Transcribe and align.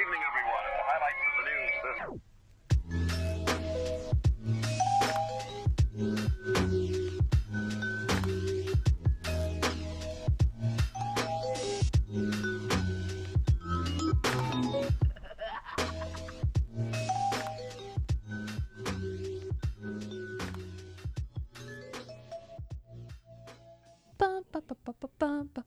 evening, 0.00 0.22
everyone. 0.28 0.64
The 0.64 0.84
highlights 0.88 1.20
of 1.28 1.32
the 1.36 1.44
news 1.50 1.74
this 1.84 1.98
Bum, 24.18 24.44
ba, 24.52 24.60
ba, 24.60 24.74
ba, 24.84 24.92
bum, 25.18 25.50
ba, 25.52 25.62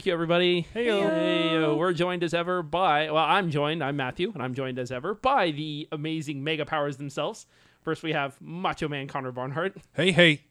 welcome 0.00 0.08
you, 0.08 0.12
the 0.12 0.18
Reg 0.18 0.32
Q, 0.34 0.40
everybody. 0.40 0.60
Hey, 0.72 0.86
Heyo. 0.86 1.76
we're 1.76 1.92
joined 1.92 2.22
as 2.24 2.32
ever 2.32 2.62
by, 2.62 3.10
well, 3.10 3.24
I'm 3.24 3.50
joined, 3.50 3.84
I'm 3.84 3.96
Matthew, 3.96 4.30
and 4.32 4.42
I'm 4.42 4.54
joined 4.54 4.78
as 4.78 4.90
ever 4.90 5.14
by 5.14 5.50
the 5.50 5.88
amazing 5.92 6.42
mega 6.42 6.64
powers 6.64 6.96
themselves. 6.96 7.46
First, 7.82 8.02
we 8.02 8.12
have 8.12 8.40
Macho 8.40 8.88
Man 8.88 9.08
Connor 9.08 9.32
Barnhart, 9.32 9.76
Hey, 9.94 10.12
hey. 10.12 10.42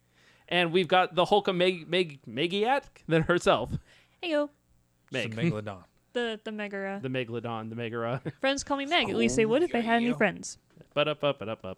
and 0.47 0.71
we've 0.71 0.87
got 0.87 1.15
the 1.15 1.25
Hulk 1.25 1.53
Meg, 1.53 1.87
Meg, 1.89 2.19
Megiat 2.27 2.83
then 3.07 3.23
herself, 3.23 3.71
Hey, 4.21 4.31
yo. 4.31 4.49
Meg, 5.11 5.27
It's 5.27 5.37
a 5.37 5.41
megalodon. 5.41 5.83
the 6.13 6.39
the 6.43 6.51
Megara. 6.51 6.99
the 7.01 7.09
Megalodon, 7.09 7.69
the 7.69 7.75
Megara. 7.75 8.21
Friends 8.41 8.63
call 8.63 8.77
me 8.77 8.85
Meg. 8.85 9.09
At 9.09 9.15
least 9.15 9.35
they 9.35 9.45
oh, 9.45 9.49
would 9.49 9.63
if 9.63 9.71
they 9.71 9.81
had 9.81 10.01
any 10.03 10.13
friends. 10.13 10.57
but 10.93 11.07
up, 11.07 11.23
up, 11.23 11.39
but 11.39 11.49
up, 11.49 11.65
up. 11.65 11.77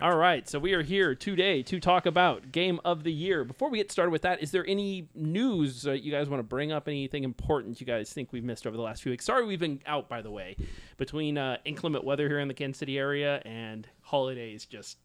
All 0.00 0.16
right, 0.16 0.48
so 0.48 0.58
we 0.58 0.72
are 0.72 0.82
here 0.82 1.14
today 1.14 1.62
to 1.64 1.78
talk 1.78 2.06
about 2.06 2.50
Game 2.50 2.80
of 2.82 3.04
the 3.04 3.12
Year. 3.12 3.44
Before 3.44 3.68
we 3.68 3.76
get 3.76 3.92
started 3.92 4.10
with 4.10 4.22
that, 4.22 4.42
is 4.42 4.50
there 4.50 4.66
any 4.66 5.06
news 5.14 5.86
uh, 5.86 5.92
you 5.92 6.10
guys 6.10 6.30
want 6.30 6.38
to 6.38 6.44
bring 6.44 6.72
up? 6.72 6.88
Anything 6.88 7.24
important 7.24 7.78
you 7.78 7.86
guys 7.86 8.10
think 8.10 8.32
we've 8.32 8.42
missed 8.42 8.66
over 8.66 8.74
the 8.74 8.82
last 8.82 9.02
few 9.02 9.10
weeks? 9.10 9.26
Sorry, 9.26 9.44
we've 9.44 9.60
been 9.60 9.80
out, 9.86 10.08
by 10.08 10.22
the 10.22 10.30
way, 10.30 10.56
between 10.96 11.36
uh, 11.36 11.58
inclement 11.66 12.04
weather 12.04 12.26
here 12.26 12.38
in 12.40 12.48
the 12.48 12.54
Kansas 12.54 12.78
City 12.78 12.96
area 12.98 13.42
and 13.44 13.86
holidays 14.00 14.64
just 14.64 14.96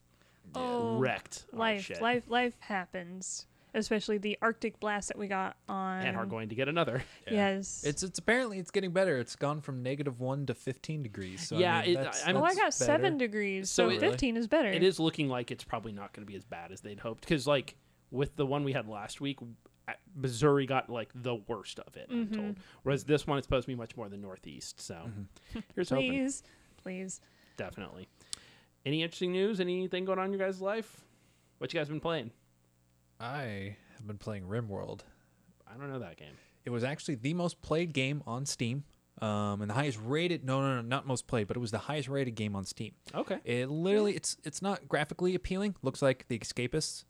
Oh, 0.56 0.98
wrecked 0.98 1.44
our 1.52 1.60
life, 1.60 1.82
shit. 1.84 2.02
life, 2.02 2.24
life 2.30 2.56
happens. 2.60 3.47
Especially 3.74 4.18
the 4.18 4.38
Arctic 4.42 4.80
blast 4.80 5.10
that 5.10 5.18
we 5.18 5.28
got 5.28 5.56
on. 5.70 6.02
and 6.02 6.16
are 6.18 6.26
going 6.26 6.50
to 6.50 6.56
get 6.56 6.68
another. 6.68 7.04
Yes. 7.30 7.84
It's 7.86 8.02
it's 8.02 8.18
apparently 8.18 8.58
it's 8.60 8.72
getting 8.72 8.92
better. 8.92 9.18
It's 9.18 9.36
gone 9.36 9.62
from 9.62 9.84
negative 9.84 10.20
one 10.20 10.46
to 10.48 10.54
fifteen 10.56 11.04
degrees. 11.04 11.48
So, 11.48 11.58
Yeah, 11.58 11.78
I 11.78 11.82
mean, 11.86 11.98
it- 11.98 12.04
that's, 12.04 12.26
I'm- 12.26 12.38
oh, 12.38 12.44
I 12.44 12.50
got 12.56 12.58
better. 12.64 12.72
seven 12.72 13.18
degrees, 13.18 13.70
So 13.70 13.90
so, 13.90 13.96
it- 13.96 14.00
fifteen 14.00 14.38
is 14.38 14.48
better. 14.48 14.70
It 14.70 14.84
is 14.84 15.00
looking 15.00 15.28
like 15.28 15.52
it's 15.52 15.64
probably 15.64 15.92
not 15.92 16.14
going 16.14 16.26
to 16.26 16.32
be 16.32 16.38
as 16.38 16.46
bad 16.46 16.72
as 16.72 16.82
they'd 16.82 17.00
hoped 17.00 17.22
because, 17.22 17.46
like, 17.46 17.76
with 18.10 18.36
the 18.38 18.46
one 18.46 18.64
we 18.64 18.72
had 18.74 18.88
last 18.88 19.20
week, 19.22 19.40
uh, 19.88 19.94
Missouri 20.16 20.66
got 20.66 20.90
like 20.90 21.10
the 21.14 21.36
worst 21.36 21.80
of 21.80 21.96
it. 21.98 22.08
I'm 22.10 22.30
told. 22.32 22.56
Whereas 22.84 23.04
this 23.04 23.28
one, 23.28 23.38
it's 23.38 23.46
supposed 23.48 23.66
to 23.66 23.72
be 23.72 23.76
much 23.76 23.96
more 23.98 24.08
the 24.10 24.18
Northeast. 24.18 24.80
So 24.80 24.98
here's 25.76 25.90
hoping. 25.90 26.12
Please, 26.12 26.44
please. 26.82 27.22
Definitely. 27.58 28.08
Any 28.86 29.04
interesting 29.04 29.34
news? 29.34 29.60
Anything 29.60 30.06
going 30.06 30.20
on 30.20 30.26
in 30.28 30.32
your 30.32 30.40
guys' 30.48 30.62
life? 30.62 31.02
What 31.58 31.74
you 31.74 31.80
guys 31.80 31.90
been 31.90 32.00
playing? 32.00 32.32
I 33.20 33.76
have 33.96 34.06
been 34.08 34.18
playing 34.18 34.44
RimWorld. 34.44 35.02
I 35.68 35.78
don't 35.78 35.92
know 35.92 36.00
that 36.00 36.18
game. 36.18 36.34
It 36.66 36.70
was 36.70 36.84
actually 36.84 37.16
the 37.16 37.34
most 37.34 37.62
played 37.62 37.94
game 37.94 38.22
on 38.28 38.46
Steam. 38.46 38.84
Um, 39.20 39.62
and 39.62 39.70
the 39.70 39.74
highest 39.74 40.00
rated 40.06 40.46
no 40.46 40.62
no 40.62 40.76
no 40.76 40.82
not 40.82 41.08
most 41.08 41.26
played, 41.26 41.48
but 41.48 41.58
it 41.58 41.60
was 41.60 41.72
the 41.72 41.80
highest 41.80 42.08
rated 42.08 42.36
game 42.36 42.56
on 42.56 42.66
Steam. 42.66 42.92
Okay. 43.16 43.40
It 43.44 43.68
literally 43.68 44.16
it's 44.16 44.38
it's 44.44 44.62
not 44.62 44.88
graphically 44.88 45.34
appealing. 45.34 45.76
Looks 45.82 46.04
like 46.04 46.28
The 46.28 46.38
Escapists. 46.38 47.04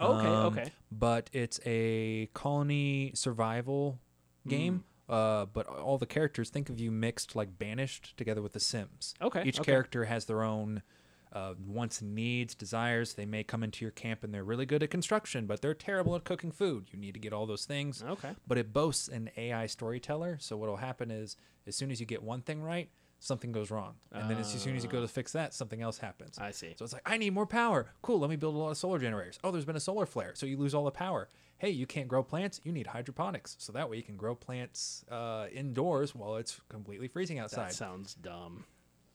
Okay, 0.00 0.26
Um, 0.26 0.58
okay. 0.58 0.72
But 0.90 1.30
it's 1.32 1.60
a 1.64 2.26
colony 2.34 3.12
survival 3.14 4.00
game. 4.48 4.82
Uh, 5.08 5.44
but 5.46 5.66
all 5.66 5.98
the 5.98 6.06
characters 6.06 6.48
think 6.50 6.68
of 6.70 6.80
you 6.80 6.90
mixed 6.90 7.36
like 7.36 7.58
banished 7.58 8.16
together 8.16 8.42
with 8.42 8.54
the 8.54 8.60
Sims. 8.60 9.14
Okay, 9.20 9.42
Each 9.44 9.60
okay. 9.60 9.70
character 9.70 10.06
has 10.06 10.24
their 10.24 10.42
own 10.42 10.82
uh, 11.32 11.54
wants 11.66 12.00
and 12.00 12.14
needs, 12.14 12.54
desires. 12.54 13.14
They 13.14 13.26
may 13.26 13.42
come 13.42 13.62
into 13.62 13.84
your 13.84 13.92
camp 13.92 14.22
and 14.22 14.32
they're 14.32 14.44
really 14.44 14.66
good 14.66 14.82
at 14.82 14.90
construction, 14.90 15.46
but 15.46 15.62
they're 15.62 15.74
terrible 15.74 16.14
at 16.14 16.24
cooking 16.24 16.52
food. 16.52 16.88
You 16.90 16.98
need 16.98 17.14
to 17.14 17.20
get 17.20 17.32
all 17.32 17.46
those 17.46 17.64
things. 17.64 18.02
Okay. 18.06 18.30
But 18.46 18.58
it 18.58 18.72
boasts 18.72 19.08
an 19.08 19.30
AI 19.36 19.66
storyteller. 19.66 20.38
So 20.40 20.56
what'll 20.56 20.76
happen 20.76 21.10
is, 21.10 21.36
as 21.66 21.76
soon 21.76 21.90
as 21.90 22.00
you 22.00 22.06
get 22.06 22.22
one 22.22 22.42
thing 22.42 22.62
right, 22.62 22.90
something 23.22 23.52
goes 23.52 23.70
wrong, 23.70 23.94
and 24.10 24.28
then 24.28 24.36
as 24.38 24.50
soon 24.50 24.76
as 24.76 24.82
you 24.82 24.90
go 24.90 25.00
to 25.00 25.06
fix 25.06 25.30
that, 25.32 25.54
something 25.54 25.80
else 25.80 25.96
happens. 25.96 26.38
I 26.40 26.50
see. 26.50 26.74
So 26.76 26.84
it's 26.84 26.92
like, 26.92 27.02
I 27.06 27.16
need 27.16 27.32
more 27.32 27.46
power. 27.46 27.92
Cool, 28.02 28.18
let 28.18 28.28
me 28.28 28.34
build 28.36 28.56
a 28.56 28.58
lot 28.58 28.70
of 28.70 28.76
solar 28.76 28.98
generators. 28.98 29.38
Oh, 29.44 29.52
there's 29.52 29.64
been 29.64 29.76
a 29.76 29.80
solar 29.80 30.06
flare, 30.06 30.32
so 30.34 30.44
you 30.44 30.56
lose 30.56 30.74
all 30.74 30.84
the 30.84 30.90
power. 30.90 31.28
Hey, 31.58 31.70
you 31.70 31.86
can't 31.86 32.08
grow 32.08 32.24
plants. 32.24 32.60
You 32.64 32.72
need 32.72 32.88
hydroponics, 32.88 33.54
so 33.60 33.72
that 33.72 33.88
way 33.88 33.96
you 33.96 34.02
can 34.02 34.16
grow 34.16 34.34
plants 34.34 35.04
uh, 35.08 35.46
indoors 35.52 36.16
while 36.16 36.34
it's 36.34 36.60
completely 36.68 37.06
freezing 37.06 37.38
outside. 37.38 37.68
That 37.68 37.74
sounds 37.74 38.14
dumb. 38.14 38.64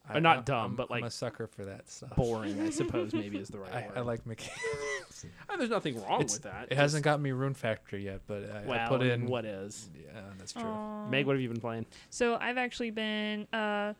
I- 0.09 0.17
or 0.17 0.21
not 0.21 0.37
I- 0.39 0.41
dumb, 0.41 0.57
I'm- 0.61 0.75
but, 0.75 0.89
like, 0.91 1.01
I'm 1.03 1.07
a 1.07 1.11
sucker 1.11 1.47
for 1.47 1.65
that 1.65 1.89
stuff. 1.89 2.15
Boring, 2.15 2.59
I 2.61 2.69
suppose, 2.71 3.13
maybe 3.13 3.37
is 3.37 3.49
the 3.49 3.59
right 3.59 3.73
I, 3.73 3.81
word. 3.87 3.97
I 3.97 3.99
like 4.01 4.25
mechanics. 4.25 5.25
Uh, 5.49 5.57
there's 5.57 5.69
nothing 5.71 5.95
wrong 6.03 6.21
It's- 6.21 6.33
with 6.33 6.43
that. 6.43 6.67
It 6.69 6.75
hasn't 6.77 7.03
got 7.03 7.19
me 7.19 7.31
Rune 7.31 7.55
Factory 7.55 8.05
yet, 8.05 8.21
but 8.27 8.43
I, 8.51 8.63
Well, 8.67 8.79
I 8.79 8.87
put 8.87 9.01
in 9.01 9.25
what 9.25 9.45
is. 9.45 9.89
Yeah, 9.95 10.11
that's 10.37 10.53
true. 10.53 10.61
Aw. 10.61 11.07
Meg, 11.09 11.25
what 11.25 11.33
have 11.33 11.41
you 11.41 11.49
been 11.49 11.59
playing? 11.59 11.87
So 12.11 12.35
I've 12.35 12.57
actually 12.57 12.91
been 12.91 13.47
uh, 13.51 13.93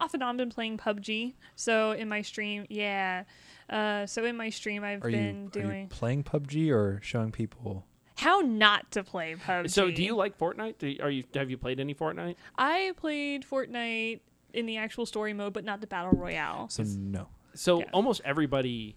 off 0.00 0.14
and 0.14 0.22
on 0.22 0.36
been 0.36 0.50
playing 0.50 0.78
PUBG. 0.78 1.34
So 1.54 1.92
in 1.92 2.08
my 2.08 2.22
stream, 2.22 2.66
yeah. 2.70 3.22
Uh, 3.70 4.04
so 4.06 4.24
in 4.24 4.36
my 4.36 4.50
stream, 4.50 4.82
I've 4.82 5.04
Are 5.04 5.10
been 5.10 5.42
you, 5.42 5.46
are 5.46 5.50
doing 5.64 5.80
you 5.82 5.86
playing 5.88 6.24
PUBG 6.24 6.70
or 6.72 6.98
showing 7.02 7.30
people? 7.30 7.84
how 8.16 8.40
not 8.40 8.90
to 8.92 9.04
play 9.04 9.34
PUBG. 9.36 9.70
So, 9.70 9.90
do 9.90 10.02
you 10.02 10.16
like 10.16 10.38
Fortnite? 10.38 10.78
Do 10.78 10.88
you, 10.88 10.98
are 11.02 11.10
you 11.10 11.24
have 11.34 11.50
you 11.50 11.56
played 11.58 11.78
any 11.78 11.94
Fortnite? 11.94 12.34
I 12.58 12.92
played 12.96 13.44
Fortnite 13.48 14.20
in 14.54 14.66
the 14.66 14.76
actual 14.76 15.06
story 15.06 15.32
mode, 15.32 15.52
but 15.52 15.64
not 15.64 15.80
the 15.80 15.86
battle 15.86 16.12
royale. 16.12 16.68
So 16.68 16.82
no. 16.84 17.28
So 17.54 17.80
Yeah. 17.80 17.86
almost 17.92 18.20
everybody 18.24 18.96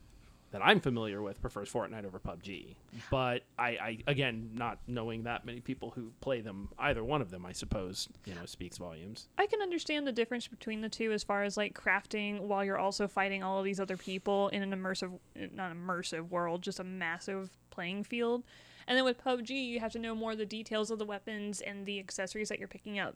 that 0.51 0.61
I'm 0.65 0.79
familiar 0.79 1.21
with 1.21 1.41
prefers 1.41 1.69
Fortnite 1.69 2.05
over 2.05 2.19
PUBG. 2.19 2.75
But 3.11 3.43
I, 3.59 3.69
I 3.69 3.97
again, 4.07 4.51
not 4.53 4.79
knowing 4.87 5.23
that 5.23 5.45
many 5.45 5.59
people 5.59 5.91
who 5.91 6.13
play 6.21 6.39
them, 6.39 6.69
either 6.79 7.03
one 7.03 7.21
of 7.21 7.31
them, 7.31 7.45
I 7.45 7.51
suppose, 7.51 8.07
you 8.25 8.33
know, 8.33 8.45
speaks 8.45 8.77
volumes. 8.77 9.27
I 9.37 9.45
can 9.45 9.61
understand 9.61 10.07
the 10.07 10.13
difference 10.13 10.47
between 10.47 10.79
the 10.81 10.87
two 10.89 11.11
as 11.11 11.21
far 11.23 11.43
as 11.43 11.57
like 11.57 11.73
crafting 11.77 12.39
while 12.39 12.63
you're 12.63 12.77
also 12.77 13.07
fighting 13.09 13.43
all 13.43 13.59
of 13.59 13.65
these 13.65 13.79
other 13.79 13.97
people 13.97 14.47
in 14.49 14.63
an 14.63 14.71
immersive, 14.71 15.19
not 15.53 15.73
immersive 15.73 16.29
world, 16.29 16.61
just 16.61 16.79
a 16.79 16.83
massive 16.85 17.49
playing 17.69 18.05
field. 18.05 18.43
And 18.87 18.97
then 18.97 19.03
with 19.03 19.21
PUBG, 19.21 19.49
you 19.49 19.81
have 19.81 19.91
to 19.91 19.99
know 19.99 20.15
more 20.15 20.31
of 20.31 20.37
the 20.37 20.45
details 20.45 20.89
of 20.91 20.97
the 20.97 21.05
weapons 21.05 21.59
and 21.59 21.85
the 21.85 21.99
accessories 21.99 22.47
that 22.47 22.57
you're 22.57 22.69
picking 22.69 22.99
up. 22.99 23.15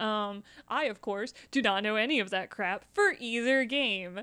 Um, 0.00 0.42
I, 0.68 0.84
of 0.84 1.00
course, 1.00 1.32
do 1.50 1.60
not 1.62 1.82
know 1.82 1.96
any 1.96 2.20
of 2.20 2.30
that 2.30 2.50
crap 2.50 2.84
for 2.94 3.14
either 3.18 3.64
game. 3.64 4.20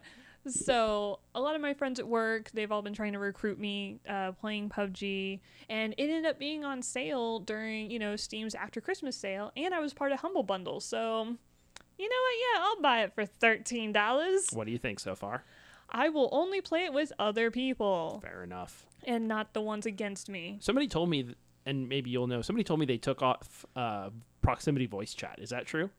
So 0.48 1.20
a 1.34 1.42
lot 1.42 1.56
of 1.56 1.62
my 1.62 1.74
friends 1.74 2.00
at 2.00 2.08
work, 2.08 2.52
they've 2.54 2.72
all 2.72 2.84
been 2.84 2.94
trying 2.94 3.14
to 3.14 3.20
recruit 3.20 3.60
me 3.60 4.00
uh, 4.08 4.34
playing 4.34 4.70
PUBG, 4.70 5.40
and 5.70 5.94
it 5.98 6.04
ended 6.04 6.26
up 6.28 6.38
being 6.38 6.64
on 6.64 6.84
sale 6.84 7.40
during 7.40 7.90
you 7.90 7.98
know 7.98 8.16
Steam's 8.16 8.54
after 8.54 8.80
Christmas 8.80 9.16
sale, 9.18 9.52
and 9.58 9.74
I 9.74 9.80
was 9.80 9.94
part 9.94 10.12
of 10.12 10.20
Humble 10.20 10.44
Bundle, 10.44 10.80
so 10.80 11.36
you 11.98 12.10
know 12.10 12.16
what? 12.22 12.36
Yeah, 12.60 12.64
I'll 12.64 12.82
buy 12.82 13.04
it 13.04 13.14
for 13.16 13.26
thirteen 13.26 13.92
dollars. 13.92 14.48
What 14.54 14.66
do 14.68 14.72
you 14.72 14.78
think 14.78 15.00
so 15.00 15.16
far? 15.16 15.44
I 15.90 16.10
will 16.10 16.30
only 16.32 16.62
play 16.62 16.86
it 16.86 16.94
with 16.94 17.12
other 17.18 17.50
people 17.50 18.20
Fair 18.24 18.44
enough. 18.44 18.86
and 19.04 19.28
not 19.28 19.54
the 19.54 19.62
ones 19.62 19.86
against 19.88 20.30
me. 20.30 20.58
Somebody 20.60 20.88
told 20.88 21.10
me, 21.10 21.34
and 21.66 21.90
maybe 21.90 22.12
you'll 22.12 22.28
know. 22.28 22.42
Somebody 22.44 22.64
told 22.64 22.80
me 22.80 22.86
they 22.86 22.98
took 22.98 23.22
off 23.24 23.66
uh, 23.76 24.10
proximity 24.46 24.86
voice 24.86 25.14
chat. 25.14 25.40
Is 25.42 25.50
that 25.50 25.66
true? 25.66 25.90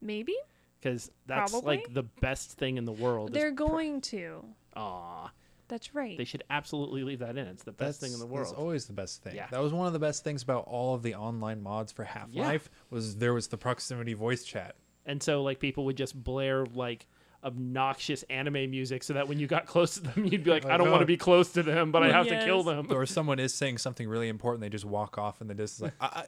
Maybe 0.00 0.34
Because 0.80 1.10
that's 1.26 1.52
Probably. 1.52 1.76
like 1.78 1.94
the 1.94 2.02
best 2.02 2.52
thing 2.52 2.76
in 2.76 2.84
the 2.84 2.92
world. 2.92 3.32
they're 3.32 3.54
pro- 3.54 3.68
going 3.68 4.00
to. 4.02 4.44
Aw, 4.76 5.30
That's 5.68 5.94
right. 5.94 6.18
they 6.18 6.24
should 6.24 6.44
absolutely 6.50 7.04
leave 7.04 7.20
that 7.20 7.36
in. 7.38 7.46
It's 7.46 7.62
the 7.62 7.72
best 7.72 8.00
thing 8.00 8.12
in 8.12 8.18
the 8.18 8.26
That's 8.26 8.32
world. 8.50 8.54
always 8.58 8.86
the 8.86 8.92
best 8.92 9.22
thing. 9.22 9.34
Yeah. 9.36 9.46
That 9.50 9.62
was 9.62 9.72
one 9.72 9.86
of 9.86 9.92
the 9.92 9.98
best 9.98 10.24
things 10.24 10.42
about 10.42 10.64
all 10.66 10.94
of 10.94 11.02
the 11.02 11.14
online 11.14 11.62
mods 11.62 11.92
for 11.92 12.04
Half 12.04 12.34
Life 12.34 12.68
was 12.90 13.16
there 13.16 13.32
was 13.32 13.46
the 13.48 13.56
proximity 13.56 14.14
voice 14.14 14.44
chat. 14.44 14.74
And 15.06 15.22
so 15.22 15.42
like 15.42 15.58
people 15.60 15.84
would 15.86 15.96
just 15.96 16.22
blare 16.22 16.66
like 16.66 17.06
obnoxious 17.42 18.22
anime 18.30 18.70
music 18.70 19.02
so 19.02 19.12
that 19.12 19.28
when 19.28 19.38
you 19.38 19.46
got 19.46 19.66
close 19.74 19.94
to 19.94 20.00
them 20.00 20.24
you'd 20.26 20.44
be 20.44 20.50
like, 20.50 20.64
Oh, 20.66 20.70
I 20.70 20.76
don't 20.76 20.90
want 20.90 21.00
to 21.02 21.06
be 21.06 21.16
close 21.18 21.52
to 21.52 21.62
them, 21.62 21.92
but 21.92 22.02
I 22.02 22.10
have 22.10 22.26
to 22.28 22.44
kill 22.44 22.62
them. 22.62 22.88
or 22.90 23.06
someone 23.06 23.38
is 23.38 23.54
saying 23.54 23.78
something 23.78 24.08
really 24.08 24.28
important, 24.28 24.60
they 24.60 24.68
just 24.70 24.84
walk 24.86 25.16
off 25.18 25.40
in 25.40 25.46
the 25.48 25.54
distance 25.54 25.92
like, 26.00 26.12
I, 26.14 26.20
I, 26.20 26.26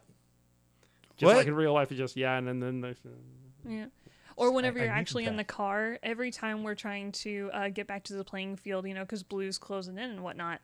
Just 1.16 1.26
What? 1.28 1.36
like 1.36 1.46
in 1.46 1.54
real 1.54 1.72
life, 1.72 1.90
it's 1.90 1.98
just 1.98 2.16
yeah, 2.16 2.36
and 2.36 2.46
then 2.46 2.60
then 2.60 2.80
there's 2.80 2.98
Yeah. 3.66 3.86
Or 4.36 4.52
whenever 4.52 4.78
I 4.78 4.82
you're 4.82 4.90
needed 4.92 5.00
actually 5.00 5.24
in 5.24 5.36
the 5.36 5.44
car, 5.44 5.98
every 6.02 6.30
time 6.30 6.62
we're 6.62 6.74
trying 6.74 7.12
to 7.12 7.48
uh, 7.54 7.68
get 7.70 7.86
back 7.86 8.04
to 8.04 8.12
the 8.14 8.22
playing 8.24 8.56
field, 8.56 8.86
you 8.86 8.92
know, 8.92 9.00
because 9.00 9.22
blue's 9.22 9.56
closing 9.56 9.96
in 9.96 10.10
and 10.10 10.22
whatnot, 10.22 10.60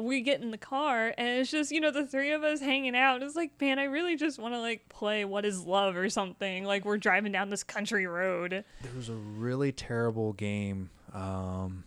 we 0.00 0.20
get 0.20 0.40
in 0.40 0.52
the 0.52 0.58
car 0.58 1.12
and 1.18 1.26
it's 1.40 1.50
just 1.50 1.72
you 1.72 1.80
know 1.80 1.90
the 1.90 2.06
three 2.06 2.30
of 2.32 2.44
us 2.44 2.60
hanging 2.60 2.94
out. 2.94 3.22
It's 3.22 3.34
like 3.34 3.60
man, 3.60 3.78
I 3.78 3.84
really 3.84 4.16
just 4.16 4.38
want 4.38 4.54
to 4.54 4.60
like 4.60 4.88
play 4.88 5.24
What 5.24 5.44
Is 5.44 5.64
Love 5.64 5.96
or 5.96 6.08
something. 6.08 6.64
Like 6.64 6.84
we're 6.84 6.98
driving 6.98 7.32
down 7.32 7.50
this 7.50 7.64
country 7.64 8.06
road. 8.06 8.50
There 8.50 8.92
was 8.94 9.08
a 9.08 9.14
really 9.14 9.72
terrible 9.72 10.32
game. 10.32 10.90
Um, 11.12 11.84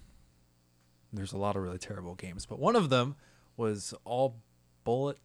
there's 1.14 1.34
a 1.34 1.38
lot 1.38 1.56
of 1.56 1.64
really 1.64 1.78
terrible 1.78 2.16
games, 2.16 2.46
but 2.46 2.60
one 2.60 2.76
of 2.76 2.90
them 2.90 3.16
was 3.58 3.94
all 4.06 4.38
bullet, 4.84 5.18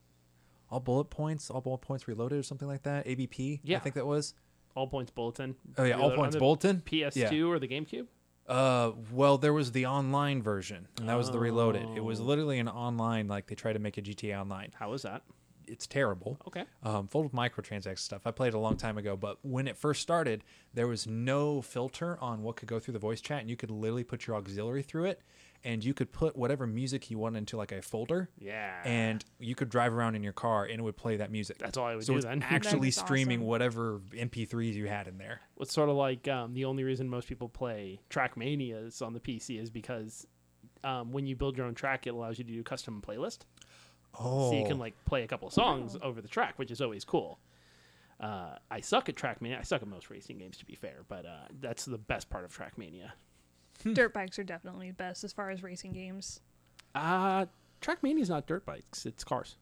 all 0.70 0.80
bullet 0.80 1.04
points, 1.10 1.50
all 1.50 1.60
bullet 1.60 1.78
points 1.82 2.06
reloaded 2.08 2.38
or 2.38 2.42
something 2.42 2.68
like 2.68 2.82
that. 2.84 3.06
ABP, 3.06 3.60
Yeah. 3.62 3.76
I 3.76 3.80
think 3.80 3.94
that 3.96 4.06
was. 4.06 4.34
All 4.76 4.88
points 4.88 5.10
bulletin. 5.12 5.54
Oh 5.78 5.84
yeah, 5.84 5.98
all 5.98 6.10
points 6.10 6.34
bulletin. 6.36 6.82
PS2 6.84 7.14
Yeah. 7.16 7.44
or 7.44 7.58
the 7.60 7.68
GameCube. 7.68 8.06
Uh, 8.46 8.90
well, 9.12 9.38
there 9.38 9.52
was 9.52 9.72
the 9.72 9.86
online 9.86 10.42
version, 10.42 10.88
and 10.98 11.08
that 11.08 11.14
was 11.14 11.30
the 11.30 11.38
reloaded. 11.38 11.86
It 11.96 12.04
was 12.04 12.20
Oh. 12.20 12.24
literally 12.24 12.58
an 12.58 12.68
online, 12.68 13.26
like 13.28 13.46
they 13.46 13.54
tried 13.54 13.72
to 13.74 13.78
make 13.78 13.96
a 13.96 14.02
GTA 14.02 14.38
Online. 14.40 14.70
How 14.74 14.90
was 14.90 15.02
that? 15.02 15.22
It's 15.66 15.86
terrible. 15.86 16.36
Okay. 16.46 16.64
um, 16.82 17.06
full 17.08 17.24
of 17.24 17.32
microtransaction 17.32 17.98
stuff. 17.98 18.26
I 18.26 18.32
played 18.32 18.52
a 18.52 18.58
long 18.58 18.76
time 18.76 18.98
ago, 18.98 19.16
but 19.16 19.38
when 19.42 19.66
it 19.66 19.78
first 19.78 20.02
started, 20.02 20.44
there 20.74 20.86
was 20.86 21.06
no 21.06 21.62
filter 21.62 22.18
on 22.20 22.42
what 22.42 22.56
could 22.56 22.68
go 22.68 22.78
through 22.78 22.92
the 22.92 22.98
voice 22.98 23.22
chat, 23.22 23.40
and 23.40 23.48
you 23.48 23.56
could 23.56 23.70
literally 23.70 24.04
put 24.04 24.26
your 24.26 24.36
auxiliary 24.36 24.82
through 24.82 25.06
it, 25.06 25.20
and 25.64 25.82
you 25.82 25.94
could 25.94 26.12
put 26.12 26.36
whatever 26.36 26.66
music 26.66 27.10
you 27.10 27.18
want 27.18 27.36
into 27.36 27.56
like 27.56 27.72
a 27.72 27.80
folder, 27.80 28.28
Yeah. 28.38 28.82
and 28.84 29.24
you 29.38 29.54
could 29.54 29.70
drive 29.70 29.94
around 29.94 30.14
in 30.14 30.22
your 30.22 30.32
car, 30.34 30.64
and 30.64 30.78
it 30.78 30.82
would 30.82 30.96
play 30.96 31.16
that 31.16 31.30
music. 31.32 31.58
That's 31.58 31.78
all 31.78 31.86
I 31.86 31.94
would 31.96 32.04
so 32.04 32.12
do 32.12 32.16
it's 32.18 32.26
then. 32.26 32.42
actually 32.48 32.88
is 32.88 32.96
streaming 32.96 33.38
awesome. 33.38 33.46
whatever 33.48 34.00
MP3s 34.12 34.74
you 34.74 34.86
had 34.86 35.08
in 35.08 35.16
there. 35.18 35.40
It's 35.58 35.72
sort 35.72 35.88
of 35.88 35.96
like 35.96 36.28
um, 36.28 36.52
the 36.54 36.66
only 36.66 36.84
reason 36.84 37.08
most 37.08 37.26
people 37.28 37.48
play 37.48 38.00
Trackmanias 38.10 39.00
on 39.00 39.14
the 39.14 39.20
PC 39.20 39.60
is 39.60 39.70
because 39.70 40.26
um, 40.84 41.12
when 41.12 41.26
you 41.26 41.34
build 41.34 41.56
your 41.56 41.66
own 41.66 41.74
track, 41.74 42.06
it 42.06 42.10
allows 42.10 42.38
you 42.38 42.44
to 42.44 42.52
do 42.52 42.60
a 42.60 42.64
custom 42.64 43.02
playlist. 43.06 43.40
Oh, 44.20 44.50
so 44.50 44.58
you 44.58 44.66
can 44.66 44.78
like 44.78 44.94
play 45.06 45.22
a 45.24 45.26
couple 45.26 45.48
of 45.48 45.54
songs 45.54 45.96
over 46.02 46.20
the 46.20 46.28
track, 46.28 46.58
which 46.58 46.70
is 46.70 46.80
always 46.80 47.04
cool. 47.04 47.38
Uh, 48.20 48.56
I 48.70 48.80
suck 48.80 49.08
at 49.08 49.16
Trackmania. 49.16 49.58
I 49.58 49.62
suck 49.62 49.82
at 49.82 49.88
most 49.88 50.08
racing 50.08 50.38
games, 50.38 50.56
to 50.58 50.64
be 50.64 50.74
fair, 50.76 51.00
but 51.08 51.26
uh, 51.26 51.46
that's 51.60 51.84
the 51.84 51.98
best 51.98 52.30
part 52.30 52.44
of 52.44 52.56
Trackmania. 52.56 53.10
Dirt 53.92 54.14
bikes 54.14 54.38
are 54.38 54.44
definitely 54.44 54.90
best 54.92 55.24
as 55.24 55.32
far 55.32 55.50
as 55.50 55.62
racing 55.62 55.92
games. 55.92 56.40
Uh, 56.94 57.46
Trackmania 57.80 58.20
is 58.20 58.30
not 58.30 58.46
dirt 58.46 58.64
bikes; 58.64 59.04
it's 59.06 59.24
cars. 59.24 59.56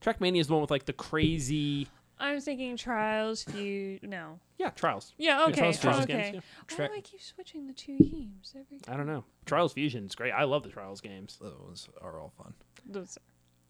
Trackmania 0.00 0.40
is 0.40 0.46
the 0.46 0.54
one 0.54 0.62
with 0.62 0.70
like 0.70 0.86
the 0.86 0.92
crazy, 0.92 1.88
I'm 2.20 2.38
thinking 2.40 2.76
Trials, 2.76 3.44
Few. 3.44 3.98
No. 4.02 4.38
yeah, 4.58 4.70
trials. 4.70 5.14
Yeah. 5.16 5.44
Okay. 5.46 5.54
Trials, 5.54 5.80
Trials 5.80 6.02
okay. 6.04 6.12
games, 6.32 6.34
yeah. 6.34 6.76
Why 6.76 6.86
do 6.88 6.92
I 6.94 7.00
keep 7.00 7.22
switching 7.22 7.66
the 7.66 7.72
two 7.72 7.96
games 7.98 8.54
every 8.54 8.78
time? 8.78 8.94
I 8.94 8.96
don't 8.98 9.06
know. 9.06 9.24
Trials 9.46 9.72
Fusion 9.72 10.04
is 10.04 10.14
great. 10.14 10.32
I 10.32 10.44
love 10.44 10.62
the 10.62 10.68
Trials 10.68 11.00
games. 11.00 11.38
those 11.40 11.88
are 12.02 12.20
all 12.20 12.32
fun. 12.36 12.52
Those 12.86 13.16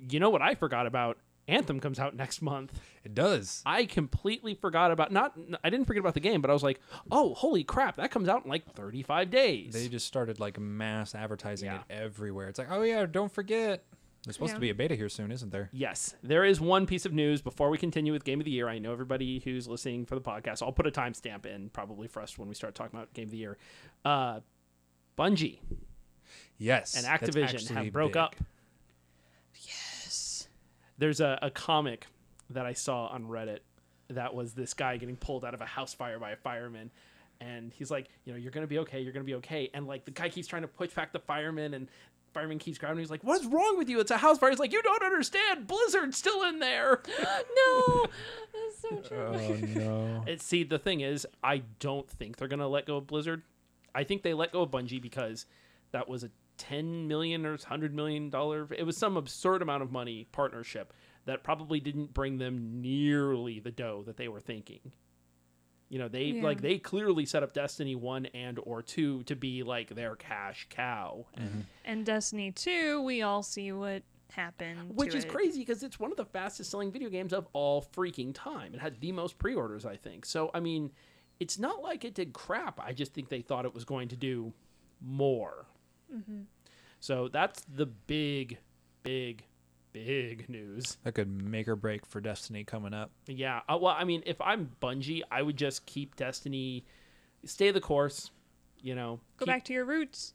You 0.01 0.19
know 0.19 0.31
what 0.31 0.43
I 0.43 0.57
forgot 0.57 0.87
about? 0.87 1.19
Anthem 1.49 1.81
comes 1.81 1.99
out 1.99 2.15
next 2.15 2.43
month. 2.43 2.79
It 3.05 3.15
does. 3.15 3.63
I 3.67 3.85
completely 3.87 4.55
forgot 4.55 4.91
about 4.93 5.11
not 5.11 5.37
I 5.65 5.71
didn't 5.71 5.87
forget 5.87 6.01
about 6.01 6.15
the 6.15 6.21
game, 6.21 6.41
but 6.41 6.51
I 6.51 6.53
was 6.53 6.63
like, 6.63 6.81
"Oh, 7.11 7.35
holy 7.35 7.65
crap, 7.65 7.97
that 7.97 8.11
comes 8.11 8.29
out 8.29 8.45
in 8.45 8.51
like 8.51 8.65
35 8.75 9.31
days." 9.31 9.73
They 9.73 9.89
just 9.89 10.07
started 10.07 10.39
like 10.39 10.59
mass 10.61 11.15
advertising 11.15 11.67
Yeah. 11.71 11.81
it 11.81 11.83
everywhere. 11.91 12.49
It's 12.49 12.59
like, 12.59 12.69
oh 12.71 12.83
yeah, 12.83 13.07
don't 13.07 13.33
forget. 13.33 13.85
There's 14.25 14.37
supposed 14.37 14.51
Yeah. 14.51 14.57
to 14.57 14.61
be 14.61 14.71
a 14.71 14.75
beta 14.75 14.95
here 14.95 15.09
soon, 15.09 15.33
isn't 15.33 15.51
there? 15.51 15.71
Yes, 15.73 16.15
there 16.23 16.45
is 16.45 16.61
one 16.61 16.87
piece 16.87 17.07
of 17.07 17.13
news 17.15 17.41
before 17.41 17.71
we 17.71 17.79
continue 17.79 18.13
with 18.13 18.23
Game 18.23 18.39
of 18.39 18.45
the 18.45 18.51
Year. 18.51 18.69
I 18.69 18.79
know 18.79 18.93
everybody 18.93 19.39
who's 19.41 19.67
listening 19.67 20.05
for 20.05 20.15
the 20.15 20.21
podcast. 20.21 20.63
I'll 20.63 20.73
put 20.73 20.87
a 20.87 20.91
timestamp 20.91 21.47
in 21.47 21.71
probably 21.71 22.07
for 22.07 22.21
us 22.21 22.37
when 22.39 22.47
we 22.47 22.55
start 22.55 22.75
talking 22.75 22.99
about 22.99 23.15
Game 23.15 23.25
of 23.29 23.31
the 23.31 23.39
Year. 23.39 23.57
Uh, 24.05 24.41
Bungie 25.19 25.61
Yes. 26.59 26.95
and 27.03 27.07
Activision 27.07 27.67
have 27.75 27.93
broke 27.93 28.13
big. 28.13 28.17
up. 28.19 28.37
Yes. 31.01 31.19
There's 31.19 31.21
a, 31.21 31.39
a 31.43 31.51
comic 31.51 32.07
that 32.51 32.67
I 32.67 32.73
saw 32.73 33.07
on 33.07 33.25
Reddit 33.25 33.61
that 34.09 34.35
was 34.35 34.53
this 34.53 34.75
guy 34.75 34.97
getting 34.97 35.17
pulled 35.17 35.45
out 35.45 35.55
of 35.55 35.61
a 35.61 35.67
house 35.67 35.95
fire 35.95 36.19
by 36.19 36.33
a 36.33 36.37
fireman. 36.37 36.91
And 37.41 37.73
he's 37.73 37.91
like, 37.91 38.09
you 38.25 38.33
know, 38.33 38.39
you're 38.39 38.51
gonna 38.51 38.67
be 38.67 38.79
okay. 38.81 39.01
You're 39.01 39.13
gonna 39.13 39.25
be 39.25 39.37
okay. 39.37 39.71
And 39.73 39.87
like 39.87 40.05
the 40.05 40.11
guy 40.11 40.29
keeps 40.29 40.47
trying 40.47 40.63
to 40.63 40.69
push 40.69 40.91
back 40.91 41.13
the 41.13 41.21
fireman, 41.21 41.75
and 41.75 41.89
fireman 42.35 42.59
keeps 42.59 42.79
grabbing. 42.79 42.99
him. 42.99 43.03
He's 43.03 43.11
like, 43.11 43.25
"What's 43.25 43.47
wrong 43.47 43.79
with 43.79 43.89
you? 43.89 43.99
It's 44.01 44.11
a 44.11 44.19
house 44.19 44.39
fire." 44.39 44.51
He's 44.51 44.59
like, 44.59 44.73
"You 44.73 44.83
don't 44.83 45.03
understand. 45.03 45.67
Blizzard's 45.67 46.19
still 46.19 46.43
in 46.45 46.59
there." 46.59 47.01
no. 47.19 48.07
That's 48.53 48.81
so 48.81 48.89
oh, 48.93 49.01
true. 49.01 49.35
Oh 49.35 49.57
no. 49.81 50.25
It, 50.27 50.43
see, 50.43 50.65
the 50.65 50.79
thing 50.79 51.01
is, 51.01 51.27
I 51.43 51.63
don't 51.79 52.09
think 52.09 52.37
they're 52.37 52.49
gonna 52.49 52.69
let 52.69 52.85
go 52.85 52.99
of 52.99 53.07
Blizzard. 53.07 53.43
I 53.95 54.05
think 54.05 54.23
they 54.23 54.35
let 54.35 54.53
go 54.53 54.63
of 54.63 54.71
Bungie 54.71 55.01
because 55.01 55.47
that 55.93 56.09
was 56.09 56.25
a 56.25 56.31
ten 56.61 57.09
million 57.09 57.47
or 57.47 57.57
hundred 57.57 57.95
million 57.95 58.29
dollar. 58.31 58.69
It 58.77 58.85
was 58.85 58.97
some 58.97 59.17
absurd 59.17 59.63
amount 59.63 59.83
of 59.83 59.91
money 59.91 60.27
partnership 60.31 60.93
that 61.25 61.43
probably 61.43 61.81
didn't 61.81 62.13
bring 62.15 62.39
them 62.39 62.81
nearly 62.81 63.61
the 63.61 63.71
dough 63.71 64.03
that 64.07 64.17
they 64.17 64.29
were 64.29 64.41
thinking. 64.41 64.93
You 65.89 65.99
know, 65.99 66.09
they 66.09 66.27
Yeah. 66.27 66.43
like 66.43 66.61
they 66.61 66.79
clearly 66.79 67.27
set 67.27 67.43
up 67.43 67.53
Destiny 67.53 67.95
one 67.97 68.27
and 68.27 68.59
or 68.63 68.83
two 68.83 69.23
to 69.25 69.35
be 69.35 69.63
like 69.63 69.95
their 69.95 70.15
cash 70.17 70.67
cow, 70.71 71.27
and 71.35 71.67
And 71.85 72.07
Destiny 72.07 72.53
2, 72.53 73.03
we 73.03 73.23
all 73.23 73.43
see 73.43 73.73
what 73.73 74.03
happened. 74.31 74.95
which 74.97 75.11
to 75.13 75.17
is 75.19 75.25
it. 75.25 75.29
crazy 75.31 75.59
because 75.61 75.83
it's 75.83 75.99
one 75.99 76.11
of 76.13 76.17
the 76.17 76.25
fastest 76.25 76.71
selling 76.71 76.93
video 76.93 77.09
games 77.09 77.33
of 77.33 77.49
all 77.53 77.83
freaking 77.83 78.33
time. 78.33 78.75
It 78.75 78.81
had 78.81 79.01
the 79.01 79.11
most 79.13 79.39
pre-orders, 79.39 79.85
I 79.85 79.97
think. 79.97 80.25
So 80.27 80.51
I 80.55 80.61
mean, 80.61 80.93
it's 81.41 81.59
not 81.59 81.83
like 81.83 82.05
it 82.05 82.15
did 82.15 82.33
crap. 82.35 82.79
I 82.79 82.93
just 82.93 83.13
think 83.15 83.29
they 83.29 83.41
thought 83.43 83.65
it 83.65 83.75
was 83.75 83.85
going 83.85 84.09
to 84.09 84.17
do 84.17 84.53
more. 85.01 85.67
So 87.01 87.29
that's 87.29 87.63
the 87.75 87.87
big, 87.87 88.59
big, 89.03 89.45
big 89.93 90.49
news. 90.51 90.99
That 91.05 91.15
could 91.15 91.29
make 91.31 91.67
or 91.69 91.77
break 91.77 92.05
for 92.07 92.21
Destiny 92.21 92.65
coming 92.65 92.93
up. 92.95 93.11
Yeah. 93.27 93.61
Uh, 93.69 93.79
well, 93.81 93.95
I 93.99 94.05
mean, 94.05 94.23
if 94.27 94.41
I'm 94.41 94.71
Bungie, 94.83 95.23
I 95.31 95.43
would 95.43 95.57
just 95.57 95.87
keep 95.87 96.17
Destiny, 96.17 96.85
stay 97.45 97.71
the 97.71 97.81
course. 97.81 98.31
You 98.83 98.95
know, 98.95 99.21
Go 99.39 99.45
keep- 99.45 99.53
back 99.53 99.65
to 99.67 99.73
your 99.73 99.85
roots. 99.85 100.35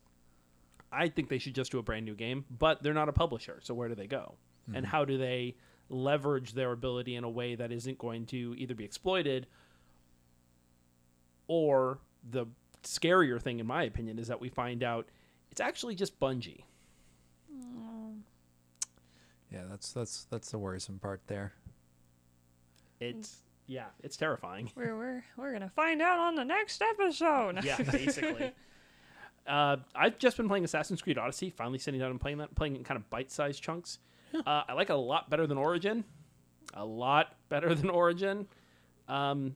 I 0.92 1.10
think 1.10 1.30
they 1.30 1.40
should 1.40 1.56
just 1.56 1.72
do 1.72 1.80
a 1.80 1.84
brand 1.84 2.06
new 2.06 2.16
game, 2.16 2.46
but 2.58 2.82
they're 2.82 2.94
not 2.94 3.10
a 3.10 3.14
publisher, 3.14 3.60
so 3.62 3.74
where 3.74 3.90
do 3.90 3.96
they 3.96 4.08
go? 4.08 4.36
And 4.74 4.86
how 4.86 5.04
do 5.06 5.18
they 5.18 5.56
leverage 5.90 6.54
their 6.54 6.72
ability 6.72 7.16
in 7.16 7.24
a 7.24 7.30
way 7.30 7.54
that 7.56 7.72
isn't 7.72 7.98
going 8.00 8.26
to 8.28 8.56
either 8.58 8.74
be 8.74 8.84
exploited 8.86 9.46
or 11.48 12.00
the 12.32 12.46
scarier 12.84 13.42
thing 13.42 13.60
in 13.60 13.68
my 13.68 13.84
opinion 13.84 14.18
is 14.20 14.28
that 14.28 14.40
we 14.40 14.50
find 14.50 14.84
out 14.84 15.08
it's 15.52 15.62
actually 15.62 15.96
just 15.96 16.20
Bungie. 16.20 16.64
Yeah, 19.52 19.62
that's 19.70 19.94
that's 19.94 20.26
that's 20.30 20.52
the 20.52 20.58
worrisome 20.58 21.00
part 21.00 21.22
there. 21.28 21.54
It's 23.00 23.38
yeah, 23.68 23.86
it's 24.04 24.18
terrifying. 24.18 24.72
We're, 24.76 24.96
we're, 24.98 25.24
we're 25.38 25.50
going 25.50 25.62
to 25.62 25.70
find 25.70 26.02
out 26.02 26.20
on 26.20 26.36
the 26.36 26.44
next 26.44 26.82
episode. 26.82 27.64
yeah, 27.64 27.78
basically. 27.82 28.52
Uh, 29.48 29.78
I've 29.94 30.18
just 30.18 30.38
been 30.38 30.48
playing 30.48 30.64
Assassin's 30.64 31.04
Creed 31.04 31.20
Odyssey. 31.20 31.52
Finally 31.52 31.78
sitting 31.78 32.00
down 32.00 32.10
and 32.10 32.20
playing 32.20 32.40
that, 32.40 32.56
playing 32.56 32.74
it 32.74 32.80
in 32.80 32.84
kind 32.84 32.98
of 32.98 33.08
bite-sized 33.12 33.62
chunks. 33.62 34.00
Uh, 34.34 34.64
I 34.68 34.74
like 34.74 34.90
it 34.90 34.94
a 34.94 34.98
lot 34.98 35.30
better 35.30 35.46
than 35.46 35.60
Origin. 35.60 36.04
A 36.74 36.84
lot 36.84 37.36
better 37.48 37.76
than 37.76 37.92
Origin. 37.92 38.48
Um, 39.08 39.56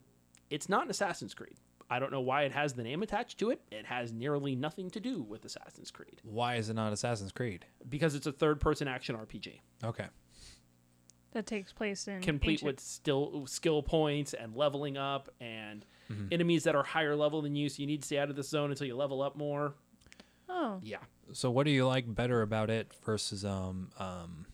it's 0.52 0.70
not 0.70 0.84
an 0.84 0.92
Assassin's 0.92 1.34
Creed. 1.34 1.56
I 1.90 2.00
don't 2.00 2.12
know 2.12 2.22
why 2.22 2.44
it 2.44 2.52
has 2.52 2.74
the 2.74 2.84
name 2.84 3.02
attached 3.02 3.38
to 3.40 3.50
it. 3.50 3.62
It 3.72 3.86
has 3.86 4.12
nearly 4.14 4.56
nothing 4.56 4.90
to 4.92 5.00
do 5.00 5.22
with 5.24 5.44
Assassin's 5.46 5.90
Creed 5.92 6.22
Why 6.24 6.56
is 6.56 6.70
it 6.70 6.76
not 6.76 6.94
Assassin's 6.94 7.32
Creed? 7.32 7.66
because 7.88 8.14
it's 8.16 8.28
a 8.28 8.32
third-person 8.32 8.88
action 8.88 9.16
RPG, 9.16 9.60
Okay. 9.84 10.06
That 11.32 11.46
takes 11.46 11.72
place 11.72 12.08
in 12.08 12.22
complete 12.22 12.54
ancient- 12.54 12.68
with 12.68 12.80
still 12.80 13.46
skill 13.46 13.84
points 13.84 14.34
and 14.34 14.56
leveling 14.56 14.98
up 14.98 15.30
and 15.40 15.86
enemies 16.32 16.64
that 16.64 16.74
are 16.76 16.82
higher 16.84 17.16
level 17.16 17.44
than 17.44 17.56
you. 17.56 17.70
So 17.70 17.82
you 17.82 17.88
need 17.88 18.02
to 18.02 18.06
stay 18.08 18.18
out 18.18 18.32
of 18.32 18.36
this 18.36 18.50
zone 18.50 18.72
until 18.72 18.88
you 18.88 18.96
level 18.96 19.22
up 19.22 19.36
more. 19.36 19.76
Oh, 20.48 20.80
Yeah, 20.84 20.98
So 21.32 21.52
what 21.52 21.66
do 21.66 21.72
you 21.72 21.86
like 21.86 22.12
better 22.16 22.42
about 22.42 22.72
it 22.72 22.92
versus 23.06 23.46
um 23.46 23.92
um 24.00 24.48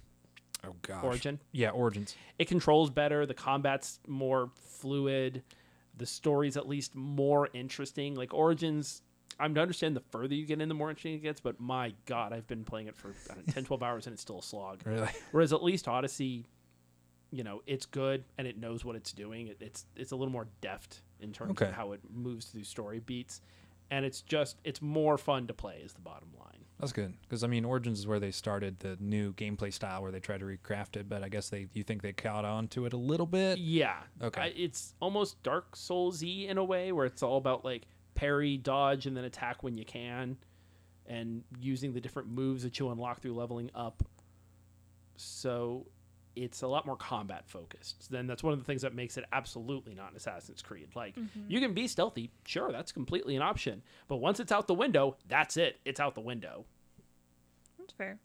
oh 0.65 0.75
gosh. 0.81 1.01
Origin. 1.05 1.39
Yeah, 1.53 1.69
Origins. 1.69 2.15
it 2.37 2.49
controls 2.49 2.89
better 2.89 3.25
the 3.25 3.33
combat's 3.33 4.01
more 4.05 4.51
fluid 4.57 5.43
the 5.97 6.05
story's 6.05 6.57
at 6.57 6.67
least 6.67 6.95
more 6.95 7.49
interesting 7.53 8.15
like 8.15 8.33
origins 8.33 9.01
i'm 9.39 9.53
to 9.55 9.61
understand 9.61 9.95
the 9.95 10.03
further 10.11 10.33
you 10.35 10.45
get 10.45 10.61
in 10.61 10.67
the 10.69 10.75
more 10.75 10.89
interesting 10.89 11.13
it 11.13 11.19
gets 11.23 11.39
but 11.39 11.59
my 11.59 11.93
god 12.05 12.33
i've 12.33 12.47
been 12.47 12.63
playing 12.63 12.87
it 12.87 12.95
for 12.95 13.09
know, 13.35 13.41
10 13.53 13.63
12 13.65 13.83
hours 13.83 14.05
and 14.07 14.13
it's 14.13 14.21
still 14.21 14.39
a 14.39 14.43
slog 14.43 14.81
Really? 14.85 15.09
whereas 15.31 15.53
at 15.53 15.63
least 15.63 15.87
odyssey 15.87 16.45
you 17.31 17.43
know 17.43 17.61
it's 17.65 17.85
good 17.85 18.23
and 18.37 18.47
it 18.47 18.57
knows 18.57 18.85
what 18.85 18.95
it's 18.95 19.11
doing 19.11 19.47
it, 19.47 19.57
it's 19.59 19.85
it's 19.95 20.11
a 20.11 20.15
little 20.15 20.31
more 20.31 20.47
deft 20.61 21.01
in 21.19 21.31
terms 21.31 21.51
Okay. 21.51 21.65
of 21.67 21.73
how 21.73 21.91
it 21.93 22.01
moves 22.13 22.45
through 22.47 22.63
story 22.63 22.99
beats 22.99 23.41
and 23.91 24.05
it's 24.05 24.21
just 24.21 24.57
it's 24.63 24.81
more 24.81 25.17
fun 25.17 25.47
to 25.47 25.53
play 25.53 25.81
is 25.83 25.93
the 25.93 26.01
bottom 26.01 26.29
line 26.39 26.65
That's 26.79 26.91
good 26.91 27.13
because 27.21 27.43
I 27.43 27.47
mean 27.47 27.65
Origins 27.65 27.99
is 27.99 28.07
where 28.07 28.19
they 28.19 28.31
started 28.31 28.79
the 28.79 28.97
new 28.99 29.33
gameplay 29.33 29.71
style 29.71 30.01
where 30.01 30.11
they 30.11 30.19
try 30.19 30.37
to 30.37 30.45
recraft 30.45 30.97
it, 30.97 31.07
but 31.07 31.23
I 31.23 31.29
guess 31.29 31.49
they 31.49 31.67
you 31.73 31.83
think 31.83 32.01
they 32.01 32.13
caught 32.13 32.45
on 32.45 32.67
to 32.69 32.85
it 32.85 32.93
a 32.93 32.97
little 32.97 33.25
bit. 33.25 33.57
Yeah. 33.59 33.97
Okay. 34.21 34.41
I, 34.41 34.45
it's 34.55 34.93
almost 34.99 35.41
Dark 35.43 35.75
Souls 35.75 36.21
y 36.23 36.45
in 36.49 36.57
a 36.57 36.63
way 36.63 36.91
where 36.91 37.05
it's 37.05 37.23
all 37.23 37.37
about 37.37 37.63
like 37.63 37.83
parry, 38.15 38.57
dodge, 38.57 39.05
and 39.05 39.15
then 39.15 39.23
attack 39.25 39.61
when 39.63 39.77
you 39.77 39.85
can, 39.85 40.37
and 41.05 41.43
using 41.59 41.93
the 41.93 42.01
different 42.01 42.29
moves 42.29 42.63
that 42.63 42.79
you 42.79 42.89
unlock 42.89 43.21
through 43.21 43.33
leveling 43.35 43.69
up. 43.75 44.03
so 45.17 45.85
it's 46.35 46.61
a 46.61 46.67
lot 46.67 46.85
more 46.85 46.95
combat 46.95 47.43
focused. 47.47 48.09
Then 48.11 48.27
that's 48.27 48.43
one 48.43 48.53
of 48.53 48.59
the 48.59 48.65
things 48.65 48.81
that 48.81 48.93
makes 48.93 49.17
it 49.17 49.25
absolutely 49.31 49.93
not 49.93 50.11
an 50.11 50.17
Assassin's 50.17 50.61
Creed. 50.61 50.89
Like 50.95 51.15
you 51.47 51.59
can 51.59 51.73
be 51.73 51.87
stealthy, 51.87 52.31
sure, 52.45 52.71
that's 52.71 52.91
completely 52.91 53.35
an 53.35 53.41
option. 53.41 53.81
But 54.07 54.17
once 54.17 54.39
it's 54.39 54.51
out 54.51 54.67
the 54.67 54.73
window, 54.73 55.17
that's 55.27 55.57
it. 55.57 55.79
It's 55.85 55.99
out 55.99 56.15
the 56.15 56.21
window. 56.21 56.65
That's 57.79 57.93
fair. 57.93 58.19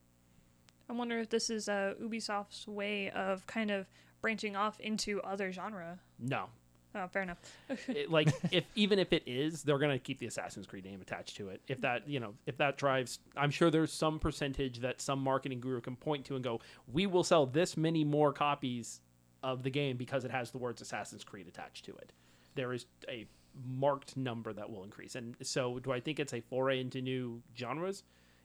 I 0.88 0.93
wonder 0.93 1.19
if 1.19 1.29
this 1.29 1.50
is 1.50 1.69
uh, 1.69 1.95
Ubisoft's 2.02 2.67
way 2.67 3.11
of 3.11 3.47
kind 3.47 3.71
of 3.71 3.87
branching 4.21 4.57
off 4.57 4.81
into 4.81 5.21
other 5.23 5.52
genre. 5.52 6.00
No, 6.19 6.47
Oh, 6.95 7.07
fair 7.07 7.23
enough. 7.23 7.39
it, 7.89 8.11
like 8.11 8.29
if 8.51 8.65
even 8.75 8.99
if 8.99 9.13
it 9.13 9.23
is, 9.27 9.63
they're 9.63 9.79
gonna 9.79 9.99
keep 9.99 10.19
the 10.19 10.27
Assassin's 10.27 10.67
Creed 10.67 10.85
name 10.85 11.01
attached 11.01 11.37
to 11.37 11.49
it. 11.49 11.61
If 11.69 11.79
mm. 11.79 11.83
that 11.83 12.09
you 12.09 12.21
know, 12.21 12.35
if 12.47 12.57
that 12.59 12.77
drives, 12.77 13.21
I'm 13.37 13.51
sure 13.51 13.71
there's 13.71 13.93
some 13.93 14.19
percentage 14.19 14.81
that 14.81 15.01
some 15.01 15.21
marketing 15.21 15.61
guru 15.61 15.81
can 15.81 15.97
point 15.97 16.25
to 16.27 16.35
and 16.35 16.45
go, 16.45 16.61
we 16.93 17.07
will 17.07 17.25
sell 17.25 17.47
this 17.47 17.77
many 17.77 18.05
more 18.05 18.33
copies 18.33 19.01
of 19.43 19.63
the 19.63 19.71
game 19.71 19.97
because 19.97 20.25
it 20.25 20.31
has 20.31 20.51
the 20.51 20.59
words 20.59 20.83
Assassin's 20.83 21.25
Creed 21.25 21.47
attached 21.47 21.85
to 21.87 21.93
it. 21.97 22.13
There 22.55 22.73
is 22.73 22.87
a 23.09 23.27
marked 23.67 24.17
number 24.17 24.53
that 24.53 24.71
will 24.71 24.85
increase, 24.85 25.15
and 25.15 25.37
so 25.43 25.79
do 25.79 25.93
I 25.93 26.01
think 26.01 26.19
it's 26.19 26.35
a 26.35 26.41
foray 26.41 26.81
into 26.81 27.01
new 27.01 27.43
genres? 27.57 28.03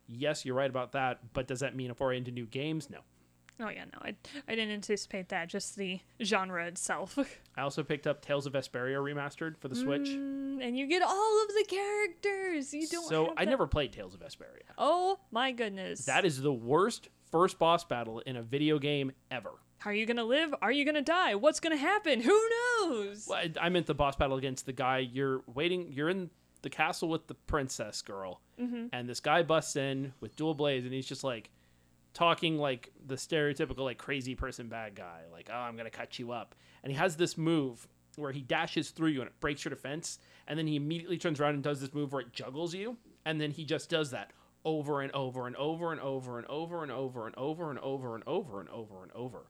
Yes, 0.08 0.46
you're 0.46 0.56
right 0.56 0.70
about 0.70 0.92
that, 0.92 1.34
but 1.34 1.48
does 1.48 1.62
that 1.62 1.76
mean 1.76 1.90
a 1.90 1.96
foray 1.96 2.18
into 2.18 2.30
new 2.30 2.46
games? 2.46 2.92
No. 2.92 3.00
Oh 3.60 3.70
yeah, 3.70 3.86
no, 3.86 4.00
I, 4.02 4.16
I 4.48 4.56
didn't 4.56 4.72
anticipate 4.74 5.30
that. 5.30 5.48
Just 5.48 5.76
the 5.78 6.00
genre 6.22 6.66
itself. 6.66 7.18
I 7.58 7.62
also 7.62 7.84
picked 7.84 8.06
up 8.06 8.22
Tales 8.22 8.46
of 8.46 8.54
Vesperia 8.54 8.98
remastered 8.98 9.58
for 9.58 9.70
the 9.70 9.76
Switch. 9.76 10.10
Mm, 10.10 10.62
and 10.62 10.78
you 10.78 10.88
get 10.88 11.02
all 11.02 11.42
of 11.44 11.48
the 11.48 11.66
characters. 11.70 12.74
You 12.74 12.88
don't. 12.88 13.08
so 13.08 13.34
I 13.38 13.46
that- 13.46 13.52
never 13.52 13.68
played 13.68 13.94
Tales 13.94 14.14
of 14.14 14.20
Vesperia. 14.20 14.64
Oh 14.78 15.20
my 15.32 15.52
goodness. 15.52 16.06
That 16.06 16.26
is 16.26 16.42
the 16.42 16.52
worst 16.54 17.10
first 17.32 17.58
boss 17.60 17.84
battle 17.86 18.20
in 18.20 18.36
a 18.36 18.42
video 18.42 18.78
game 18.80 19.12
ever. 19.32 19.52
Are 19.86 19.94
you 19.94 20.06
gonna 20.06 20.24
live? 20.24 20.54
Are 20.62 20.72
you 20.72 20.84
gonna 20.84 21.02
die? 21.02 21.36
What's 21.36 21.60
gonna 21.60 21.78
happen? 21.78 22.20
Who 22.22 22.50
knows? 22.82 23.26
Well, 23.30 23.40
I, 23.40 23.52
I 23.66 23.70
meant 23.70 23.86
the 23.86 23.94
boss 23.94 24.16
battle 24.16 24.38
against 24.38 24.66
the 24.66 24.74
guy. 24.74 25.00
You're 25.00 25.44
waiting. 25.54 25.92
You're 25.92 26.10
in 26.10 26.30
the 26.62 26.70
castle 26.70 27.08
with 27.10 27.28
the 27.28 27.36
princess 27.36 28.02
girl, 28.02 28.42
and 28.58 29.08
this 29.08 29.20
guy 29.20 29.44
busts 29.44 29.76
in 29.76 30.14
with 30.20 30.36
dual 30.36 30.56
blades, 30.56 30.86
and 30.86 30.94
he's 30.94 31.06
just 31.06 31.24
like 31.24 31.52
talking 32.16 32.58
like 32.58 32.92
the 33.06 33.16
stereotypical 33.16 33.80
like 33.80 34.00
crazy 34.00 34.34
person 34.34 34.68
bad 34.68 34.96
guy, 34.96 35.22
like 35.32 35.50
oh 35.54 35.58
I'm 35.58 35.78
gonna 35.78 35.92
cut 35.92 36.18
you 36.18 36.32
up, 36.32 36.56
and 36.82 36.92
he 36.92 36.98
has 36.98 37.16
this 37.16 37.38
move 37.38 37.88
where 38.16 38.32
he 38.32 38.42
dashes 38.42 38.90
through 38.90 39.10
you 39.10 39.22
and 39.22 39.30
it 39.30 39.40
breaks 39.40 39.64
your 39.64 39.70
defense, 39.70 40.18
and 40.48 40.58
then 40.58 40.66
he 40.66 40.78
immediately 40.78 41.18
turns 41.20 41.40
around 41.40 41.54
and 41.54 41.64
does 41.64 41.82
this 41.82 41.94
move 41.94 42.12
where 42.12 42.22
it 42.22 42.34
juggles 42.34 42.74
you, 42.74 42.98
and 43.26 43.40
then 43.40 43.52
he 43.52 43.64
just 43.64 43.90
does 43.90 44.10
that 44.10 44.32
over 44.64 45.02
and 45.02 45.14
over 45.14 45.46
and 45.46 45.56
over 45.58 45.92
and 45.92 46.02
over 46.02 46.40
and 46.40 46.48
over 46.48 46.82
and 46.82 46.92
over 46.92 47.28
and 47.28 47.36
over 47.38 47.70
and 47.70 47.80
over 47.80 48.16
and 48.16 48.24
over 48.26 48.60
and 48.60 48.70
over 48.70 49.04
and 49.04 49.12
over. 49.14 49.46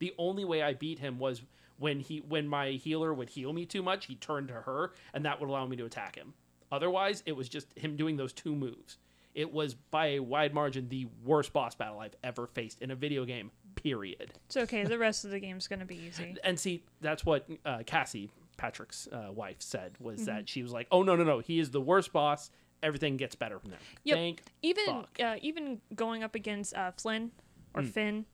The 0.00 0.14
only 0.18 0.44
way 0.44 0.62
I 0.62 0.74
beat 0.74 0.98
him 0.98 1.18
was 1.18 1.42
when 1.78 2.00
he 2.00 2.18
when 2.18 2.48
my 2.48 2.70
healer 2.72 3.14
would 3.14 3.30
heal 3.30 3.52
me 3.52 3.66
too 3.66 3.82
much, 3.82 4.06
he 4.06 4.16
turned 4.16 4.48
to 4.48 4.54
her, 4.54 4.92
and 5.14 5.24
that 5.24 5.40
would 5.40 5.48
allow 5.48 5.66
me 5.66 5.76
to 5.76 5.84
attack 5.84 6.16
him. 6.16 6.34
Otherwise, 6.72 7.22
it 7.24 7.32
was 7.32 7.48
just 7.48 7.76
him 7.78 7.96
doing 7.96 8.16
those 8.16 8.32
two 8.32 8.54
moves. 8.54 8.98
It 9.38 9.52
was 9.52 9.74
by 9.74 10.06
a 10.08 10.18
wide 10.18 10.52
margin 10.52 10.88
the 10.88 11.06
worst 11.24 11.52
boss 11.52 11.76
battle 11.76 12.00
I've 12.00 12.16
ever 12.24 12.48
faced 12.48 12.82
in 12.82 12.90
a 12.90 12.96
video 12.96 13.24
game. 13.24 13.52
Period. 13.76 14.32
It's 14.46 14.56
okay. 14.56 14.82
The 14.82 14.98
rest 14.98 15.24
of 15.24 15.30
the 15.30 15.38
game's 15.38 15.68
gonna 15.68 15.84
be 15.84 15.94
easy. 15.94 16.34
And 16.44 16.58
see, 16.58 16.82
that's 17.00 17.24
what 17.24 17.48
uh, 17.64 17.84
Cassie, 17.86 18.30
Patrick's 18.56 19.06
uh, 19.12 19.30
wife, 19.32 19.58
said 19.60 19.92
was 20.00 20.16
Mm-hmm. 20.16 20.24
that 20.26 20.48
she 20.48 20.64
was 20.64 20.72
like, 20.72 20.88
"Oh 20.90 21.04
no, 21.04 21.14
no, 21.14 21.22
no, 21.22 21.38
he 21.38 21.60
is 21.60 21.70
the 21.70 21.80
worst 21.80 22.12
boss. 22.12 22.50
Everything 22.82 23.16
gets 23.16 23.36
better 23.36 23.60
from 23.60 23.70
there." 23.70 23.78
Yep. 24.02 24.16
Thank 24.16 24.42
Even 24.62 24.84
fuck. 24.86 25.10
uh, 25.22 25.36
even 25.40 25.80
going 25.94 26.24
up 26.24 26.34
against 26.34 26.74
uh, 26.74 26.90
Flynn 26.90 27.30
or 27.74 27.84
Finn, 27.84 28.24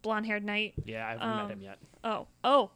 blonde-haired 0.00 0.44
knight. 0.44 0.72
Yeah, 0.86 1.06
I 1.06 1.10
haven't 1.10 1.28
met 1.28 1.44
Um, 1.44 1.50
him 1.50 1.60
yet. 1.60 1.78
Oh, 2.04 2.26
oh, 2.42 2.70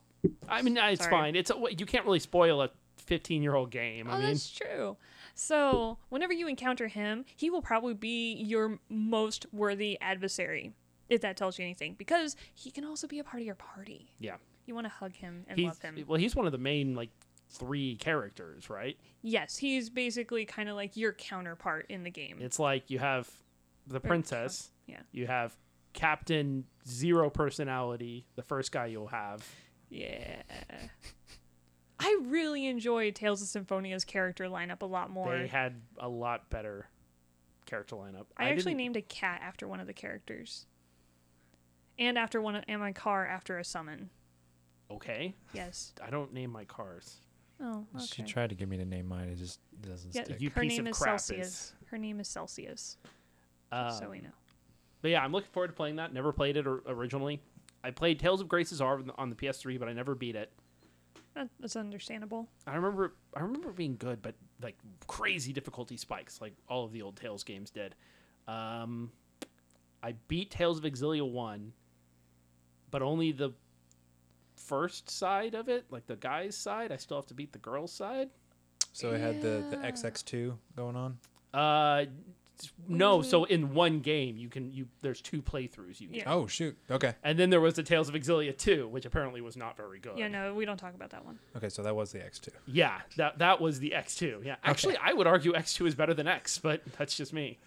I 0.46 0.60
mean, 0.60 0.76
it's 0.76 1.00
sorry. 1.04 1.10
fine. 1.10 1.36
It's 1.36 1.50
a, 1.50 1.54
you 1.78 1.86
can't 1.86 2.04
really 2.04 2.18
spoil 2.18 2.60
a 2.60 2.68
15 2.98 3.42
year 3.42 3.54
old 3.54 3.70
game. 3.70 4.10
I 4.10 4.14
oh, 4.14 4.18
mean, 4.18 4.26
that's 4.26 4.50
true. 4.50 4.96
So 5.40 5.98
whenever 6.08 6.32
you 6.32 6.48
encounter 6.48 6.88
him, 6.88 7.24
he 7.36 7.48
will 7.48 7.62
probably 7.62 7.94
be 7.94 8.34
your 8.34 8.80
most 8.88 9.46
worthy 9.52 9.96
adversary, 10.00 10.72
if 11.08 11.20
that 11.20 11.36
tells 11.36 11.58
you 11.60 11.64
anything, 11.64 11.94
because 11.96 12.34
he 12.54 12.72
can 12.72 12.84
also 12.84 13.06
be 13.06 13.20
a 13.20 13.24
part 13.24 13.40
of 13.40 13.46
your 13.46 13.54
party. 13.54 14.12
yeah. 14.18 14.36
You 14.66 14.74
want 14.74 14.86
to 14.86 14.90
hug 14.90 15.14
him 15.14 15.44
and 15.48 15.58
he's 15.58 15.66
love 15.68 15.80
him. 15.80 16.04
well 16.06 16.18
he's 16.18 16.36
one 16.36 16.44
of 16.44 16.52
the 16.52 16.58
main 16.58 16.94
like 16.94 17.08
three 17.48 17.96
characters 17.96 18.68
right 18.68 18.98
Yes, 19.22 19.56
he's 19.56 19.88
basically 19.88 20.44
kind 20.44 20.68
of 20.68 20.74
like 20.76 20.94
your 20.96 21.12
counterpart 21.14 21.86
in 21.88 22.02
the 22.02 22.10
game. 22.10 22.36
it's 22.40 22.58
like 22.58 22.90
you 22.90 22.98
have 22.98 23.30
the 23.86 24.00
princess 24.00 24.70
yeah. 24.86 25.00
you 25.12 25.26
have 25.26 25.56
captain 25.94 26.64
zero 26.86 27.30
personality 27.30 28.26
the 28.36 28.42
first 28.42 28.72
guy 28.72 28.86
you'll 28.86 29.06
have 29.06 29.46
Yeah. 29.88 30.42
I 32.00 32.18
really 32.26 32.66
enjoy 32.66 33.10
Tales 33.10 33.42
of 33.42 33.48
Symphonia's 33.48 34.04
character 34.04 34.44
lineup 34.44 34.82
a 34.82 34.86
lot 34.86 35.10
more. 35.10 35.36
they 35.36 35.46
had 35.48 35.74
a 35.98 36.08
lot 36.08 36.48
better 36.50 36.86
character 37.66 37.96
lineup 37.96 38.26
I, 38.36 38.50
actually 38.50 38.72
didn't- 38.72 38.76
named 38.78 38.96
a 38.96 39.02
cat 39.02 39.40
after 39.42 39.66
one 39.68 39.80
of 39.80 39.86
the 39.86 39.92
characters. 39.92 40.66
And 41.98 42.16
after 42.16 42.40
one 42.40 42.54
of, 42.54 42.64
and 42.68 42.80
my 42.80 42.92
car 42.92 43.26
after 43.26 43.58
a 43.58 43.64
summon. 43.64 44.10
okay 44.90 45.34
Yes. 45.52 45.92
i 46.02 46.08
don't 46.10 46.32
name 46.32 46.50
my 46.50 46.64
cars 46.64 47.16
Oh, 47.60 47.84
She 48.06 48.22
tried 48.22 48.50
to 48.50 48.54
get 48.54 48.68
me 48.68 48.76
to 48.76 48.84
name 48.84 49.08
mine. 49.08 49.28
It 49.30 49.34
just 49.36 49.58
doesn't 49.80 50.14
Yeah, 50.14 50.22
stick. 50.22 50.40
You 50.40 50.48
her 50.50 50.60
piece 50.60 50.76
name 50.76 50.86
of 50.86 50.92
is 50.92 50.98
crap 50.98 51.18
Celsius. 51.18 51.48
is- 51.48 51.72
Her 51.86 51.98
name 51.98 52.20
is 52.20 52.28
Celsius. 52.28 52.98
um, 53.72 53.90
so 53.90 54.08
we 54.10 54.20
know. 54.20 54.30
but 55.02 55.10
yeah 55.10 55.22
i'm 55.24 55.32
looking 55.32 55.50
forward 55.50 55.66
to 55.66 55.72
playing 55.72 55.96
that 55.96 56.14
never 56.14 56.32
played 56.32 56.56
it 56.56 56.66
or- 56.68 56.82
originally 56.86 57.42
i 57.84 57.90
played 57.90 58.18
tales 58.20 58.40
of 58.40 58.48
grace's 58.48 58.80
are 58.80 59.02
on 59.18 59.28
the 59.28 59.34
ps3 59.36 59.76
but 59.78 59.88
i 59.88 59.92
never 59.92 60.14
beat 60.14 60.36
it 60.36 60.52
That, 60.56 60.57
that's 61.34 61.76
understandable. 61.76 62.48
I 62.66 62.74
remember 62.76 63.14
I 63.34 63.40
remember 63.40 63.70
it 63.70 63.76
being 63.76 63.96
good, 63.96 64.20
but 64.22 64.34
like 64.62 64.76
crazy 65.06 65.52
difficulty 65.52 65.96
spikes, 65.96 66.40
like 66.40 66.54
all 66.68 66.84
of 66.84 66.92
the 66.92 67.02
old 67.02 67.16
Tales 67.16 67.44
games 67.44 67.70
did. 67.70 67.94
Um, 68.46 69.12
I 70.02 70.12
beat 70.28 70.50
Tales 70.50 70.78
of 70.78 70.84
Xillia 70.84 71.30
one, 71.30 71.72
but 72.90 73.02
only 73.02 73.32
the 73.32 73.52
first 74.56 75.10
side 75.10 75.54
of 75.54 75.68
it, 75.68 75.86
like 75.90 76.06
the 76.06 76.16
guy's 76.16 76.56
side. 76.56 76.92
I 76.92 76.96
still 76.96 77.16
have 77.18 77.26
to 77.26 77.34
beat 77.34 77.52
the 77.52 77.58
girl's 77.58 77.92
side. 77.92 78.30
So 78.92 79.12
it 79.12 79.20
had 79.20 79.40
the, 79.40 79.64
the 79.70 79.78
Yeah. 79.82 79.90
XX2 79.90 80.56
going 80.76 80.96
on. 80.96 81.18
Uh, 81.54 82.06
no. 82.86 83.22
So 83.22 83.42
mm-hmm. 83.42 83.52
in 83.52 83.74
one 83.74 84.00
game, 84.00 84.36
you 84.36 84.48
can 84.48 84.72
you 84.72 84.86
there's 85.02 85.20
two 85.20 85.42
playthroughs 85.42 86.00
you 86.00 86.08
get. 86.08 86.18
Yeah. 86.18 86.32
Oh, 86.32 86.46
shoot. 86.46 86.76
Okay. 86.90 87.14
And 87.22 87.38
then 87.38 87.50
there 87.50 87.60
was 87.60 87.74
the 87.74 87.82
Tales 87.82 88.08
of 88.08 88.14
Xillia 88.14 88.56
2, 88.56 88.88
which 88.88 89.06
apparently 89.06 89.40
was 89.40 89.56
not 89.56 89.76
very 89.76 89.98
good. 89.98 90.18
Yeah, 90.18 90.28
no, 90.28 90.54
we 90.54 90.64
don't 90.64 90.76
talk 90.76 90.94
about 90.94 91.10
that 91.10 91.24
one. 91.24 91.38
Okay, 91.56 91.68
so 91.68 91.82
that 91.82 91.94
was 91.94 92.12
the 92.12 92.18
X2. 92.18 92.48
Yeah, 92.66 93.00
that 93.16 93.38
that 93.38 93.60
was 93.60 93.80
the 93.80 93.92
X2. 93.96 94.44
Yeah. 94.44 94.56
Actually, 94.64 94.96
I 94.96 95.12
would 95.12 95.26
argue 95.26 95.52
X2 95.52 95.86
is 95.88 95.94
better 95.94 96.14
than 96.14 96.26
X, 96.26 96.58
but 96.58 96.82
that's 96.98 97.16
just 97.16 97.32
me. 97.32 97.58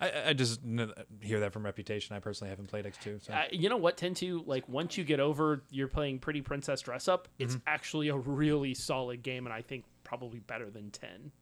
I, 0.00 0.28
I 0.28 0.32
just 0.32 0.62
kn- 0.62 0.92
hear 1.20 1.40
that 1.40 1.52
from 1.52 1.64
reputation. 1.64 2.16
I 2.16 2.18
personally 2.18 2.50
haven't 2.50 2.68
played 2.68 2.84
X2. 2.84 3.24
So. 3.24 3.32
Uh, 3.32 3.44
you 3.50 3.68
know 3.68 3.76
what? 3.76 3.96
Tend 3.96 4.16
to 4.16 4.42
like 4.46 4.68
once 4.68 4.96
you 4.98 5.04
get 5.04 5.20
over 5.20 5.62
you're 5.70 5.88
playing 5.88 6.18
Pretty 6.18 6.42
Princess 6.42 6.80
Dress 6.82 7.08
Up, 7.08 7.28
it's 7.38 7.54
mm-hmm. 7.54 7.62
actually 7.66 8.08
a 8.08 8.16
really 8.16 8.74
solid 8.74 9.22
game, 9.22 9.46
and 9.46 9.52
I 9.52 9.62
think 9.62 9.84
probably 10.04 10.40
better 10.40 10.70
than 10.70 10.90
ten. 10.90 11.32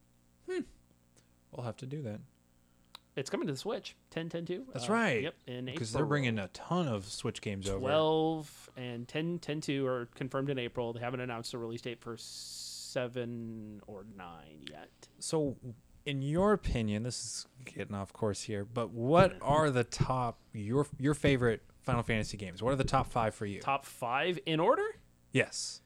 Hmm. 0.49 0.61
we'll 1.51 1.65
have 1.65 1.77
to 1.77 1.85
do 1.85 2.01
that. 2.03 2.19
It's 3.15 3.29
coming 3.29 3.47
to 3.47 3.53
the 3.53 3.59
Switch. 3.59 3.95
10, 4.11 4.27
10, 4.29 4.45
2. 4.45 4.65
That's 4.73 4.89
Uh, 4.89 4.93
right. 4.93 5.23
Yep. 5.23 5.35
In 5.47 5.53
April. 5.55 5.73
Because 5.73 5.93
they're 5.93 6.05
bringing 6.05 6.37
a 6.37 6.49
ton 6.49 6.87
of 6.87 7.05
Switch 7.05 7.41
games 7.41 7.69
over. 7.69 7.79
12 7.79 8.69
and 8.75 9.07
10, 9.07 9.39
10, 9.39 9.61
2 9.61 9.87
are 9.87 10.07
confirmed 10.15 10.49
in 10.49 10.59
April. 10.59 10.91
They 10.91 10.99
haven't 10.99 11.21
announced 11.21 11.53
a 11.53 11.57
release 11.57 11.81
date 11.81 12.01
for 12.01 12.17
seven 12.17 13.81
or 13.87 14.05
nine 14.17 14.65
yet. 14.69 14.89
So, 15.19 15.55
in 16.05 16.21
your 16.21 16.53
opinion, 16.53 17.03
this 17.03 17.23
is 17.23 17.47
getting 17.65 17.95
off 17.95 18.11
course 18.13 18.43
here, 18.43 18.65
but 18.65 18.91
what 18.91 19.37
are 19.41 19.69
the 19.71 19.83
top 19.83 20.39
your 20.53 20.85
your 20.99 21.13
favorite 21.13 21.61
Final 21.83 22.03
Fantasy 22.03 22.37
games? 22.37 22.61
What 22.61 22.73
are 22.73 22.77
the 22.77 22.83
top 22.83 23.07
five 23.07 23.33
for 23.33 23.45
you? 23.45 23.59
Top 23.61 23.85
five 23.85 24.39
in 24.45 24.59
order: 24.59 24.85
Yes. 25.31 25.81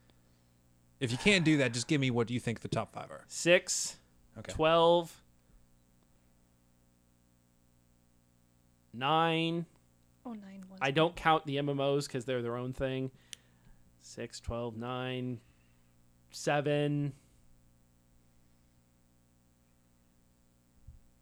If 0.99 1.11
you 1.11 1.17
can't 1.17 1.45
do 1.45 1.57
that, 1.57 1.73
just 1.73 1.87
give 1.87 2.01
me 2.01 2.11
what 2.11 2.29
you 2.29 2.39
think 2.41 2.59
the 2.59 2.67
top 2.67 2.91
five 2.93 3.09
are. 3.09 3.23
six, 3.27 3.97
Okay. 4.37 4.51
12, 4.51 5.18
nine. 8.93 9.65
Oh, 10.25 10.33
nine 10.33 10.63
was. 10.69 10.79
I 10.81 10.91
don't 10.91 11.15
count 11.15 11.45
the 11.45 11.57
MMOs 11.57 12.07
because 12.07 12.25
they're 12.25 12.41
their 12.41 12.57
own 12.57 12.73
thing. 12.73 13.11
6, 14.01 14.39
12, 14.39 14.77
9, 14.77 15.39
7, 16.31 17.13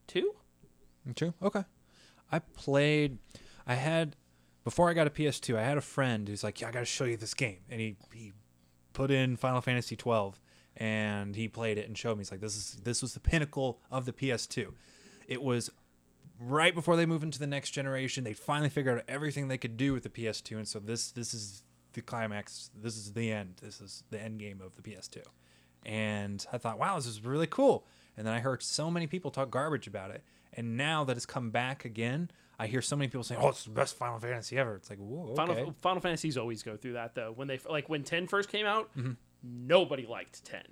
2? 0.07 0.35
True. 1.15 1.33
Okay. 1.41 1.63
I 2.31 2.39
played. 2.39 3.17
I 3.65 3.75
had 3.75 4.15
before 4.63 4.89
I 4.89 4.93
got 4.93 5.07
a 5.07 5.09
PS2. 5.09 5.55
I 5.55 5.63
had 5.63 5.77
a 5.77 5.81
friend 5.81 6.27
who's 6.27 6.43
like, 6.43 6.59
"Yeah, 6.59 6.67
I 6.67 6.71
got 6.71 6.79
to 6.79 6.85
show 6.85 7.05
you 7.05 7.15
this 7.17 7.33
game," 7.33 7.59
and 7.69 7.79
he 7.79 7.95
he 8.13 8.33
put 8.93 9.11
in 9.11 9.37
Final 9.37 9.61
Fantasy 9.61 9.95
12, 9.95 10.39
and 10.75 11.35
he 11.35 11.47
played 11.47 11.77
it 11.77 11.87
and 11.87 11.97
showed 11.97 12.17
me. 12.17 12.21
He's 12.21 12.31
like, 12.31 12.41
"This 12.41 12.57
is 12.57 12.81
this 12.83 13.01
was 13.01 13.13
the 13.13 13.19
pinnacle 13.19 13.79
of 13.89 14.05
the 14.05 14.11
PS2. 14.11 14.73
It 15.27 15.41
was 15.41 15.69
right 16.39 16.73
before 16.73 16.95
they 16.95 17.05
move 17.05 17.23
into 17.23 17.39
the 17.39 17.47
next 17.47 17.71
generation, 17.71 18.23
they 18.23 18.33
finally 18.33 18.69
figured 18.69 18.97
out 18.99 19.03
everything 19.07 19.47
they 19.47 19.57
could 19.57 19.77
do 19.77 19.93
with 19.93 20.03
the 20.03 20.09
PS2, 20.09 20.57
and 20.57 20.67
so 20.67 20.79
this 20.79 21.11
this 21.11 21.33
is 21.33 21.63
the 21.93 22.01
climax. 22.01 22.69
This 22.79 22.95
is 22.97 23.13
the 23.13 23.31
end. 23.31 23.55
This 23.61 23.81
is 23.81 24.03
the 24.09 24.21
end 24.21 24.39
game 24.39 24.61
of 24.63 24.75
the 24.75 24.81
PS2. 24.81 25.23
And 25.85 26.45
I 26.51 26.57
thought, 26.57 26.77
wow, 26.79 26.95
this 26.95 27.05
is 27.05 27.23
really 27.23 27.47
cool. 27.47 27.85
And 28.17 28.25
then 28.25 28.33
I 28.33 28.39
heard 28.39 28.61
so 28.63 28.89
many 28.91 29.07
people 29.07 29.31
talk 29.31 29.49
garbage 29.51 29.87
about 29.87 30.11
it. 30.11 30.23
And 30.53 30.75
now 30.75 31.03
that 31.05 31.15
it's 31.17 31.25
come 31.25 31.51
back 31.51 31.85
again, 31.85 32.31
I 32.59 32.67
hear 32.67 32.81
so 32.81 32.95
many 32.95 33.07
people 33.07 33.23
saying, 33.23 33.39
"Oh, 33.43 33.49
it's 33.49 33.63
the 33.65 33.69
best 33.69 33.95
Final 33.95 34.19
Fantasy 34.19 34.57
ever." 34.57 34.75
It's 34.75 34.89
like, 34.89 34.97
whoa, 34.97 35.27
okay. 35.27 35.35
Final 35.35 35.75
Final 35.81 36.01
Fantasies 36.01 36.37
always 36.37 36.63
go 36.63 36.75
through 36.75 36.93
that 36.93 37.13
though. 37.13 37.31
When 37.35 37.47
they 37.47 37.59
like 37.69 37.87
when 37.89 38.03
ten 38.03 38.25
first 38.27 38.49
came 38.49 38.65
out, 38.65 38.89
Mm-hmm. 38.97 39.11
nobody 39.43 40.07
liked 40.07 40.43
ten. 40.43 40.63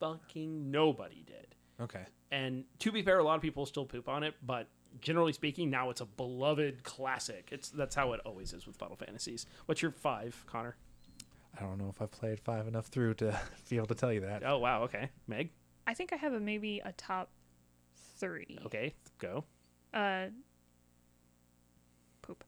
Fucking 0.00 0.70
nobody 0.70 1.24
did. 1.26 1.54
okay. 1.80 2.04
And 2.30 2.64
to 2.80 2.92
be 2.92 3.02
fair, 3.02 3.18
a 3.20 3.22
lot 3.24 3.36
of 3.36 3.42
people 3.42 3.64
still 3.66 3.84
poop 3.86 4.08
on 4.08 4.22
it, 4.22 4.34
but 4.44 4.66
generally 5.00 5.32
speaking, 5.32 5.70
now 5.70 5.90
it's 5.90 6.00
a 6.00 6.06
beloved 6.06 6.82
classic. 6.84 7.48
It's 7.52 7.70
that's 7.70 7.94
how 7.94 8.12
it 8.12 8.20
always 8.24 8.52
is 8.52 8.66
with 8.66 8.76
Final 8.76 8.96
Fantasies. 8.96 9.46
What's 9.66 9.82
your 9.82 9.90
five, 9.92 10.44
Connor? 10.46 10.76
I 11.58 11.62
don't 11.62 11.78
know 11.78 11.88
if 11.88 12.00
I've 12.00 12.10
played 12.10 12.38
five 12.40 12.68
enough 12.68 12.86
through 12.86 13.14
to 13.14 13.38
be 13.68 13.76
able 13.76 13.86
to 13.88 13.94
tell 13.94 14.12
you 14.12 14.20
that. 14.20 14.42
Oh 14.44 14.58
wow, 14.58 14.82
okay. 14.84 15.10
Meg, 15.26 15.50
I 15.86 15.94
think 15.94 16.12
I 16.12 16.16
have 16.16 16.32
a 16.32 16.40
maybe 16.40 16.80
a 16.84 16.92
top 16.92 17.30
three. 18.18 18.58
okay, 18.66 18.94
go. 19.18 19.44
Uh, 19.92 20.26
poop. 22.22 22.44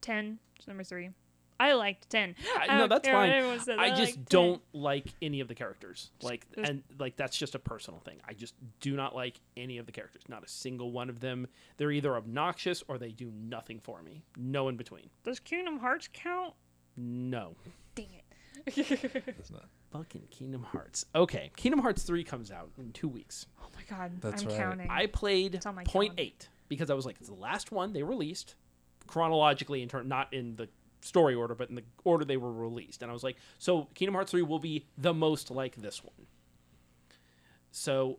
Ten 0.00 0.38
number 0.66 0.84
three. 0.84 1.10
I 1.58 1.72
liked 1.72 2.10
ten. 2.10 2.34
I, 2.58 2.66
I 2.68 2.78
no, 2.78 2.86
that's 2.86 3.08
fine. 3.08 3.30
everyone 3.30 3.60
I 3.78 3.86
I 3.86 3.90
just 3.90 4.16
like 4.16 4.28
don't 4.28 4.62
like 4.72 5.06
any 5.22 5.40
of 5.40 5.48
the 5.48 5.54
characters. 5.54 6.10
Like, 6.22 6.46
and 6.62 6.82
like 6.98 7.16
that's 7.16 7.36
just 7.36 7.54
a 7.54 7.58
personal 7.58 8.00
thing. 8.00 8.18
I 8.28 8.32
just 8.34 8.54
do 8.80 8.94
not 8.96 9.14
like 9.14 9.40
any 9.56 9.78
of 9.78 9.86
the 9.86 9.92
characters. 9.92 10.22
Not 10.28 10.44
a 10.44 10.48
single 10.48 10.92
one 10.92 11.08
of 11.08 11.20
them. 11.20 11.46
They're 11.76 11.92
either 11.92 12.14
obnoxious 12.16 12.82
or 12.88 12.98
they 12.98 13.10
do 13.12 13.30
nothing 13.34 13.80
for 13.80 14.02
me. 14.02 14.22
No 14.36 14.68
in 14.68 14.76
between. 14.76 15.08
Does 15.24 15.40
Kingdom 15.40 15.78
Hearts 15.78 16.08
count? 16.12 16.54
No. 16.96 17.56
Dang 17.94 18.08
it. 18.12 18.22
It's 19.38 19.50
not- 19.50 19.68
Fucking 19.92 20.24
Kingdom 20.30 20.62
Hearts. 20.64 21.06
Okay, 21.14 21.50
Kingdom 21.56 21.80
Hearts 21.80 22.02
3 22.02 22.22
comes 22.24 22.50
out 22.50 22.70
in 22.76 22.92
two 22.92 23.08
weeks. 23.08 23.46
Oh 23.62 23.68
my 23.74 23.82
god, 23.96 24.12
That's 24.20 24.42
I'm 24.42 24.48
right. 24.48 24.56
counting. 24.58 24.90
I 24.90 25.06
played 25.06 25.54
It's 25.54 25.64
point 25.64 25.86
calendar. 25.88 26.14
eight 26.18 26.48
because 26.68 26.90
I 26.90 26.94
was 26.94 27.06
like, 27.06 27.16
it's 27.20 27.28
the 27.28 27.34
last 27.34 27.70
one 27.72 27.92
they 27.92 28.02
released 28.02 28.56
chronologically 29.06 29.82
in 29.82 29.88
turn, 29.88 30.08
not 30.08 30.32
in 30.34 30.56
the 30.56 30.68
story 31.06 31.34
order, 31.34 31.54
but 31.54 31.68
in 31.68 31.76
the 31.76 31.84
order 32.04 32.24
they 32.24 32.36
were 32.36 32.52
released. 32.52 33.02
And 33.02 33.10
I 33.10 33.14
was 33.14 33.24
like, 33.24 33.36
so 33.58 33.88
Kingdom 33.94 34.14
Hearts 34.14 34.30
3 34.30 34.42
will 34.42 34.58
be 34.58 34.86
the 34.98 35.14
most 35.14 35.50
like 35.50 35.76
this 35.76 36.02
one. 36.02 36.26
So 37.70 38.18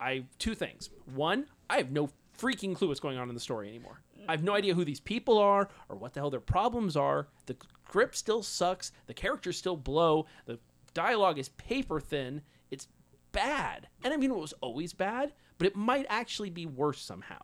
I 0.00 0.24
two 0.38 0.54
things. 0.54 0.90
One, 1.14 1.46
I 1.68 1.76
have 1.78 1.90
no 1.90 2.10
freaking 2.38 2.74
clue 2.74 2.88
what's 2.88 3.00
going 3.00 3.18
on 3.18 3.28
in 3.28 3.34
the 3.34 3.40
story 3.40 3.68
anymore. 3.68 4.02
I 4.28 4.32
have 4.32 4.44
no 4.44 4.54
idea 4.54 4.74
who 4.74 4.84
these 4.84 5.00
people 5.00 5.38
are 5.38 5.68
or 5.88 5.96
what 5.96 6.14
the 6.14 6.20
hell 6.20 6.30
their 6.30 6.40
problems 6.40 6.96
are. 6.96 7.28
The 7.46 7.56
script 7.86 8.16
still 8.16 8.42
sucks. 8.42 8.92
The 9.06 9.14
characters 9.14 9.58
still 9.58 9.76
blow. 9.76 10.26
The 10.46 10.58
dialogue 10.94 11.38
is 11.38 11.50
paper 11.50 12.00
thin. 12.00 12.42
It's 12.70 12.88
bad. 13.32 13.88
And 14.04 14.14
I 14.14 14.16
mean, 14.16 14.30
it 14.30 14.36
was 14.36 14.54
always 14.60 14.92
bad, 14.92 15.32
but 15.58 15.66
it 15.66 15.76
might 15.76 16.06
actually 16.08 16.50
be 16.50 16.66
worse 16.66 17.02
somehow. 17.02 17.40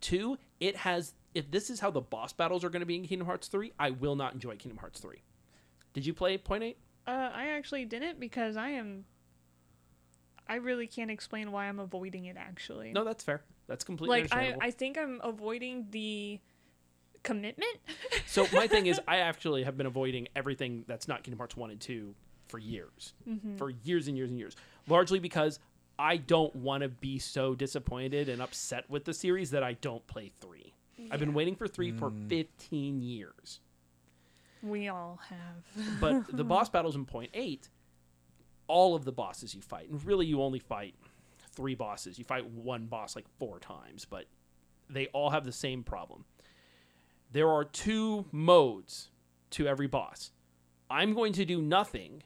Two, 0.00 0.38
it 0.60 0.76
has. 0.76 1.14
If 1.34 1.50
this 1.50 1.70
is 1.70 1.80
how 1.80 1.90
the 1.90 2.00
boss 2.00 2.32
battles 2.32 2.64
are 2.64 2.70
going 2.70 2.80
to 2.80 2.86
be 2.86 2.96
in 2.96 3.06
Kingdom 3.06 3.26
Hearts 3.26 3.48
3, 3.48 3.72
I 3.78 3.90
will 3.90 4.16
not 4.16 4.32
enjoy 4.34 4.56
Kingdom 4.56 4.78
Hearts 4.78 5.00
3. 5.00 5.16
Did 5.92 6.06
you 6.06 6.14
play 6.14 6.38
Point 6.38 6.64
8? 6.64 6.76
Uh, 7.06 7.10
I 7.10 7.48
actually 7.48 7.84
didn't 7.84 8.20
because 8.20 8.56
I 8.56 8.70
am. 8.70 9.04
I 10.46 10.56
really 10.56 10.86
can't 10.86 11.10
explain 11.10 11.52
why 11.52 11.66
I'm 11.66 11.78
avoiding 11.78 12.24
it. 12.26 12.36
Actually, 12.38 12.92
No, 12.92 13.04
that's 13.04 13.22
fair. 13.22 13.42
That's 13.66 13.84
completely 13.84 14.22
like 14.22 14.34
I. 14.34 14.54
I 14.60 14.70
think 14.70 14.96
I'm 14.96 15.20
avoiding 15.22 15.86
the 15.90 16.40
commitment. 17.22 17.76
So 18.26 18.46
my 18.52 18.66
thing 18.66 18.86
is, 18.86 19.00
I 19.08 19.18
actually 19.18 19.64
have 19.64 19.78
been 19.78 19.86
avoiding 19.86 20.28
everything 20.36 20.84
that's 20.86 21.08
not 21.08 21.22
Kingdom 21.22 21.38
Hearts 21.38 21.56
one 21.56 21.70
and 21.70 21.80
two 21.80 22.14
for 22.48 22.58
years, 22.58 23.14
for 23.56 23.70
years 23.70 24.06
and 24.06 24.16
years 24.16 24.28
and 24.30 24.38
years. 24.38 24.54
Largely 24.86 25.18
because 25.18 25.58
I 25.98 26.18
don't 26.18 26.54
want 26.54 26.82
to 26.82 26.88
be 26.88 27.18
so 27.18 27.54
disappointed 27.54 28.28
and 28.28 28.40
upset 28.42 28.88
with 28.88 29.04
the 29.06 29.14
series 29.14 29.50
that 29.52 29.62
I 29.62 29.72
don't 29.72 30.06
play 30.06 30.30
three. 30.40 30.74
I've 31.10 31.20
been 31.20 31.34
waiting 31.34 31.54
for 31.54 31.68
three 31.68 31.92
for 31.92 32.10
mm. 32.10 32.28
fifteen 32.28 33.00
years. 33.00 33.60
we 34.62 34.88
all 34.88 35.20
have. 35.28 36.00
But 36.00 36.36
the 36.36 36.44
boss 36.52 36.68
battles 36.68 36.96
in 36.96 37.04
Point 37.04 37.30
Eight, 37.34 37.68
all 38.66 38.94
of 38.94 39.04
the 39.04 39.12
bosses 39.12 39.54
you 39.54 39.62
fight, 39.62 39.88
and 39.88 40.04
really 40.04 40.26
you 40.26 40.42
only 40.42 40.58
fight 40.58 40.94
three 41.52 41.74
bosses. 41.74 42.18
You 42.18 42.24
fight 42.24 42.48
one 42.50 42.86
boss 42.86 43.16
like 43.16 43.26
four 43.38 43.58
times, 43.58 44.04
but 44.04 44.26
they 44.88 45.06
all 45.08 45.30
have 45.30 45.44
the 45.44 45.52
same 45.52 45.82
problem. 45.82 46.24
There 47.32 47.48
are 47.48 47.64
two 47.64 48.26
modes 48.32 49.10
to 49.50 49.66
every 49.66 49.86
boss. 49.86 50.30
I'm 50.90 51.14
going 51.14 51.32
to 51.34 51.44
do 51.44 51.60
nothing. 51.60 52.22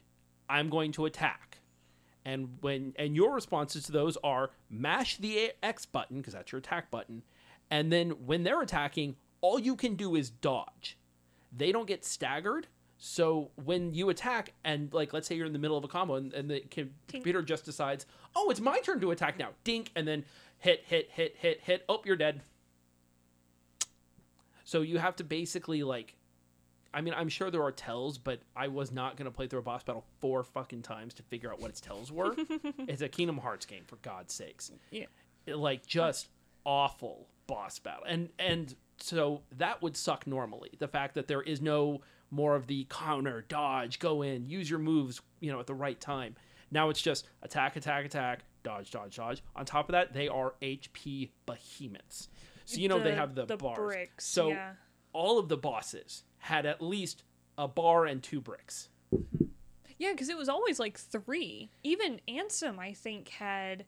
I'm 0.49 0.69
going 0.69 0.91
to 0.93 1.05
attack. 1.05 1.59
And 2.25 2.57
when 2.61 2.93
and 2.97 3.15
your 3.15 3.33
responses 3.33 3.83
to 3.83 3.91
those 3.91 4.17
are 4.23 4.51
mash 4.69 5.17
the 5.17 5.51
X 5.61 5.85
button 5.85 6.17
because 6.17 6.33
that's 6.33 6.51
your 6.51 6.59
attack 6.59 6.89
button, 6.89 7.23
and 7.73 7.91
then 7.91 8.11
when 8.27 8.43
they're 8.43 8.61
attacking, 8.61 9.15
all 9.41 9.57
you 9.57 9.75
can 9.75 9.95
do 9.95 10.15
is 10.15 10.29
dodge. 10.29 10.95
They 11.51 11.71
don't 11.71 11.87
get 11.87 12.05
staggered. 12.05 12.67
So 12.99 13.49
when 13.55 13.95
you 13.95 14.09
attack 14.09 14.53
and 14.63 14.93
like 14.93 15.11
let's 15.11 15.27
say 15.27 15.33
you're 15.33 15.47
in 15.47 15.53
the 15.53 15.59
middle 15.59 15.75
of 15.75 15.83
a 15.83 15.87
combo 15.87 16.15
and, 16.17 16.31
and 16.35 16.47
the 16.47 16.63
com- 16.69 16.91
computer 17.07 17.41
just 17.41 17.65
decides, 17.65 18.05
"Oh, 18.35 18.51
it's 18.51 18.59
my 18.59 18.79
turn 18.81 19.01
to 19.01 19.09
attack 19.09 19.39
now." 19.39 19.49
Dink 19.63 19.89
and 19.95 20.07
then 20.07 20.23
hit 20.59 20.83
hit 20.85 21.09
hit 21.09 21.35
hit 21.35 21.61
hit. 21.61 21.83
Oh, 21.89 21.99
you're 22.05 22.15
dead. 22.15 22.43
So 24.65 24.81
you 24.83 24.99
have 24.99 25.15
to 25.15 25.23
basically 25.23 25.81
like 25.81 26.15
I 26.93 27.01
mean, 27.01 27.15
I'm 27.17 27.27
sure 27.27 27.49
there 27.49 27.63
are 27.63 27.71
tells, 27.71 28.19
but 28.19 28.41
I 28.55 28.67
was 28.67 28.91
not 28.91 29.17
going 29.17 29.25
to 29.25 29.31
play 29.31 29.47
through 29.47 29.61
a 29.61 29.63
boss 29.63 29.81
battle 29.81 30.05
four 30.19 30.43
fucking 30.43 30.83
times 30.83 31.15
to 31.15 31.23
figure 31.23 31.51
out 31.51 31.59
what 31.59 31.71
its 31.71 31.81
tells 31.81 32.11
were. 32.11 32.35
it's 32.87 33.01
a 33.01 33.09
Kingdom 33.09 33.39
Hearts 33.39 33.65
game, 33.65 33.81
for 33.87 33.95
God's 33.95 34.31
sakes. 34.31 34.71
Yeah. 34.91 35.05
It, 35.47 35.55
like, 35.57 35.87
just 35.87 36.29
awful 36.65 37.29
boss 37.47 37.79
battle. 37.79 38.03
And, 38.07 38.29
and 38.39 38.75
so 38.97 39.41
that 39.57 39.81
would 39.81 39.95
suck 39.97 40.25
normally. 40.27 40.71
The 40.79 40.87
fact 40.87 41.15
that 41.15 41.27
there 41.27 41.41
is 41.41 41.61
no 41.61 42.01
more 42.31 42.55
of 42.55 42.67
the 42.67 42.85
counter, 42.89 43.45
dodge, 43.47 43.99
go 43.99 44.21
in, 44.21 44.45
use 44.47 44.69
your 44.69 44.79
moves, 44.79 45.21
you 45.39 45.51
know, 45.51 45.59
at 45.59 45.67
the 45.67 45.73
right 45.75 45.99
time. 45.99 46.35
Now 46.71 46.89
it's 46.89 47.01
just 47.01 47.27
attack, 47.43 47.75
attack, 47.75 48.05
attack, 48.05 48.39
dodge, 48.63 48.89
dodge, 48.91 49.15
dodge. 49.15 49.43
On 49.55 49.65
top 49.65 49.89
of 49.89 49.93
that, 49.93 50.13
they 50.13 50.27
are 50.27 50.55
HP 50.61 51.29
behemoths. 51.45 52.29
So, 52.65 52.79
you 52.79 52.87
know, 52.87 52.99
they 53.03 53.13
have 53.13 53.35
the, 53.35 53.45
the 53.45 53.57
bars. 53.57 53.77
bricks, 53.77 54.25
So, 54.25 54.49
yeah. 54.49 54.71
all 55.11 55.37
of 55.37 55.49
the 55.49 55.57
bosses 55.57 56.23
had 56.37 56.65
at 56.65 56.81
least 56.81 57.23
a 57.57 57.67
bar 57.67 58.05
and 58.05 58.23
two 58.23 58.41
bricks. 58.41 58.89
Mm-hmm. 59.13 59.45
Yeah, 59.99 60.11
because 60.11 60.29
it 60.29 60.37
was 60.37 60.49
always 60.49 60.79
like 60.79 60.97
three. 60.97 61.69
Even 61.83 62.19
Ansem, 62.27 62.79
I 62.79 62.93
think, 62.93 63.29
had 63.29 63.85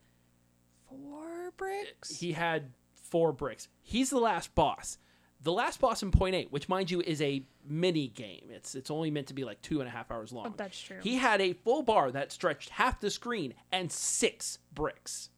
four 0.87 1.51
bricks. 1.57 2.19
He 2.19 2.33
had 2.33 2.71
four 3.15 3.31
bricks. 3.31 3.69
He's 3.81 4.09
the 4.09 4.19
last 4.19 4.53
boss. 4.55 4.97
The 5.41 5.53
last 5.53 5.79
boss 5.79 6.03
in 6.03 6.11
Point 6.11 6.35
Eight, 6.35 6.51
which 6.51 6.67
mind 6.67 6.91
you 6.91 6.99
is 6.99 7.21
a 7.21 7.45
mini 7.65 8.09
game. 8.09 8.47
It's 8.49 8.75
it's 8.75 8.91
only 8.91 9.09
meant 9.09 9.27
to 9.27 9.33
be 9.33 9.45
like 9.45 9.61
two 9.61 9.79
and 9.79 9.87
a 9.87 9.91
half 9.91 10.11
hours 10.11 10.33
long. 10.33 10.47
Oh, 10.47 10.53
that's 10.57 10.77
true. 10.81 10.97
He 11.01 11.15
had 11.15 11.39
a 11.39 11.53
full 11.53 11.81
bar 11.81 12.11
that 12.11 12.33
stretched 12.33 12.71
half 12.71 12.99
the 12.99 13.09
screen 13.09 13.53
and 13.71 13.89
six 13.89 14.59
bricks. 14.73 15.29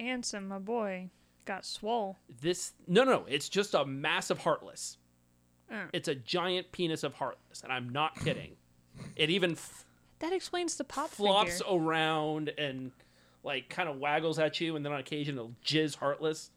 Ansem, 0.00 0.48
my 0.48 0.58
boy, 0.58 1.08
got 1.46 1.64
swole. 1.64 2.18
This 2.42 2.72
no 2.86 3.04
no 3.04 3.12
no. 3.12 3.24
It's 3.26 3.48
just 3.48 3.72
a 3.72 3.86
massive 3.86 4.38
heartless. 4.38 4.98
Uh. 5.72 5.84
It's 5.94 6.08
a 6.08 6.14
giant 6.14 6.70
penis 6.72 7.04
of 7.04 7.14
heartless, 7.14 7.62
and 7.62 7.72
I'm 7.72 7.88
not 7.88 8.16
kidding. 8.16 8.56
it 9.16 9.30
even 9.30 9.52
f- 9.52 9.86
That 10.18 10.32
explains 10.34 10.76
the 10.76 10.84
pop 10.84 11.08
flops 11.10 11.58
figure. 11.62 11.74
around 11.74 12.50
and 12.58 12.92
like 13.48 13.68
kind 13.68 13.88
of 13.88 13.98
waggles 13.98 14.38
at 14.38 14.60
you, 14.60 14.76
and 14.76 14.84
then 14.84 14.92
on 14.92 15.00
occasion 15.00 15.34
it'll 15.36 15.54
jizz 15.64 15.96
heartless. 15.96 16.50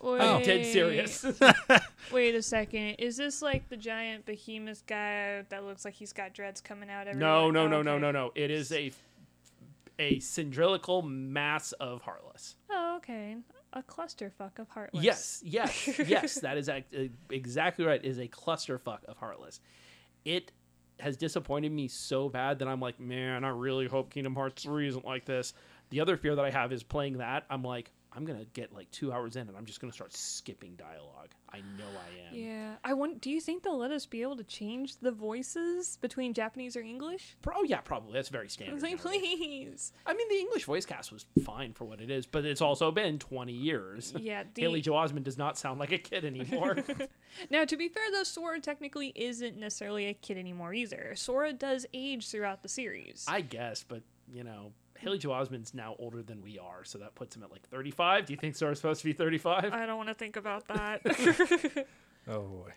Wait, 0.00 0.20
I'm 0.20 0.42
dead 0.42 0.66
serious. 0.66 1.24
Wait 2.12 2.34
a 2.34 2.42
second. 2.42 2.96
Is 2.98 3.16
this 3.16 3.40
like 3.40 3.68
the 3.68 3.76
giant 3.76 4.26
behemoth 4.26 4.84
guy 4.88 5.42
that 5.48 5.64
looks 5.64 5.84
like 5.84 5.94
he's 5.94 6.12
got 6.12 6.34
dreads 6.34 6.60
coming 6.60 6.90
out 6.90 7.06
everywhere? 7.06 7.20
no, 7.30 7.50
no, 7.52 7.60
Oh, 7.64 7.68
no, 7.68 7.82
no, 7.82 7.92
okay. 7.92 8.00
no, 8.00 8.10
no. 8.10 8.32
It 8.34 8.50
is 8.50 8.72
a 8.72 8.90
a 10.00 10.18
cylindrical 10.18 11.02
mass 11.02 11.70
of 11.72 12.02
heartless. 12.02 12.56
Oh, 12.68 12.96
okay. 12.96 13.36
A 13.74 13.82
clusterfuck 13.82 14.58
of 14.58 14.68
heartless. 14.70 15.04
Yes, 15.04 15.42
yes, 15.44 15.98
yes. 16.08 16.34
That 16.40 16.58
is 16.58 16.68
exactly 17.30 17.84
right. 17.84 18.04
It 18.04 18.08
is 18.08 18.18
a 18.18 18.26
clusterfuck 18.26 19.04
of 19.04 19.18
heartless. 19.18 19.60
It 20.24 20.50
has 20.98 21.16
disappointed 21.16 21.70
me 21.70 21.86
so 21.88 22.28
bad 22.28 22.58
that 22.58 22.68
I'm 22.68 22.80
like, 22.80 22.98
man, 22.98 23.44
I 23.44 23.48
really 23.48 23.86
hope 23.86 24.10
Kingdom 24.10 24.34
Hearts 24.34 24.62
3 24.64 24.88
isn't 24.88 25.04
like 25.04 25.24
this. 25.26 25.54
The 25.92 26.00
other 26.00 26.16
fear 26.16 26.34
that 26.34 26.44
I 26.44 26.50
have 26.50 26.72
is 26.72 26.82
playing 26.82 27.18
that. 27.18 27.44
I'm 27.50 27.62
like, 27.62 27.92
I'm 28.14 28.24
gonna 28.24 28.46
get 28.54 28.72
like 28.72 28.90
two 28.90 29.12
hours 29.12 29.36
in 29.36 29.46
and 29.48 29.56
I'm 29.56 29.66
just 29.66 29.78
gonna 29.80 29.92
start 29.92 30.14
skipping 30.14 30.74
dialogue. 30.76 31.28
I 31.50 31.58
know 31.58 31.84
I 31.86 32.28
am. 32.28 32.34
Yeah. 32.34 32.74
I 32.82 32.94
want. 32.94 33.20
Do 33.20 33.30
you 33.30 33.42
think 33.42 33.62
they'll 33.62 33.76
let 33.76 33.90
us 33.90 34.06
be 34.06 34.22
able 34.22 34.36
to 34.38 34.44
change 34.44 34.96
the 34.98 35.10
voices 35.12 35.98
between 36.00 36.32
Japanese 36.32 36.76
or 36.76 36.80
English? 36.80 37.36
Pro- 37.42 37.56
oh 37.58 37.64
yeah, 37.64 37.80
probably. 37.82 38.14
That's 38.14 38.30
very 38.30 38.46
I 38.46 38.48
standard. 38.48 38.74
was 38.74 38.82
like, 38.82 38.98
please. 39.00 39.92
I 40.06 40.14
mean, 40.14 40.28
the 40.30 40.36
English 40.38 40.64
voice 40.64 40.86
cast 40.86 41.12
was 41.12 41.26
fine 41.44 41.74
for 41.74 41.84
what 41.84 42.00
it 42.00 42.10
is, 42.10 42.24
but 42.24 42.46
it's 42.46 42.62
also 42.62 42.90
been 42.90 43.18
20 43.18 43.52
years. 43.52 44.14
Yeah. 44.18 44.44
The, 44.54 44.62
Haley 44.62 44.80
Joel 44.80 45.06
Osment 45.06 45.24
does 45.24 45.36
not 45.38 45.58
sound 45.58 45.78
like 45.78 45.92
a 45.92 45.98
kid 45.98 46.24
anymore. 46.24 46.76
Now, 47.50 47.64
to 47.64 47.76
be 47.78 47.88
fair, 47.88 48.04
though, 48.12 48.24
Sora 48.24 48.60
technically 48.60 49.12
isn't 49.14 49.56
necessarily 49.56 50.06
a 50.06 50.14
kid 50.14 50.36
anymore 50.36 50.74
either. 50.74 51.14
Sora 51.16 51.52
does 51.54 51.86
age 51.94 52.30
throughout 52.30 52.62
the 52.62 52.68
series. 52.68 53.24
I 53.26 53.40
guess, 53.40 53.84
but 53.86 54.02
you 54.30 54.44
know, 54.44 54.72
Haley 55.02 55.18
Joel 55.18 55.34
Osment's 55.34 55.74
now 55.74 55.96
older 55.98 56.22
than 56.22 56.40
we 56.42 56.58
are, 56.58 56.84
so 56.84 56.96
that 56.98 57.14
puts 57.14 57.34
him 57.36 57.42
at 57.42 57.50
like 57.50 57.68
35. 57.68 58.24
Do 58.26 58.32
you 58.32 58.36
think 58.38 58.54
Sora's 58.56 58.78
supposed 58.78 59.00
to 59.00 59.06
be 59.06 59.12
35? 59.12 59.72
I 59.72 59.84
don't 59.84 59.96
want 59.96 60.08
to 60.08 60.14
think 60.14 60.36
about 60.36 60.66
that. 60.68 61.86
Oh 62.28 62.42
boy. 62.42 62.70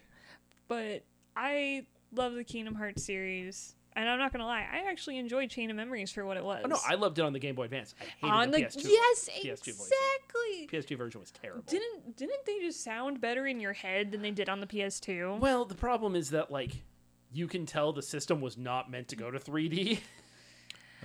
but 0.68 1.04
I 1.36 1.86
love 2.12 2.34
the 2.34 2.44
Kingdom 2.44 2.74
Hearts 2.74 3.04
series. 3.04 3.76
And 3.96 4.10
I'm 4.10 4.18
not 4.18 4.32
gonna 4.34 4.46
lie, 4.48 4.66
I 4.70 4.90
actually 4.90 5.20
enjoyed 5.20 5.52
Chain 5.52 5.70
of 5.70 5.76
Memories 5.76 6.12
for 6.12 6.26
what 6.26 6.36
it 6.36 6.44
was. 6.44 6.64
Oh, 6.66 6.68
no, 6.68 6.78
I 6.86 6.96
loved 6.96 7.20
it 7.20 7.22
on 7.22 7.32
the 7.32 7.38
Game 7.40 7.54
Boy 7.54 7.66
Advance. 7.66 7.94
I 8.02 8.06
hated 8.06 8.34
on 8.34 8.50
the, 8.52 8.58
the 8.58 8.64
PS2. 8.66 8.84
yes, 8.90 9.30
PS2 9.30 9.78
voice. 9.78 9.92
exactly. 9.92 10.68
PS2 10.68 10.98
version 10.98 11.22
was 11.22 11.30
terrible. 11.30 11.64
Didn't 11.68 12.18
didn't 12.18 12.44
they 12.48 12.58
just 12.60 12.84
sound 12.84 13.22
better 13.22 13.46
in 13.46 13.60
your 13.60 13.74
head 13.74 14.12
than 14.12 14.24
they 14.24 14.32
did 14.32 14.50
on 14.50 14.60
the 14.62 14.68
PS2? 14.68 15.40
Well, 15.40 15.64
the 15.64 15.76
problem 15.76 16.16
is 16.16 16.32
that 16.32 16.50
like 16.52 16.72
you 17.32 17.48
can 17.48 17.66
tell 17.68 17.94
the 17.94 18.02
system 18.02 18.42
was 18.42 18.58
not 18.58 18.90
meant 18.90 19.10
to 19.10 19.16
go 19.16 19.30
to 19.30 19.38
3D. 19.38 20.00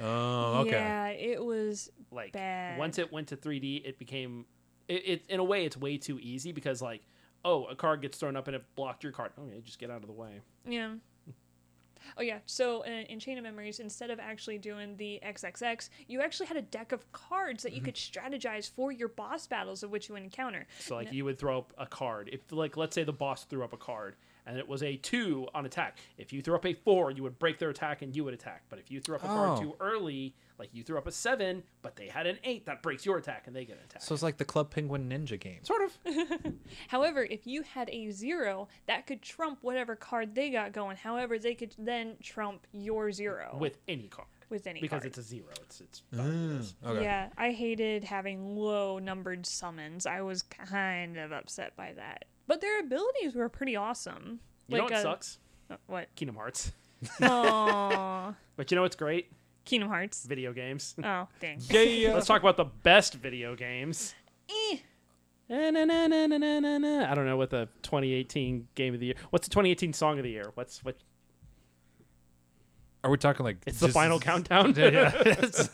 Oh, 0.01 0.61
okay. 0.61 0.71
Yeah, 0.71 1.09
it 1.09 1.45
was 1.45 1.91
like 2.11 2.33
Bad. 2.33 2.79
once 2.79 2.99
it 2.99 3.13
went 3.13 3.29
to 3.29 3.37
3D, 3.37 3.87
it 3.87 3.99
became 3.99 4.47
it, 4.89 5.03
it 5.07 5.25
in 5.29 5.41
a 5.41 5.45
way 5.45 5.65
it's 5.65 5.77
way 5.77 5.97
too 5.97 6.19
easy 6.21 6.53
because 6.53 6.83
like 6.83 7.03
oh 7.45 7.65
a 7.67 7.75
card 7.75 8.03
gets 8.03 8.19
thrown 8.19 8.37
up 8.37 8.47
and 8.49 8.57
it 8.57 8.65
blocked 8.77 9.03
your 9.03 9.13
card. 9.13 9.33
Okay, 9.39 9.61
just 9.61 9.79
get 9.79 9.91
out 9.91 10.03
of 10.03 10.07
the 10.07 10.13
way. 10.13 10.41
Yeah. 10.67 10.95
Oh 12.17 12.23
yeah. 12.23 12.39
So 12.47 12.83
in, 12.83 12.93
in 12.93 13.19
Chain 13.19 13.39
of 13.39 13.45
Memories, 13.45 13.79
instead 13.79 14.11
of 14.11 14.19
actually 14.19 14.59
doing 14.59 14.97
the 14.97 15.21
XXX, 15.25 15.91
you 16.09 16.21
actually 16.21 16.47
had 16.47 16.57
a 16.57 16.63
deck 16.63 16.93
of 16.93 17.11
cards 17.13 17.63
that 17.63 17.73
you 17.73 17.79
mm-hmm. 17.79 17.87
could 17.87 17.95
strategize 17.95 18.71
for 18.71 18.91
your 18.91 19.09
boss 19.09 19.47
battles 19.47 19.83
of 19.83 19.91
which 19.91 20.09
you 20.09 20.15
would 20.15 20.23
encounter. 20.23 20.67
So 20.79 20.97
like 20.97 21.13
you 21.13 21.25
would 21.25 21.39
throw 21.39 21.59
up 21.59 21.73
a 21.79 21.87
card. 21.87 22.31
If 22.33 22.41
like 22.51 22.77
let's 22.77 22.95
say 22.95 23.05
the 23.05 23.13
boss 23.13 23.45
threw 23.45 23.63
up 23.63 23.73
a 23.73 23.77
card 23.77 24.17
and 24.47 24.59
it 24.59 24.67
was 24.69 24.83
a 24.83 24.97
two 24.97 25.47
on 25.55 25.67
attack. 25.67 25.99
If 26.19 26.33
you 26.33 26.43
threw 26.43 26.55
up 26.55 26.65
a 26.67 26.75
four, 26.75 27.11
you 27.11 27.23
would 27.23 27.39
break 27.39 27.59
their 27.59 27.71
attack 27.71 28.03
and 28.03 28.15
you 28.15 28.25
would 28.25 28.35
attack. 28.35 28.63
But 28.69 28.79
if 28.79 28.91
you 28.91 29.01
threw 29.01 29.17
up 29.17 29.25
a 29.25 29.27
card 29.27 29.59
Oh. 29.59 29.63
too 29.63 29.77
early, 29.81 30.35
like 30.59 30.71
you 30.73 30.83
threw 30.83 30.99
up 30.99 31.07
a 31.07 31.13
seven, 31.13 31.63
but 31.83 31.97
they 31.97 32.09
had 32.09 32.27
an 32.27 32.39
eight, 32.45 32.67
that 32.67 32.83
breaks 32.83 33.07
your 33.07 33.17
attack 33.19 33.47
and 33.47 33.57
they 33.57 33.65
get 33.65 33.77
an 33.79 33.85
attack. 33.85 34.03
So 34.03 34.13
it's 34.15 34.23
like 34.23 34.37
the 34.37 34.45
Club 34.45 34.71
Penguin 34.71 35.09
Ninja 35.09 35.39
game. 35.41 35.65
sort 35.65 35.83
of. 35.83 35.99
However, 36.89 37.25
if 37.25 37.47
you 37.47 37.63
had 37.63 37.89
a 37.91 38.11
zero, 38.11 38.69
that 38.87 39.07
could 39.07 39.23
trump 39.23 39.59
whatever 39.63 39.97
card 39.97 40.35
they 40.35 40.51
got 40.51 40.73
going. 40.73 40.97
However, 40.97 41.39
they 41.39 41.55
could 41.55 41.75
then 41.79 42.17
trump 42.23 42.67
your 42.73 43.11
zero 43.13 43.57
with 43.59 43.79
any 43.89 44.09
card. 44.09 44.29
With 44.51 44.67
any 44.67 44.81
Because 44.81 45.01
card. 45.01 45.07
it's 45.07 45.19
a 45.19 45.23
zero. 45.23 45.47
It's 45.63 45.81
it's 45.81 46.03
Mm, 46.15 46.73
okay. 46.85 47.03
Yeah, 47.05 47.29
I 47.39 47.53
hated 47.53 48.05
having 48.05 48.57
low 48.57 48.99
numbered 48.99 49.47
summons. 49.47 50.07
I 50.07 50.21
was 50.23 50.43
kind 50.43 51.17
of 51.17 51.33
upset 51.33 51.77
by 51.77 51.93
that. 51.95 52.25
But 52.47 52.61
their 52.61 52.81
abilities 52.81 53.35
were 53.35 53.49
pretty 53.49 53.77
awesome. 53.77 54.41
You 54.69 54.77
know 54.79 54.83
like 54.85 54.91
what 54.93 54.99
uh, 54.99 55.03
sucks? 55.03 55.39
uh, 55.71 55.77
What? 55.87 56.09
Kingdom 56.17 56.37
Hearts. 56.37 56.73
Aww. 57.21 58.35
But 58.57 58.71
you 58.71 58.75
know 58.77 58.83
what's 58.83 58.97
great? 58.97 59.33
Kingdom 59.65 59.89
Hearts. 59.89 60.25
Video 60.27 60.53
games. 60.53 60.95
Oh, 61.03 61.29
dang. 61.41 61.59
Yeah. 61.71 62.13
Let's 62.15 62.27
talk 62.27 62.43
about 62.43 62.57
the 62.57 62.65
best 62.65 63.15
video 63.15 63.55
games. 63.57 64.15
Eh. 64.51 64.79
Na, 65.49 65.71
na, 65.71 65.85
na, 65.85 66.07
na, 66.07 66.27
na, 66.27 66.37
na, 66.39 66.61
na, 66.61 66.79
na. 66.79 67.11
I 67.11 67.15
don't 67.15 67.27
know 67.27 67.37
what 67.37 67.51
the 67.51 67.69
2018 67.83 68.69
game 68.75 68.95
of 68.95 69.01
the 69.01 69.07
year. 69.07 69.15
What's 69.31 69.49
the 69.49 69.51
2018 69.53 69.93
song 69.93 70.19
of 70.19 70.25
the 70.25 70.31
year? 70.31 70.51
What's 70.55 70.85
what? 70.85 70.97
Are 73.03 73.11
we 73.11 73.17
talking 73.17 73.45
like 73.45 73.59
It's 73.67 73.81
the 73.81 73.87
just- 73.87 73.95
final 73.95 74.19
countdown. 74.29 74.75
Yeah, 74.77 75.13
yeah. 75.27 75.43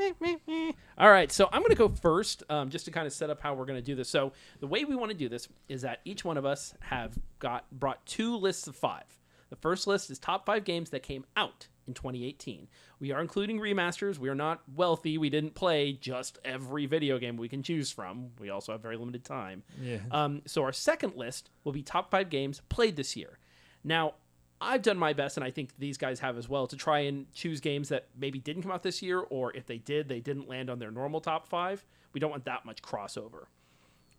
All 0.98 1.10
right, 1.10 1.30
so 1.30 1.48
I'm 1.52 1.60
going 1.60 1.70
to 1.70 1.76
go 1.76 1.88
first, 1.88 2.42
um, 2.50 2.68
just 2.70 2.84
to 2.86 2.90
kind 2.90 3.06
of 3.06 3.12
set 3.12 3.30
up 3.30 3.40
how 3.40 3.54
we're 3.54 3.64
going 3.64 3.78
to 3.78 3.84
do 3.84 3.94
this. 3.94 4.08
So 4.08 4.32
the 4.60 4.66
way 4.66 4.84
we 4.84 4.94
want 4.96 5.10
to 5.12 5.16
do 5.16 5.28
this 5.28 5.48
is 5.68 5.82
that 5.82 6.00
each 6.04 6.24
one 6.24 6.36
of 6.36 6.44
us 6.44 6.74
have 6.80 7.16
got 7.38 7.70
brought 7.70 8.04
two 8.06 8.36
lists 8.36 8.66
of 8.66 8.76
five. 8.76 9.04
The 9.50 9.56
first 9.56 9.86
list 9.86 10.10
is 10.10 10.18
top 10.18 10.44
five 10.46 10.64
games 10.64 10.90
that 10.90 11.02
came 11.02 11.24
out 11.36 11.68
in 11.86 11.94
2018. 11.94 12.68
We 13.00 13.12
are 13.12 13.20
including 13.20 13.58
remasters. 13.60 14.18
We 14.18 14.28
are 14.28 14.34
not 14.34 14.62
wealthy. 14.74 15.16
We 15.16 15.30
didn't 15.30 15.54
play 15.54 15.92
just 15.92 16.38
every 16.44 16.86
video 16.86 17.18
game 17.18 17.36
we 17.36 17.48
can 17.48 17.62
choose 17.62 17.90
from. 17.90 18.30
We 18.38 18.50
also 18.50 18.72
have 18.72 18.82
very 18.82 18.96
limited 18.96 19.24
time. 19.24 19.62
yeah. 19.80 19.98
Um, 20.10 20.42
so 20.46 20.62
our 20.64 20.72
second 20.72 21.14
list 21.16 21.50
will 21.64 21.72
be 21.72 21.82
top 21.82 22.10
five 22.10 22.28
games 22.30 22.60
played 22.68 22.96
this 22.96 23.16
year. 23.16 23.38
Now, 23.84 24.14
I've 24.60 24.82
done 24.82 24.98
my 24.98 25.12
best, 25.12 25.36
and 25.36 25.44
I 25.44 25.50
think 25.50 25.70
these 25.78 25.96
guys 25.98 26.20
have 26.20 26.36
as 26.36 26.48
well, 26.48 26.66
to 26.66 26.76
try 26.76 27.00
and 27.00 27.32
choose 27.32 27.60
games 27.60 27.88
that 27.90 28.06
maybe 28.18 28.38
didn't 28.40 28.62
come 28.62 28.72
out 28.72 28.82
this 28.82 29.02
year, 29.02 29.20
or 29.20 29.54
if 29.56 29.66
they 29.66 29.78
did, 29.78 30.08
they 30.08 30.20
didn't 30.20 30.48
land 30.48 30.68
on 30.68 30.78
their 30.78 30.90
normal 30.90 31.20
top 31.20 31.48
five. 31.48 31.84
We 32.12 32.20
don't 32.20 32.30
want 32.30 32.44
that 32.46 32.64
much 32.64 32.82
crossover. 32.82 33.44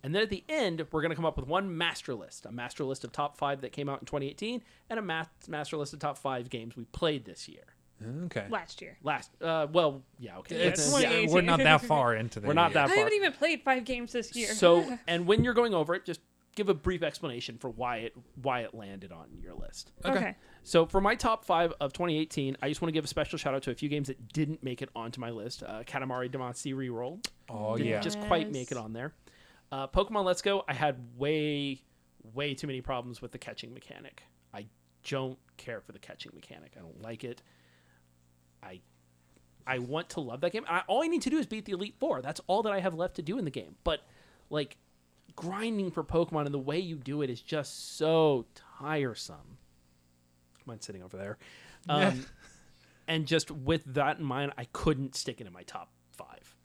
And 0.02 0.14
then 0.14 0.22
at 0.22 0.30
the 0.30 0.42
end, 0.48 0.86
we're 0.92 1.02
going 1.02 1.10
to 1.10 1.16
come 1.16 1.26
up 1.26 1.36
with 1.36 1.46
one 1.46 1.76
master 1.76 2.14
list, 2.14 2.46
a 2.46 2.52
master 2.52 2.84
list 2.84 3.04
of 3.04 3.12
top 3.12 3.36
five 3.36 3.60
that 3.60 3.72
came 3.72 3.86
out 3.88 4.00
in 4.00 4.06
2018, 4.06 4.62
and 4.88 4.98
a 4.98 5.02
ma- 5.02 5.24
master 5.46 5.76
list 5.76 5.92
of 5.92 5.98
top 5.98 6.16
five 6.16 6.48
games 6.48 6.74
we 6.74 6.84
played 6.86 7.26
this 7.26 7.46
year. 7.46 7.64
okay. 8.24 8.46
Last 8.48 8.80
year. 8.80 8.96
Last, 9.02 9.30
uh, 9.42 9.66
well, 9.70 10.00
yeah, 10.18 10.38
okay. 10.38 10.56
It's, 10.56 10.90
Yeah, 10.90 11.00
yeah, 11.00 11.08
2018. 11.26 11.34
we're 11.34 11.40
not 11.42 11.58
that 11.58 11.82
far 11.82 12.14
into 12.14 12.40
the 12.40 12.46
We're 12.48 12.54
not 12.54 12.70
year. 12.70 12.74
that 12.74 12.88
Far. 12.88 12.96
I 12.96 12.98
haven't 13.00 13.12
even 13.12 13.32
played 13.32 13.60
five 13.62 13.84
games 13.84 14.12
this 14.12 14.34
year. 14.34 14.54
So, 14.54 14.96
and 15.06 15.26
when 15.26 15.44
you're 15.44 15.52
going 15.52 15.74
over 15.74 15.94
it, 15.94 16.06
just 16.06 16.20
give 16.60 16.68
a 16.68 16.74
brief 16.74 17.02
explanation 17.02 17.56
for 17.56 17.70
why 17.70 17.96
it 17.98 18.14
why 18.42 18.60
it 18.60 18.74
landed 18.74 19.12
on 19.12 19.28
your 19.42 19.54
list. 19.54 19.92
okay. 20.04 20.18
Okay. 20.18 20.36
So 20.62 20.84
for 20.84 21.00
my 21.00 21.14
top 21.14 21.44
five 21.46 21.72
of 21.80 21.94
2018, 21.94 22.58
I 22.60 22.68
just 22.68 22.82
want 22.82 22.90
to 22.90 22.92
give 22.92 23.04
a 23.04 23.08
special 23.08 23.38
shout 23.38 23.54
out 23.54 23.62
to 23.62 23.70
a 23.70 23.74
few 23.74 23.88
games 23.88 24.08
that 24.08 24.30
didn't 24.32 24.62
make 24.62 24.82
it 24.82 24.90
onto 24.94 25.20
my 25.22 25.30
list. 25.30 25.62
Uh, 25.62 25.82
Katamari 25.84 26.30
Damacy 26.30 26.74
Reroll 26.74 27.24
Oh 27.48 27.76
didn't 27.78 27.90
yeah. 27.90 28.00
just 28.00 28.20
quite 28.20 28.52
make 28.52 28.70
it 28.70 28.76
on 28.76 28.92
there. 28.92 29.14
Uh, 29.72 29.86
Pokemon 29.86 30.24
Let's 30.24 30.42
Go, 30.42 30.64
I 30.68 30.74
had 30.74 30.96
way, 31.16 31.80
way 32.34 32.52
too 32.54 32.66
many 32.66 32.82
problems 32.82 33.22
with 33.22 33.32
the 33.32 33.38
catching 33.38 33.72
mechanic. 33.72 34.22
I 34.52 34.66
don't 35.08 35.38
care 35.56 35.80
for 35.80 35.92
the 35.92 35.98
catching 35.98 36.32
mechanic. 36.34 36.72
I 36.76 36.80
don't 36.80 37.00
like 37.00 37.24
it. 37.24 37.40
I, 38.62 38.80
I 39.66 39.78
want 39.78 40.10
to 40.10 40.20
love 40.20 40.40
that 40.42 40.52
game. 40.52 40.64
I, 40.68 40.82
all 40.88 41.02
I 41.02 41.06
need 41.06 41.22
to 41.22 41.30
do 41.30 41.38
is 41.38 41.46
beat 41.46 41.64
the 41.64 41.72
Elite 41.72 41.94
Four. 41.98 42.20
That's 42.20 42.40
all 42.48 42.62
that 42.64 42.72
I 42.72 42.80
have 42.80 42.94
left 42.94 43.16
to 43.16 43.22
do 43.22 43.38
in 43.38 43.44
the 43.46 43.50
game. 43.50 43.76
But 43.82 44.00
like 44.50 44.76
grinding 45.40 45.90
for 45.90 46.04
Pokemon 46.04 46.44
and 46.46 46.54
the 46.54 46.58
way 46.58 46.78
you 46.78 46.96
do 46.96 47.22
it 47.22 47.30
is 47.30 47.40
just 47.40 47.96
so 47.96 48.46
tiresome. 48.78 49.58
Mine's 50.66 50.84
sitting 50.84 51.02
over 51.02 51.16
there. 51.16 51.38
Um, 51.88 52.26
and 53.08 53.26
just 53.26 53.50
with 53.50 53.82
that 53.94 54.18
in 54.18 54.24
mind, 54.24 54.52
I 54.58 54.66
couldn't 54.72 55.14
stick 55.16 55.40
it 55.40 55.46
in 55.46 55.52
my 55.52 55.62
top 55.62 55.90
five. 56.12 56.56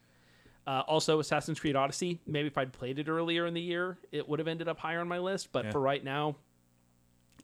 Uh, 0.67 0.81
also, 0.87 1.19
Assassin's 1.19 1.59
Creed 1.59 1.75
Odyssey. 1.75 2.19
Maybe 2.27 2.47
if 2.47 2.57
I'd 2.57 2.73
played 2.73 2.99
it 2.99 3.07
earlier 3.07 3.45
in 3.45 3.53
the 3.53 3.61
year, 3.61 3.97
it 4.11 4.27
would 4.27 4.39
have 4.39 4.47
ended 4.47 4.67
up 4.67 4.79
higher 4.79 4.99
on 4.99 5.07
my 5.07 5.19
list. 5.19 5.51
But 5.51 5.65
Yeah. 5.65 5.71
for 5.71 5.79
right 5.79 6.03
now, 6.03 6.35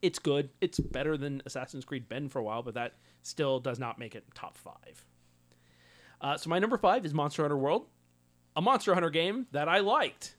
it's 0.02 0.20
good. 0.20 0.50
It's 0.60 0.80
better 0.80 1.16
than 1.18 1.42
Assassin's 1.46 1.86
Creed 1.86 2.10
been 2.10 2.28
for 2.30 2.40
a 2.40 2.44
while, 2.44 2.64
but 2.64 2.74
that 2.74 2.96
still 3.22 3.60
does 3.60 3.80
not 3.80 4.00
make 4.00 4.16
it 4.16 4.26
top 4.34 4.58
five. 4.58 5.06
Uh, 6.20 6.38
so 6.38 6.50
my 6.50 6.60
number 6.60 6.78
five 6.78 7.06
is 7.06 7.14
Monster 7.14 7.44
Hunter 7.44 7.58
World, 7.58 7.88
a 8.56 8.62
Monster 8.62 8.94
Hunter 8.94 9.10
game 9.10 9.48
that 9.52 9.70
I 9.70 9.80
liked. 9.80 10.36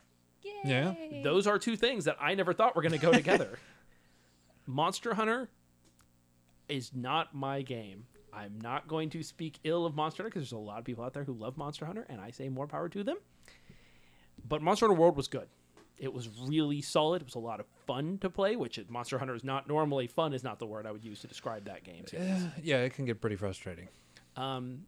Yeah. 0.64 0.94
Those 1.22 1.46
are 1.46 1.59
two 1.59 1.76
things 1.76 2.05
that 2.05 2.16
I 2.20 2.35
never 2.35 2.52
thought 2.52 2.74
were 2.76 2.83
going 2.83 2.92
to 2.92 2.98
go 2.98 3.12
together. 3.12 3.59
Monster 4.66 5.14
Hunter 5.14 5.48
is 6.68 6.92
not 6.94 7.35
my 7.35 7.62
game. 7.62 8.05
I'm 8.33 8.59
not 8.62 8.88
going 8.88 9.11
to 9.11 9.22
speak 9.22 9.59
ill 9.64 9.85
of 9.85 9.94
Monster 9.94 10.22
Hunter 10.22 10.31
because 10.31 10.42
there's 10.50 10.59
a 10.59 10.62
lot 10.64 10.78
of 10.78 10.85
people 10.85 11.05
out 11.05 11.12
there 11.12 11.24
who 11.24 11.35
love 11.35 11.57
Monster 11.59 11.85
Hunter, 11.85 12.07
and 12.09 12.20
I 12.20 12.31
say 12.31 12.48
more 12.48 12.66
power 12.66 12.88
to 12.88 13.05
them. 13.05 13.18
But 14.48 14.62
Monster 14.62 14.87
Hunter 14.87 14.98
World 15.00 15.16
was 15.16 15.28
good. 15.28 15.48
It 15.98 16.12
was 16.12 16.28
really 16.48 16.81
solid. 16.81 17.22
It 17.22 17.26
was 17.26 17.35
a 17.35 17.38
lot 17.40 17.61
of 17.61 17.66
fun 17.87 18.18
to 18.18 18.31
play, 18.31 18.57
which 18.57 18.78
is- 18.78 18.88
Monster 18.88 19.18
Hunter 19.18 19.35
is 19.35 19.44
not 19.44 19.68
normally 19.68 20.07
fun. 20.07 20.33
Is 20.33 20.42
not 20.42 20.59
the 20.59 20.66
word 20.66 20.87
I 20.87 20.92
would 20.92 21.05
use 21.05 21.20
to 21.20 21.26
describe 21.26 21.66
that 21.66 21.85
game. 21.85 22.05
yeah, 22.62 22.78
it 22.78 22.94
can 22.94 23.05
get 23.05 23.20
pretty 23.20 23.37
frustrating. 23.37 23.88
Um, 24.37 24.85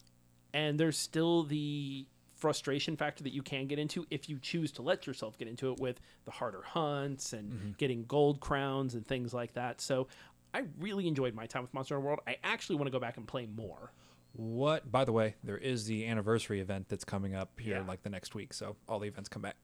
and 0.54 0.80
there's 0.80 0.96
still 0.98 1.42
the 1.44 2.06
frustration 2.36 2.96
factor 2.96 3.22
that 3.24 3.32
you 3.32 3.42
can 3.42 3.66
get 3.66 3.78
into 3.78 4.06
if 4.10 4.28
you 4.28 4.38
choose 4.38 4.70
to 4.72 4.82
let 4.82 5.06
yourself 5.06 5.38
get 5.38 5.48
into 5.48 5.72
it 5.72 5.78
with 5.80 6.00
the 6.24 6.30
harder 6.30 6.62
hunts 6.62 7.32
and 7.32 7.76
getting 7.78 8.04
gold 8.06 8.40
crowns 8.40 8.94
and 8.94 9.06
things 9.06 9.32
like 9.32 9.54
that. 9.54 9.80
So 9.80 10.08
I 10.52 10.64
really 10.78 11.06
enjoyed 11.08 11.34
my 11.34 11.46
time 11.46 11.62
with 11.62 11.72
Monster 11.74 11.94
Hunter 11.94 12.06
World. 12.06 12.20
I 12.26 12.36
actually 12.44 12.76
want 12.76 12.86
to 12.86 12.92
go 12.92 13.00
back 13.00 13.16
and 13.16 13.26
play 13.26 13.46
more. 13.46 13.92
What? 14.32 14.90
By 14.90 15.04
the 15.04 15.12
way, 15.12 15.36
there 15.44 15.58
is 15.58 15.86
the 15.86 16.06
anniversary 16.06 16.60
event 16.60 16.88
that's 16.88 17.04
coming 17.04 17.34
up 17.34 17.58
here 17.58 17.76
Yeah. 17.76 17.84
like 17.86 18.02
the 18.02 18.10
next 18.10 18.34
week, 18.34 18.52
so 18.52 18.76
all 18.88 18.98
the 18.98 19.06
events 19.08 19.28
come 19.28 19.42
back. 19.42 19.56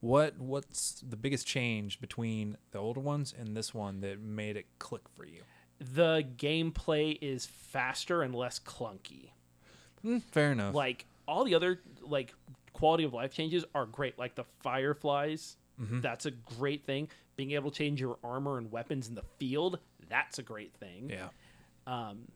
What? 0.00 0.38
What's 0.38 1.00
the 1.06 1.16
biggest 1.16 1.46
change 1.46 2.00
between 2.00 2.56
the 2.70 2.78
older 2.78 3.00
ones 3.00 3.34
and 3.36 3.56
this 3.56 3.72
one 3.74 4.00
that 4.02 4.20
made 4.20 4.56
it 4.56 4.66
click 4.78 5.02
for 5.16 5.24
you? 5.24 5.40
The 5.80 6.24
gameplay 6.36 7.18
is 7.22 7.46
faster 7.46 8.22
and 8.22 8.34
less 8.34 8.58
clunky. 8.60 9.30
Hmm, 10.02 10.18
fair 10.18 10.52
enough. 10.52 10.74
Like 10.74 11.06
all 11.28 11.44
the 11.44 11.54
other 11.54 11.80
like 12.02 12.34
quality 12.72 13.04
of 13.04 13.12
life 13.14 13.32
changes 13.32 13.64
are 13.74 13.86
great. 13.86 14.18
Like 14.18 14.34
the 14.34 14.44
fireflies, 14.64 15.56
that's 16.00 16.26
a 16.26 16.32
great 16.32 16.84
thing. 16.86 17.08
Being 17.36 17.52
able 17.52 17.70
to 17.70 17.78
change 17.78 18.00
your 18.00 18.18
armor 18.24 18.58
and 18.58 18.72
weapons 18.72 19.08
in 19.08 19.14
the 19.14 19.22
field, 19.38 19.78
that's 20.08 20.40
a 20.40 20.42
great 20.42 20.74
thing. 20.74 21.08
Yeah. 21.10 21.28
Um, 21.86 22.26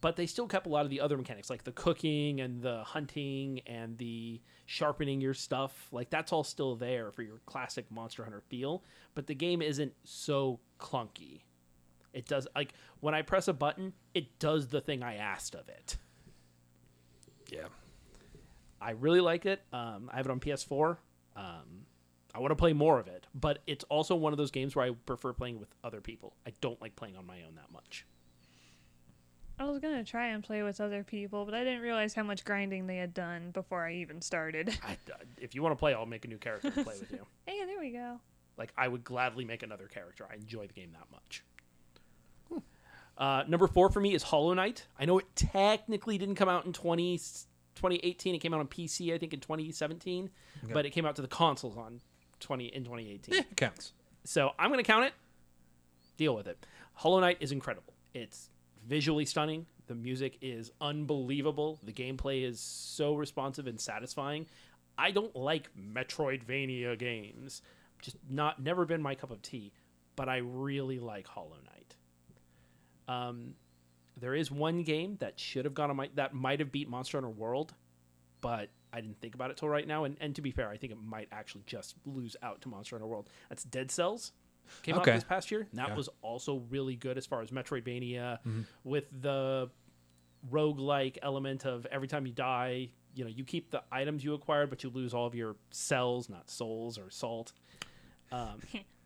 But 0.00 0.16
they 0.16 0.26
still 0.26 0.48
kept 0.48 0.66
a 0.66 0.68
lot 0.68 0.84
of 0.84 0.90
the 0.90 1.00
other 1.00 1.16
mechanics, 1.16 1.48
like 1.48 1.62
the 1.64 1.72
cooking 1.72 2.40
and 2.40 2.60
the 2.60 2.82
hunting 2.84 3.60
and 3.66 3.96
the 3.96 4.40
sharpening 4.66 5.20
your 5.20 5.34
stuff. 5.34 5.86
Like 5.92 6.10
that's 6.10 6.32
all 6.32 6.42
still 6.44 6.74
there 6.74 7.12
for 7.12 7.22
your 7.22 7.38
classic 7.46 7.90
Monster 7.90 8.24
Hunter 8.24 8.42
feel. 8.48 8.82
But 9.14 9.26
the 9.28 9.34
game 9.34 9.62
isn't 9.62 9.92
so 10.04 10.58
clunky. 10.80 11.42
It 12.12 12.26
does 12.26 12.46
like 12.56 12.74
when 13.00 13.14
I 13.14 13.22
press 13.22 13.46
a 13.48 13.52
button, 13.52 13.92
it 14.14 14.38
does 14.40 14.66
the 14.68 14.80
thing 14.80 15.02
I 15.02 15.14
asked 15.16 15.54
of 15.54 15.68
it. 15.68 15.96
Yeah. 17.50 17.68
I 18.80 18.90
really 18.92 19.20
like 19.20 19.46
it. 19.46 19.62
Um, 19.72 20.10
I 20.12 20.16
have 20.16 20.26
it 20.26 20.30
on 20.30 20.40
PS4. 20.40 20.96
Um, 21.36 21.86
I 22.34 22.40
want 22.40 22.50
to 22.50 22.56
play 22.56 22.72
more 22.72 22.98
of 22.98 23.08
it, 23.08 23.26
but 23.34 23.60
it's 23.66 23.84
also 23.84 24.14
one 24.14 24.32
of 24.32 24.36
those 24.36 24.50
games 24.50 24.76
where 24.76 24.86
I 24.86 24.90
prefer 25.06 25.32
playing 25.32 25.58
with 25.58 25.74
other 25.82 26.00
people. 26.00 26.34
I 26.46 26.52
don't 26.60 26.80
like 26.80 26.94
playing 26.94 27.16
on 27.16 27.26
my 27.26 27.42
own 27.46 27.54
that 27.56 27.72
much. 27.72 28.06
I 29.60 29.64
was 29.64 29.80
gonna 29.80 30.04
try 30.04 30.28
and 30.28 30.44
play 30.44 30.62
with 30.62 30.80
other 30.80 31.02
people, 31.02 31.44
but 31.44 31.52
I 31.52 31.64
didn't 31.64 31.80
realize 31.80 32.14
how 32.14 32.22
much 32.22 32.44
grinding 32.44 32.86
they 32.86 32.96
had 32.96 33.12
done 33.12 33.50
before 33.50 33.84
I 33.84 33.94
even 33.94 34.20
started. 34.22 34.78
I, 34.86 34.96
if 35.36 35.54
you 35.54 35.62
want 35.62 35.72
to 35.72 35.76
play, 35.76 35.94
I'll 35.94 36.06
make 36.06 36.24
a 36.24 36.28
new 36.28 36.38
character 36.38 36.70
to 36.70 36.84
play 36.84 36.94
with 37.00 37.10
you. 37.10 37.26
hey, 37.46 37.64
there 37.66 37.80
we 37.80 37.90
go. 37.90 38.20
Like 38.56 38.72
I 38.76 38.86
would 38.86 39.02
gladly 39.02 39.44
make 39.44 39.64
another 39.64 39.88
character. 39.88 40.26
I 40.30 40.36
enjoy 40.36 40.68
the 40.68 40.74
game 40.74 40.92
that 40.92 41.06
much. 41.10 41.42
Uh, 43.18 43.42
number 43.48 43.66
four 43.66 43.90
for 43.90 43.98
me 44.00 44.14
is 44.14 44.22
Hollow 44.22 44.54
Knight. 44.54 44.86
I 44.96 45.04
know 45.04 45.18
it 45.18 45.26
technically 45.34 46.18
didn't 46.18 46.36
come 46.36 46.48
out 46.48 46.66
in 46.66 46.72
20, 46.72 47.20
2018. 47.78 48.34
It 48.34 48.38
came 48.38 48.52
out 48.52 48.60
on 48.60 48.68
PC, 48.68 49.14
I 49.14 49.18
think, 49.18 49.32
in 49.32 49.40
2017, 49.40 50.30
but 50.72 50.84
it 50.86 50.90
came 50.90 51.06
out 51.06 51.16
to 51.16 51.22
the 51.22 51.28
consoles 51.28 51.76
on 51.76 52.00
20 52.40 52.66
in 52.66 52.84
2018. 52.84 53.34
Yeah, 53.34 53.40
it 53.40 53.56
counts. 53.56 53.92
So 54.24 54.50
I'm 54.58 54.70
going 54.70 54.82
to 54.82 54.86
count 54.86 55.04
it. 55.04 55.14
Deal 56.16 56.34
with 56.34 56.46
it. 56.46 56.64
Hollow 56.94 57.20
Knight 57.20 57.38
is 57.40 57.52
incredible. 57.52 57.94
It's 58.12 58.50
visually 58.86 59.24
stunning. 59.24 59.66
The 59.86 59.94
music 59.94 60.36
is 60.42 60.70
unbelievable. 60.80 61.78
The 61.82 61.92
gameplay 61.92 62.44
is 62.44 62.60
so 62.60 63.14
responsive 63.14 63.66
and 63.66 63.80
satisfying. 63.80 64.46
I 64.98 65.12
don't 65.12 65.34
like 65.34 65.70
Metroidvania 65.76 66.98
games. 66.98 67.62
Just 68.02 68.16
not 68.28 68.60
never 68.62 68.84
been 68.84 69.00
my 69.00 69.14
cup 69.14 69.30
of 69.30 69.42
tea, 69.42 69.72
but 70.16 70.28
I 70.28 70.38
really 70.38 70.98
like 70.98 71.26
Hollow 71.26 71.56
Knight. 71.64 71.96
Um, 73.08 73.54
there 74.20 74.34
is 74.34 74.50
one 74.50 74.82
game 74.82 75.16
that 75.20 75.38
should 75.38 75.64
have 75.64 75.74
gone 75.74 75.90
on 75.90 75.96
my 75.96 76.10
that 76.14 76.34
might 76.34 76.60
have 76.60 76.72
beat 76.72 76.88
Monster 76.88 77.18
Hunter 77.18 77.30
World, 77.30 77.74
but 78.40 78.70
I 78.92 79.00
didn't 79.00 79.20
think 79.20 79.34
about 79.34 79.50
it 79.50 79.56
till 79.58 79.68
right 79.68 79.86
now. 79.86 80.04
And, 80.04 80.16
and 80.20 80.34
to 80.36 80.42
be 80.42 80.50
fair, 80.50 80.68
I 80.70 80.76
think 80.76 80.92
it 80.92 80.98
might 81.02 81.28
actually 81.30 81.64
just 81.66 81.94
lose 82.06 82.36
out 82.42 82.60
to 82.62 82.68
Monster 82.68 82.96
Hunter 82.96 83.06
World. 83.06 83.28
That's 83.48 83.64
Dead 83.64 83.90
Cells. 83.90 84.32
Came 84.82 84.96
Okay. 84.96 85.10
out 85.12 85.14
this 85.14 85.24
past 85.24 85.50
year. 85.50 85.66
And 85.70 85.78
that 85.78 85.88
Yeah. 85.88 85.94
was 85.96 86.08
also 86.22 86.58
really 86.70 86.96
good 86.96 87.18
as 87.18 87.26
far 87.26 87.42
as 87.42 87.50
Metroidvania 87.50 88.38
with 88.84 89.04
the 89.22 89.70
roguelike 90.50 91.18
element 91.22 91.66
of 91.66 91.86
every 91.86 92.08
time 92.08 92.26
you 92.26 92.32
die, 92.32 92.90
you 93.14 93.24
know, 93.24 93.30
you 93.30 93.44
keep 93.44 93.70
the 93.70 93.82
items 93.90 94.24
you 94.24 94.34
acquired, 94.34 94.70
but 94.70 94.82
you 94.84 94.90
lose 94.90 95.12
all 95.14 95.26
of 95.26 95.34
your 95.34 95.56
cells, 95.70 96.28
not 96.28 96.48
souls 96.50 96.98
or 96.98 97.10
salt. 97.10 97.52
Um, 98.30 98.60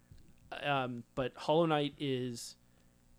um, 0.63 1.05
but 1.15 1.33
Hollow 1.37 1.67
Knight 1.67 1.95
is 1.99 2.57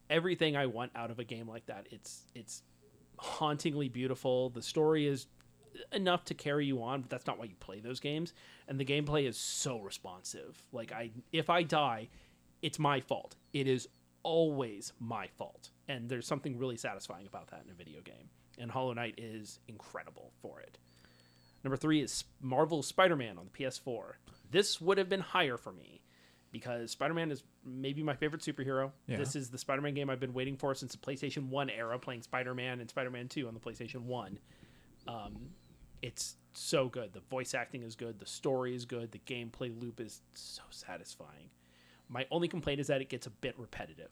everything 0.10 0.56
I 0.56 0.66
want 0.68 0.92
out 0.96 1.12
of 1.12 1.20
a 1.20 1.24
game 1.24 1.48
like 1.48 1.66
that. 1.68 1.88
It's 1.92 2.24
it's 2.36 2.64
hauntingly 3.18 3.90
beautiful. 3.90 4.50
The 4.50 4.62
story 4.62 5.08
is 5.08 5.28
enough 5.92 6.26
to 6.26 6.34
carry 6.34 6.66
you 6.66 6.84
on, 6.84 7.02
but 7.02 7.10
that's 7.10 7.26
not 7.26 7.40
why 7.40 7.46
you 7.46 7.56
play 7.60 7.80
those 7.80 8.00
games. 8.00 8.34
And 8.68 8.80
the 8.80 8.86
gameplay 8.86 9.28
is 9.28 9.38
so 9.38 9.80
responsive. 9.80 10.62
Like 10.72 10.92
I 10.92 11.12
if 11.32 11.50
I 11.50 11.64
die, 11.64 12.10
it's 12.62 12.80
my 12.80 13.00
fault. 13.00 13.36
It 13.54 13.68
is 13.68 13.88
always 14.24 14.94
my 15.00 15.28
fault. 15.28 15.70
And 15.88 16.10
there's 16.10 16.28
something 16.28 16.58
really 16.58 16.78
satisfying 16.78 17.28
about 17.28 17.48
that 17.52 17.64
in 17.66 17.72
a 17.72 17.76
video 17.76 18.02
game. 18.02 18.30
And 18.58 18.72
Hollow 18.72 18.94
Knight 18.94 19.16
is 19.18 19.60
incredible 19.68 20.32
for 20.42 20.60
it. 20.62 20.78
Number 21.64 21.78
three 21.78 22.02
is 22.02 22.26
Marvel 22.42 22.84
Spider 22.84 23.16
Man 23.16 23.38
on 23.38 23.46
the 23.52 23.64
PS4. 23.64 24.14
This 24.52 24.80
would 24.82 24.98
have 24.98 25.10
been 25.10 25.22
higher 25.22 25.58
for 25.58 25.72
me 25.72 26.02
because 26.54 26.92
Spider 26.92 27.16
Man 27.16 27.32
is 27.32 27.44
maybe 27.66 28.04
my 28.04 28.16
favorite 28.16 28.42
superhero. 28.42 28.92
Yeah. 29.08 29.18
This 29.18 29.36
is 29.36 29.50
the 29.50 29.58
Spider 29.58 29.82
Man 29.82 29.94
game 29.96 30.10
I've 30.10 30.20
been 30.20 30.34
waiting 30.34 30.56
for 30.56 30.74
since 30.76 30.94
the 30.94 31.00
PlayStation 31.00 31.50
1 31.50 31.70
era, 31.72 32.00
playing 32.00 32.22
Spider 32.22 32.54
Man 32.54 32.80
and 32.80 32.90
Spider 32.90 33.10
Man 33.10 33.28
2 33.28 33.48
on 33.48 33.54
the 33.54 33.60
PlayStation 33.60 34.04
1. 34.04 34.40
Um, 35.08 35.50
it's 36.02 36.36
so 36.54 36.88
good. 36.88 37.12
The 37.12 37.22
voice 37.22 37.54
acting 37.54 37.82
is 37.82 37.96
good. 37.96 38.20
The 38.20 38.26
story 38.28 38.76
is 38.76 38.86
good. 38.86 39.12
The 39.12 39.20
gameplay 39.26 39.78
loop 39.82 40.00
is 40.00 40.22
so 40.36 40.62
satisfying. 40.70 41.50
My 42.08 42.28
only 42.30 42.48
complaint 42.48 42.80
is 42.80 42.88
that 42.88 43.02
it 43.02 43.10
gets 43.10 43.26
a 43.26 43.32
bit 43.32 43.58
repetitive. 43.58 44.12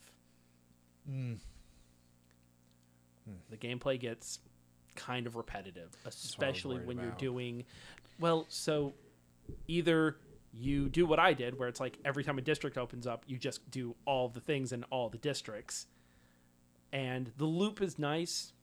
The 3.52 3.58
gameplay 3.58 4.00
gets 4.00 4.40
kind 4.96 5.28
of 5.28 5.36
repetitive, 5.36 5.92
what 6.02 6.06
I 6.06 6.08
was 6.08 6.24
especially 6.24 6.80
when 6.80 6.98
you're 6.98 7.12
doing 7.18 7.66
well. 8.20 8.46
So 8.50 8.94
either 9.68 10.18
you 10.54 10.90
do 10.90 11.06
what 11.06 11.20
I 11.20 11.34
did, 11.34 11.58
where 11.58 11.68
it's 11.68 11.80
like 11.80 11.98
every 12.04 12.24
time 12.24 12.38
a 12.38 12.42
district 12.42 12.78
opens 12.78 13.08
up, 13.08 13.24
you 13.28 13.38
just 13.38 13.70
do 13.72 13.96
all 14.06 14.30
the 14.30 14.40
things 14.42 14.72
in 14.72 14.84
all 14.86 15.10
the 15.10 15.18
districts, 15.18 15.88
and 16.92 17.32
the 17.38 17.46
loop 17.46 17.82
is 17.82 17.98
nice, 17.98 18.54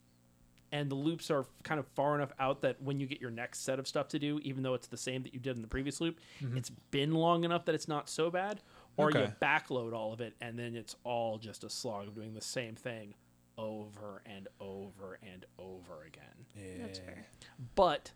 and 0.70 0.90
the 0.90 0.94
loops 0.94 1.30
are 1.30 1.46
kind 1.62 1.80
of 1.80 1.86
far 1.88 2.14
enough 2.14 2.32
out 2.38 2.60
that 2.62 2.80
when 2.82 3.00
you 3.00 3.06
get 3.06 3.20
your 3.20 3.30
next 3.30 3.60
set 3.60 3.78
of 3.78 3.88
stuff 3.88 4.08
to 4.08 4.18
do, 4.18 4.38
even 4.42 4.62
though 4.62 4.74
it's 4.74 4.88
the 4.88 4.96
same 4.96 5.22
that 5.22 5.32
you 5.32 5.40
did 5.40 5.56
in 5.56 5.62
the 5.62 5.68
previous 5.68 6.00
loop, 6.00 6.20
mm-hmm. 6.42 6.56
it's 6.56 6.70
been 6.90 7.12
long 7.12 7.44
enough 7.44 7.64
that 7.64 7.74
it's 7.74 7.88
not 7.88 8.08
so 8.08 8.30
bad. 8.30 8.60
Or 8.96 9.12
you 9.12 9.32
backload 9.40 9.92
all 9.94 10.12
of 10.12 10.20
it, 10.20 10.34
and 10.40 10.58
then 10.58 10.74
it's 10.74 10.96
all 11.04 11.38
just 11.38 11.62
a 11.62 11.70
slog 11.70 12.08
of 12.08 12.16
doing 12.16 12.34
the 12.34 12.40
same 12.40 12.74
thing 12.74 13.14
over 13.56 14.22
and 14.26 14.48
over 14.60 15.18
and 15.22 15.44
over 15.58 16.04
again 16.06 16.46
Yeah. 16.54 16.86
That's 16.86 16.98
fair. 17.00 17.26
but 17.74 18.12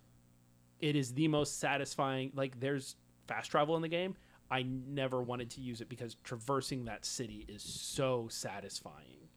it 0.79 0.97
is 0.97 1.15
the 1.15 1.29
most 1.29 1.59
satisfying 1.59 2.31
like 2.35 2.59
there's 2.61 2.97
fast 3.27 3.51
travel 3.51 3.77
in 3.77 3.83
the 3.83 3.89
game 3.89 4.17
i 4.51 4.63
never 4.63 5.23
wanted 5.23 5.51
to 5.51 5.61
use 5.61 5.81
it 5.81 5.89
because 5.89 6.17
traversing 6.25 6.85
that 6.85 7.05
city 7.05 7.45
is 7.49 7.63
so 7.63 8.29
satisfying. 8.31 9.29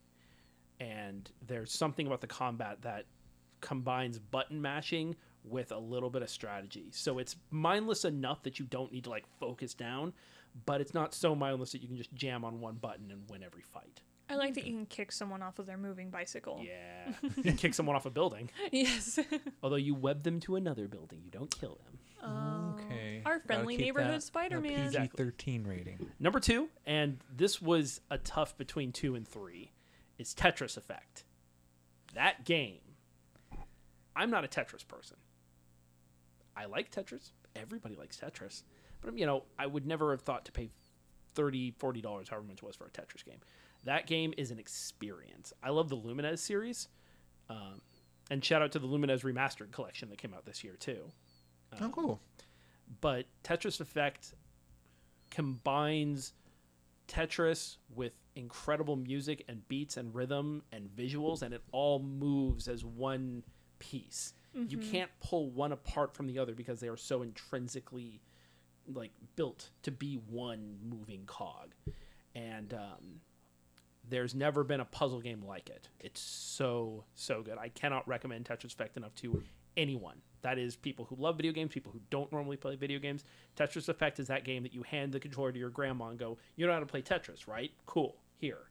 And 0.78 1.30
there's 1.46 1.72
something 1.72 2.06
about 2.06 2.20
the 2.20 2.26
combat 2.26 2.82
that 2.82 3.06
combines 3.62 4.18
button 4.18 4.60
mashing 4.60 5.16
with 5.42 5.72
a 5.72 5.78
little 5.78 6.10
bit 6.10 6.20
of 6.20 6.28
strategy. 6.28 6.90
So 6.92 7.18
it's 7.18 7.36
mindless 7.50 8.04
enough 8.04 8.42
that 8.42 8.58
you 8.58 8.66
don't 8.66 8.92
need 8.92 9.04
to 9.04 9.10
like 9.10 9.24
focus 9.40 9.72
down 9.72 10.12
but 10.64 10.80
it's 10.80 10.94
not 10.94 11.12
so 11.14 11.34
mindless 11.34 11.72
that 11.72 11.82
you 11.82 11.88
can 11.88 11.96
just 11.96 12.14
jam 12.14 12.44
on 12.44 12.60
one 12.60 12.76
button 12.76 13.10
and 13.10 13.28
win 13.28 13.42
every 13.42 13.62
fight. 13.62 14.00
I 14.28 14.34
like 14.34 14.54
that 14.54 14.66
you 14.66 14.72
can 14.72 14.86
kick 14.86 15.12
someone 15.12 15.42
off 15.42 15.58
of 15.58 15.66
their 15.66 15.76
moving 15.76 16.10
bicycle. 16.10 16.64
yeah. 16.64 17.12
You 17.44 17.52
kick 17.52 17.74
someone 17.74 17.94
off 17.94 18.06
a 18.06 18.10
building. 18.10 18.50
Yes. 18.72 19.18
although 19.62 19.76
you 19.76 19.94
web 19.94 20.22
them 20.22 20.40
to 20.40 20.56
another 20.56 20.88
building 20.88 21.20
you 21.24 21.30
don't 21.30 21.54
kill 21.60 21.78
them. 21.84 22.80
Okay. 22.80 23.05
Our 23.36 23.40
friendly 23.40 23.76
neighborhood 23.76 24.22
Spider-Man. 24.22 24.90
PG-13 24.92 25.66
rating. 25.66 26.10
Number 26.18 26.40
two, 26.40 26.68
and 26.86 27.18
this 27.34 27.60
was 27.60 28.00
a 28.10 28.18
tough 28.18 28.56
between 28.56 28.92
two 28.92 29.14
and 29.14 29.26
three, 29.28 29.72
is 30.18 30.34
Tetris 30.34 30.76
Effect. 30.76 31.24
That 32.14 32.44
game, 32.44 32.80
I'm 34.14 34.30
not 34.30 34.44
a 34.44 34.48
Tetris 34.48 34.86
person. 34.86 35.18
I 36.56 36.64
like 36.64 36.90
Tetris. 36.90 37.32
Everybody 37.54 37.94
likes 37.96 38.16
Tetris. 38.18 38.62
But, 39.02 39.18
you 39.18 39.26
know, 39.26 39.42
I 39.58 39.66
would 39.66 39.86
never 39.86 40.12
have 40.12 40.22
thought 40.22 40.46
to 40.46 40.52
pay 40.52 40.70
30 41.34 41.72
$40, 41.72 42.28
however 42.30 42.46
much 42.46 42.58
it 42.58 42.62
was 42.62 42.76
for 42.76 42.86
a 42.86 42.90
Tetris 42.90 43.22
game. 43.24 43.40
That 43.84 44.06
game 44.06 44.32
is 44.38 44.50
an 44.50 44.58
experience. 44.58 45.52
I 45.62 45.68
love 45.70 45.90
the 45.90 45.96
Lumines 45.96 46.38
series. 46.38 46.88
Um, 47.50 47.82
and 48.30 48.42
shout 48.42 48.62
out 48.62 48.72
to 48.72 48.78
the 48.78 48.86
Lumines 48.86 49.20
Remastered 49.22 49.70
collection 49.70 50.08
that 50.08 50.18
came 50.18 50.32
out 50.32 50.46
this 50.46 50.64
year, 50.64 50.76
too 50.78 51.12
Oh, 51.80 51.88
cool. 51.90 52.20
But 53.00 53.26
Tetris 53.44 53.80
Effect 53.80 54.34
combines 55.30 56.32
Tetris 57.08 57.76
with 57.94 58.12
incredible 58.34 58.96
music 58.96 59.44
and 59.48 59.66
beats 59.68 59.96
and 59.96 60.14
rhythm 60.14 60.62
and 60.72 60.88
visuals, 60.88 61.42
and 61.42 61.54
it 61.54 61.62
all 61.72 61.98
moves 61.98 62.68
as 62.68 62.84
one 62.84 63.42
piece. 63.78 64.34
You 64.70 64.78
can't 64.78 65.10
pull 65.20 65.50
one 65.50 65.72
apart 65.72 66.14
from 66.14 66.26
the 66.26 66.38
other 66.38 66.54
because 66.54 66.80
they 66.80 66.88
are 66.88 66.96
so 66.96 67.20
intrinsically 67.22 68.22
like 68.92 69.10
built 69.34 69.70
to 69.82 69.90
be 69.90 70.14
one 70.30 70.78
moving 70.82 71.24
cog. 71.26 71.74
And 72.34 72.72
um, 72.72 73.20
there's 74.08 74.34
never 74.34 74.64
been 74.64 74.80
a 74.80 74.84
puzzle 74.84 75.20
game 75.20 75.42
like 75.42 75.68
it. 75.68 75.88
It's 76.00 76.20
so 76.20 77.04
so 77.14 77.42
good. 77.42 77.58
I 77.58 77.68
cannot 77.68 78.06
recommend 78.08 78.46
Tetris 78.46 78.72
Effect 78.72 78.96
enough 78.96 79.14
to 79.16 79.42
anyone. 79.76 80.20
That 80.42 80.58
is 80.58 80.76
people 80.76 81.06
who 81.06 81.16
love 81.16 81.36
video 81.36 81.52
games, 81.52 81.72
people 81.72 81.92
who 81.92 82.00
don't 82.10 82.30
normally 82.30 82.56
play 82.56 82.76
video 82.76 82.98
games. 82.98 83.24
Tetris 83.56 83.88
Effect 83.88 84.20
is 84.20 84.28
that 84.28 84.44
game 84.44 84.62
that 84.62 84.72
you 84.72 84.82
hand 84.82 85.12
the 85.12 85.20
controller 85.20 85.50
to 85.50 85.58
your 85.58 85.70
grandma 85.70 86.08
and 86.08 86.18
go, 86.18 86.38
"You 86.54 86.66
know 86.66 86.72
how 86.72 86.80
to 86.80 86.86
play 86.86 87.02
Tetris, 87.02 87.46
right? 87.48 87.72
Cool. 87.86 88.16
Here." 88.38 88.68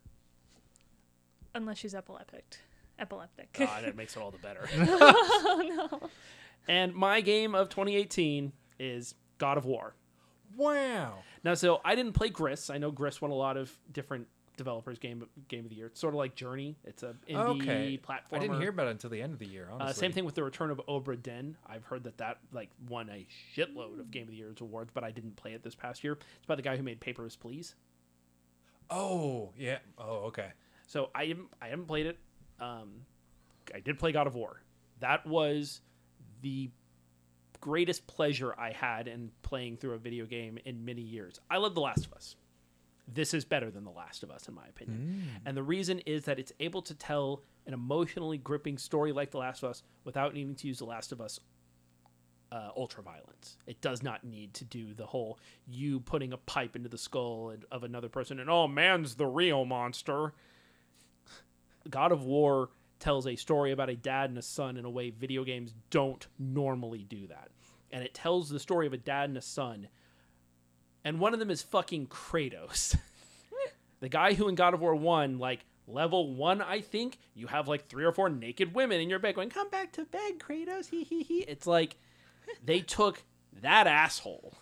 Unless 1.54 1.80
she's 1.80 1.96
epileptic. 1.96 2.58
Epileptic. 2.98 3.58
Ah, 3.60 3.80
that 3.82 3.96
makes 3.96 4.15
it 4.15 4.22
all 4.22 4.32
the 4.32 4.38
better. 4.38 4.70
And 6.68 6.94
my 6.94 7.22
game 7.22 7.54
of 7.54 7.70
2018 7.70 8.52
is 8.80 9.15
God 9.38 9.58
of 9.58 9.65
War. 9.65 9.94
Wow. 10.56 11.20
Now, 11.44 11.54
so 11.54 11.82
I 11.86 11.96
didn't 11.96 12.13
play 12.13 12.30
Gris. 12.30 12.70
I 12.70 12.78
know 12.78 12.91
Gris 12.91 13.22
won 13.22 13.32
a 13.32 13.36
lot 13.36 13.58
of 13.58 13.72
different 13.91 14.28
developers 14.58 15.00
game 15.00 15.28
game 15.48 15.65
of 15.65 15.70
the 15.70 15.76
year. 15.76 15.88
It's 15.88 16.00
sort 16.00 16.13
of 16.13 16.18
like 16.18 16.36
Journey. 16.36 16.78
It's 16.84 17.04
a 17.04 17.15
indie 17.30 17.62
Okay. 17.62 18.00
platformer. 18.04 18.38
I 18.38 18.39
didn't 18.39 18.60
hear 18.60 18.70
about 18.70 18.88
it 18.88 18.91
until 18.91 19.10
the 19.10 19.22
end 19.22 19.34
of 19.34 19.39
the 19.39 19.46
year. 19.48 19.68
Honestly. 19.72 19.89
Uh, 19.89 19.94
same 19.94 20.12
thing 20.12 20.26
with 20.26 20.36
the 20.36 20.44
Return 20.44 20.72
of 20.72 20.82
Obra 20.88 21.22
Dinn. 21.22 21.58
I've 21.68 21.84
heard 21.86 22.04
that 22.06 22.18
that 22.18 22.38
like 22.52 22.70
won 22.89 23.10
a 23.10 23.26
shitload 23.56 24.00
of 24.00 24.12
Game 24.12 24.24
of 24.24 24.30
the 24.30 24.36
Year's 24.38 24.62
awards, 24.62 24.91
but 24.94 25.04
I 25.04 25.12
didn't 25.12 25.36
play 25.36 25.54
it 25.54 25.63
this 25.63 25.76
past 25.76 26.04
year. 26.04 26.13
It's 26.13 26.46
by 26.48 26.56
the 26.56 26.62
guy 26.62 26.78
who 26.78 26.84
made 26.84 27.00
Papers, 27.00 27.36
Please. 27.36 27.76
Oh 28.89 29.52
yeah. 29.58 29.80
Oh 29.98 30.26
okay. 30.28 30.50
So 30.88 31.10
I 31.15 31.26
haven't, 31.26 31.48
I 31.62 31.68
haven't 31.70 31.88
played 31.88 32.06
it. 32.06 32.18
Um, 32.60 33.02
I 33.74 33.80
did 33.80 33.98
play 33.98 34.12
God 34.12 34.28
of 34.28 34.36
War. 34.36 34.62
That 35.00 35.26
was 35.26 35.82
the 36.41 36.70
greatest 37.60 38.06
pleasure 38.06 38.54
I 38.60 38.72
had 38.72 39.08
in 39.08 39.32
playing 39.41 39.78
through 39.78 39.94
a 39.94 39.98
video 39.98 40.26
game 40.26 40.60
in 40.65 40.86
many 40.86 41.02
years. 41.02 41.39
I 41.50 41.58
love 41.58 41.74
The 41.74 41.82
Last 41.82 42.06
of 42.06 42.13
Us. 42.13 42.36
This 43.08 43.34
is 43.34 43.46
better 43.46 43.70
than 43.70 43.84
The 43.84 43.91
Last 43.91 44.24
of 44.24 44.32
Us, 44.32 44.48
in 44.48 44.54
my 44.56 44.68
opinion. 44.68 45.30
And 45.46 45.56
the 45.56 45.63
reason 45.63 46.00
is 46.00 46.26
that 46.26 46.39
it's 46.39 46.52
able 46.60 46.82
to 46.84 46.94
tell 46.96 47.44
an 47.68 47.74
emotionally 47.74 48.38
gripping 48.38 48.78
story 48.78 49.12
like 49.12 49.32
The 49.32 49.38
Last 49.38 49.63
of 49.63 49.70
Us 49.70 49.84
without 50.04 50.34
needing 50.34 50.56
to 50.56 50.68
use 50.68 50.80
The 50.80 50.86
Last 50.86 51.12
of 51.12 51.22
Us 51.22 51.39
uh, 52.52 52.70
ultra 52.78 53.04
violence. 53.04 53.58
It 53.68 53.82
does 53.82 54.02
not 54.02 54.24
need 54.24 54.54
to 54.56 54.65
do 54.65 54.94
the 54.94 55.06
whole 55.06 55.39
you 55.68 56.00
putting 56.00 56.32
a 56.34 56.38
pipe 56.38 56.76
into 56.76 56.89
the 56.89 56.98
skull 56.98 57.54
of 57.72 57.84
another 57.84 58.10
person 58.10 58.39
and 58.39 58.50
oh 58.50 58.68
man's 58.68 59.15
the 59.15 59.26
real 59.26 59.65
monster. 59.65 60.34
God 61.89 62.12
of 62.12 62.24
War 62.24 62.70
tells 63.00 63.28
a 63.28 63.36
story 63.36 63.72
about 63.72 63.89
a 63.89 63.96
dad 63.96 64.30
and 64.30 64.39
a 64.39 64.41
son 64.41 64.78
in 64.78 64.86
a 64.86 64.89
way 64.89 65.10
video 65.10 65.44
games 65.44 65.74
don't 65.89 66.28
normally 66.39 67.04
do 67.04 67.28
that. 67.28 67.50
And 67.91 68.04
it 68.04 68.13
tells 68.13 68.50
the 68.50 68.60
story 68.60 68.88
of 68.88 68.94
a 68.94 68.98
dad 68.98 69.30
and 69.30 69.38
a 69.38 69.41
son. 69.41 69.89
And 71.06 71.20
one 71.20 71.34
of 71.34 71.39
them 71.39 71.52
is 71.52 71.62
fucking 71.62 72.08
Kratos. 72.08 72.98
the 74.00 74.10
guy 74.10 74.34
who 74.34 74.50
in 74.50 74.56
God 74.56 74.74
of 74.74 74.82
War 74.82 74.96
1, 74.96 75.38
like 75.38 75.63
level 75.88 76.34
1, 76.34 76.62
I 76.62 76.82
think, 76.82 77.20
you 77.36 77.46
have 77.46 77.68
like 77.68 77.88
three 77.88 78.04
or 78.04 78.12
four 78.12 78.28
naked 78.28 78.74
women 78.74 79.00
in 79.00 79.10
your 79.10 79.20
bed 79.20 79.36
going, 79.36 79.52
"Come 79.52 79.70
back 79.70 79.94
to 79.94 80.06
bed, 80.06 80.39
Kratos." 80.39 80.89
Hee 80.89 81.04
hee 81.04 81.24
hee. 81.24 81.46
It's 81.48 81.68
like 81.68 81.98
they 82.63 82.82
took 82.82 83.24
that 83.62 83.86
asshole 83.86 84.56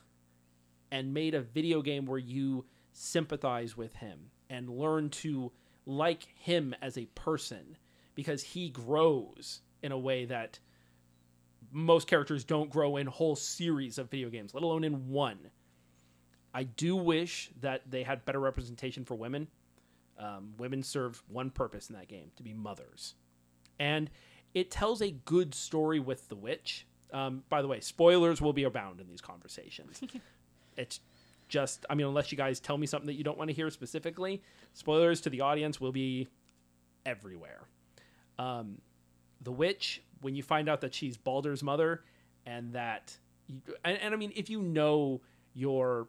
and 0.91 1.13
made 1.13 1.34
a 1.34 1.41
video 1.41 1.82
game 1.82 2.06
where 2.06 2.19
you 2.19 2.65
sympathize 2.91 3.75
with 3.75 3.95
him 3.95 4.29
and 4.49 4.69
learn 4.69 5.10
to 5.10 5.51
like 5.86 6.27
him 6.36 6.75
as 6.82 6.97
a 6.97 7.06
person 7.15 7.77
because 8.15 8.43
he 8.43 8.69
grows 8.69 9.62
in 9.82 9.91
a 9.91 9.97
way 9.97 10.25
that 10.25 10.60
most 11.71 12.08
characters 12.08 12.43
don't 12.43 12.69
grow 12.69 12.97
in 12.97 13.08
whole 13.08 13.36
series 13.36 13.97
of 13.97 14.12
video 14.12 14.29
games, 14.29 14.53
let 14.53 14.63
alone 14.63 14.84
in 14.84 15.10
one. 15.10 15.39
I 16.53 16.63
do 16.63 16.95
wish 16.95 17.49
that 17.61 17.89
they 17.89 18.03
had 18.03 18.25
better 18.25 18.39
representation 18.39 19.05
for 19.05 19.15
women. 19.15 19.47
Um, 20.19 20.53
women 20.57 20.83
serve 20.83 21.23
one 21.27 21.49
purpose 21.49 21.89
in 21.89 21.95
that 21.95 22.07
game 22.07 22.31
to 22.35 22.43
be 22.43 22.53
mothers. 22.53 23.15
And 23.79 24.09
it 24.53 24.69
tells 24.69 25.01
a 25.01 25.11
good 25.11 25.55
story 25.55 25.99
with 25.99 26.29
the 26.29 26.35
witch. 26.35 26.85
Um, 27.11 27.43
by 27.49 27.61
the 27.61 27.67
way, 27.67 27.79
spoilers 27.79 28.41
will 28.41 28.53
be 28.53 28.63
abound 28.63 28.99
in 28.99 29.07
these 29.07 29.21
conversations. 29.21 30.01
it's 30.77 30.99
just, 31.47 31.85
I 31.89 31.95
mean, 31.95 32.07
unless 32.07 32.31
you 32.31 32.37
guys 32.37 32.59
tell 32.59 32.77
me 32.77 32.85
something 32.85 33.07
that 33.07 33.15
you 33.15 33.23
don't 33.23 33.37
want 33.37 33.49
to 33.49 33.55
hear 33.55 33.69
specifically, 33.69 34.41
spoilers 34.73 35.21
to 35.21 35.29
the 35.29 35.41
audience 35.41 35.81
will 35.81 35.91
be 35.91 36.27
everywhere. 37.05 37.67
Um, 38.37 38.79
the 39.41 39.51
witch, 39.51 40.01
when 40.21 40.35
you 40.35 40.43
find 40.43 40.69
out 40.69 40.81
that 40.81 40.93
she's 40.93 41.17
Baldur's 41.17 41.63
mother, 41.63 42.03
and 42.45 42.73
that, 42.73 43.15
you, 43.47 43.61
and, 43.83 43.97
and 43.97 44.13
I 44.13 44.17
mean, 44.17 44.31
if 44.35 44.49
you 44.49 44.61
know 44.61 45.21
your 45.53 46.07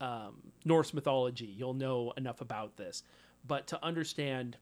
um, 0.00 0.52
Norse 0.64 0.94
mythology, 0.94 1.46
you'll 1.46 1.74
know 1.74 2.12
enough 2.16 2.40
about 2.40 2.76
this. 2.76 3.02
But 3.46 3.66
to 3.68 3.84
understand 3.84 4.56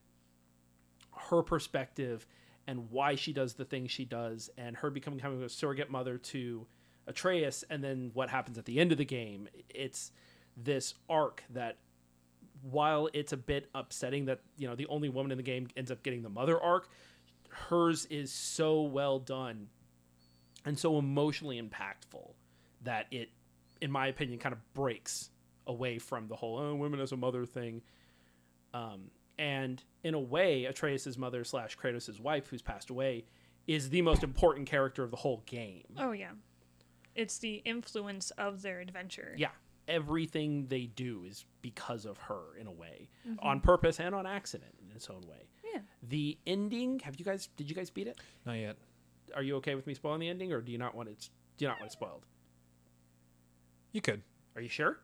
her 1.15 1.41
perspective 1.41 2.25
and 2.67 2.89
why 2.91 3.15
she 3.15 3.33
does 3.33 3.53
the 3.53 3.65
things 3.65 3.91
she 3.91 4.05
does, 4.05 4.49
and 4.57 4.75
her 4.77 4.89
becoming 4.89 5.19
kind 5.19 5.33
of 5.33 5.41
a 5.41 5.49
surrogate 5.49 5.89
mother 5.89 6.17
to 6.17 6.67
Atreus, 7.07 7.63
and 7.69 7.83
then 7.83 8.11
what 8.13 8.29
happens 8.29 8.57
at 8.57 8.65
the 8.65 8.79
end 8.79 8.91
of 8.91 8.97
the 8.97 9.05
game, 9.05 9.47
it's 9.69 10.11
this 10.55 10.93
arc 11.09 11.43
that 11.49 11.77
while 12.61 13.09
it's 13.13 13.33
a 13.33 13.37
bit 13.37 13.69
upsetting 13.73 14.25
that 14.25 14.41
you 14.57 14.67
know 14.67 14.75
the 14.75 14.85
only 14.87 15.09
woman 15.09 15.31
in 15.31 15.37
the 15.37 15.43
game 15.43 15.67
ends 15.77 15.91
up 15.91 16.03
getting 16.03 16.21
the 16.21 16.29
mother 16.29 16.59
arc 16.59 16.89
hers 17.49 18.05
is 18.07 18.31
so 18.31 18.81
well 18.81 19.19
done 19.19 19.67
and 20.65 20.77
so 20.77 20.97
emotionally 20.97 21.61
impactful 21.61 22.33
that 22.83 23.05
it 23.11 23.29
in 23.81 23.91
my 23.91 24.07
opinion 24.07 24.39
kind 24.39 24.53
of 24.53 24.73
breaks 24.73 25.29
away 25.67 25.99
from 25.99 26.27
the 26.27 26.35
whole 26.35 26.57
oh 26.57 26.75
women 26.75 26.99
as 26.99 27.11
a 27.11 27.17
mother 27.17 27.45
thing. 27.45 27.81
Um, 28.73 29.11
and 29.37 29.83
in 30.03 30.13
a 30.13 30.19
way 30.19 30.65
atreus's 30.65 31.17
mother 31.17 31.43
slash 31.43 31.77
kratos' 31.77 32.19
wife 32.19 32.47
who's 32.47 32.61
passed 32.61 32.89
away 32.89 33.25
is 33.67 33.89
the 33.89 34.01
most 34.01 34.23
important 34.23 34.67
character 34.67 35.03
of 35.03 35.11
the 35.11 35.17
whole 35.17 35.43
game. 35.45 35.85
Oh 35.97 36.11
yeah, 36.11 36.31
it's 37.15 37.37
the 37.39 37.61
influence 37.65 38.31
of 38.31 38.61
their 38.61 38.79
adventure. 38.79 39.33
yeah. 39.37 39.49
Everything 39.87 40.67
they 40.67 40.85
do 40.85 41.23
is 41.27 41.45
because 41.63 42.05
of 42.05 42.15
her 42.19 42.55
in 42.61 42.67
a 42.67 42.71
way. 42.71 43.09
On 43.39 43.59
purpose 43.59 43.99
and 43.99 44.13
on 44.13 44.27
accident 44.27 44.75
in 44.87 44.95
its 44.95 45.09
own 45.09 45.21
way. 45.21 45.47
Yeah. 45.73 45.79
the 46.07 46.37
ending 46.45 46.99
have 46.99 47.15
you 47.19 47.25
guys 47.25 47.49
did 47.57 47.69
you 47.69 47.75
guys 47.75 47.89
beat 47.89 48.05
it? 48.07 48.19
Not 48.45 48.53
yet. 48.53 48.77
are 49.35 49.41
you 49.41 49.55
okay 49.57 49.73
with 49.73 49.87
me 49.87 49.95
spoiling 49.95 50.19
the 50.19 50.29
ending 50.29 50.51
or 50.53 50.61
do 50.61 50.71
you 50.71 50.77
not 50.77 50.93
want 50.95 51.09
it 51.09 51.29
do 51.57 51.65
you 51.65 51.69
not 51.69 51.79
want 51.79 51.89
it 51.89 51.93
spoiled 51.93 52.25
You 53.91 54.01
could. 54.01 54.21
are 54.55 54.61
you 54.61 54.69
sure 54.69 54.99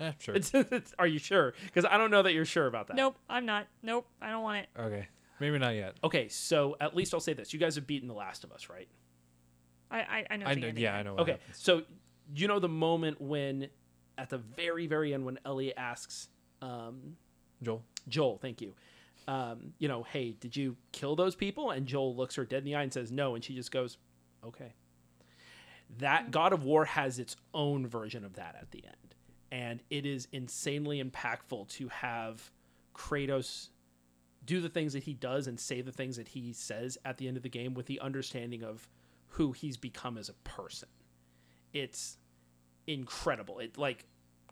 Eh, 0.00 0.12
sure. 0.18 0.34
it's, 0.34 0.50
it's, 0.54 0.94
are 0.98 1.06
you 1.06 1.18
sure 1.18 1.52
because 1.64 1.84
i 1.84 1.96
don't 1.98 2.10
know 2.10 2.22
that 2.22 2.32
you're 2.32 2.44
sure 2.44 2.66
about 2.66 2.86
that 2.88 2.96
Nope, 2.96 3.16
I'm 3.28 3.44
not. 3.46 3.66
Nope, 3.82 4.06
I 4.20 4.30
don't 4.30 4.42
want 4.42 4.58
it. 4.58 4.68
okay. 4.78 5.08
Maybe 5.40 5.58
not 5.58 5.74
yet. 5.74 5.96
okay 6.04 6.28
so 6.28 6.76
at 6.80 6.94
least 6.96 7.12
i'll 7.14 7.20
say 7.20 7.32
this 7.34 7.52
you 7.52 7.58
guys 7.58 7.74
have 7.74 7.86
beaten 7.86 8.08
the 8.08 8.14
last 8.14 8.44
of 8.44 8.52
us 8.52 8.68
right 8.68 8.88
I 9.90 9.98
I, 10.00 10.26
I 10.30 10.36
know. 10.36 10.46
I 10.46 10.54
the 10.54 10.60
know. 10.60 10.72
Yeah, 10.76 10.96
I 10.96 11.02
know. 11.02 11.12
What 11.14 11.22
okay 11.22 11.32
happens. 11.32 11.58
so 11.58 11.82
you 12.34 12.48
know 12.48 12.58
the 12.58 12.68
moment 12.68 13.20
when 13.20 13.68
at 14.16 14.30
the 14.30 14.38
very 14.38 14.86
very 14.86 15.12
end 15.12 15.24
when 15.26 15.38
ellie 15.44 15.76
asks 15.76 16.28
um, 16.62 17.16
Joel. 17.62 17.82
Joel, 18.08 18.38
thank 18.38 18.60
you. 18.60 18.74
Um, 19.28 19.72
you 19.78 19.88
know, 19.88 20.02
hey, 20.04 20.32
did 20.32 20.56
you 20.56 20.76
kill 20.92 21.14
those 21.16 21.34
people? 21.34 21.70
And 21.72 21.86
Joel 21.86 22.14
looks 22.16 22.34
her 22.36 22.44
dead 22.44 22.58
in 22.58 22.64
the 22.64 22.74
eye 22.76 22.82
and 22.82 22.92
says 22.92 23.10
no, 23.12 23.34
and 23.34 23.42
she 23.44 23.54
just 23.54 23.70
goes, 23.72 23.98
okay. 24.44 24.72
That 25.98 26.30
God 26.30 26.52
of 26.52 26.64
War 26.64 26.84
has 26.84 27.18
its 27.18 27.36
own 27.52 27.86
version 27.86 28.24
of 28.24 28.34
that 28.34 28.56
at 28.60 28.70
the 28.70 28.84
end, 28.84 29.14
and 29.50 29.82
it 29.90 30.06
is 30.06 30.26
insanely 30.32 31.02
impactful 31.02 31.68
to 31.68 31.88
have 31.88 32.50
Kratos 32.94 33.68
do 34.44 34.60
the 34.60 34.68
things 34.68 34.92
that 34.94 35.04
he 35.04 35.14
does 35.14 35.46
and 35.46 35.58
say 35.58 35.80
the 35.80 35.92
things 35.92 36.16
that 36.16 36.28
he 36.28 36.52
says 36.52 36.98
at 37.04 37.18
the 37.18 37.28
end 37.28 37.36
of 37.36 37.42
the 37.42 37.48
game 37.48 37.74
with 37.74 37.86
the 37.86 38.00
understanding 38.00 38.64
of 38.64 38.88
who 39.28 39.52
he's 39.52 39.76
become 39.76 40.18
as 40.18 40.28
a 40.28 40.34
person. 40.44 40.88
It's 41.72 42.18
incredible. 42.86 43.60
It 43.60 43.78
like 43.78 44.06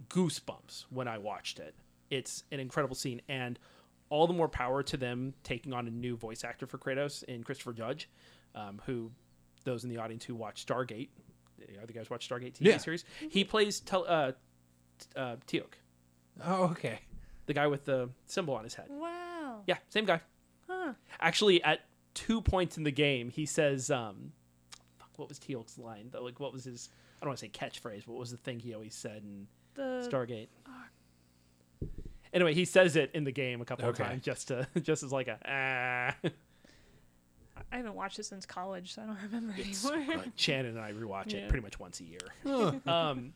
goosebumps 0.09 0.85
when 0.91 1.09
I 1.09 1.19
watched 1.19 1.59
it. 1.59 1.75
It's 2.11 2.45
an 2.51 2.61
incredible 2.61 2.97
scene, 2.97 3.21
and 3.29 3.59
all 4.09 4.27
the 4.27 4.33
more 4.33 4.49
power 4.49 4.83
to 4.83 4.97
them 4.97 5.35
taking 5.45 5.73
on 5.73 5.87
a 5.87 5.91
new 5.91 6.17
voice 6.17 6.45
actor 6.45 6.67
for 6.67 6.79
Kratos 6.79 7.23
in 7.25 7.45
Christopher 7.45 7.73
Judge, 7.73 8.09
um, 8.55 8.81
who 8.87 9.11
those 9.65 9.85
in 9.85 9.91
the 9.91 9.99
audience 9.99 10.25
who 10.25 10.35
watch 10.35 10.65
Stargate, 10.67 11.11
are 11.81 11.87
the 11.87 11.93
guys 11.93 12.11
watch 12.11 12.29
Stargate 12.29 12.55
TV 12.55 12.67
Yeah. 12.67 12.77
series? 12.79 13.05
He 13.31 13.45
plays 13.45 13.81
tel- 13.81 14.07
uh, 14.09 14.33
uh, 15.17 15.37
Teal'c, 15.47 15.75
Oh, 16.45 16.65
okay. 16.71 17.01
the 17.47 17.55
guy 17.55 17.67
with 17.67 17.85
the 17.85 18.11
symbol 18.27 18.55
on 18.55 18.65
his 18.65 18.75
head. 18.75 18.87
Wow. 18.91 19.63
Yeah, 19.67 19.79
same 19.89 20.05
guy. 20.05 20.21
Huh. 20.69 20.95
Actually, 21.21 21.63
at 21.63 21.81
two 22.15 22.41
points 22.41 22.77
in 22.77 22.85
the 22.85 22.91
game, 22.93 23.29
he 23.31 23.47
says, 23.47 23.91
um, 23.91 24.33
fuck, 24.99 25.11
"What 25.17 25.29
was 25.29 25.39
Teal'c's 25.39 25.79
line? 25.79 26.09
Though, 26.13 26.23
like, 26.23 26.39
what 26.41 26.53
was 26.53 26.65
his? 26.65 26.89
I 27.21 27.25
don't 27.25 27.31
want 27.31 27.39
to 27.41 27.47
say 27.47 27.51
catchphrase, 27.51 28.05
but 28.07 28.13
what 28.13 28.21
was 28.21 28.31
the 28.31 28.37
thing 28.39 28.61
he 28.61 28.73
always 28.75 28.95
said 28.95 29.23
in 29.23 29.47
The 29.75 30.09
Stargate?" 30.11 30.49
Anyway, 32.33 32.55
he 32.55 32.65
says 32.65 32.95
it 32.95 33.11
in 33.13 33.25
the 33.25 33.33
game 33.33 33.61
a 33.61 33.65
couple 33.65 33.87
Okay. 33.87 34.03
of 34.05 34.09
times, 34.09 34.23
just 34.23 34.49
to 34.49 34.69
just 34.83 35.03
as 35.03 35.11
like 35.13 35.27
a 35.29 35.39
ah. 36.25 36.29
I 37.73 37.77
haven't 37.77 37.95
watched 37.95 38.19
it 38.19 38.25
since 38.25 38.47
college, 38.47 38.95
so 38.95 39.03
I 39.03 39.07
don't 39.07 39.19
remember 39.33 39.55
it's, 39.57 39.85
anymore. 39.89 40.19
Uh, 40.19 40.23
Shannon 40.37 40.77
and 40.77 40.81
I 40.81 40.93
rewatch 40.93 41.33
Yeah. 41.33 41.41
it 41.41 41.49
pretty 41.49 41.63
much 41.63 41.79
once 41.79 42.01
a 42.01 42.05
year. 42.05 42.21
um, 42.87 43.33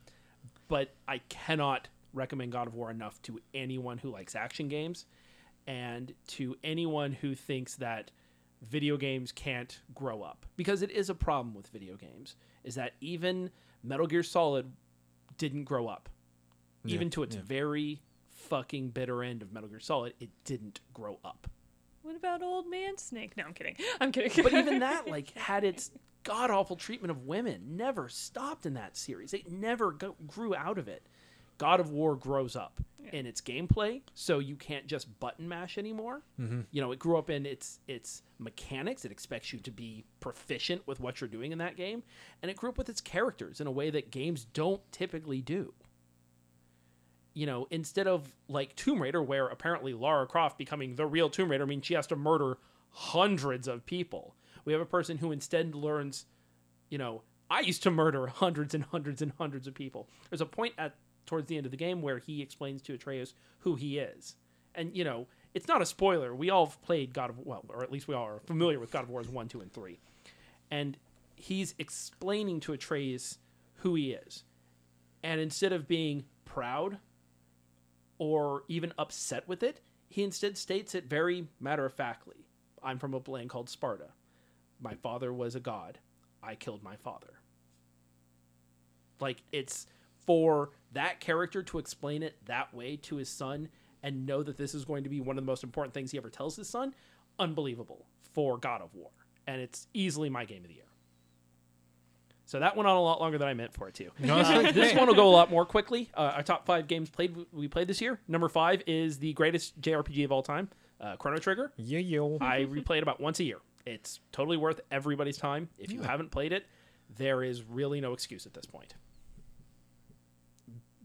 but 0.68 0.94
I 1.06 1.18
cannot 1.28 1.88
recommend 2.12 2.52
God 2.52 2.66
of 2.66 2.74
War 2.74 2.90
enough 2.90 3.20
to 3.22 3.40
anyone 3.52 3.98
who 3.98 4.10
likes 4.10 4.34
action 4.34 4.68
games 4.68 5.06
and 5.66 6.12
to 6.28 6.56
anyone 6.62 7.12
who 7.12 7.34
thinks 7.34 7.76
that 7.76 8.10
video 8.62 8.96
games 8.96 9.32
can't 9.32 9.80
grow 9.94 10.22
up 10.22 10.46
because 10.56 10.82
it 10.82 10.90
is 10.90 11.10
a 11.10 11.14
problem 11.14 11.54
with 11.54 11.68
video 11.68 11.96
games 11.96 12.36
is 12.62 12.76
that 12.76 12.92
even 13.00 13.50
Metal 13.82 14.06
Gear 14.06 14.22
Solid 14.22 14.70
didn't 15.36 15.64
grow 15.64 15.86
up 15.88 16.08
even 16.86 17.10
to 17.10 17.22
its 17.22 17.34
yeah. 17.36 17.42
very 17.44 18.00
fucking 18.30 18.88
bitter 18.90 19.22
end 19.22 19.42
of 19.42 19.52
Metal 19.52 19.68
Gear 19.68 19.80
Solid 19.80 20.14
it 20.20 20.30
didn't 20.44 20.80
grow 20.94 21.18
up 21.24 21.48
What 22.04 22.16
about 22.16 22.42
old 22.42 22.68
man 22.70 22.98
Snake? 22.98 23.36
No, 23.36 23.44
I'm 23.44 23.54
kidding. 23.54 23.76
I'm 24.00 24.12
kidding. 24.12 24.44
but 24.44 24.52
even 24.52 24.78
that 24.80 25.08
like 25.10 25.32
had 25.36 25.64
its 25.64 25.90
god 26.22 26.50
awful 26.50 26.76
treatment 26.76 27.10
of 27.10 27.26
women 27.26 27.76
never 27.76 28.08
stopped 28.08 28.66
in 28.66 28.74
that 28.74 28.96
series. 28.96 29.32
It 29.34 29.50
never 29.50 29.92
go- 29.92 30.16
grew 30.26 30.54
out 30.54 30.78
of 30.78 30.86
it. 30.86 31.06
God 31.56 31.80
of 31.80 31.90
war 31.90 32.16
grows 32.16 32.56
up 32.56 32.80
in 33.12 33.26
its 33.26 33.40
gameplay 33.40 34.00
so 34.14 34.38
you 34.38 34.56
can't 34.56 34.86
just 34.86 35.20
button 35.20 35.48
mash 35.48 35.78
anymore. 35.78 36.22
Mm-hmm. 36.40 36.62
You 36.70 36.80
know 36.82 36.92
it 36.92 36.98
grew 36.98 37.16
up 37.16 37.30
in 37.30 37.46
its 37.46 37.80
its 37.88 38.22
mechanics. 38.38 39.04
It 39.04 39.12
expects 39.12 39.52
you 39.52 39.60
to 39.60 39.70
be 39.70 40.04
proficient 40.20 40.86
with 40.86 41.00
what 41.00 41.20
you're 41.20 41.28
doing 41.28 41.52
in 41.52 41.58
that 41.58 41.76
game 41.76 42.02
and 42.42 42.50
it 42.50 42.56
grew 42.56 42.70
up 42.70 42.78
with 42.78 42.88
its 42.88 43.00
characters 43.00 43.60
in 43.60 43.66
a 43.66 43.70
way 43.70 43.88
that 43.90 44.10
games 44.10 44.44
don't 44.52 44.80
typically 44.92 45.40
do 45.40 45.72
you 47.34 47.46
know, 47.46 47.66
instead 47.70 48.06
of 48.06 48.32
like 48.48 48.74
Tomb 48.76 49.02
Raider, 49.02 49.22
where 49.22 49.48
apparently 49.48 49.92
Lara 49.92 50.26
Croft 50.26 50.56
becoming 50.56 50.94
the 50.94 51.04
real 51.04 51.28
Tomb 51.28 51.50
Raider 51.50 51.66
means 51.66 51.84
she 51.84 51.94
has 51.94 52.06
to 52.06 52.16
murder 52.16 52.58
hundreds 52.90 53.66
of 53.68 53.84
people. 53.84 54.36
We 54.64 54.72
have 54.72 54.80
a 54.80 54.86
person 54.86 55.18
who 55.18 55.32
instead 55.32 55.74
learns, 55.74 56.26
you 56.88 56.96
know, 56.96 57.22
I 57.50 57.60
used 57.60 57.82
to 57.82 57.90
murder 57.90 58.26
hundreds 58.28 58.72
and 58.72 58.84
hundreds 58.84 59.20
and 59.20 59.32
hundreds 59.36 59.66
of 59.66 59.74
people. 59.74 60.08
There's 60.30 60.40
a 60.40 60.46
point 60.46 60.74
at 60.78 60.94
towards 61.26 61.48
the 61.48 61.56
end 61.56 61.66
of 61.66 61.72
the 61.72 61.76
game 61.76 62.02
where 62.02 62.18
he 62.18 62.40
explains 62.40 62.82
to 62.82 62.94
Atreus 62.94 63.34
who 63.60 63.74
he 63.74 63.98
is, 63.98 64.36
and 64.74 64.96
you 64.96 65.04
know, 65.04 65.26
it's 65.54 65.68
not 65.68 65.82
a 65.82 65.86
spoiler. 65.86 66.34
We 66.34 66.50
all 66.50 66.66
have 66.66 66.82
played 66.82 67.12
God 67.12 67.30
of 67.30 67.38
well, 67.40 67.64
or 67.68 67.82
at 67.82 67.90
least 67.90 68.08
we 68.08 68.14
all 68.14 68.26
are 68.26 68.40
familiar 68.46 68.78
with 68.78 68.92
God 68.92 69.02
of 69.02 69.10
Wars 69.10 69.28
one, 69.28 69.48
two, 69.48 69.60
and 69.60 69.72
three, 69.72 69.98
and 70.70 70.96
he's 71.34 71.74
explaining 71.78 72.60
to 72.60 72.72
Atreus 72.72 73.38
who 73.78 73.94
he 73.96 74.12
is, 74.12 74.44
and 75.22 75.40
instead 75.40 75.72
of 75.72 75.88
being 75.88 76.24
proud 76.44 76.98
or 78.18 78.64
even 78.68 78.92
upset 78.98 79.48
with 79.48 79.62
it. 79.62 79.80
He 80.08 80.22
instead 80.22 80.56
states 80.56 80.94
it 80.94 81.08
very 81.08 81.48
matter 81.60 81.84
of 81.84 81.94
factly. 81.94 82.46
I'm 82.82 82.98
from 82.98 83.14
a 83.14 83.20
land 83.26 83.50
called 83.50 83.68
Sparta. 83.68 84.10
My 84.80 84.94
father 84.94 85.32
was 85.32 85.54
a 85.54 85.60
god. 85.60 85.98
I 86.42 86.54
killed 86.54 86.82
my 86.82 86.96
father. 86.96 87.40
Like, 89.20 89.42
it's 89.52 89.86
for 90.26 90.70
that 90.92 91.20
character 91.20 91.62
to 91.62 91.78
explain 91.78 92.22
it 92.22 92.36
that 92.46 92.74
way 92.74 92.96
to 92.96 93.16
his 93.16 93.28
son 93.28 93.68
and 94.02 94.26
know 94.26 94.42
that 94.42 94.58
this 94.58 94.74
is 94.74 94.84
going 94.84 95.04
to 95.04 95.10
be 95.10 95.20
one 95.20 95.38
of 95.38 95.44
the 95.44 95.50
most 95.50 95.64
important 95.64 95.94
things 95.94 96.10
he 96.10 96.18
ever 96.18 96.30
tells 96.30 96.56
his 96.56 96.68
son, 96.68 96.94
unbelievable 97.38 98.06
for 98.32 98.58
God 98.58 98.82
of 98.82 98.94
War. 98.94 99.10
And 99.46 99.60
it's 99.60 99.86
easily 99.94 100.28
my 100.28 100.44
game 100.44 100.62
of 100.62 100.68
the 100.68 100.74
year. 100.74 100.84
So 102.46 102.60
that 102.60 102.76
went 102.76 102.86
on 102.86 102.96
a 102.96 103.00
lot 103.00 103.20
longer 103.20 103.38
than 103.38 103.48
I 103.48 103.54
meant 103.54 103.72
for 103.72 103.88
it 103.88 103.94
to. 103.94 104.10
No, 104.18 104.36
Uh, 104.38 104.70
this 104.72 104.94
one 104.94 105.06
will 105.06 105.14
go 105.14 105.28
a 105.28 105.30
lot 105.30 105.50
more 105.50 105.64
quickly. 105.64 106.10
Uh, 106.14 106.32
our 106.36 106.42
top 106.42 106.66
five 106.66 106.86
games 106.86 107.08
played 107.10 107.34
we 107.52 107.68
played 107.68 107.88
this 107.88 108.00
year. 108.00 108.20
Number 108.28 108.48
five 108.48 108.82
is 108.86 109.18
the 109.18 109.32
greatest 109.32 109.80
JRPG 109.80 110.24
of 110.24 110.32
all 110.32 110.42
time, 110.42 110.68
uh, 111.00 111.16
Chrono 111.16 111.38
Trigger. 111.38 111.72
Yeah, 111.76 112.00
yo. 112.00 112.36
I 112.40 112.60
replay 112.64 112.98
it 112.98 113.02
about 113.02 113.20
once 113.20 113.40
a 113.40 113.44
year. 113.44 113.58
It's 113.86 114.20
totally 114.32 114.56
worth 114.56 114.80
everybody's 114.90 115.36
time. 115.38 115.68
If 115.78 115.90
you 115.92 116.02
haven't 116.02 116.30
played 116.30 116.52
it, 116.52 116.66
there 117.16 117.42
is 117.42 117.62
really 117.62 118.00
no 118.00 118.12
excuse 118.12 118.46
at 118.46 118.54
this 118.54 118.66
point. 118.66 118.94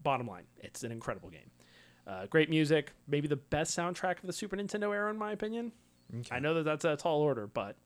Bottom 0.02 0.26
line, 0.26 0.44
it's 0.58 0.82
an 0.82 0.92
incredible 0.92 1.28
game. 1.28 1.50
Uh, 2.06 2.26
great 2.26 2.48
music, 2.48 2.92
maybe 3.06 3.28
the 3.28 3.36
best 3.36 3.76
soundtrack 3.76 4.18
of 4.18 4.26
the 4.26 4.32
Super 4.32 4.56
Nintendo 4.56 4.94
era, 4.94 5.10
in 5.10 5.18
my 5.18 5.32
opinion. 5.32 5.72
Okay. 6.18 6.34
I 6.34 6.38
know 6.38 6.54
that 6.54 6.64
that's 6.64 6.84
a 6.86 6.96
tall 6.96 7.20
order, 7.20 7.46
but 7.46 7.76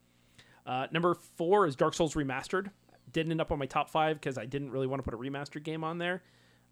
uh, 0.64 0.86
number 0.92 1.14
four 1.36 1.66
is 1.66 1.74
Dark 1.74 1.92
Souls 1.94 2.14
Remastered. 2.14 2.70
Didn't 3.14 3.32
end 3.32 3.40
up 3.40 3.50
on 3.50 3.58
my 3.58 3.64
top 3.66 3.88
five 3.88 4.20
because 4.20 4.36
I 4.36 4.44
didn't 4.44 4.70
really 4.70 4.86
want 4.86 5.02
to 5.02 5.10
put 5.10 5.14
a 5.14 5.16
remastered 5.16 5.62
game 5.62 5.82
on 5.82 5.96
there. 5.96 6.22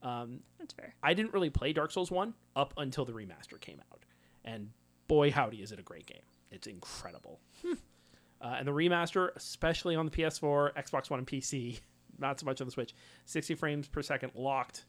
Um, 0.03 0.40
That's 0.59 0.74
fair. 0.74 0.95
I 1.03 1.14
didn't 1.14 1.32
really 1.32 1.49
play 1.49 1.72
Dark 1.72 1.90
Souls 1.93 2.11
1 2.11 2.34
up 2.57 2.74
until 2.76 3.05
the 3.05 3.12
remaster 3.12 3.59
came 3.61 3.80
out. 3.93 4.05
And 4.45 4.70
boy, 5.09 5.30
howdy, 5.30 5.62
is 5.62 5.72
it 5.72 5.78
a 5.78 5.82
great 5.82 6.07
game. 6.07 6.22
It's 6.51 6.66
incredible. 6.66 7.40
uh, 7.64 8.57
and 8.59 8.66
the 8.66 8.72
remaster, 8.72 9.30
especially 9.36 9.95
on 9.97 10.05
the 10.05 10.11
PS4, 10.11 10.74
Xbox 10.74 11.09
One, 11.09 11.20
and 11.20 11.26
PC, 11.26 11.80
not 12.18 12.40
so 12.40 12.47
much 12.47 12.61
on 12.61 12.66
the 12.66 12.72
Switch, 12.72 12.95
60 13.26 13.55
frames 13.55 13.88
per 13.88 14.03
second 14.03 14.32
locked. 14.34 14.84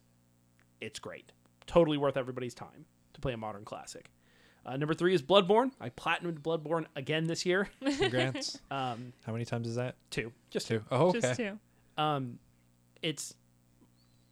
It's 0.82 1.00
great. 1.00 1.32
Totally 1.68 1.98
worth 1.98 2.18
everybody's 2.18 2.56
time 2.56 2.86
to 3.14 3.22
play 3.22 3.34
a 3.34 3.38
modern 3.38 3.64
classic. 3.64 4.10
Uh, 4.66 4.78
number 4.78 4.94
three 4.94 5.14
is 5.14 5.22
Bloodborne. 5.22 5.72
I 5.82 5.90
platinumed 5.90 6.40
Bloodborne 6.40 6.86
again 6.96 7.26
this 7.26 7.46
year. 7.46 7.70
Congrats. 7.98 8.60
Um, 8.72 9.12
How 9.26 9.34
many 9.34 9.46
times 9.46 9.68
is 9.68 9.76
that? 9.76 9.96
two. 10.10 10.32
Just 10.50 10.68
Two. 10.68 10.82
Oh, 10.90 11.08
okay. 11.10 11.20
Just 11.20 11.36
two. 11.38 11.60
um, 11.98 12.40
it's 13.02 13.36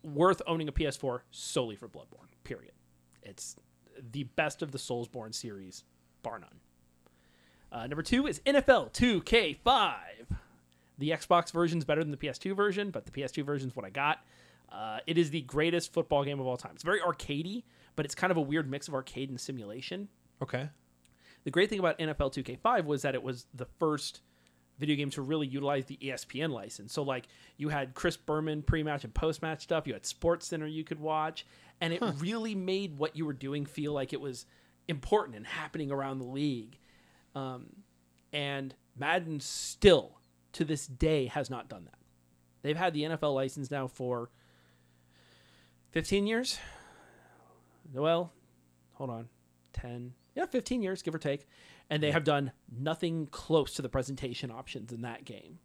worth 0.03 0.41
owning 0.47 0.67
a 0.67 0.71
PS4 0.71 1.19
solely 1.31 1.75
for 1.75 1.87
Bloodborne. 1.89 2.29
Period. 2.43 2.71
It's 3.23 3.55
the 4.11 4.23
best 4.23 4.61
of 4.61 4.71
the 4.71 4.77
Soulsborne 4.77 5.35
series, 5.35 5.83
bar 6.23 6.39
none. 6.39 6.49
Uh, 7.71 7.87
number 7.87 8.01
two 8.03 8.25
is 8.27 8.39
NFL 8.45 8.91
2K5. 8.93 9.93
The 10.97 11.09
Xbox 11.11 11.51
version 11.51 11.77
is 11.77 11.85
better 11.85 12.03
than 12.03 12.11
the 12.11 12.17
PS2 12.17 12.55
version, 12.55 12.89
but 12.91 13.05
the 13.05 13.11
PS2 13.11 13.43
version 13.45 13.69
is 13.69 13.75
what 13.75 13.85
I 13.85 13.89
got. 13.89 14.23
Uh, 14.71 14.99
it 15.07 15.17
is 15.17 15.29
the 15.29 15.41
greatest 15.41 15.91
football 15.93 16.23
game 16.23 16.39
of 16.39 16.47
all 16.47 16.57
time. 16.57 16.71
It's 16.75 16.83
very 16.83 16.99
arcadey, 17.01 17.63
but 17.95 18.05
it's 18.05 18.15
kind 18.15 18.31
of 18.31 18.37
a 18.37 18.41
weird 18.41 18.69
mix 18.69 18.87
of 18.87 18.93
arcade 18.93 19.29
and 19.29 19.39
simulation. 19.39 20.07
Okay. 20.41 20.69
The 21.43 21.51
great 21.51 21.69
thing 21.69 21.79
about 21.79 21.99
NFL 21.99 22.33
2K5 22.33 22.85
was 22.85 23.01
that 23.01 23.15
it 23.15 23.23
was 23.23 23.47
the 23.53 23.65
first 23.79 24.21
video 24.79 24.95
game 24.95 25.09
to 25.11 25.21
really 25.21 25.47
utilize 25.47 25.85
the 25.85 25.97
ESPN 26.01 26.49
license. 26.49 26.93
So 26.93 27.03
like 27.03 27.27
you 27.57 27.69
had 27.69 27.93
Chris 27.93 28.17
Berman 28.17 28.63
pre-match 28.63 29.03
and 29.03 29.13
post-match 29.13 29.61
stuff, 29.61 29.85
you 29.85 29.93
had 29.93 30.05
Sports 30.05 30.47
Center 30.47 30.67
you 30.67 30.83
could 30.83 30.99
watch, 30.99 31.45
and 31.79 31.93
it 31.93 32.01
really 32.17 32.55
made 32.55 32.97
what 32.97 33.15
you 33.15 33.25
were 33.25 33.33
doing 33.33 33.65
feel 33.65 33.93
like 33.93 34.13
it 34.13 34.21
was 34.21 34.45
important 34.87 35.37
and 35.37 35.45
happening 35.45 35.91
around 35.91 36.19
the 36.19 36.25
league. 36.25 36.77
Um, 37.35 37.67
and 38.33 38.73
Madden 38.97 39.39
still 39.39 40.19
to 40.53 40.65
this 40.65 40.87
day 40.87 41.27
has 41.27 41.49
not 41.49 41.69
done 41.69 41.85
that. 41.85 41.97
They've 42.61 42.77
had 42.77 42.93
the 42.93 43.03
NFL 43.03 43.33
license 43.35 43.71
now 43.71 43.87
for 43.87 44.29
15 45.91 46.27
years. 46.27 46.59
Well, 47.93 48.31
hold 48.93 49.09
on. 49.09 49.29
10, 49.73 50.13
yeah, 50.35 50.45
15 50.45 50.81
years, 50.81 51.01
give 51.01 51.15
or 51.15 51.19
take. 51.19 51.47
And 51.89 52.01
they 52.01 52.11
have 52.11 52.23
done 52.23 52.51
nothing 52.71 53.27
close 53.27 53.73
to 53.75 53.81
the 53.81 53.89
presentation 53.89 54.51
options 54.51 54.91
in 54.91 55.01
that 55.01 55.25
game. 55.25 55.59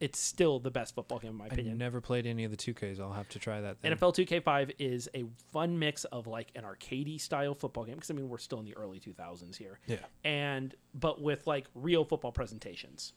It's 0.00 0.20
still 0.20 0.60
the 0.60 0.70
best 0.70 0.94
football 0.94 1.18
game, 1.18 1.32
in 1.32 1.36
my 1.36 1.44
I 1.46 1.48
opinion. 1.48 1.76
never 1.76 2.00
played 2.00 2.24
any 2.24 2.44
of 2.44 2.52
the 2.52 2.56
2Ks. 2.56 3.00
I'll 3.00 3.12
have 3.12 3.28
to 3.30 3.40
try 3.40 3.60
that. 3.60 3.82
Then. 3.82 3.96
NFL 3.96 4.14
2K5 4.14 4.70
is 4.78 5.08
a 5.12 5.24
fun 5.52 5.76
mix 5.76 6.04
of 6.04 6.28
like 6.28 6.52
an 6.54 6.62
arcadey 6.62 7.20
style 7.20 7.52
football 7.54 7.84
game 7.84 7.96
because 7.96 8.10
I 8.10 8.14
mean 8.14 8.28
we're 8.28 8.38
still 8.38 8.60
in 8.60 8.64
the 8.64 8.76
early 8.76 9.00
2000s 9.00 9.56
here. 9.56 9.80
Yeah. 9.86 9.96
And 10.22 10.72
but 10.94 11.20
with 11.20 11.48
like 11.48 11.66
real 11.74 12.04
football 12.04 12.30
presentations. 12.30 13.14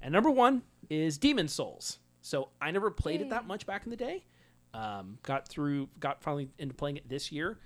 And 0.00 0.12
number 0.12 0.30
1 0.30 0.62
is 0.88 1.18
Demon 1.18 1.46
Souls. 1.46 1.98
So 2.22 2.48
I 2.60 2.70
never 2.70 2.90
played 2.90 3.20
it 3.20 3.28
that 3.30 3.46
much 3.46 3.66
back 3.66 3.84
in 3.84 3.90
the 3.90 3.96
day. 3.96 4.24
Um, 4.74 5.18
got 5.22 5.46
through 5.46 5.88
got 6.00 6.22
finally 6.22 6.48
into 6.58 6.74
playing 6.74 6.96
it 6.96 7.08
this 7.08 7.30
year. 7.32 7.58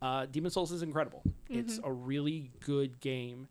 Uh, 0.00 0.26
Demon 0.26 0.50
Souls 0.50 0.70
is 0.72 0.82
incredible. 0.82 1.22
It's 1.48 1.80
a 1.82 1.92
really 1.92 2.50
good 2.60 3.00
game. 3.00 3.48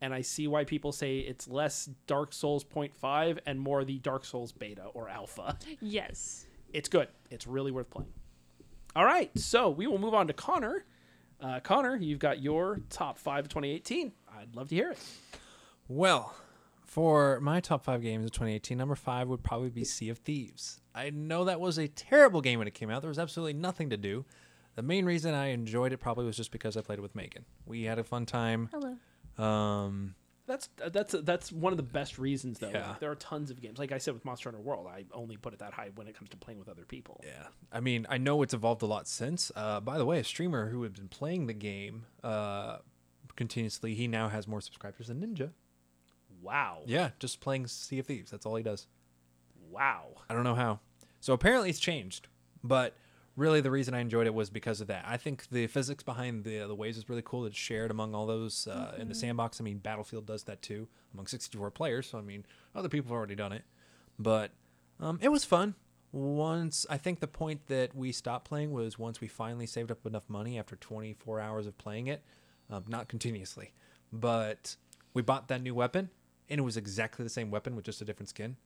And 0.00 0.12
I 0.12 0.20
see 0.22 0.46
why 0.48 0.64
people 0.64 0.92
say 0.92 1.18
it's 1.20 1.48
less 1.48 1.88
Dark 2.06 2.32
Souls 2.34 2.64
0.5 2.64 3.38
and 3.46 3.58
more 3.60 3.84
the 3.84 3.98
Dark 4.00 4.24
Souls 4.24 4.52
beta 4.52 4.84
or 4.92 5.08
alpha 5.08 5.56
Yes. 5.80 6.46
it's 6.72 6.88
good. 6.88 7.08
It's 7.30 7.46
really 7.46 7.70
worth 7.70 7.88
playing. 7.90 8.12
All 8.96 9.04
right, 9.04 9.30
so 9.38 9.70
we 9.70 9.86
will 9.86 9.98
move 9.98 10.14
on 10.14 10.26
to 10.28 10.32
Connor. 10.32 10.84
Uh, 11.40 11.60
Connor, 11.60 11.96
you've 11.96 12.18
got 12.18 12.40
your 12.42 12.80
top 12.90 13.18
five 13.18 13.44
of 13.44 13.48
2018. 13.48 14.12
I'd 14.38 14.54
love 14.54 14.68
to 14.68 14.74
hear 14.74 14.90
it. 14.92 14.98
Well, 15.88 16.34
for 16.84 17.40
my 17.40 17.60
top 17.60 17.82
five 17.84 18.02
games 18.02 18.24
of 18.24 18.30
2018, 18.32 18.76
number 18.78 18.94
five 18.94 19.28
would 19.28 19.42
probably 19.42 19.70
be 19.70 19.84
Sea 19.84 20.10
of 20.10 20.18
Thieves. 20.18 20.80
I 20.94 21.10
know 21.10 21.44
that 21.44 21.60
was 21.60 21.78
a 21.78 21.88
terrible 21.88 22.40
game 22.40 22.58
when 22.58 22.68
it 22.68 22.74
came 22.74 22.90
out. 22.90 23.00
There 23.02 23.08
was 23.08 23.18
absolutely 23.18 23.54
nothing 23.54 23.90
to 23.90 23.96
do. 23.96 24.24
The 24.74 24.82
main 24.82 25.04
reason 25.04 25.34
I 25.34 25.48
enjoyed 25.48 25.92
it 25.92 25.98
probably 25.98 26.24
was 26.24 26.36
just 26.36 26.50
because 26.50 26.76
I 26.76 26.80
played 26.80 26.98
it 26.98 27.02
with 27.02 27.14
Megan. 27.14 27.44
We 27.66 27.84
had 27.84 27.98
a 27.98 28.04
fun 28.04 28.26
time. 28.26 28.68
Hello. 28.72 29.44
Um, 29.44 30.14
That's 30.46 30.68
that's 30.92 31.14
that's 31.22 31.50
one 31.52 31.72
of 31.72 31.76
the 31.76 31.82
best 31.82 32.18
reasons 32.18 32.58
though. 32.58 32.70
Yeah. 32.70 32.90
Like, 32.90 33.00
there 33.00 33.10
are 33.10 33.14
tons 33.16 33.50
of 33.50 33.60
games. 33.62 33.78
Like 33.78 33.92
I 33.92 33.98
said 33.98 34.14
with 34.14 34.24
Monster 34.24 34.50
Hunter 34.50 34.60
World, 34.60 34.86
I 34.86 35.04
only 35.12 35.36
put 35.36 35.52
it 35.52 35.60
that 35.60 35.72
high 35.72 35.90
when 35.94 36.06
it 36.06 36.16
comes 36.16 36.28
to 36.30 36.36
playing 36.36 36.58
with 36.58 36.68
other 36.68 36.84
people. 36.84 37.20
yeah, 37.24 37.46
I 37.72 37.80
mean, 37.80 38.06
I 38.10 38.18
know 38.18 38.42
it's 38.42 38.52
evolved 38.52 38.82
a 38.82 38.86
lot 38.86 39.08
since. 39.08 39.50
Uh, 39.56 39.80
by 39.80 39.96
the 39.96 40.04
way, 40.04 40.18
a 40.18 40.24
streamer 40.24 40.68
who 40.70 40.82
had 40.82 40.92
been 40.94 41.08
playing 41.08 41.46
the 41.46 41.54
game 41.54 42.04
uh, 42.22 42.78
continuously, 43.36 43.94
he 43.94 44.06
now 44.06 44.28
has 44.28 44.46
more 44.46 44.60
subscribers 44.60 45.06
than 45.06 45.20
Ninja. 45.20 45.50
Wow. 46.42 46.82
Yeah, 46.84 47.10
just 47.18 47.40
playing 47.40 47.66
Sea 47.68 48.00
of 48.00 48.06
Thieves. 48.06 48.30
That's 48.30 48.44
all 48.44 48.56
he 48.56 48.62
does. 48.62 48.86
Wow. 49.70 50.08
I 50.28 50.34
don't 50.34 50.44
know 50.44 50.54
how. 50.54 50.80
So 51.20 51.32
apparently 51.32 51.70
it's 51.70 51.78
changed, 51.80 52.28
but 52.62 52.94
really 53.36 53.60
the 53.60 53.70
reason 53.70 53.94
I 53.94 54.00
enjoyed 54.00 54.26
it 54.26 54.34
was 54.34 54.50
because 54.50 54.80
of 54.80 54.86
that. 54.88 55.04
I 55.06 55.16
think 55.16 55.48
the 55.48 55.66
physics 55.66 56.02
behind 56.02 56.44
the 56.44 56.66
the 56.66 56.74
waves 56.74 56.96
is 56.96 57.08
really 57.08 57.22
cool. 57.24 57.46
It's 57.46 57.56
shared 57.56 57.90
among 57.90 58.14
all 58.14 58.26
those 58.26 58.66
uh, 58.66 58.94
in 58.98 59.08
the 59.08 59.14
sandbox. 59.14 59.60
I 59.60 59.64
mean, 59.64 59.78
Battlefield 59.78 60.26
does 60.26 60.44
that 60.44 60.62
too 60.62 60.88
among 61.12 61.26
64 61.26 61.70
players. 61.70 62.08
So 62.08 62.18
I 62.18 62.22
mean, 62.22 62.44
other 62.74 62.88
people 62.88 63.08
have 63.08 63.16
already 63.16 63.34
done 63.34 63.52
it, 63.52 63.62
but 64.18 64.52
um, 65.00 65.18
it 65.20 65.28
was 65.28 65.44
fun. 65.44 65.74
Once 66.12 66.86
I 66.88 66.96
think 66.96 67.18
the 67.18 67.26
point 67.26 67.66
that 67.66 67.94
we 67.94 68.12
stopped 68.12 68.46
playing 68.46 68.70
was 68.72 68.98
once 68.98 69.20
we 69.20 69.26
finally 69.26 69.66
saved 69.66 69.90
up 69.90 70.06
enough 70.06 70.28
money 70.28 70.58
after 70.58 70.76
24 70.76 71.40
hours 71.40 71.66
of 71.66 71.76
playing 71.76 72.06
it, 72.06 72.22
um, 72.70 72.84
not 72.86 73.08
continuously, 73.08 73.72
but 74.12 74.76
we 75.12 75.22
bought 75.22 75.48
that 75.48 75.60
new 75.60 75.74
weapon, 75.74 76.10
and 76.48 76.60
it 76.60 76.62
was 76.62 76.76
exactly 76.76 77.24
the 77.24 77.30
same 77.30 77.50
weapon 77.50 77.74
with 77.74 77.84
just 77.84 78.00
a 78.00 78.04
different 78.04 78.28
skin. 78.28 78.56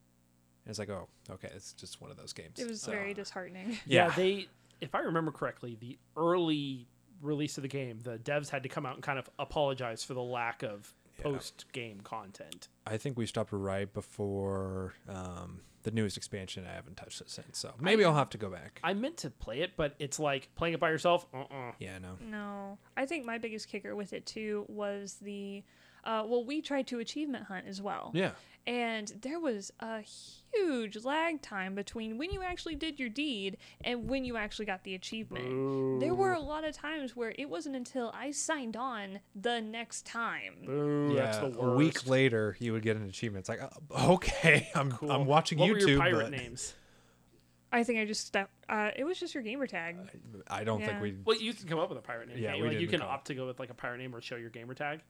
And 0.69 0.73
it's 0.73 0.79
like, 0.79 0.91
oh, 0.91 1.09
okay, 1.31 1.49
it's 1.57 1.73
just 1.73 1.99
one 2.03 2.11
of 2.11 2.19
those 2.19 2.35
games. 2.35 2.59
It 2.59 2.69
was 2.69 2.83
So, 2.83 2.91
very 2.91 3.14
disheartening. 3.14 3.79
Yeah. 3.87 4.09
Yeah. 4.09 4.14
they, 4.14 4.49
if 4.83 4.95
I 4.95 4.99
remember 5.01 5.31
correctly, 5.33 5.79
the 5.81 5.97
early 6.14 6.87
release 7.23 7.57
of 7.57 7.62
the 7.62 7.69
game, 7.69 8.01
the 8.03 8.19
devs 8.19 8.51
had 8.51 8.62
to 8.64 8.69
come 8.69 8.85
out 8.85 8.93
and 8.95 9.03
kind 9.03 9.19
of 9.19 9.31
apologize 9.39 10.05
for 10.05 10.12
the 10.12 10.23
lack 10.23 10.62
of 10.62 10.93
post 11.23 11.64
game 11.73 12.03
content. 12.03 12.69
I 12.87 12.99
think 12.99 13.16
we 13.16 13.25
stopped 13.25 13.51
right 13.51 13.91
before 13.93 14.93
um, 15.09 15.62
the 15.85 15.91
newest 15.91 16.19
expansion. 16.19 16.66
I 16.71 16.75
haven't 16.75 16.99
touched 16.99 17.23
it 17.23 17.31
since, 17.31 17.57
so 17.59 17.73
maybe 17.81 18.05
I'll 18.05 18.14
have 18.14 18.29
to 18.31 18.39
go 18.39 18.51
back. 18.51 18.79
I 18.85 18.93
meant 18.93 19.16
to 19.19 19.31
play 19.31 19.61
it, 19.61 19.73
but 19.75 19.95
it's 19.99 20.19
like 20.21 20.51
playing 20.55 20.75
it 20.75 20.81
by 20.81 20.91
yourself. 20.91 21.27
Uh 21.35 21.39
uh 21.51 21.73
yeah, 21.81 21.99
no. 21.99 22.19
No, 22.21 22.79
I 22.95 23.07
think 23.07 23.25
my 23.25 23.39
biggest 23.39 23.69
kicker 23.69 23.97
with 23.97 24.12
it 24.12 24.27
too 24.27 24.64
was 24.69 25.14
the, 25.23 25.64
uh, 26.05 26.25
well, 26.27 26.45
we 26.45 26.61
tried 26.62 26.87
to 26.89 27.01
achievement 27.01 27.47
hunt 27.47 27.66
as 27.66 27.83
well. 27.83 28.12
Yeah. 28.14 28.33
And 28.69 29.11
there 29.23 29.41
was 29.41 29.73
a 29.81 30.03
huge 30.03 31.03
lag 31.03 31.41
time 31.41 31.75
between 31.75 32.19
when 32.19 32.31
you 32.31 32.43
actually 32.43 32.75
did 32.75 33.01
your 33.01 33.09
deed 33.09 33.57
and 33.83 34.11
when 34.11 34.27
you 34.27 34.37
actually 34.37 34.66
got 34.66 34.85
the 34.85 34.95
achievement. 34.95 36.01
There 36.01 36.14
were 36.14 36.35
a 36.35 36.41
lot 36.41 36.64
of 36.64 36.75
times 36.75 37.16
where 37.16 37.33
it 37.39 37.49
wasn't 37.49 37.77
until 37.77 38.12
I 38.14 38.31
signed 38.31 38.77
on 38.77 39.21
the 39.35 39.62
next 39.62 40.05
time. 40.05 40.57
Boo, 40.66 41.14
yeah, 41.14 41.23
that's 41.23 41.39
the 41.39 41.47
worst. 41.47 41.61
a 41.61 41.77
week 41.77 42.07
later, 42.07 42.59
you 42.61 42.75
would 42.75 42.83
get 42.83 42.99
an 42.99 43.05
achievement. 43.05 43.41
It's 43.41 43.49
like, 43.49 43.61
oh, 43.91 44.12
okay, 44.12 44.69
I'm 44.75 44.93
Cool. 44.93 45.12
I'm 45.12 45.25
watching 45.25 45.59
what 45.59 45.71
YouTube. 45.71 45.83
Were 45.85 45.89
your 45.89 45.99
pirate 46.01 46.31
but 46.31 46.31
names? 46.33 46.75
I 47.73 47.85
think 47.85 48.01
I 48.01 48.05
just 48.05 48.27
stepped. 48.27 48.53
Uh, 48.69 48.91
it 48.97 49.05
was 49.05 49.19
just 49.19 49.33
your 49.33 49.43
gamer 49.43 49.66
tag. 49.66 49.97
I 50.49 50.64
don't 50.64 50.85
think 50.85 51.01
we. 51.01 51.16
Well, 51.25 51.41
you 51.41 51.55
can 51.55 51.69
come 51.69 51.79
up 51.79 51.89
with 51.89 51.99
a 51.99 52.03
pirate 52.03 52.29
name. 52.29 52.37
Yeah, 52.39 52.55
you? 52.55 52.62
we 52.62 52.69
like, 52.69 52.77
did 52.77 52.83
you 52.83 52.89
can 52.89 53.01
come 53.01 53.09
opt 53.09 53.29
to 53.29 53.35
go 53.35 53.47
with 53.47 53.59
like 53.59 53.71
a 53.71 53.75
pirate 53.75 53.99
name 53.99 54.14
or 54.14 54.21
show 54.21 54.37
your 54.37 54.51
gamer 54.51 54.75
tag. 54.75 55.01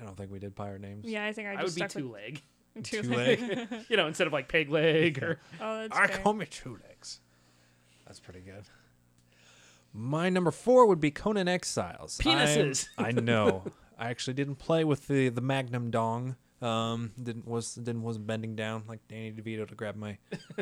I 0.00 0.04
don't 0.04 0.16
think 0.16 0.30
we 0.30 0.38
did 0.38 0.54
pirate 0.54 0.80
names. 0.80 1.04
Yeah, 1.04 1.24
I 1.24 1.32
think 1.32 1.48
I 1.48 1.52
I, 1.52 1.56
just 1.56 1.64
would 1.64 1.74
be 1.74 1.88
stuck 1.88 2.02
two 2.02 2.12
leg. 2.12 2.42
With 2.78 2.86
two 2.86 3.02
Two 3.02 3.14
leg. 3.14 3.40
leg. 3.40 3.68
You 3.88 3.96
know, 3.96 4.06
instead 4.06 4.26
of 4.26 4.32
like 4.32 4.48
peg 4.48 4.70
leg 4.70 5.22
or 5.22 5.38
oh, 5.60 5.78
that's 5.82 5.96
I 5.96 6.06
fair. 6.06 6.18
call 6.18 6.32
me 6.34 6.46
two 6.46 6.78
legs. 6.88 7.20
That's 8.06 8.20
pretty 8.20 8.40
good. 8.40 8.64
My 9.92 10.28
number 10.28 10.50
four 10.50 10.86
would 10.86 11.00
be 11.00 11.10
Conan 11.10 11.48
Exiles. 11.48 12.18
Penises. 12.18 12.88
I 12.98 13.10
know. 13.12 13.64
I 13.98 14.10
actually 14.10 14.34
didn't 14.34 14.56
play 14.56 14.84
with 14.84 15.08
the 15.08 15.28
the 15.28 15.40
Magnum 15.40 15.90
Dong. 15.90 16.36
Um, 16.60 17.12
didn't 17.22 17.46
was 17.46 17.74
didn't 17.74 18.02
wasn't 18.02 18.26
bending 18.26 18.56
down 18.56 18.82
like 18.88 19.00
Danny 19.08 19.32
DeVito 19.32 19.66
to 19.68 19.74
grab 19.74 19.94
my 19.96 20.18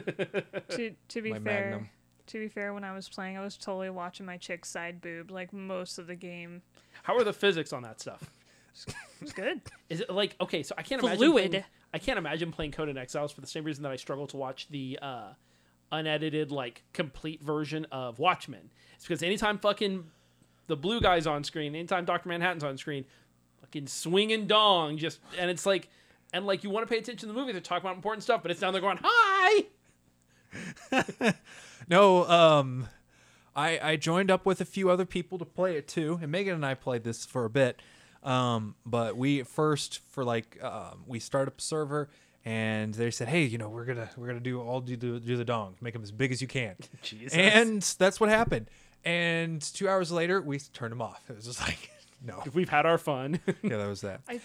to 0.68 0.94
to 1.08 1.22
be 1.22 1.30
my 1.32 1.38
fair, 1.38 1.70
Magnum. 1.70 1.88
to 2.26 2.38
be 2.38 2.48
fair, 2.48 2.74
when 2.74 2.84
I 2.84 2.92
was 2.94 3.08
playing, 3.08 3.36
I 3.38 3.40
was 3.42 3.56
totally 3.56 3.90
watching 3.90 4.26
my 4.26 4.36
chick's 4.36 4.68
side 4.68 5.00
boob 5.00 5.30
like 5.30 5.52
most 5.52 5.98
of 5.98 6.06
the 6.06 6.14
game. 6.14 6.62
how 7.02 7.16
are 7.16 7.24
the 7.24 7.32
physics 7.32 7.72
on 7.72 7.82
that 7.82 8.00
stuff? 8.00 8.30
It's 9.22 9.32
good. 9.32 9.62
Is 9.88 10.00
it 10.02 10.10
like 10.10 10.36
okay? 10.40 10.62
So 10.62 10.74
I 10.76 10.82
can't 10.82 11.02
imagine. 11.02 11.18
Fluid. 11.18 11.64
I 11.96 11.98
can't 11.98 12.18
imagine 12.18 12.52
playing 12.52 12.72
Conan 12.72 12.98
Exiles 12.98 13.32
for 13.32 13.40
the 13.40 13.46
same 13.46 13.64
reason 13.64 13.82
that 13.84 13.90
I 13.90 13.96
struggle 13.96 14.26
to 14.26 14.36
watch 14.36 14.68
the 14.68 14.98
uh, 15.00 15.28
unedited, 15.90 16.52
like 16.52 16.82
complete 16.92 17.42
version 17.42 17.86
of 17.90 18.18
Watchmen. 18.18 18.70
It's 18.96 19.04
because 19.04 19.22
anytime 19.22 19.56
fucking 19.56 20.04
the 20.66 20.76
blue 20.76 21.00
guy's 21.00 21.26
on 21.26 21.42
screen, 21.42 21.74
anytime 21.74 22.04
Doctor 22.04 22.28
Manhattan's 22.28 22.64
on 22.64 22.76
screen, 22.76 23.06
fucking 23.62 23.86
swinging 23.86 24.46
dong, 24.46 24.98
just 24.98 25.20
and 25.38 25.50
it's 25.50 25.64
like, 25.64 25.88
and 26.34 26.44
like 26.46 26.64
you 26.64 26.68
want 26.68 26.86
to 26.86 26.92
pay 26.92 26.98
attention 26.98 27.30
to 27.30 27.32
the 27.32 27.40
movie, 27.40 27.52
they're 27.52 27.62
talking 27.62 27.86
about 27.86 27.96
important 27.96 28.22
stuff, 28.22 28.42
but 28.42 28.50
it's 28.50 28.60
down 28.60 28.74
there 28.74 28.82
going 28.82 28.98
hi. 29.02 29.64
No, 31.88 32.28
um, 32.28 32.88
I 33.54 33.80
I 33.82 33.96
joined 33.96 34.30
up 34.30 34.44
with 34.44 34.60
a 34.60 34.66
few 34.66 34.90
other 34.90 35.06
people 35.06 35.38
to 35.38 35.46
play 35.46 35.78
it 35.78 35.88
too, 35.88 36.18
and 36.20 36.30
Megan 36.30 36.56
and 36.56 36.66
I 36.66 36.74
played 36.74 37.04
this 37.04 37.24
for 37.24 37.46
a 37.46 37.50
bit. 37.50 37.80
Um, 38.26 38.74
but 38.84 39.16
we 39.16 39.42
first 39.44 40.00
for 40.10 40.24
like 40.24 40.62
um, 40.62 41.04
we 41.06 41.20
start 41.20 41.46
up 41.48 41.58
a 41.58 41.62
server, 41.62 42.08
and 42.44 42.92
they 42.92 43.10
said, 43.10 43.28
hey, 43.28 43.44
you 43.44 43.56
know, 43.58 43.68
we're 43.68 43.84
gonna 43.84 44.10
we're 44.16 44.26
gonna 44.26 44.40
do 44.40 44.60
all 44.60 44.80
do 44.80 44.96
the 44.96 45.20
do 45.20 45.36
the 45.36 45.44
dong, 45.44 45.76
make 45.80 45.92
them 45.92 46.02
as 46.02 46.10
big 46.12 46.32
as 46.32 46.42
you 46.42 46.48
can, 46.48 46.74
Jesus. 47.02 47.32
and 47.34 47.82
that's 47.98 48.18
what 48.20 48.28
happened. 48.28 48.68
And 49.04 49.62
two 49.62 49.88
hours 49.88 50.10
later, 50.10 50.42
we 50.42 50.58
turned 50.58 50.90
them 50.92 51.00
off. 51.02 51.22
It 51.30 51.36
was 51.36 51.44
just 51.44 51.60
like, 51.60 51.90
no, 52.24 52.42
We've 52.52 52.68
had 52.68 52.84
our 52.86 52.98
fun. 52.98 53.38
yeah, 53.62 53.76
that 53.76 53.86
was 53.88 54.00
that. 54.00 54.20
I 54.28 54.40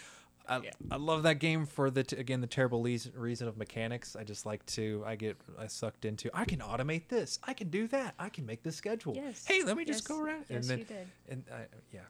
I, 0.50 0.60
I 0.92 0.96
love 0.98 1.24
that 1.24 1.36
game 1.36 1.66
for 1.66 1.90
the 1.90 2.04
t- 2.04 2.18
again 2.18 2.42
the 2.42 2.48
terrible 2.48 2.82
leas- 2.82 3.10
reason 3.16 3.48
of 3.48 3.58
mechanics. 3.58 4.16
I 4.16 4.24
just 4.24 4.46
like 4.46 4.66
to 4.68 5.04
I 5.08 5.16
get 5.16 5.38
I 5.58 5.68
sucked 5.68 6.04
into. 6.06 6.30
I 6.34 6.46
can 6.46 6.60
automate 6.60 7.08
this. 7.08 7.40
I 7.44 7.54
can 7.54 7.70
do 7.70 7.88
that. 7.88 8.14
I 8.20 8.30
can 8.30 8.46
make 8.46 8.62
this 8.62 8.76
schedule. 8.76 9.14
Yes. 9.16 9.46
Hey, 9.46 9.64
let 9.64 9.78
me 9.78 9.86
just 9.86 10.08
go 10.08 10.20
around. 10.20 10.46
Yes, 10.50 10.62
and 10.62 10.64
then, 10.66 10.78
you 10.80 10.84
did. 10.86 11.08
And 11.30 11.44
I, 11.52 11.62
yeah, 11.94 12.02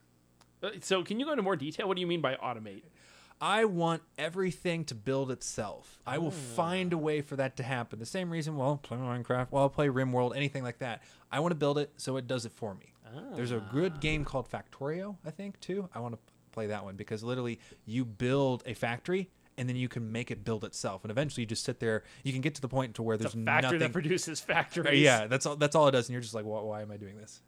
so 0.80 1.02
can 1.02 1.18
you 1.20 1.26
go 1.26 1.32
into 1.32 1.42
more 1.42 1.56
detail? 1.56 1.88
What 1.88 1.94
do 1.96 2.00
you 2.00 2.06
mean 2.06 2.20
by 2.20 2.34
automate? 2.36 2.82
I 3.40 3.64
want 3.64 4.02
everything 4.18 4.84
to 4.84 4.94
build 4.94 5.32
itself. 5.32 5.98
I 6.06 6.18
will 6.18 6.30
find 6.30 6.92
a 6.92 6.98
way 6.98 7.22
for 7.22 7.34
that 7.36 7.56
to 7.56 7.64
happen. 7.64 7.98
The 7.98 8.06
same 8.06 8.30
reason, 8.30 8.56
well, 8.56 8.76
play 8.76 8.96
Minecraft, 8.98 9.48
well, 9.50 9.64
I'll 9.64 9.68
play 9.68 9.88
RimWorld, 9.88 10.36
anything 10.36 10.62
like 10.62 10.78
that. 10.78 11.02
I 11.32 11.40
want 11.40 11.50
to 11.50 11.56
build 11.56 11.76
it 11.78 11.90
so 11.96 12.16
it 12.18 12.28
does 12.28 12.46
it 12.46 12.52
for 12.52 12.74
me. 12.74 12.92
There's 13.34 13.50
a 13.50 13.58
good 13.72 14.00
game 14.00 14.24
called 14.24 14.48
Factorio, 14.48 15.16
I 15.26 15.30
think, 15.32 15.58
too. 15.60 15.88
I 15.94 15.98
want 15.98 16.14
to 16.14 16.20
play 16.52 16.68
that 16.68 16.84
one 16.84 16.94
because 16.96 17.22
literally 17.24 17.58
you 17.84 18.04
build 18.04 18.62
a 18.64 18.74
factory 18.74 19.28
and 19.58 19.68
then 19.68 19.76
you 19.76 19.88
can 19.88 20.10
make 20.12 20.30
it 20.30 20.44
build 20.44 20.64
itself. 20.64 21.02
And 21.04 21.10
eventually 21.10 21.42
you 21.42 21.46
just 21.46 21.64
sit 21.64 21.78
there. 21.80 22.04
You 22.22 22.32
can 22.32 22.40
get 22.42 22.54
to 22.54 22.60
the 22.62 22.68
point 22.68 22.94
to 22.94 23.02
where 23.02 23.16
The 23.18 23.24
there's 23.24 23.34
factory 23.34 23.62
nothing. 23.62 23.78
that 23.80 23.92
produces 23.92 24.40
Uh, 24.40 24.44
factories. 24.54 25.00
yeah, 25.02 25.26
that's 25.26 25.44
all. 25.46 25.56
That's 25.56 25.74
all 25.76 25.88
it 25.88 25.92
does. 25.92 26.08
And 26.08 26.12
you're 26.14 26.22
just 26.22 26.32
like, 26.32 26.44
why, 26.46 26.60
why 26.62 26.80
am 26.82 26.90
I 26.92 26.96
doing 26.96 27.16
this? 27.18 27.42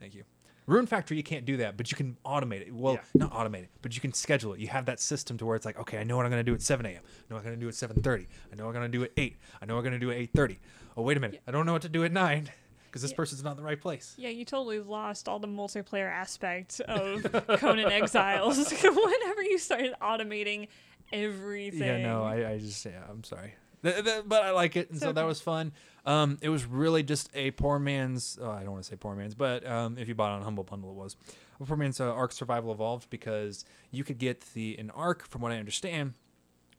Thank 0.00 0.14
you. 0.14 0.24
Rune 0.66 0.86
Factory, 0.86 1.16
you 1.16 1.22
can't 1.22 1.44
do 1.44 1.56
that, 1.58 1.76
but 1.76 1.90
you 1.90 1.96
can 1.96 2.16
automate 2.24 2.60
it. 2.66 2.72
Well, 2.74 2.94
Yeah. 2.94 3.00
not 3.14 3.32
automate 3.32 3.64
it, 3.64 3.70
but 3.82 3.94
you 3.94 4.00
can 4.00 4.12
schedule 4.12 4.52
it. 4.52 4.60
You 4.60 4.68
have 4.68 4.86
that 4.86 5.00
system 5.00 5.36
to 5.38 5.46
where 5.46 5.56
it's 5.56 5.66
like, 5.66 5.78
okay, 5.78 5.98
I 5.98 6.04
know 6.04 6.16
what 6.16 6.24
I'm 6.24 6.30
going 6.30 6.44
to 6.44 6.48
do 6.50 6.54
at 6.54 6.62
7 6.62 6.86
a.m. 6.86 7.00
I 7.04 7.32
know 7.32 7.36
I'm 7.38 7.42
going 7.44 7.54
to 7.56 7.60
do 7.60 7.68
at 7.68 7.74
7:30. 7.74 8.26
I 8.52 8.56
know 8.56 8.66
I'm 8.66 8.72
going 8.72 8.90
to 8.90 8.98
do 8.98 9.02
at 9.04 9.10
8. 9.16 9.36
I 9.60 9.66
know 9.66 9.76
I'm 9.76 9.82
going 9.82 9.92
to 9.92 9.98
do 9.98 10.10
at 10.10 10.18
8:30. 10.18 10.58
Oh, 10.96 11.02
wait 11.02 11.16
a 11.16 11.20
minute, 11.20 11.40
I 11.46 11.50
don't 11.50 11.66
know 11.66 11.72
what 11.72 11.82
to 11.82 11.88
do 11.88 12.04
at 12.04 12.12
9 12.12 12.50
because 12.86 13.02
this 13.02 13.10
Yeah. 13.10 13.16
person's 13.16 13.42
not 13.42 13.52
in 13.52 13.56
the 13.56 13.62
right 13.62 13.80
place. 13.80 14.14
Yeah, 14.18 14.28
you 14.28 14.44
totally 14.44 14.78
lost 14.80 15.28
all 15.28 15.38
the 15.38 15.48
multiplayer 15.48 16.10
aspect 16.10 16.80
of 16.80 17.22
Conan 17.58 17.90
Exiles 17.90 18.58
whenever 18.82 19.42
you 19.42 19.58
started 19.58 19.94
automating 20.00 20.68
everything. 21.12 21.80
Yeah, 21.82 21.98
no, 22.02 22.22
I, 22.24 22.52
I 22.52 22.58
just, 22.58 22.84
yeah, 22.84 23.02
I'm 23.08 23.24
sorry. 23.24 23.54
Th- 23.82 24.04
th- 24.04 24.22
but 24.26 24.42
I 24.44 24.50
like 24.52 24.76
it, 24.76 24.88
and 24.90 24.96
It's 24.96 25.04
so 25.04 25.12
that 25.12 25.24
was 25.26 25.40
fun. 25.40 25.72
Um, 26.04 26.38
it 26.40 26.48
was 26.48 26.64
really 26.64 27.02
just 27.02 27.30
a 27.34 27.52
poor 27.52 27.78
man's. 27.78 28.38
Oh, 28.40 28.50
I 28.50 28.62
don't 28.62 28.72
want 28.72 28.84
to 28.84 28.90
say 28.90 28.96
poor 28.96 29.14
man's, 29.14 29.34
but 29.34 29.66
um, 29.66 29.96
if 29.98 30.08
you 30.08 30.14
bought 30.14 30.32
it 30.32 30.36
on 30.36 30.42
Humble 30.42 30.64
Bundle, 30.64 30.90
it 30.90 30.96
was 30.96 31.16
a 31.60 31.64
poor 31.64 31.76
man's 31.76 32.00
uh, 32.00 32.12
Ark 32.12 32.32
Survival 32.32 32.72
Evolved 32.72 33.08
because 33.08 33.64
you 33.90 34.02
could 34.02 34.18
get 34.18 34.40
the 34.52 34.76
an 34.78 34.90
Ark, 34.90 35.26
from 35.28 35.42
what 35.42 35.52
I 35.52 35.58
understand, 35.58 36.14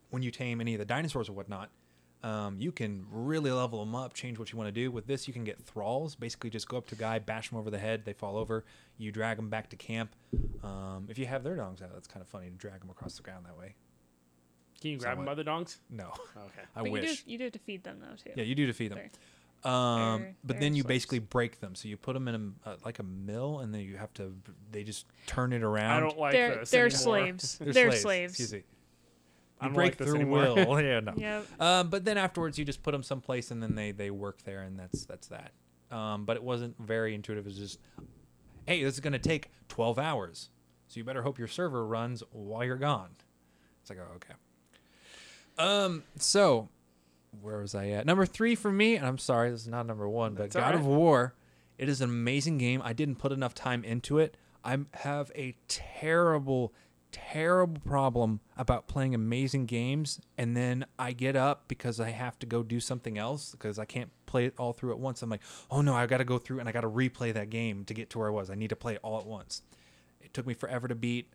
when 0.09 0.23
you 0.23 0.31
tame 0.31 0.59
any 0.59 0.73
of 0.73 0.79
the 0.79 0.85
dinosaurs 0.85 1.29
or 1.29 1.33
whatnot. 1.33 1.69
Um, 2.21 2.55
you 2.57 2.71
can 2.71 3.05
really 3.11 3.51
level 3.51 3.83
them 3.83 3.95
up, 3.95 4.13
change 4.13 4.39
what 4.39 4.51
you 4.51 4.57
want 4.57 4.69
to 4.69 4.71
do. 4.71 4.91
With 4.91 5.07
this, 5.07 5.27
you 5.27 5.33
can 5.33 5.43
get 5.43 5.61
thralls. 5.61 6.15
Basically, 6.15 6.49
just 6.49 6.69
go 6.69 6.77
up 6.77 6.87
to 6.87 6.95
a 6.95 6.97
guy, 6.97 7.19
bash 7.19 7.49
them 7.49 7.59
over 7.59 7.69
the 7.69 7.79
head, 7.79 8.05
they 8.05 8.13
fall 8.13 8.37
over. 8.37 8.63
You 8.97 9.11
drag 9.11 9.37
them 9.37 9.49
back 9.49 9.69
to 9.71 9.75
camp. 9.75 10.15
Um, 10.63 11.07
if 11.09 11.17
you 11.17 11.25
have 11.25 11.43
their 11.43 11.55
dogs 11.55 11.81
out, 11.81 11.93
that's 11.93 12.07
kind 12.07 12.21
of 12.21 12.27
funny 12.29 12.49
to 12.49 12.55
drag 12.55 12.79
them 12.79 12.89
across 12.89 13.17
the 13.17 13.23
ground 13.23 13.45
that 13.45 13.57
way. 13.57 13.75
Can 14.83 14.91
you 14.91 14.97
grab 14.97 15.17
them 15.17 15.25
Somewhat. 15.25 15.37
by 15.37 15.43
the 15.43 15.49
dongs? 15.49 15.77
No, 15.89 16.11
Okay. 16.37 16.61
I 16.75 16.81
but 16.83 16.91
wish. 16.91 17.03
you 17.03 17.15
do 17.25 17.31
you 17.31 17.37
do 17.39 17.43
have 17.45 17.53
to 17.53 17.59
feed 17.59 17.83
them 17.83 17.99
though 18.01 18.15
too. 18.21 18.31
Yeah, 18.35 18.43
you 18.43 18.53
do 18.53 18.65
defeat 18.67 18.89
them. 18.89 18.97
They're- 18.99 19.09
Um, 19.71 20.19
They're- 20.23 20.35
but 20.43 20.53
they're 20.55 20.59
then 20.59 20.75
you 20.75 20.81
slaves. 20.83 20.87
basically 20.89 21.19
break 21.19 21.61
them. 21.61 21.73
So 21.73 21.87
you 21.87 21.95
put 21.95 22.13
them 22.15 22.27
in 22.27 22.53
a 22.65 22.69
uh, 22.69 22.77
like 22.83 22.99
a 22.99 23.03
mill, 23.03 23.59
and 23.59 23.73
then 23.73 23.79
you 23.79 23.95
have 23.95 24.13
to. 24.15 24.35
They 24.71 24.83
just 24.83 25.05
turn 25.25 25.53
it 25.53 25.63
around. 25.63 25.91
I 25.91 25.99
don't 26.01 26.19
like 26.19 26.33
they're 26.33 26.55
this. 26.57 26.69
they're 26.71 26.85
anymore. 26.87 26.99
slaves. 27.01 27.57
They're, 27.59 27.71
They're, 27.73 27.91
slaves. 27.91 28.01
slaves. 28.01 28.31
Excuse 28.33 28.53
me. 28.53 28.57
You 28.59 29.67
don't 29.69 29.73
break 29.73 29.91
like 29.91 29.97
their 30.05 30.15
anymore. 30.15 30.53
will. 30.53 30.81
yeah, 30.83 30.99
no. 30.99 31.13
Yep. 31.17 31.61
Um, 31.61 31.89
but 31.89 32.03
then 32.03 32.17
afterwards, 32.17 32.59
you 32.59 32.65
just 32.65 32.83
put 32.83 32.91
them 32.91 33.03
someplace, 33.03 33.51
and 33.51 33.63
then 33.63 33.73
they 33.75 33.91
they 33.93 34.11
work 34.11 34.41
there, 34.43 34.63
and 34.63 34.77
that's 34.77 35.05
that's 35.05 35.27
that. 35.29 35.53
Um, 35.91 36.25
but 36.25 36.35
it 36.35 36.43
wasn't 36.43 36.77
very 36.77 37.15
intuitive. 37.15 37.45
It 37.45 37.49
was 37.49 37.57
just, 37.57 37.79
hey, 38.67 38.83
this 38.83 38.95
is 38.95 38.99
going 38.99 39.13
to 39.13 39.19
take 39.19 39.49
twelve 39.69 39.97
hours, 39.97 40.49
so 40.89 40.97
you 40.97 41.05
better 41.05 41.21
hope 41.21 41.39
your 41.39 41.47
server 41.47 41.85
runs 41.87 42.21
while 42.31 42.65
you're 42.65 42.75
gone. 42.75 43.11
It's 43.79 43.89
like, 43.89 43.99
oh, 43.99 44.15
okay. 44.15 44.33
Um, 45.57 46.03
so 46.17 46.69
where 47.41 47.59
was 47.59 47.75
I 47.75 47.89
at? 47.89 48.05
Number 48.05 48.25
three 48.25 48.55
for 48.55 48.71
me, 48.71 48.95
and 48.95 49.05
I'm 49.05 49.17
sorry, 49.17 49.49
this 49.51 49.61
is 49.61 49.67
not 49.67 49.85
number 49.85 50.07
one, 50.07 50.33
but 50.33 50.51
That's 50.51 50.55
God 50.55 50.75
of. 50.75 50.85
War. 50.85 51.35
It 51.77 51.89
is 51.89 52.01
an 52.01 52.09
amazing 52.09 52.57
game. 52.57 52.81
I 52.83 52.93
didn't 52.93 53.15
put 53.15 53.31
enough 53.31 53.53
time 53.53 53.83
into 53.83 54.19
it. 54.19 54.37
I 54.63 54.77
have 54.93 55.31
a 55.35 55.55
terrible, 55.67 56.73
terrible 57.11 57.81
problem 57.81 58.39
about 58.55 58.87
playing 58.87 59.15
amazing 59.15 59.65
games, 59.65 60.21
and 60.37 60.55
then 60.55 60.85
I 60.97 61.11
get 61.11 61.35
up 61.35 61.67
because 61.67 61.99
I 61.99 62.11
have 62.11 62.37
to 62.39 62.45
go 62.45 62.63
do 62.63 62.79
something 62.79 63.17
else 63.17 63.51
because 63.51 63.79
I 63.79 63.85
can't 63.85 64.11
play 64.25 64.45
it 64.45 64.53
all 64.57 64.73
through 64.73 64.91
at 64.91 64.99
once. 64.99 65.21
I'm 65.21 65.29
like, 65.29 65.41
oh 65.69 65.81
no, 65.81 65.95
I 65.95 66.05
got 66.05 66.17
to 66.17 66.23
go 66.25 66.37
through 66.37 66.59
and 66.59 66.69
I 66.69 66.71
got 66.71 66.81
to 66.81 66.89
replay 66.89 67.33
that 67.33 67.49
game 67.49 67.83
to 67.85 67.93
get 67.93 68.09
to 68.11 68.19
where 68.19 68.27
I 68.27 68.31
was. 68.31 68.49
I 68.49 68.55
need 68.55 68.69
to 68.69 68.75
play 68.75 68.93
it 68.93 68.99
all 69.03 69.19
at 69.19 69.25
once. 69.25 69.63
It 70.21 70.33
took 70.33 70.47
me 70.47 70.53
forever 70.53 70.87
to 70.87 70.95
beat. 70.95 71.27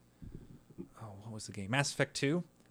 Oh, 1.03 1.13
what 1.23 1.33
was 1.33 1.47
the 1.47 1.53
game? 1.53 1.71
Mass 1.71 1.93
Effect 1.93 2.15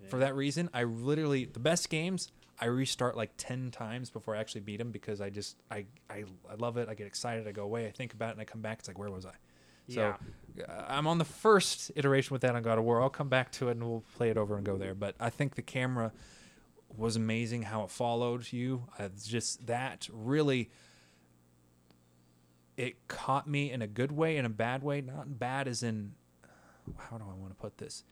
2. 0.08 0.12
For 0.12 0.20
that 0.20 0.36
reason, 0.36 0.70
I 0.74 0.84
literally 0.84 1.46
the 1.46 1.60
best 1.60 1.90
games 1.90 2.32
I 2.60 2.66
restart 2.66 3.16
like 3.16 3.32
ten 3.38 3.70
times 3.72 4.10
before 4.10 4.36
I 4.36 4.40
actually 4.40 4.62
beat 4.62 4.78
them 4.78 4.92
because 4.92 5.22
I 5.22 5.30
just 5.30 5.58
I, 5.70 5.86
I 6.10 6.24
I 6.50 6.56
love 6.58 6.78
it. 6.78 6.90
I 6.90 6.96
get 6.96 7.06
excited. 7.08 7.48
I 7.48 7.52
go 7.52 7.64
away. 7.64 7.86
I 7.88 7.92
think 7.92 8.14
about 8.14 8.30
it, 8.30 8.32
and 8.34 8.42
I 8.42 8.46
come 8.46 8.62
back. 8.62 8.80
It's 8.80 8.88
like 8.88 8.98
where 8.98 9.12
was 9.12 9.26
I? 9.26 9.34
So 9.90 10.02
uh, 10.68 10.86
I'm 10.88 11.08
on 11.08 11.18
the 11.18 11.24
first 11.26 11.92
iteration 11.96 12.34
with 12.34 12.42
that 12.42 12.56
on 12.56 12.62
God 12.64 12.78
of 12.78 12.84
War. 12.84 13.02
I'll 13.02 13.10
come 13.10 13.30
back 13.30 13.52
to 13.54 13.70
it 13.70 13.72
and 13.72 13.84
we'll 13.88 14.04
play 14.18 14.30
it 14.30 14.38
over 14.38 14.58
and 14.58 14.66
go 14.66 14.78
there. 14.78 14.94
But 14.94 15.16
I 15.20 15.30
think 15.30 15.56
the 15.56 15.62
camera 15.62 16.12
was 16.98 17.16
amazing 17.16 17.62
how 17.62 17.84
it 17.84 17.92
followed 17.92 18.52
you. 18.52 18.84
Uh, 19.00 19.04
It's 19.06 19.28
just 19.28 19.68
that 19.68 20.10
really 20.12 20.70
it 22.76 23.08
caught 23.08 23.48
me 23.48 23.72
in 23.72 23.82
a 23.82 23.88
good 23.88 24.12
way 24.12 24.38
and 24.38 24.46
a 24.46 24.50
bad 24.50 24.84
way. 24.84 25.00
Not 25.02 25.40
bad 25.40 25.68
as 25.68 25.84
in 25.84 26.14
how 26.98 27.18
do 27.18 27.24
I 27.24 27.34
want 27.34 27.50
to 27.52 27.56
put 27.56 27.78
this? 27.78 28.04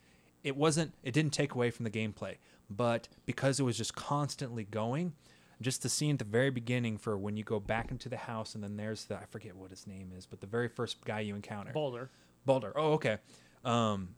It 0.45 0.55
wasn't 0.55 0.93
it 1.03 1.11
didn't 1.11 1.33
take 1.33 1.55
away 1.55 1.71
from 1.71 1.85
the 1.85 1.89
gameplay, 1.89 2.35
but 2.69 3.07
because 3.25 3.59
it 3.59 3.63
was 3.63 3.75
just 3.75 3.95
constantly 3.95 4.63
going, 4.63 5.13
just 5.59 5.81
the 5.81 5.89
scene 5.89 6.13
at 6.13 6.19
the 6.19 6.25
very 6.25 6.51
beginning 6.51 6.99
for 6.99 7.17
when 7.17 7.35
you 7.35 7.43
go 7.43 7.59
back 7.59 7.89
into 7.89 8.09
the 8.09 8.17
house 8.17 8.53
and 8.53 8.63
then 8.63 8.77
there's 8.77 9.05
the 9.05 9.17
I 9.17 9.25
forget 9.25 9.55
what 9.55 9.71
his 9.71 9.87
name 9.87 10.11
is, 10.15 10.27
but 10.27 10.41
the 10.41 10.47
very 10.47 10.67
first 10.67 11.03
guy 11.03 11.21
you 11.21 11.35
encounter. 11.35 11.73
Baldur. 11.73 12.11
Baldur. 12.45 12.73
Oh, 12.75 12.93
okay. 12.93 13.17
Um, 13.63 14.09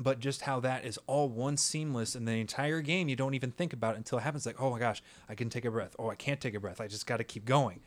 but 0.00 0.18
just 0.18 0.42
how 0.42 0.58
that 0.60 0.84
is 0.84 0.98
all 1.06 1.28
one 1.28 1.56
seamless 1.56 2.16
in 2.16 2.24
the 2.24 2.32
entire 2.32 2.80
game, 2.80 3.08
you 3.08 3.14
don't 3.14 3.34
even 3.34 3.52
think 3.52 3.72
about 3.72 3.94
it 3.94 3.98
until 3.98 4.18
it 4.18 4.22
happens. 4.22 4.46
Like, 4.46 4.60
oh 4.60 4.70
my 4.70 4.80
gosh, 4.80 5.00
I 5.28 5.36
can 5.36 5.48
take 5.48 5.64
a 5.64 5.70
breath. 5.70 5.94
Oh, 5.96 6.10
I 6.10 6.16
can't 6.16 6.40
take 6.40 6.54
a 6.54 6.60
breath. 6.60 6.80
I 6.80 6.88
just 6.88 7.06
got 7.06 7.18
to 7.18 7.24
keep 7.24 7.44
going, 7.44 7.80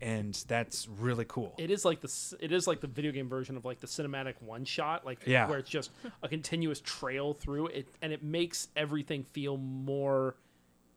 and 0.00 0.34
that's 0.48 0.88
really 0.88 1.24
cool. 1.26 1.54
It 1.58 1.70
is 1.70 1.84
like 1.84 2.00
the 2.00 2.36
it 2.40 2.52
is 2.52 2.66
like 2.66 2.80
the 2.80 2.86
video 2.86 3.12
game 3.12 3.28
version 3.28 3.56
of 3.56 3.64
like 3.64 3.80
the 3.80 3.86
cinematic 3.86 4.34
one 4.40 4.64
shot, 4.64 5.04
like 5.06 5.20
Yeah. 5.26 5.48
where 5.48 5.58
it's 5.58 5.70
just 5.70 5.90
a 6.22 6.28
continuous 6.28 6.80
trail 6.80 7.34
through 7.34 7.68
it, 7.68 7.88
and 8.02 8.12
it 8.12 8.22
makes 8.22 8.68
everything 8.76 9.24
feel 9.32 9.56
more 9.56 10.36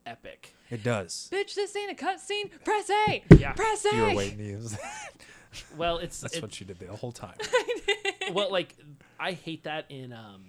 epic. 0.06 0.54
It 0.70 0.82
does. 0.82 1.28
Bitch, 1.32 1.54
this 1.54 1.74
ain't 1.76 1.92
a 1.92 1.94
cutscene. 2.04 2.50
Press 2.64 2.90
A. 3.08 3.22
Yeah. 3.38 3.52
Press 3.52 3.84
A. 3.86 3.94
You 3.96 4.02
were 4.02 4.14
waiting 4.14 4.38
to 4.38 4.44
use 4.44 4.70
that. 4.72 5.14
Well, 5.76 5.98
it's 5.98 6.20
That's 6.20 6.36
it- 6.36 6.42
what 6.42 6.60
you 6.60 6.66
did 6.66 6.78
the 6.78 6.94
whole 6.94 7.12
time. 7.12 7.36
well, 8.32 8.50
like 8.52 8.74
I 9.18 9.32
hate 9.32 9.64
that 9.64 9.86
in 9.90 10.12
um, 10.12 10.44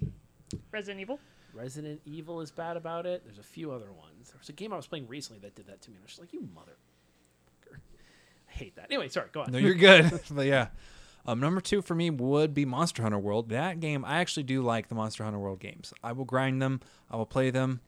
Resident 0.72 1.00
Evil. 1.02 1.20
Resident 1.54 2.02
Evil 2.06 2.42
is 2.42 2.52
bad 2.52 2.78
about 2.78 3.06
it. 3.06 3.24
There's 3.26 3.40
a 3.40 3.44
few 3.44 3.72
other 3.72 3.92
ones. 3.92 4.30
There 4.30 4.38
was 4.40 4.50
a 4.50 4.54
game 4.54 4.72
I 4.72 4.76
was 4.76 4.88
playing 4.88 5.08
recently 5.08 5.40
that 5.42 5.56
did 5.56 5.68
that 5.68 5.82
to 5.84 5.90
me. 5.90 5.96
and 5.96 6.04
I 6.04 6.06
was 6.06 6.12
just 6.12 6.20
like, 6.22 6.32
you 6.34 6.48
mother. 6.54 6.78
Hate 8.50 8.76
that. 8.76 8.86
Anyway, 8.90 9.10
sorry. 9.10 9.30
Go 9.32 9.42
on. 9.42 9.52
No, 9.52 9.58
you're 9.58 9.74
good. 9.74 10.20
but 10.32 10.46
yeah. 10.46 10.68
Um, 11.26 11.40
number 11.40 11.62
two 11.62 11.82
for 11.82 11.96
me 11.96 12.10
would 12.10 12.54
be 12.54 12.66
Monster 12.66 13.04
Hunter 13.04 13.20
World. 13.20 13.50
That 13.50 13.80
game, 13.80 14.04
I 14.06 14.20
actually 14.20 14.44
do 14.44 14.62
like 14.62 14.88
the 14.88 14.96
Monster 14.96 15.24
Hunter 15.24 15.40
World 15.40 15.60
games. 15.60 15.94
I 16.04 16.12
will 16.14 16.26
grind 16.26 16.62
them. 16.62 16.82
I 17.12 17.18
will 17.18 17.26
play 17.26 17.52
them 17.52 17.82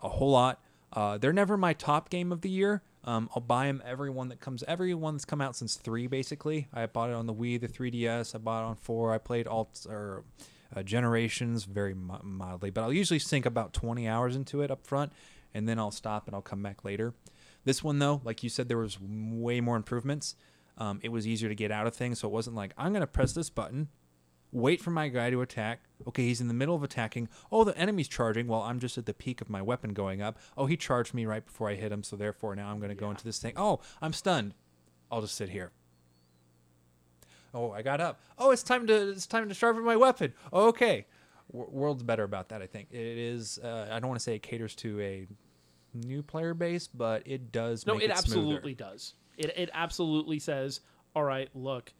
a 0.00 0.08
whole 0.08 0.30
lot. 0.30 0.62
Uh, 0.92 1.18
they're 1.18 1.32
never 1.32 1.56
my 1.56 1.72
top 1.72 2.08
game 2.08 2.32
of 2.32 2.40
the 2.40 2.48
year. 2.48 2.82
Um, 3.04 3.28
I'll 3.34 3.42
buy 3.42 3.66
them 3.66 3.82
every 3.84 4.10
one 4.10 4.28
that 4.28 4.40
comes, 4.40 4.64
every 4.66 4.92
one 4.94 5.14
that's 5.14 5.24
come 5.24 5.40
out 5.40 5.54
since 5.54 5.76
three, 5.76 6.06
basically. 6.06 6.68
I 6.72 6.86
bought 6.86 7.10
it 7.10 7.14
on 7.14 7.26
the 7.26 7.34
Wii, 7.34 7.60
the 7.60 7.68
3DS. 7.68 8.34
I 8.34 8.38
bought 8.38 8.62
it 8.62 8.66
on 8.66 8.76
four. 8.76 9.12
I 9.12 9.18
played 9.18 9.46
all 9.46 9.70
or 9.88 10.24
uh, 10.74 10.82
generations 10.82 11.64
very 11.64 11.94
mildly, 11.94 12.70
but 12.70 12.82
I'll 12.82 12.92
usually 12.92 13.20
sink 13.20 13.46
about 13.46 13.72
20 13.72 14.08
hours 14.08 14.34
into 14.34 14.62
it 14.62 14.70
up 14.70 14.84
front, 14.86 15.12
and 15.54 15.68
then 15.68 15.78
I'll 15.78 15.92
stop 15.92 16.26
and 16.26 16.34
I'll 16.34 16.42
come 16.42 16.62
back 16.62 16.84
later. 16.84 17.14
This 17.66 17.82
one 17.82 17.98
though, 17.98 18.22
like 18.24 18.42
you 18.44 18.48
said, 18.48 18.68
there 18.68 18.78
was 18.78 18.98
way 19.00 19.60
more 19.60 19.76
improvements. 19.76 20.36
Um, 20.78 21.00
it 21.02 21.08
was 21.10 21.26
easier 21.26 21.48
to 21.48 21.54
get 21.54 21.72
out 21.72 21.86
of 21.86 21.94
things, 21.94 22.20
so 22.20 22.28
it 22.28 22.32
wasn't 22.32 22.54
like 22.54 22.72
I'm 22.78 22.92
gonna 22.92 23.08
press 23.08 23.32
this 23.32 23.50
button, 23.50 23.88
wait 24.52 24.80
for 24.80 24.90
my 24.90 25.08
guy 25.08 25.30
to 25.30 25.40
attack. 25.42 25.80
Okay, 26.06 26.22
he's 26.22 26.40
in 26.40 26.46
the 26.46 26.54
middle 26.54 26.76
of 26.76 26.84
attacking. 26.84 27.28
Oh, 27.50 27.64
the 27.64 27.76
enemy's 27.76 28.06
charging 28.06 28.46
while 28.46 28.62
I'm 28.62 28.78
just 28.78 28.96
at 28.98 29.06
the 29.06 29.12
peak 29.12 29.40
of 29.40 29.50
my 29.50 29.60
weapon 29.60 29.94
going 29.94 30.22
up. 30.22 30.38
Oh, 30.56 30.66
he 30.66 30.76
charged 30.76 31.12
me 31.12 31.26
right 31.26 31.44
before 31.44 31.68
I 31.68 31.74
hit 31.74 31.90
him, 31.90 32.04
so 32.04 32.14
therefore 32.14 32.54
now 32.54 32.70
I'm 32.70 32.78
gonna 32.78 32.94
go 32.94 33.10
into 33.10 33.24
this 33.24 33.40
thing. 33.40 33.54
Oh, 33.56 33.80
I'm 34.00 34.12
stunned. 34.12 34.54
I'll 35.10 35.20
just 35.20 35.34
sit 35.34 35.48
here. 35.48 35.72
Oh, 37.52 37.72
I 37.72 37.82
got 37.82 38.00
up. 38.00 38.20
Oh, 38.38 38.52
it's 38.52 38.62
time 38.62 38.86
to 38.86 39.10
it's 39.10 39.26
time 39.26 39.48
to 39.48 39.54
sharpen 39.54 39.82
my 39.82 39.96
weapon. 39.96 40.34
Okay, 40.52 41.06
W- 41.50 41.70
World's 41.70 42.04
better 42.04 42.22
about 42.22 42.50
that. 42.50 42.62
I 42.62 42.66
think 42.66 42.88
it 42.92 43.00
is. 43.00 43.58
Uh, 43.58 43.88
I 43.90 43.98
don't 43.98 44.08
want 44.08 44.20
to 44.20 44.24
say 44.24 44.36
it 44.36 44.42
caters 44.42 44.76
to 44.76 45.00
a 45.00 45.26
new 45.96 46.22
player 46.22 46.54
base, 46.54 46.86
but 46.86 47.22
it 47.26 47.50
does. 47.52 47.86
No, 47.86 47.96
it, 47.98 48.04
it, 48.04 48.10
absolutely 48.10 48.74
smoother. 48.74 48.92
does. 48.92 49.14
It 49.36 49.52
it 49.56 49.70
absolutely 49.74 50.38
says, 50.38 50.80
all 51.14 51.24
right, 51.24 51.48
look, 51.54 51.92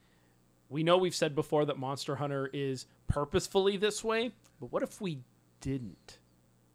we 0.69 0.83
know 0.83 0.97
we've 0.97 1.15
said 1.15 1.35
before 1.35 1.65
that 1.67 1.79
Monster 1.79 2.17
Hunter 2.17 2.49
is 2.53 2.87
purposefully 3.09 3.77
this 3.77 4.03
way, 4.05 4.33
but 4.61 4.73
what 4.73 4.83
if 4.83 5.01
we 5.01 5.21
didn't 5.61 6.19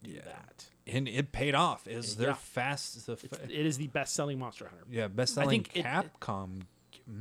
do 0.02 0.14
that? 0.24 0.66
and 0.84 1.06
it 1.06 1.30
paid 1.30 1.54
off. 1.54 1.86
Is 1.86 2.16
their 2.16 2.30
Yeah. 2.30 2.34
fast? 2.34 3.06
The 3.06 3.16
fa- 3.16 3.44
It 3.44 3.66
is 3.66 3.78
the 3.78 3.86
best 3.86 4.14
selling 4.14 4.38
Monster 4.40 4.66
Hunter. 4.68 4.84
yeah, 4.90 5.06
best 5.06 5.34
selling 5.34 5.62
think 5.62 5.76
it- 5.76 5.84
Capcom. 5.84 6.62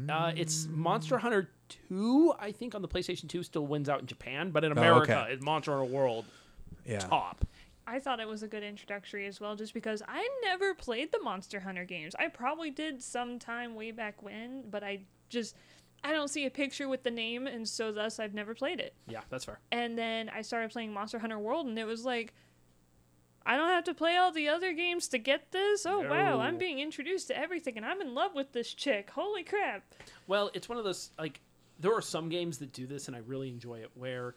Uh, 0.09 0.31
it's 0.35 0.67
Monster 0.67 1.19
Hunter 1.19 1.49
2, 1.89 2.33
I 2.39 2.51
think, 2.51 2.73
on 2.75 2.81
the 2.81 2.87
PlayStation 2.87 3.27
2 3.29 3.41
still 3.43 3.65
wins 3.67 3.87
out 3.89 3.99
in 3.99 4.05
Japan, 4.07 4.49
but 4.51 4.63
in 4.63 4.71
Oh, 4.71 4.81
America, 4.81 5.21
okay. 5.23 5.33
it's 5.33 5.43
Monster 5.43 5.71
Hunter 5.77 5.91
World 5.91 6.25
yeah, 6.85 6.99
top. 6.99 7.45
I 7.91 7.99
thought 7.99 8.21
it 8.21 8.27
was 8.27 8.41
a 8.41 8.47
good 8.47 8.63
introductory 8.63 9.27
as 9.27 9.41
well, 9.41 9.57
just 9.57 9.73
because 9.73 10.01
I 10.07 10.27
never 10.43 10.73
played 10.73 11.11
the 11.11 11.19
Monster 11.19 11.59
Hunter 11.59 11.83
games. 11.83 12.15
I 12.17 12.29
probably 12.29 12.71
did 12.71 13.03
sometime 13.03 13.75
way 13.75 13.91
back 13.91 14.23
when, 14.23 14.69
but 14.69 14.81
I 14.81 15.01
just 15.27 15.57
I 16.01 16.13
don't 16.13 16.29
see 16.29 16.45
a 16.45 16.49
picture 16.49 16.87
with 16.87 17.03
the 17.03 17.11
name, 17.11 17.47
and 17.47 17.67
so 17.67 17.91
thus 17.91 18.17
I've 18.17 18.33
never 18.33 18.55
played 18.55 18.79
it. 18.79 18.95
Yeah, 19.09 19.19
that's 19.29 19.43
fair. 19.43 19.59
And 19.73 19.97
then 19.97 20.29
I 20.29 20.41
started 20.41 20.71
playing 20.71 20.93
Monster 20.93 21.19
Hunter 21.19 21.37
World, 21.37 21.67
and 21.67 21.77
it 21.77 21.83
was 21.83 22.05
like, 22.05 22.33
I 23.45 23.57
don't 23.57 23.69
have 23.69 23.83
to 23.83 23.93
play 23.93 24.15
all 24.15 24.31
the 24.31 24.47
other 24.47 24.71
games 24.71 25.09
to 25.09 25.17
get 25.17 25.51
this. 25.51 25.85
Oh 25.85 25.99
wow, 25.99 26.39
I'm 26.39 26.57
being 26.57 26.79
introduced 26.79 27.27
to 27.27 27.37
everything, 27.37 27.75
and 27.75 27.85
I'm 27.85 27.99
in 27.99 28.15
love 28.15 28.33
with 28.33 28.53
this 28.53 28.73
chick. 28.73 29.09
Holy 29.09 29.43
crap! 29.43 29.83
Well, 30.27 30.49
it's 30.53 30.69
one 30.69 30.77
of 30.77 30.85
those 30.85 31.11
like 31.19 31.41
there 31.77 31.93
are 31.93 32.01
some 32.01 32.29
games 32.29 32.59
that 32.59 32.71
do 32.71 32.87
this, 32.87 33.07
and 33.07 33.17
I 33.17 33.19
really 33.19 33.49
enjoy 33.49 33.79
it. 33.79 33.91
Where 33.95 34.35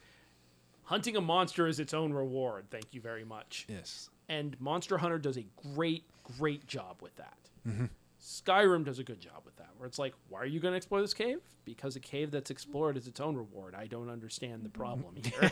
hunting 0.84 1.16
a 1.16 1.20
monster 1.20 1.66
is 1.66 1.80
its 1.80 1.94
own 1.94 2.12
reward. 2.12 2.66
Thank 2.70 2.92
you 2.92 3.00
very 3.00 3.24
much. 3.24 3.66
yes, 3.68 4.10
And 4.28 4.58
Monster 4.60 4.98
Hunter 4.98 5.18
does 5.18 5.36
a 5.36 5.44
great, 5.74 6.04
great 6.38 6.66
job 6.66 7.00
with 7.02 7.14
that. 7.16 7.36
Mm-hmm. 7.66 7.86
Skyrim 8.22 8.84
does 8.84 8.98
a 8.98 9.04
good 9.04 9.20
job 9.20 9.42
with 9.44 9.56
that. 9.56 9.68
Where 9.76 9.86
it's 9.86 9.98
like, 9.98 10.14
why 10.28 10.40
are 10.40 10.46
you 10.46 10.60
going 10.60 10.72
to 10.72 10.76
explore 10.76 11.00
this 11.00 11.12
cave? 11.14 11.40
Because 11.64 11.96
a 11.96 12.00
cave 12.00 12.30
that's 12.30 12.50
explored 12.50 12.96
is 12.96 13.06
its 13.06 13.20
own 13.20 13.36
reward. 13.36 13.74
I 13.74 13.86
don't 13.86 14.08
understand 14.08 14.64
the 14.64 14.70
problem 14.70 15.14
here. 15.22 15.50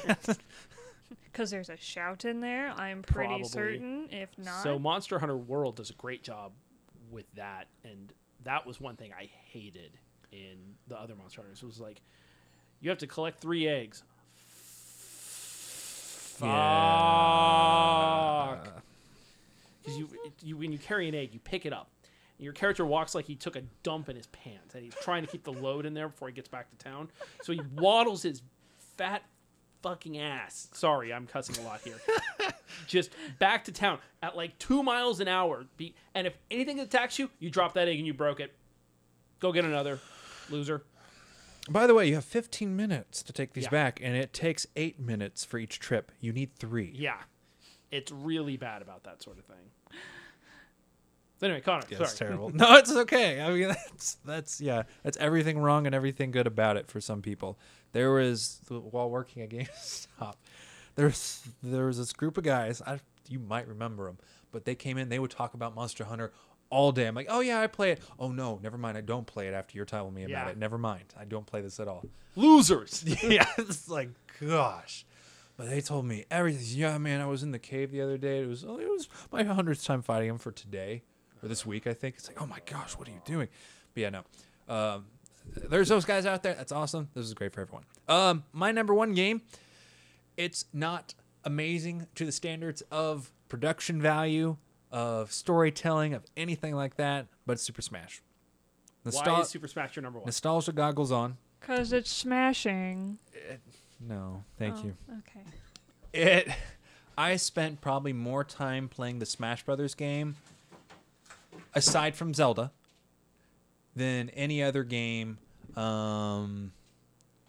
Because 1.30 1.50
there's 1.50 1.68
a 1.70 1.76
shout 1.76 2.24
in 2.24 2.40
there. 2.40 2.72
I'm 2.76 3.02
pretty 3.02 3.28
Probably. 3.28 3.48
certain. 3.48 4.08
If 4.10 4.30
not, 4.38 4.62
So 4.62 4.78
Monster 4.78 5.18
Hunter 5.18 5.36
World 5.36 5.76
does 5.76 5.90
a 5.90 5.94
great 5.94 6.22
job 6.22 6.52
with 7.10 7.26
that, 7.34 7.66
and 7.84 8.12
that 8.44 8.66
was 8.66 8.80
one 8.80 8.96
thing 8.96 9.12
I 9.18 9.28
hated 9.50 9.92
in 10.30 10.56
the 10.88 10.98
other 10.98 11.14
Monster 11.14 11.42
Hunters. 11.42 11.62
It 11.62 11.66
was 11.66 11.78
like 11.80 12.00
you 12.80 12.88
have 12.88 12.98
to 12.98 13.06
collect 13.06 13.38
three 13.40 13.68
eggs. 13.68 14.02
Fuck. 16.42 16.52
Because 19.82 19.98
you, 19.98 20.08
you, 20.42 20.56
when 20.56 20.72
you 20.72 20.78
carry 20.78 21.08
an 21.08 21.14
egg, 21.14 21.30
you 21.32 21.40
pick 21.40 21.64
it 21.66 21.72
up. 21.72 21.88
And 22.38 22.44
your 22.44 22.52
character 22.52 22.84
walks 22.84 23.14
like 23.14 23.26
he 23.26 23.36
took 23.36 23.56
a 23.56 23.62
dump 23.82 24.08
in 24.08 24.16
his 24.16 24.26
pants, 24.28 24.74
and 24.74 24.82
he's 24.84 24.94
trying 25.02 25.24
to 25.24 25.28
keep 25.30 25.44
the 25.44 25.52
load 25.52 25.86
in 25.86 25.94
there 25.94 26.08
before 26.08 26.28
he 26.28 26.34
gets 26.34 26.48
back 26.48 26.68
to 26.70 26.76
town. 26.84 27.08
So 27.42 27.52
he 27.52 27.60
waddles 27.76 28.22
his 28.22 28.42
fat 28.96 29.22
fucking 29.82 30.18
ass. 30.18 30.68
Sorry, 30.72 31.12
I'm 31.12 31.26
cussing 31.26 31.62
a 31.64 31.68
lot 31.68 31.80
here 31.82 32.00
just 32.86 33.10
back 33.38 33.64
to 33.64 33.72
town 33.72 33.98
at 34.22 34.36
like 34.36 34.58
two 34.58 34.82
miles 34.82 35.20
an 35.20 35.28
hour. 35.28 35.66
Be, 35.76 35.94
and 36.14 36.26
if 36.26 36.34
anything 36.50 36.80
attacks 36.80 37.18
you, 37.18 37.30
you 37.38 37.50
drop 37.50 37.74
that 37.74 37.88
egg 37.88 37.98
and 37.98 38.06
you 38.06 38.14
broke 38.14 38.40
it. 38.40 38.54
Go 39.40 39.52
get 39.52 39.64
another, 39.64 39.98
loser. 40.50 40.82
By 41.70 41.86
the 41.86 41.94
way, 41.94 42.08
you 42.08 42.14
have 42.16 42.24
15 42.24 42.74
minutes 42.74 43.22
to 43.22 43.32
take 43.32 43.52
these 43.52 43.64
Yeah. 43.64 43.70
back, 43.70 44.00
and 44.02 44.16
it 44.16 44.32
takes 44.32 44.66
eight 44.76 44.98
minutes 44.98 45.44
for 45.44 45.58
each 45.58 45.78
trip. 45.78 46.10
You 46.20 46.32
need 46.32 46.54
three. 46.56 46.90
Yeah, 46.94 47.18
it's 47.90 48.10
really 48.10 48.56
bad 48.56 48.82
about 48.82 49.04
that 49.04 49.22
sort 49.22 49.38
of 49.38 49.44
thing. 49.44 49.70
So 51.38 51.46
anyway, 51.46 51.60
Connor, 51.60 51.84
Yeah, 51.88 51.98
sorry. 51.98 52.08
it's 52.10 52.18
terrible. 52.18 52.50
no, 52.54 52.76
it's 52.76 52.90
okay. 52.92 53.40
I 53.40 53.50
mean, 53.52 53.68
that's 53.68 54.14
that's 54.24 54.60
yeah, 54.60 54.84
that's 55.02 55.16
everything 55.18 55.58
wrong 55.58 55.86
and 55.86 55.94
everything 55.94 56.30
good 56.30 56.46
about 56.46 56.76
it 56.76 56.88
for 56.88 57.00
some 57.00 57.20
people. 57.22 57.58
There 57.92 58.12
was 58.12 58.60
while 58.68 59.10
working 59.10 59.42
at 59.42 59.48
GameStop, 59.50 60.34
there's 60.94 61.42
there 61.62 61.86
was 61.86 61.98
this 61.98 62.12
group 62.12 62.38
of 62.38 62.44
guys. 62.44 62.80
I 62.86 63.00
you 63.28 63.38
might 63.38 63.66
remember 63.66 64.06
them, 64.06 64.18
but 64.52 64.64
they 64.64 64.74
came 64.74 64.98
in. 64.98 65.08
They 65.08 65.18
would 65.18 65.30
talk 65.32 65.54
about 65.54 65.74
Monster 65.74 66.04
Hunter 66.04 66.32
all 66.72 66.90
day. 66.90 67.06
I'm 67.06 67.14
like, 67.14 67.26
oh 67.28 67.40
yeah, 67.40 67.60
I 67.60 67.66
play 67.66 67.92
it. 67.92 68.00
Oh 68.18 68.32
no, 68.32 68.58
never 68.62 68.78
mind. 68.78 68.96
I 68.96 69.02
don't 69.02 69.26
play 69.26 69.46
it 69.46 69.54
after 69.54 69.76
you're 69.76 69.84
telling 69.84 70.14
me 70.14 70.24
about 70.24 70.46
Yeah. 70.46 70.50
it. 70.50 70.58
Never 70.58 70.78
mind. 70.78 71.04
I 71.18 71.24
don't 71.24 71.46
play 71.46 71.60
this 71.60 71.78
at 71.78 71.86
all. 71.86 72.04
Losers. 72.36 73.04
yeah, 73.22 73.46
it's 73.58 73.88
like 73.88 74.08
gosh. 74.40 75.04
But 75.56 75.68
they 75.68 75.80
told 75.82 76.06
me 76.06 76.24
everything. 76.30 76.64
Yeah, 76.78 76.96
man, 76.98 77.20
I 77.20 77.26
was 77.26 77.42
in 77.42 77.50
the 77.52 77.58
cave 77.58 77.92
the 77.92 78.00
other 78.00 78.16
day. 78.18 78.40
It 78.42 78.48
was 78.48 78.64
oh, 78.64 78.78
it 78.78 78.88
was 78.88 79.08
my 79.30 79.44
hundredth 79.44 79.84
time 79.84 80.02
fighting 80.02 80.30
him 80.30 80.38
for 80.38 80.50
today 80.50 81.02
or 81.42 81.48
this 81.48 81.64
week, 81.66 81.86
I 81.86 81.92
think. 81.92 82.16
It's 82.16 82.26
like, 82.26 82.40
oh 82.40 82.46
my 82.46 82.58
gosh, 82.66 82.96
what 82.96 83.06
are 83.06 83.12
you 83.12 83.20
doing? 83.24 83.48
But 83.94 84.00
yeah, 84.00 84.10
no. 84.10 84.22
Um, 84.74 85.04
there's 85.68 85.88
those 85.88 86.04
guys 86.06 86.24
out 86.24 86.42
there. 86.42 86.54
That's 86.54 86.72
awesome. 86.72 87.08
This 87.14 87.26
is 87.26 87.34
great 87.34 87.52
for 87.52 87.60
everyone. 87.60 87.84
Um, 88.08 88.44
my 88.52 88.72
number 88.72 88.94
one 88.94 89.12
game. 89.12 89.42
It's 90.36 90.64
not 90.72 91.12
amazing 91.44 92.06
to 92.14 92.24
the 92.24 92.32
standards 92.32 92.82
of 92.90 93.30
production 93.50 94.00
value, 94.00 94.56
of 94.92 95.32
storytelling, 95.32 96.14
of 96.14 96.24
anything 96.36 96.74
like 96.76 96.96
that. 96.96 97.26
But 97.46 97.58
Super 97.58 97.82
Smash. 97.82 98.22
Why 99.02 99.40
is 99.40 99.48
Super 99.48 99.66
Smash 99.66 99.96
your 99.96 100.02
number 100.04 100.20
one? 100.20 100.26
nostalgia 100.26 100.70
goggles 100.72 101.10
on. 101.10 101.38
Cause 101.60 101.92
it's 101.92 102.10
smashing. 102.10 103.18
No, 104.00 104.44
thank 104.58 104.76
Oh, 104.78 104.84
you. 104.84 104.96
Okay. 105.18 105.44
It. 106.12 106.48
I 107.16 107.36
spent 107.36 107.80
probably 107.80 108.12
more 108.12 108.42
time 108.44 108.88
playing 108.88 109.18
the 109.18 109.26
Smash 109.26 109.64
Brothers 109.64 109.94
game, 109.94 110.36
aside 111.74 112.16
from 112.16 112.32
Zelda, 112.34 112.72
than 113.94 114.30
any 114.30 114.62
other 114.62 114.82
game. 114.84 115.38
Um, 115.76 116.72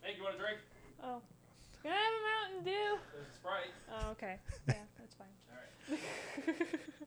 Hey, 0.01 0.15
you 0.17 0.23
want 0.23 0.35
a 0.35 0.37
drink? 0.37 0.57
Oh. 1.03 1.21
Can 1.81 1.91
I 1.91 1.95
have 1.95 2.13
a 2.13 2.51
Mountain 2.51 2.65
Dew? 2.65 2.99
There's 3.13 3.27
a 3.27 3.35
Sprite. 3.35 3.71
Oh, 3.91 4.11
okay. 4.11 4.37
Yeah, 4.67 4.73
that's 4.99 5.15
fine. 5.15 5.27
I 5.91 6.65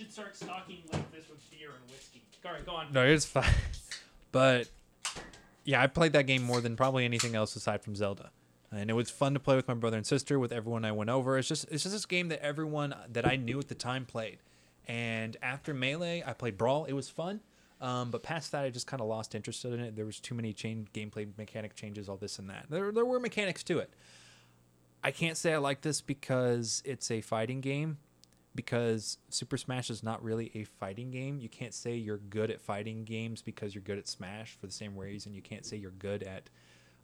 should 0.00 0.12
start 0.12 0.34
stocking 0.34 0.78
like 0.92 1.12
this 1.12 1.28
with 1.28 1.38
beer 1.50 1.68
and 1.68 1.90
whiskey. 1.90 2.22
All 2.46 2.52
right, 2.52 2.64
go 2.64 2.72
on. 2.72 2.92
no, 2.92 3.04
it's 3.04 3.26
fine. 3.26 3.44
But 4.32 4.68
yeah, 5.64 5.82
I 5.82 5.88
played 5.88 6.12
that 6.12 6.28
game 6.28 6.44
more 6.44 6.60
than 6.60 6.76
probably 6.76 7.04
anything 7.04 7.34
else 7.34 7.56
aside 7.56 7.82
from 7.82 7.96
Zelda. 7.96 8.30
And 8.70 8.88
it 8.88 8.92
was 8.92 9.10
fun 9.10 9.34
to 9.34 9.40
play 9.40 9.56
with 9.56 9.66
my 9.66 9.74
brother 9.74 9.96
and 9.96 10.06
sister, 10.06 10.38
with 10.38 10.52
everyone 10.52 10.84
I 10.84 10.92
went 10.92 11.10
over. 11.10 11.36
It's 11.36 11.48
just 11.48 11.64
it's 11.64 11.82
just 11.82 11.92
this 11.92 12.06
game 12.06 12.28
that 12.28 12.40
everyone 12.40 12.94
that 13.08 13.26
I 13.26 13.34
knew 13.34 13.58
at 13.58 13.66
the 13.66 13.74
time 13.74 14.06
played. 14.06 14.38
And 14.86 15.36
after 15.42 15.74
Melee, 15.74 16.22
I 16.24 16.32
played 16.32 16.56
Brawl. 16.56 16.84
It 16.84 16.92
was 16.92 17.10
fun. 17.10 17.40
Um, 17.80 18.12
but 18.12 18.22
past 18.22 18.52
that, 18.52 18.64
I 18.64 18.70
just 18.70 18.86
kind 18.86 19.00
of 19.00 19.08
lost 19.08 19.34
interest 19.34 19.64
in 19.64 19.80
it. 19.80 19.96
There 19.96 20.06
was 20.06 20.20
too 20.20 20.36
many 20.36 20.52
chain 20.52 20.86
gameplay 20.94 21.26
mechanic 21.36 21.74
changes, 21.74 22.08
all 22.08 22.16
this 22.16 22.38
and 22.38 22.48
that. 22.50 22.66
There, 22.70 22.92
there 22.92 23.04
were 23.04 23.18
mechanics 23.18 23.64
to 23.64 23.80
it. 23.80 23.92
I 25.02 25.10
can't 25.10 25.36
say 25.36 25.54
I 25.54 25.58
like 25.58 25.80
this 25.80 26.00
because 26.00 26.84
it's 26.84 27.10
a 27.10 27.20
fighting 27.20 27.60
game. 27.60 27.98
Because 28.54 29.18
Super 29.28 29.56
Smash 29.56 29.90
is 29.90 30.02
not 30.02 30.22
really 30.24 30.50
a 30.54 30.64
fighting 30.64 31.10
game. 31.10 31.38
You 31.38 31.48
can't 31.48 31.72
say 31.72 31.94
you're 31.94 32.18
good 32.18 32.50
at 32.50 32.60
fighting 32.60 33.04
games 33.04 33.42
because 33.42 33.74
you're 33.74 33.82
good 33.82 33.98
at 33.98 34.08
Smash 34.08 34.56
for 34.60 34.66
the 34.66 34.72
same 34.72 34.96
reason. 34.96 35.32
You 35.34 35.42
can't 35.42 35.64
say 35.64 35.76
you're 35.76 35.92
good 35.92 36.24
at 36.24 36.50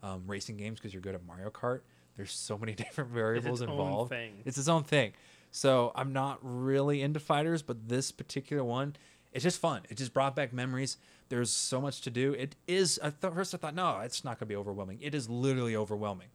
um, 0.03 0.24
racing 0.26 0.57
games 0.57 0.80
because 0.80 0.92
you're 0.92 1.03
good 1.03 1.14
at 1.14 1.24
Mario 1.24 1.51
Kart. 1.51 1.80
There's 2.16 2.32
so 2.32 2.59
many 2.59 2.72
different 2.74 3.11
variables 3.11 3.61
its 3.61 3.70
involved. 3.70 4.12
It's 4.44 4.59
its 4.59 4.68
own 4.68 4.84
thing. 4.84 5.12
So 5.51 5.92
I'm 5.94 6.12
not 6.12 6.38
really 6.42 7.03
into 7.03 7.20
fighters, 7.20 7.62
but 7.62 7.88
this 7.88 8.11
particular 8.11 8.64
one, 8.64 8.97
it's 9.32 9.44
just 9.44 9.61
fun. 9.61 9.82
It 9.88 9.97
just 9.97 10.12
brought 10.12 10.34
back 10.34 10.53
memories. 10.53 10.97
There's 11.28 11.51
so 11.51 11.80
much 11.80 12.03
to 12.03 12.11
do. 12.11 12.32
It 12.32 12.57
is. 12.66 12.99
At 12.99 13.20
first, 13.20 13.55
I 13.55 13.59
thought, 13.59 13.74
no, 13.74 14.01
it's 14.01 14.24
not 14.24 14.38
going 14.38 14.40
to 14.40 14.47
be 14.47 14.57
overwhelming. 14.57 14.99
It 15.01 15.14
is 15.14 15.28
literally 15.28 15.76
overwhelming. 15.76 16.28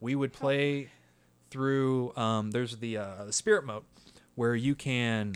We 0.00 0.14
would 0.14 0.32
play 0.32 0.88
through. 1.50 2.14
Um, 2.16 2.50
there's 2.50 2.76
the 2.76 2.98
uh, 2.98 3.24
the 3.26 3.32
spirit 3.32 3.64
mode 3.64 3.84
where 4.36 4.54
you 4.54 4.74
can. 4.76 5.34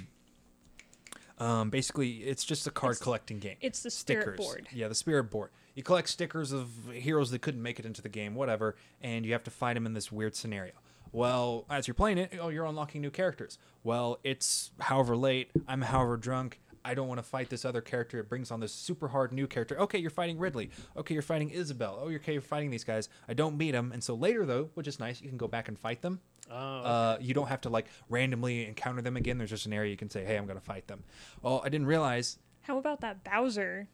Um, 1.39 1.71
basically, 1.71 2.19
it's 2.19 2.45
just 2.45 2.67
a 2.67 2.71
card 2.71 2.93
It's- 2.93 3.03
collecting 3.03 3.39
game 3.39 3.57
It's 3.63 3.83
the 3.83 3.91
spirit 3.91 4.37
board. 4.37 4.69
yeah, 4.73 4.89
the 4.89 4.95
spirit 4.95 5.25
board. 5.25 5.51
You 5.75 5.83
collect 5.83 6.09
stickers 6.11 6.53
of 6.53 6.69
heroes 6.93 7.31
that 7.31 7.41
couldn't 7.41 7.63
make 7.63 7.79
it 7.79 7.87
into 7.87 8.03
the 8.03 8.09
game, 8.11 8.35
whatever, 8.35 8.77
and 9.01 9.25
you 9.25 9.33
have 9.33 9.45
to 9.45 9.51
fight 9.51 9.75
them 9.75 9.87
in 9.87 9.95
this 9.95 10.13
weird 10.13 10.37
scenario. 10.37 10.73
Well, 11.13 11.65
as 11.71 11.89
you're 11.89 11.95
playing 11.95 12.19
it, 12.19 12.35
oh, 12.41 12.51
you're 12.51 12.67
unlocking 12.67 13.01
new 13.01 13.11
characters. 13.11 13.59
Well, 13.83 14.19
it's 14.23 14.71
however 14.81 15.17
late, 15.17 15.51
I'm 15.67 15.81
however 15.83 16.17
drunk. 16.19 16.61
I 16.85 16.95
don't 16.95 17.09
want 17.09 17.19
to 17.19 17.23
fight 17.23 17.51
this 17.51 17.65
other 17.65 17.81
character. 17.81 18.19
It 18.21 18.29
brings 18.29 18.51
on 18.51 18.61
this 18.61 18.73
super 18.73 19.09
hard 19.09 19.33
new 19.33 19.47
character. 19.47 19.79
Okay, 19.81 19.99
you're 19.99 20.11
fighting 20.11 20.39
Ridley. 20.39 20.71
Okay, 20.97 21.15
you're 21.15 21.23
fighting 21.23 21.51
Isabelle. 21.51 21.99
Oh, 22.03 22.09
okay, 22.11 22.33
you're 22.35 22.43
fighting 22.43 22.71
these 22.71 22.85
guys. 22.85 23.09
I 23.29 23.35
don't 23.35 23.59
beat 23.59 23.73
them, 23.73 23.93
and 23.93 24.03
so 24.05 24.15
later 24.15 24.45
though, 24.47 24.71
which 24.75 24.87
is 24.89 24.99
nice, 25.01 25.21
you 25.21 25.29
can 25.29 25.39
go 25.39 25.49
back 25.49 25.69
and 25.69 25.79
fight 25.79 26.03
them. 26.03 26.21
Oh, 26.51 26.55
Uh, 26.57 27.19
you 27.21 27.35
don't 27.35 27.49
have 27.49 27.61
to 27.63 27.69
like 27.71 27.87
randomly 28.09 28.67
encounter 28.67 29.03
them 29.03 29.17
again. 29.17 29.39
There's 29.39 29.51
just 29.51 29.67
an 29.67 29.73
area 29.73 29.91
you 29.91 29.97
can 29.97 30.11
say, 30.11 30.25
"Hey, 30.25 30.37
I'm 30.37 30.47
gonna 30.47 30.61
fight 30.61 30.87
them." 30.89 31.05
Oh, 31.45 31.61
I 31.61 31.69
didn't 31.69 31.87
realize 31.87 32.39
How 32.63 32.77
about 32.79 33.01
that 33.01 33.25
Bowser 33.25 33.89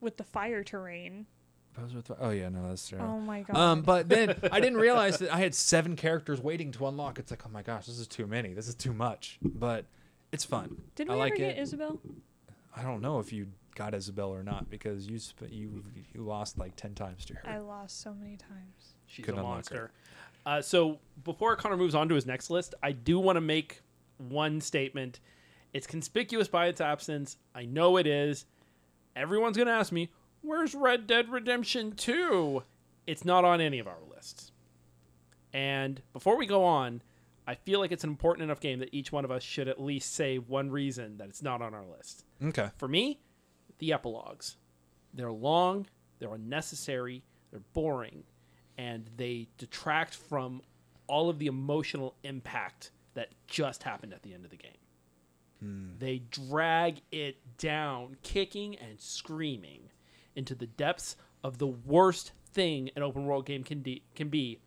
with 0.00 0.16
the 0.16 0.24
fire 0.24 0.62
terrain? 0.62 1.26
Bowser 1.74 1.96
with- 1.96 2.10
Oh 2.20 2.30
yeah, 2.30 2.48
no, 2.50 2.68
that's 2.68 2.88
true. 2.88 2.98
Oh 2.98 3.18
my 3.20 3.42
god. 3.42 3.56
Um, 3.56 3.82
but 3.82 4.08
then 4.08 4.36
I 4.52 4.60
didn't 4.60 4.78
realize 4.78 5.18
that 5.18 5.32
I 5.32 5.38
had 5.38 5.54
seven 5.54 5.96
characters 5.96 6.40
waiting 6.40 6.70
to 6.72 6.86
unlock. 6.86 7.18
It's 7.18 7.30
like, 7.30 7.46
oh 7.46 7.50
my 7.50 7.62
gosh, 7.62 7.86
this 7.86 7.98
is 7.98 8.06
too 8.06 8.26
many. 8.26 8.52
This 8.52 8.68
is 8.68 8.74
too 8.74 8.92
much. 8.92 9.38
But 9.42 9.86
it's 10.32 10.44
fun. 10.44 10.82
Did 10.94 11.08
I 11.08 11.14
we 11.14 11.18
like 11.18 11.32
ever 11.34 11.42
it. 11.44 11.54
get 11.54 11.58
Isabelle? 11.62 12.00
I 12.76 12.82
don't 12.82 13.00
know 13.00 13.18
if 13.20 13.32
you 13.32 13.48
got 13.74 13.94
Isabelle 13.94 14.30
or 14.30 14.42
not 14.42 14.68
because 14.68 15.06
you 15.06 15.18
sp- 15.20 15.48
you 15.50 15.82
you 16.14 16.20
lost 16.22 16.58
like 16.58 16.76
ten 16.76 16.94
times 16.94 17.24
to 17.26 17.34
her. 17.34 17.48
I 17.48 17.58
lost 17.58 18.00
so 18.02 18.12
many 18.12 18.36
times. 18.36 18.96
she's 19.06 19.24
couldn't 19.24 19.38
a 19.40 19.42
unlock 19.42 19.56
monster. 19.56 19.90
Uh, 20.44 20.60
so 20.60 20.98
before 21.24 21.54
Connor 21.56 21.76
moves 21.76 21.94
on 21.94 22.08
to 22.08 22.14
his 22.14 22.26
next 22.26 22.50
list, 22.50 22.74
I 22.82 22.92
do 22.92 23.18
want 23.18 23.36
to 23.36 23.40
make 23.40 23.80
one 24.18 24.60
statement. 24.60 25.20
It's 25.72 25.86
conspicuous 25.86 26.48
by 26.48 26.66
its 26.66 26.80
absence. 26.80 27.36
I 27.54 27.64
know 27.64 27.96
it 27.96 28.06
is. 28.06 28.44
Everyone's 29.14 29.56
going 29.56 29.68
to 29.68 29.72
ask 29.72 29.92
me, 29.92 30.10
where's 30.42 30.74
Red 30.74 31.06
Dead 31.06 31.28
Redemption 31.28 31.92
2? 31.92 32.62
It's 33.06 33.24
not 33.24 33.44
on 33.44 33.60
any 33.60 33.78
of 33.78 33.86
our 33.86 33.98
lists. 34.14 34.52
And 35.52 36.00
before 36.12 36.36
we 36.36 36.46
go 36.46 36.64
on, 36.64 37.02
I 37.46 37.54
feel 37.54 37.80
like 37.80 37.92
it's 37.92 38.04
an 38.04 38.10
important 38.10 38.44
enough 38.44 38.60
game 38.60 38.78
that 38.78 38.90
each 38.92 39.12
one 39.12 39.24
of 39.24 39.30
us 39.30 39.42
should 39.42 39.68
at 39.68 39.80
least 39.80 40.14
say 40.14 40.38
one 40.38 40.70
reason 40.70 41.18
that 41.18 41.28
it's 41.28 41.42
not 41.42 41.60
on 41.60 41.74
our 41.74 41.84
list. 41.84 42.24
Okay. 42.42 42.70
For 42.78 42.88
me, 42.88 43.20
the 43.78 43.92
epilogues. 43.92 44.56
They're 45.12 45.32
long, 45.32 45.86
they're 46.18 46.34
unnecessary, 46.34 47.22
they're 47.50 47.60
boring, 47.74 48.24
and 48.78 49.08
they 49.16 49.48
detract 49.58 50.14
from 50.14 50.62
all 51.06 51.28
of 51.28 51.38
the 51.38 51.46
emotional 51.46 52.14
impact 52.22 52.90
that 53.14 53.28
just 53.46 53.82
happened 53.82 54.12
at 54.12 54.22
the 54.22 54.32
end 54.32 54.44
of 54.44 54.50
the 54.50 54.56
game. 54.56 54.70
Hmm. 55.60 55.86
They 55.98 56.22
drag 56.30 57.02
it 57.10 57.36
down, 57.58 58.16
kicking 58.22 58.76
and 58.76 59.00
screaming 59.00 59.90
into 60.34 60.54
the 60.54 60.66
depths 60.66 61.16
of 61.44 61.58
the 61.58 61.66
worst 61.66 62.32
thing 62.52 62.90
an 62.96 63.02
open 63.02 63.26
world 63.26 63.46
game 63.46 63.64
can, 63.64 63.82
de- 63.82 64.02
can 64.14 64.28
be 64.28 64.58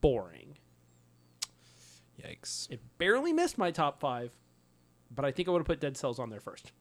boring. 0.00 0.58
Yikes. 2.22 2.70
It 2.70 2.80
barely 2.98 3.32
missed 3.32 3.58
my 3.58 3.70
top 3.70 4.00
five, 4.00 4.32
but 5.10 5.24
I 5.24 5.30
think 5.30 5.48
I 5.48 5.52
would 5.52 5.60
have 5.60 5.66
put 5.66 5.80
Dead 5.80 5.96
Cells 5.96 6.18
on 6.18 6.30
there 6.30 6.40
first. 6.40 6.72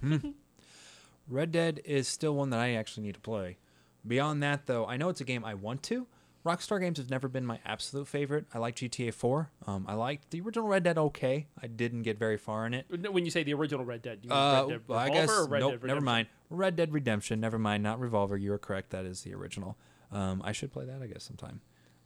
Hmm. 0.00 0.16
Red 1.28 1.52
Dead 1.52 1.80
is 1.84 2.08
still 2.08 2.34
one 2.34 2.50
that 2.50 2.60
I 2.60 2.72
actually 2.72 3.04
need 3.04 3.14
to 3.14 3.20
play. 3.20 3.58
Beyond 4.06 4.42
that, 4.42 4.66
though, 4.66 4.86
I 4.86 4.96
know 4.96 5.08
it's 5.08 5.20
a 5.20 5.24
game 5.24 5.44
I 5.44 5.54
want 5.54 5.82
to. 5.84 6.06
Rockstar 6.46 6.80
games 6.80 6.98
have 6.98 7.10
never 7.10 7.28
been 7.28 7.44
my 7.44 7.58
absolute 7.66 8.06
favorite. 8.08 8.46
I 8.54 8.58
like 8.58 8.76
GTA 8.76 9.12
4. 9.12 9.50
Um, 9.66 9.84
I 9.88 9.94
liked 9.94 10.30
the 10.30 10.40
original 10.40 10.66
Red 10.68 10.84
Dead 10.84 10.96
okay. 10.96 11.46
I 11.62 11.66
didn't 11.66 12.02
get 12.02 12.18
very 12.18 12.38
far 12.38 12.64
in 12.64 12.72
it. 12.74 12.86
When 13.12 13.24
you 13.24 13.30
say 13.30 13.42
the 13.42 13.54
original 13.54 13.84
Red 13.84 14.02
Dead, 14.02 14.20
you 14.22 14.30
mean 14.30 14.38
Uh, 14.38 14.60
Red 14.62 14.68
Dead 14.70 14.80
well, 14.86 14.98
I 14.98 15.10
guess 15.10 15.30
or 15.30 15.46
Red 15.46 15.60
nope. 15.60 15.72
Dead 15.72 15.84
never 15.84 16.00
mind. 16.00 16.28
Red 16.48 16.76
Dead 16.76 16.92
Redemption. 16.92 17.40
Never 17.40 17.58
mind. 17.58 17.82
Not 17.82 18.00
Revolver. 18.00 18.36
You 18.36 18.52
are 18.52 18.58
correct. 18.58 18.90
That 18.90 19.04
is 19.04 19.22
the 19.22 19.34
original. 19.34 19.76
Um, 20.10 20.40
I 20.44 20.52
should 20.52 20.72
play 20.72 20.86
that. 20.86 21.02
I 21.02 21.06
guess 21.06 21.24
sometime. 21.24 21.60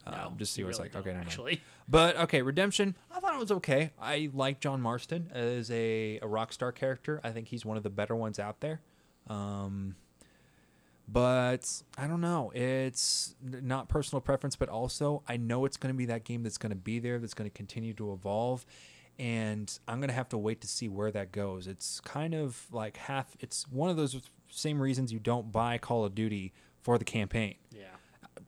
Um, 0.07 0.14
No, 0.14 0.32
just 0.38 0.55
see 0.55 0.64
what 0.64 0.70
it's 0.70 0.78
really 0.80 0.90
like. 0.93 1.07
Okay, 1.07 1.12
actually. 1.16 1.61
But 1.88 2.16
okay, 2.16 2.43
Redemption. 2.43 2.97
I 3.11 3.20
thought 3.20 3.34
it 3.34 3.38
was 3.40 3.53
okay. 3.53 3.93
I 4.01 4.30
like 4.32 4.61
John 4.61 4.80
Marston 4.80 5.30
as 5.32 5.70
a, 5.70 6.16
a 6.22 6.26
Rockstar 6.26 6.74
character. 6.74 7.20
I 7.22 7.30
think 7.30 7.49
he's 7.49 7.64
one 7.66 7.76
of 7.76 7.82
the 7.82 7.90
better 7.90 8.16
ones 8.16 8.38
out 8.38 8.61
there. 8.61 8.80
Um, 9.28 9.95
but 11.13 11.83
I 11.99 12.07
don't 12.07 12.23
know. 12.23 12.51
It's 12.55 13.35
not 13.43 13.89
personal 13.89 14.21
preference, 14.21 14.57
but 14.57 14.71
also 14.71 15.23
I 15.29 15.37
know 15.37 15.67
it's 15.67 15.77
going 15.77 15.93
to 15.93 15.97
be 15.97 16.07
that 16.07 16.25
game 16.25 16.43
that's 16.43 16.59
going 16.59 16.71
to 16.71 16.77
be 16.77 16.99
there, 16.99 17.19
that's 17.19 17.35
going 17.35 17.49
to 17.49 17.55
continue 17.55 17.93
to 17.95 18.13
evolve. 18.13 18.65
And 19.19 19.79
I'm 19.87 19.99
going 19.99 20.09
to 20.09 20.15
have 20.15 20.31
to 20.31 20.39
wait 20.39 20.63
to 20.63 20.67
see 20.67 20.89
where 20.89 21.11
that 21.11 21.31
goes. 21.33 21.67
It's 21.67 22.01
kind 22.01 22.35
of 22.35 22.67
like 22.73 22.97
half, 22.97 23.37
it's 23.41 23.69
one 23.69 23.91
of 23.91 23.97
those 23.97 24.19
same 24.49 24.81
reasons 24.81 25.13
you 25.13 25.19
don't 25.19 25.53
buy 25.53 25.77
Call 25.77 26.05
of 26.05 26.15
Duty 26.15 26.55
for 26.81 26.97
the 26.97 27.05
campaign. 27.05 27.57
Yeah. 27.71 27.85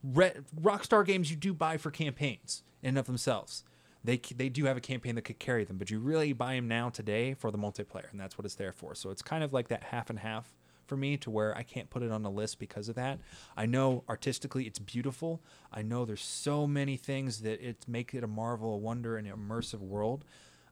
Re- 0.03 0.33
Rockstar 0.59 1.05
games 1.05 1.31
you 1.31 1.37
do 1.37 1.53
buy 1.53 1.77
for 1.77 1.91
campaigns 1.91 2.63
in 2.83 2.91
and 2.91 2.99
of 2.99 3.05
themselves. 3.05 3.65
They 4.03 4.19
they 4.37 4.51
do 4.51 4.67
have 4.67 4.77
a 4.77 4.83
campaign 4.83 5.15
that 5.15 5.23
could 5.23 5.39
carry 5.39 5.65
them, 5.65 5.79
but 5.79 5.91
you 5.91 5.99
really 5.99 6.35
buy 6.35 6.57
them 6.57 6.69
now 6.69 6.91
today 6.91 7.33
for 7.33 7.51
the 7.51 7.57
multiplayer, 7.57 8.11
and 8.11 8.21
that's 8.21 8.37
what 8.37 8.45
it's 8.45 8.55
there 8.55 8.73
for. 8.73 8.95
So 8.95 9.09
it's 9.09 9.23
kind 9.23 9.43
of 9.43 9.55
like 9.55 9.69
that 9.69 9.85
half 9.85 10.11
and 10.11 10.19
half 10.19 10.53
for 10.95 10.99
me, 11.01 11.17
to 11.17 11.31
where 11.31 11.57
I 11.57 11.65
can't 11.65 11.91
put 11.91 12.03
it 12.05 12.13
on 12.13 12.25
a 12.25 12.31
list 12.31 12.59
because 12.61 12.89
of 12.89 12.95
that. 12.95 13.19
I 13.57 13.67
know 13.67 14.05
artistically 14.09 14.65
it's 14.65 14.79
beautiful. 14.79 15.43
I 15.73 15.83
know 15.83 16.05
there's 16.05 16.23
so 16.23 16.67
many 16.69 16.97
things 16.97 17.41
that 17.41 17.61
it 17.61 17.85
make 17.89 18.15
it 18.15 18.23
a 18.23 18.29
marvel, 18.29 18.75
a 18.75 18.77
wonder, 18.77 19.17
an 19.17 19.27
immersive 19.27 19.81
world. 19.81 20.25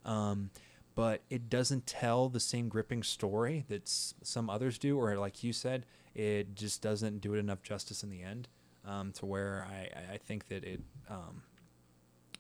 Um, 0.05 0.51
but 0.95 1.23
it 1.31 1.49
doesn't 1.51 1.87
tell 1.87 2.29
the 2.29 2.39
same 2.41 2.69
gripping 2.69 3.03
story 3.03 3.65
that 3.69 3.89
some 3.89 4.49
others 4.49 4.79
do, 4.79 4.99
or 5.01 5.17
like 5.17 5.43
you 5.43 5.53
said, 5.53 5.87
it 6.15 6.55
just 6.55 6.83
doesn't 6.83 7.21
do 7.21 7.35
it 7.35 7.39
enough 7.39 7.63
justice 7.63 8.03
in 8.05 8.11
the 8.11 8.23
end 8.23 8.47
um, 8.87 9.11
to 9.13 9.27
where 9.27 9.67
I, 9.69 9.89
I- 9.99 10.15
I 10.15 10.19
think 10.19 10.49
that 10.49 10.63
it 10.65 10.81
um, 11.11 11.43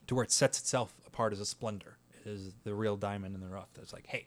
to 0.06 0.14
where 0.14 0.24
it 0.24 0.30
sets 0.30 0.60
itself 0.60 0.94
apart 1.06 1.32
as 1.32 1.40
a 1.40 1.46
splendor. 1.46 1.96
It 2.24 2.28
is 2.28 2.52
the 2.64 2.74
real 2.74 2.96
diamond 2.96 3.34
in 3.34 3.40
the 3.40 3.48
rough. 3.48 3.68
That's 3.74 3.92
like, 3.92 4.06
hey, 4.06 4.26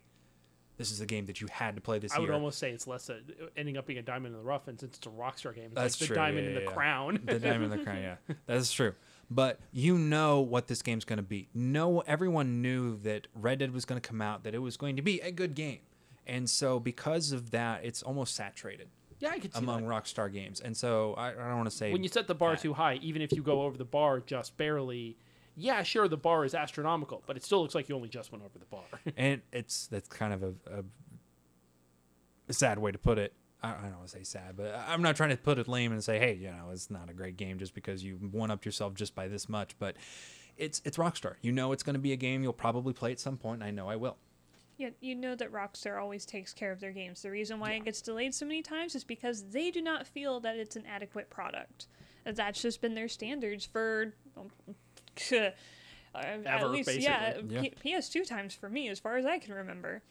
this 0.77 0.91
is 0.91 1.01
a 1.01 1.05
game 1.05 1.25
that 1.27 1.41
you 1.41 1.47
had 1.51 1.75
to 1.75 1.81
play 1.81 1.99
this 1.99 2.11
year. 2.11 2.17
I 2.17 2.21
would 2.21 2.31
almost 2.31 2.59
say 2.59 2.71
it's 2.71 2.87
less 2.87 3.09
a, 3.09 3.19
ending 3.55 3.77
up 3.77 3.85
being 3.85 3.99
a 3.99 4.03
diamond 4.03 4.33
in 4.33 4.39
the 4.39 4.45
rough, 4.45 4.67
and 4.67 4.79
since 4.79 4.97
it's 4.97 5.07
a 5.07 5.09
Rockstar 5.09 5.55
game, 5.55 5.65
it's 5.65 5.75
That's 5.75 5.95
like 5.95 5.99
the 5.99 6.05
true, 6.07 6.15
diamond 6.15 6.43
yeah, 6.43 6.49
in 6.49 6.55
the 6.55 6.61
yeah. 6.61 6.71
crown. 6.71 7.19
the 7.25 7.39
diamond 7.39 7.71
in 7.71 7.79
the 7.79 7.83
crown. 7.85 8.01
Yeah, 8.01 8.15
that's 8.45 8.71
true. 8.71 8.93
But 9.29 9.59
you 9.71 9.97
know 9.97 10.41
what 10.41 10.67
this 10.67 10.81
game's 10.81 11.05
going 11.05 11.17
to 11.17 11.23
be. 11.23 11.47
No, 11.53 12.01
everyone 12.01 12.61
knew 12.61 12.97
that 12.99 13.27
Red 13.33 13.59
Dead 13.59 13.73
was 13.73 13.85
going 13.85 13.99
to 13.99 14.07
come 14.07 14.21
out, 14.21 14.43
that 14.43 14.53
it 14.53 14.59
was 14.59 14.77
going 14.77 14.95
to 14.97 15.01
be 15.01 15.19
a 15.21 15.31
good 15.31 15.55
game, 15.55 15.79
and 16.27 16.49
so 16.49 16.79
because 16.79 17.31
of 17.31 17.51
that, 17.51 17.83
it's 17.83 18.03
almost 18.03 18.35
saturated. 18.35 18.89
Yeah, 19.19 19.29
I 19.29 19.39
could 19.39 19.53
see 19.53 19.59
among 19.59 19.87
that. 19.87 19.89
Rockstar 19.89 20.31
games. 20.31 20.59
And 20.59 20.75
so 20.75 21.13
I, 21.17 21.29
I 21.29 21.33
don't 21.33 21.57
want 21.57 21.69
to 21.69 21.75
say 21.75 21.91
when 21.91 22.03
you 22.03 22.09
set 22.09 22.27
the 22.27 22.35
bar 22.35 22.51
bad. 22.51 22.59
too 22.59 22.73
high, 22.73 22.95
even 22.95 23.21
if 23.21 23.31
you 23.31 23.41
go 23.41 23.61
over 23.61 23.77
the 23.77 23.85
bar 23.85 24.19
just 24.19 24.57
barely, 24.57 25.17
yeah, 25.55 25.83
sure, 25.83 26.07
the 26.07 26.17
bar 26.17 26.45
is 26.45 26.53
astronomical, 26.53 27.23
but 27.25 27.37
it 27.37 27.43
still 27.43 27.61
looks 27.61 27.75
like 27.75 27.87
you 27.89 27.95
only 27.95 28.09
just 28.09 28.31
went 28.31 28.43
over 28.43 28.59
the 28.59 28.65
bar. 28.65 28.83
and 29.17 29.41
it's 29.51 29.87
that's 29.87 30.07
kind 30.07 30.33
of 30.33 30.43
a, 30.43 30.53
a, 30.71 30.83
a 32.49 32.53
sad 32.53 32.77
way 32.77 32.91
to 32.91 32.97
put 32.97 33.17
it. 33.17 33.33
I, 33.63 33.69
I 33.69 33.81
don't 33.83 33.97
want 33.97 34.07
to 34.07 34.17
say 34.17 34.23
sad, 34.23 34.57
but 34.57 34.75
I'm 34.87 35.01
not 35.01 35.15
trying 35.15 35.29
to 35.29 35.37
put 35.37 35.57
it 35.57 35.67
lame 35.67 35.91
and 35.91 36.03
say, 36.03 36.19
hey, 36.19 36.33
you 36.33 36.47
know, 36.47 36.69
it's 36.71 36.91
not 36.91 37.09
a 37.09 37.13
great 37.13 37.37
game 37.37 37.57
just 37.57 37.73
because 37.73 38.03
you 38.03 38.15
one 38.15 38.51
up 38.51 38.65
yourself 38.65 38.93
just 38.95 39.15
by 39.15 39.27
this 39.27 39.47
much. 39.47 39.77
But 39.79 39.95
it's 40.57 40.81
it's 40.85 40.97
Rockstar. 40.97 41.35
You 41.41 41.51
know, 41.51 41.71
it's 41.71 41.83
going 41.83 41.95
to 41.95 41.99
be 41.99 42.11
a 42.11 42.17
game 42.17 42.43
you'll 42.43 42.53
probably 42.53 42.93
play 42.93 43.11
at 43.11 43.19
some 43.19 43.37
point. 43.37 43.61
And 43.61 43.67
I 43.67 43.71
know 43.71 43.89
I 43.89 43.95
will. 43.95 44.17
Yeah, 44.77 44.89
you 44.99 45.15
know 45.15 45.35
that 45.35 45.53
Rockstar 45.53 46.01
always 46.01 46.25
takes 46.25 46.53
care 46.53 46.73
of 46.73 46.81
their 46.81 46.91
games. 46.91 47.21
The 47.21 47.31
reason 47.31 47.61
why 47.61 47.71
it 47.71 47.85
gets 47.85 48.01
delayed 48.01 48.35
so 48.35 48.45
many 48.45 48.61
times 48.61 48.93
is 48.93 49.05
because 49.05 49.45
they 49.51 49.71
do 49.71 49.81
not 49.81 50.05
feel 50.05 50.41
that 50.41 50.57
it's 50.57 50.75
an 50.75 50.83
adequate 50.85 51.29
product. 51.29 51.87
That's 52.25 52.61
just 52.61 52.81
been 52.81 52.93
their 52.93 53.07
standards 53.07 53.65
for 53.65 54.15
uh, 55.31 55.49
at 56.15 56.45
Ever, 56.45 56.67
least 56.67 56.93
yeah, 56.97 57.33
basically. 57.41 57.73
P- 57.81 57.93
PS2 57.93 58.27
times 58.27 58.53
for 58.53 58.69
me 58.69 58.89
as 58.89 58.99
far 58.99 59.17
as 59.17 59.25
I 59.25 59.39
can 59.39 59.53
remember. 59.53 60.01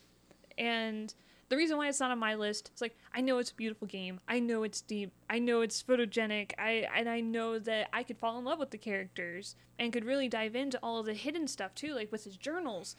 And 0.58 1.12
the 1.48 1.56
reason 1.56 1.76
why 1.76 1.88
it's 1.88 2.00
not 2.00 2.10
on 2.10 2.18
my 2.18 2.34
list, 2.34 2.70
it's 2.72 2.80
like 2.80 2.96
I 3.14 3.20
know 3.20 3.38
it's 3.38 3.50
a 3.50 3.54
beautiful 3.54 3.86
game. 3.86 4.20
I 4.28 4.40
know 4.40 4.62
it's 4.62 4.80
deep. 4.80 5.12
I 5.28 5.38
know 5.38 5.60
it's 5.60 5.82
photogenic. 5.82 6.52
I 6.58 6.88
and 6.94 7.08
I 7.08 7.20
know 7.20 7.58
that 7.58 7.88
I 7.92 8.02
could 8.02 8.18
fall 8.18 8.38
in 8.38 8.44
love 8.44 8.58
with 8.58 8.70
the 8.70 8.78
characters 8.78 9.56
and 9.78 9.92
could 9.92 10.04
really 10.04 10.28
dive 10.28 10.54
into 10.56 10.78
all 10.82 10.98
of 10.98 11.06
the 11.06 11.14
hidden 11.14 11.46
stuff 11.48 11.74
too, 11.74 11.94
like 11.94 12.10
with 12.12 12.24
his 12.24 12.36
journals. 12.36 12.96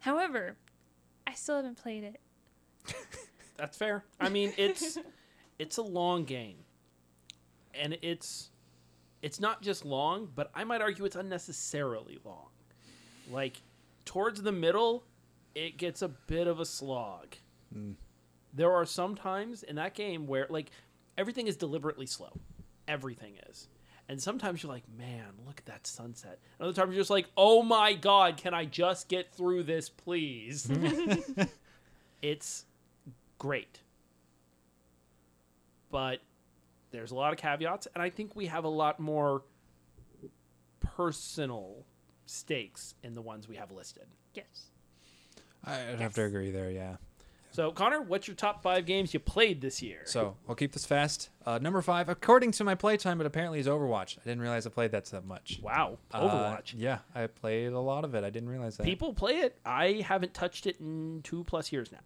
However, 0.00 0.56
I 1.26 1.34
still 1.34 1.56
haven't 1.56 1.78
played 1.78 2.04
it. 2.04 2.20
That's 3.56 3.76
fair. 3.76 4.04
I 4.20 4.28
mean, 4.28 4.52
it's 4.56 4.98
it's 5.58 5.76
a 5.76 5.82
long 5.82 6.24
game, 6.24 6.58
and 7.74 7.98
it's 8.02 8.50
it's 9.22 9.40
not 9.40 9.62
just 9.62 9.84
long, 9.84 10.28
but 10.34 10.50
I 10.54 10.64
might 10.64 10.80
argue 10.80 11.04
it's 11.04 11.16
unnecessarily 11.16 12.18
long. 12.24 12.48
Like 13.30 13.62
towards 14.04 14.42
the 14.42 14.52
middle, 14.52 15.04
it 15.54 15.76
gets 15.78 16.02
a 16.02 16.08
bit 16.08 16.46
of 16.46 16.60
a 16.60 16.64
slog. 16.64 17.34
Hmm. 17.72 17.92
There 18.52 18.72
are 18.72 18.86
some 18.86 19.14
times 19.14 19.62
in 19.62 19.76
that 19.76 19.94
game 19.94 20.26
where 20.26 20.46
like 20.48 20.70
everything 21.18 21.46
is 21.46 21.56
deliberately 21.56 22.06
slow. 22.06 22.32
Everything 22.88 23.34
is. 23.48 23.68
And 24.08 24.22
sometimes 24.22 24.62
you're 24.62 24.72
like, 24.72 24.84
man, 24.96 25.32
look 25.44 25.58
at 25.58 25.66
that 25.66 25.86
sunset. 25.86 26.38
And 26.58 26.68
other 26.68 26.74
times 26.74 26.94
you're 26.94 27.00
just 27.00 27.10
like, 27.10 27.26
oh 27.36 27.62
my 27.62 27.94
god, 27.94 28.36
can 28.36 28.54
I 28.54 28.64
just 28.64 29.08
get 29.08 29.34
through 29.34 29.64
this, 29.64 29.88
please? 29.88 30.70
it's 32.22 32.64
great. 33.38 33.80
But 35.90 36.20
there's 36.96 37.10
a 37.12 37.14
lot 37.14 37.32
of 37.32 37.38
caveats, 37.38 37.86
and 37.94 38.02
I 38.02 38.10
think 38.10 38.34
we 38.34 38.46
have 38.46 38.64
a 38.64 38.68
lot 38.68 38.98
more 38.98 39.42
personal 40.80 41.84
stakes 42.26 42.94
in 43.02 43.14
the 43.14 43.22
ones 43.22 43.48
we 43.48 43.56
have 43.56 43.70
listed. 43.70 44.04
Yes. 44.34 44.70
I'd 45.64 46.00
have 46.00 46.14
to 46.14 46.24
agree 46.24 46.50
there. 46.50 46.70
Yeah. 46.70 46.96
So, 47.50 47.70
Connor, 47.70 48.02
what's 48.02 48.28
your 48.28 48.34
top 48.34 48.62
five 48.62 48.84
games 48.84 49.14
you 49.14 49.20
played 49.20 49.62
this 49.62 49.80
year? 49.80 50.00
So 50.04 50.36
I'll 50.46 50.54
keep 50.54 50.72
this 50.72 50.84
fast. 50.84 51.30
Uh, 51.46 51.58
number 51.58 51.80
five, 51.80 52.08
according 52.10 52.52
to 52.52 52.64
my 52.64 52.74
playtime, 52.74 53.16
but 53.16 53.26
apparently 53.26 53.58
is 53.60 53.66
Overwatch. 53.66 54.18
I 54.18 54.24
didn't 54.24 54.40
realize 54.42 54.66
I 54.66 54.70
played 54.70 54.90
that 54.92 55.06
so 55.06 55.22
much. 55.22 55.58
wow, 55.62 55.96
Uh, 56.12 56.20
Overwatch. 56.28 56.74
yeah, 56.76 56.98
I 57.14 57.26
played 57.28 57.72
a 57.72 57.80
lot 57.80 58.04
of 58.04 58.14
it. 58.14 58.24
I 58.24 58.30
didn't 58.30 58.50
realize 58.50 58.76
that. 58.76 58.84
People 58.84 59.14
play 59.14 59.38
it. 59.38 59.58
I 59.64 60.04
haven't 60.06 60.34
touched 60.34 60.66
it 60.66 60.78
in 60.80 61.22
two 61.24 61.44
plus 61.44 61.72
years 61.72 61.90
now. 61.90 62.00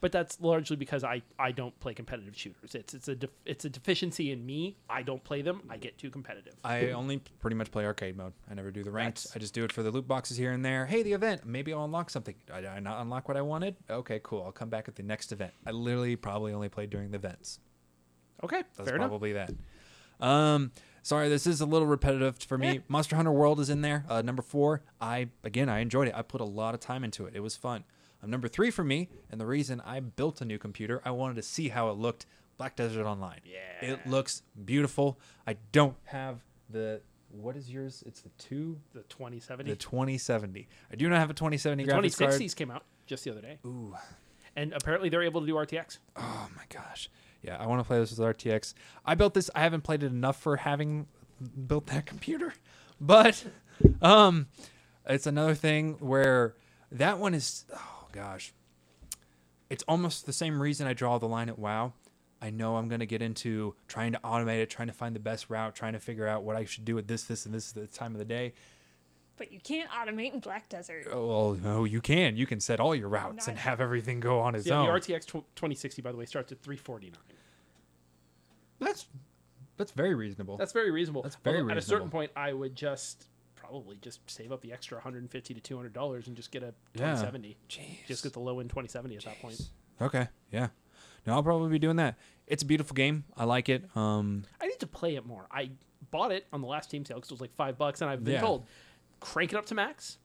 But 0.00 0.12
that's 0.12 0.40
largely 0.40 0.76
because 0.76 1.04
I, 1.04 1.22
I 1.38 1.52
don't 1.52 1.78
play 1.80 1.94
competitive 1.94 2.36
shooters. 2.36 2.74
It's 2.74 2.94
it's 2.94 3.08
a 3.08 3.14
def, 3.14 3.30
it's 3.44 3.64
a 3.64 3.70
deficiency 3.70 4.30
in 4.30 4.44
me. 4.44 4.76
I 4.90 5.02
don't 5.02 5.22
play 5.24 5.42
them. 5.42 5.62
I 5.70 5.76
get 5.78 5.96
too 5.98 6.10
competitive. 6.10 6.54
I 6.64 6.90
only 6.90 7.18
pretty 7.40 7.56
much 7.56 7.70
play 7.70 7.84
arcade 7.86 8.16
mode. 8.16 8.32
I 8.50 8.54
never 8.54 8.70
do 8.70 8.82
the 8.84 8.90
ranked. 8.90 9.24
That's- 9.24 9.36
I 9.36 9.38
just 9.38 9.54
do 9.54 9.64
it 9.64 9.72
for 9.72 9.82
the 9.82 9.90
loot 9.90 10.06
boxes 10.06 10.36
here 10.36 10.52
and 10.52 10.64
there. 10.64 10.86
Hey, 10.86 11.02
the 11.02 11.12
event. 11.12 11.46
Maybe 11.46 11.72
I'll 11.72 11.84
unlock 11.84 12.10
something. 12.10 12.34
Did 12.46 12.66
I 12.66 12.78
not 12.80 13.00
unlock 13.00 13.28
what 13.28 13.36
I 13.36 13.42
wanted? 13.42 13.76
Okay, 13.88 14.20
cool. 14.22 14.42
I'll 14.44 14.52
come 14.52 14.68
back 14.68 14.88
at 14.88 14.96
the 14.96 15.02
next 15.02 15.32
event. 15.32 15.52
I 15.66 15.70
literally 15.70 16.16
probably 16.16 16.52
only 16.52 16.68
played 16.68 16.90
during 16.90 17.10
the 17.10 17.16
events. 17.16 17.58
Okay, 18.44 18.62
That's 18.76 18.88
fair 18.88 18.96
enough. 18.96 19.08
probably 19.08 19.32
that. 19.32 19.50
Um, 20.20 20.72
sorry, 21.02 21.28
this 21.28 21.46
is 21.46 21.60
a 21.60 21.66
little 21.66 21.86
repetitive 21.86 22.38
for 22.38 22.58
me. 22.58 22.68
Eh. 22.68 22.78
Monster 22.88 23.16
Hunter 23.16 23.32
World 23.32 23.60
is 23.60 23.70
in 23.70 23.80
there. 23.80 24.04
Uh, 24.08 24.22
number 24.22 24.42
four, 24.42 24.82
I 25.00 25.28
again 25.44 25.68
I 25.68 25.80
enjoyed 25.80 26.08
it. 26.08 26.14
I 26.14 26.22
put 26.22 26.40
a 26.40 26.44
lot 26.44 26.74
of 26.74 26.80
time 26.80 27.04
into 27.04 27.26
it. 27.26 27.34
It 27.34 27.40
was 27.40 27.56
fun. 27.56 27.84
Um, 28.26 28.30
number 28.30 28.48
three 28.48 28.70
for 28.70 28.84
me, 28.84 29.08
and 29.30 29.40
the 29.40 29.46
reason 29.46 29.80
I 29.86 30.00
built 30.00 30.40
a 30.40 30.44
new 30.44 30.58
computer, 30.58 31.00
I 31.04 31.12
wanted 31.12 31.36
to 31.36 31.42
see 31.42 31.68
how 31.68 31.90
it 31.90 31.94
looked. 31.96 32.26
Black 32.58 32.74
Desert 32.74 33.04
Online. 33.04 33.40
Yeah. 33.44 33.90
it 33.90 34.06
looks 34.06 34.42
beautiful. 34.64 35.20
I 35.46 35.56
don't 35.72 35.94
have 36.04 36.40
the 36.70 37.02
what 37.30 37.54
is 37.54 37.70
yours? 37.70 38.02
It's 38.06 38.22
the 38.22 38.30
two, 38.38 38.78
The 38.94 39.02
2070. 39.02 39.70
the 39.70 39.76
2070. 39.76 40.66
I 40.90 40.96
do 40.96 41.06
not 41.10 41.18
have 41.18 41.28
a 41.28 41.34
2070 41.34 41.84
The 41.84 41.92
graphics 41.92 42.18
card. 42.18 42.30
2060s 42.32 42.56
came 42.56 42.70
out 42.70 42.84
just 43.06 43.24
the 43.24 43.30
other 43.32 43.42
day. 43.42 43.58
Ooh, 43.66 43.94
And 44.56 44.72
apparently 44.72 45.10
they're 45.10 45.22
able 45.22 45.42
to 45.42 45.46
do 45.46 45.52
RTX. 45.54 45.98
Oh 46.16 46.48
my 46.56 46.62
gosh. 46.70 47.10
Yeah, 47.42 47.58
I 47.58 47.66
want 47.66 47.80
to 47.80 47.84
play 47.86 47.98
this 47.98 48.10
with 48.16 48.20
RTX. 48.20 48.72
I 49.04 49.14
built 49.16 49.34
this. 49.34 49.50
I 49.54 49.60
haven't 49.60 49.82
played 49.82 50.02
it 50.02 50.06
enough 50.06 50.40
for 50.40 50.56
having 50.56 51.06
built 51.66 51.86
that 51.88 52.06
computer, 52.06 52.54
but 53.00 53.44
um, 54.00 54.46
it's 55.06 55.26
another 55.26 55.54
thing 55.54 55.96
where 56.00 56.54
that 56.90 57.18
one 57.18 57.34
is. 57.34 57.66
Oh 57.74 57.95
gosh, 58.16 58.52
it's 59.70 59.84
almost 59.86 60.26
the 60.26 60.32
same 60.32 60.60
reason 60.60 60.86
I 60.86 60.94
draw 60.94 61.18
the 61.18 61.28
line 61.28 61.48
at 61.48 61.58
WoW. 61.58 61.92
I 62.40 62.50
know 62.50 62.76
I'm 62.76 62.88
gonna 62.88 63.06
get 63.06 63.22
into 63.22 63.74
trying 63.88 64.12
to 64.12 64.18
automate 64.20 64.60
it, 64.62 64.70
trying 64.70 64.88
to 64.88 64.94
find 64.94 65.14
the 65.14 65.20
best 65.20 65.48
route, 65.50 65.74
trying 65.74 65.92
to 65.94 66.00
figure 66.00 66.26
out 66.26 66.42
what 66.42 66.56
I 66.56 66.64
should 66.64 66.84
do 66.84 66.98
at 66.98 67.08
this, 67.08 67.24
this, 67.24 67.46
and 67.46 67.54
this 67.54 67.76
at 67.76 67.90
the 67.90 67.96
time 67.98 68.12
of 68.12 68.18
the 68.18 68.24
day. 68.24 68.52
But 69.38 69.52
you 69.52 69.60
can't 69.60 69.90
automate 69.90 70.32
in 70.32 70.40
Black 70.40 70.68
Desert. 70.70 71.06
Oh, 71.12 71.26
well, 71.26 71.54
no, 71.62 71.84
you 71.84 72.00
can. 72.00 72.36
You 72.38 72.46
can 72.46 72.58
set 72.58 72.80
all 72.80 72.94
your 72.94 73.08
routes 73.10 73.48
and 73.48 73.56
Not- 73.56 73.64
have 73.64 73.80
everything 73.82 74.18
go 74.20 74.40
on 74.40 74.54
its 74.54 74.66
Yeah, 74.66 74.78
own. 74.80 74.86
the 74.86 74.92
RTX 74.92 75.26
2060, 75.26 76.00
by 76.00 76.10
the 76.10 76.16
way, 76.16 76.24
starts 76.24 76.52
at 76.52 76.60
349. 76.62 77.20
that's 78.78 79.06
that's 79.76 79.92
very 79.92 80.14
reasonable. 80.14 80.56
That's 80.56 80.72
very 80.72 80.90
reasonable. 80.90 81.22
That's 81.22 81.36
very 81.36 81.58
Although 81.60 81.72
At 81.72 81.76
a 81.78 81.82
certain 81.82 82.08
point, 82.08 82.30
I 82.34 82.52
would 82.54 82.74
just 82.74 83.26
probably 83.68 83.96
just 84.00 84.20
save 84.30 84.52
up 84.52 84.60
the 84.62 84.72
extra 84.72 84.96
150 84.96 85.54
to 85.54 85.60
200 85.60 85.92
dollars 85.92 86.26
and 86.26 86.36
just 86.36 86.50
get 86.50 86.62
a 86.62 86.74
Yeah. 86.94 87.12
2070. 87.14 87.56
Jeez. 87.68 88.06
Just 88.06 88.22
get 88.22 88.32
the 88.32 88.40
low 88.40 88.60
end 88.60 88.70
2070 88.70 89.16
at 89.16 89.24
that 89.24 89.40
point. 89.40 89.60
Okay, 90.00 90.28
yeah. 90.50 90.68
No, 91.26 91.34
I'll 91.34 91.42
probably 91.42 91.70
be 91.70 91.78
doing 91.78 91.96
that. 91.96 92.16
It's 92.46 92.62
a 92.62 92.66
beautiful 92.66 92.94
game. 92.94 93.24
I 93.36 93.44
like 93.44 93.68
it. 93.68 93.84
Um, 93.96 94.44
I 94.60 94.66
need 94.66 94.78
to 94.80 94.86
play 94.86 95.16
it 95.16 95.26
more. 95.26 95.46
I 95.50 95.70
bought 96.10 96.30
it 96.32 96.46
on 96.52 96.60
the 96.60 96.68
last 96.68 96.88
Steam 96.90 97.04
sale 97.04 97.16
because 97.16 97.30
it 97.30 97.34
was 97.34 97.40
like 97.40 97.54
five 97.56 97.76
bucks, 97.76 98.00
and 98.00 98.10
I've 98.10 98.22
been 98.22 98.34
Yeah. 98.34 98.40
told 98.40 98.66
crank 99.20 99.52
it 99.52 99.56
up 99.56 99.66
to 99.66 99.74
max. 99.74 100.18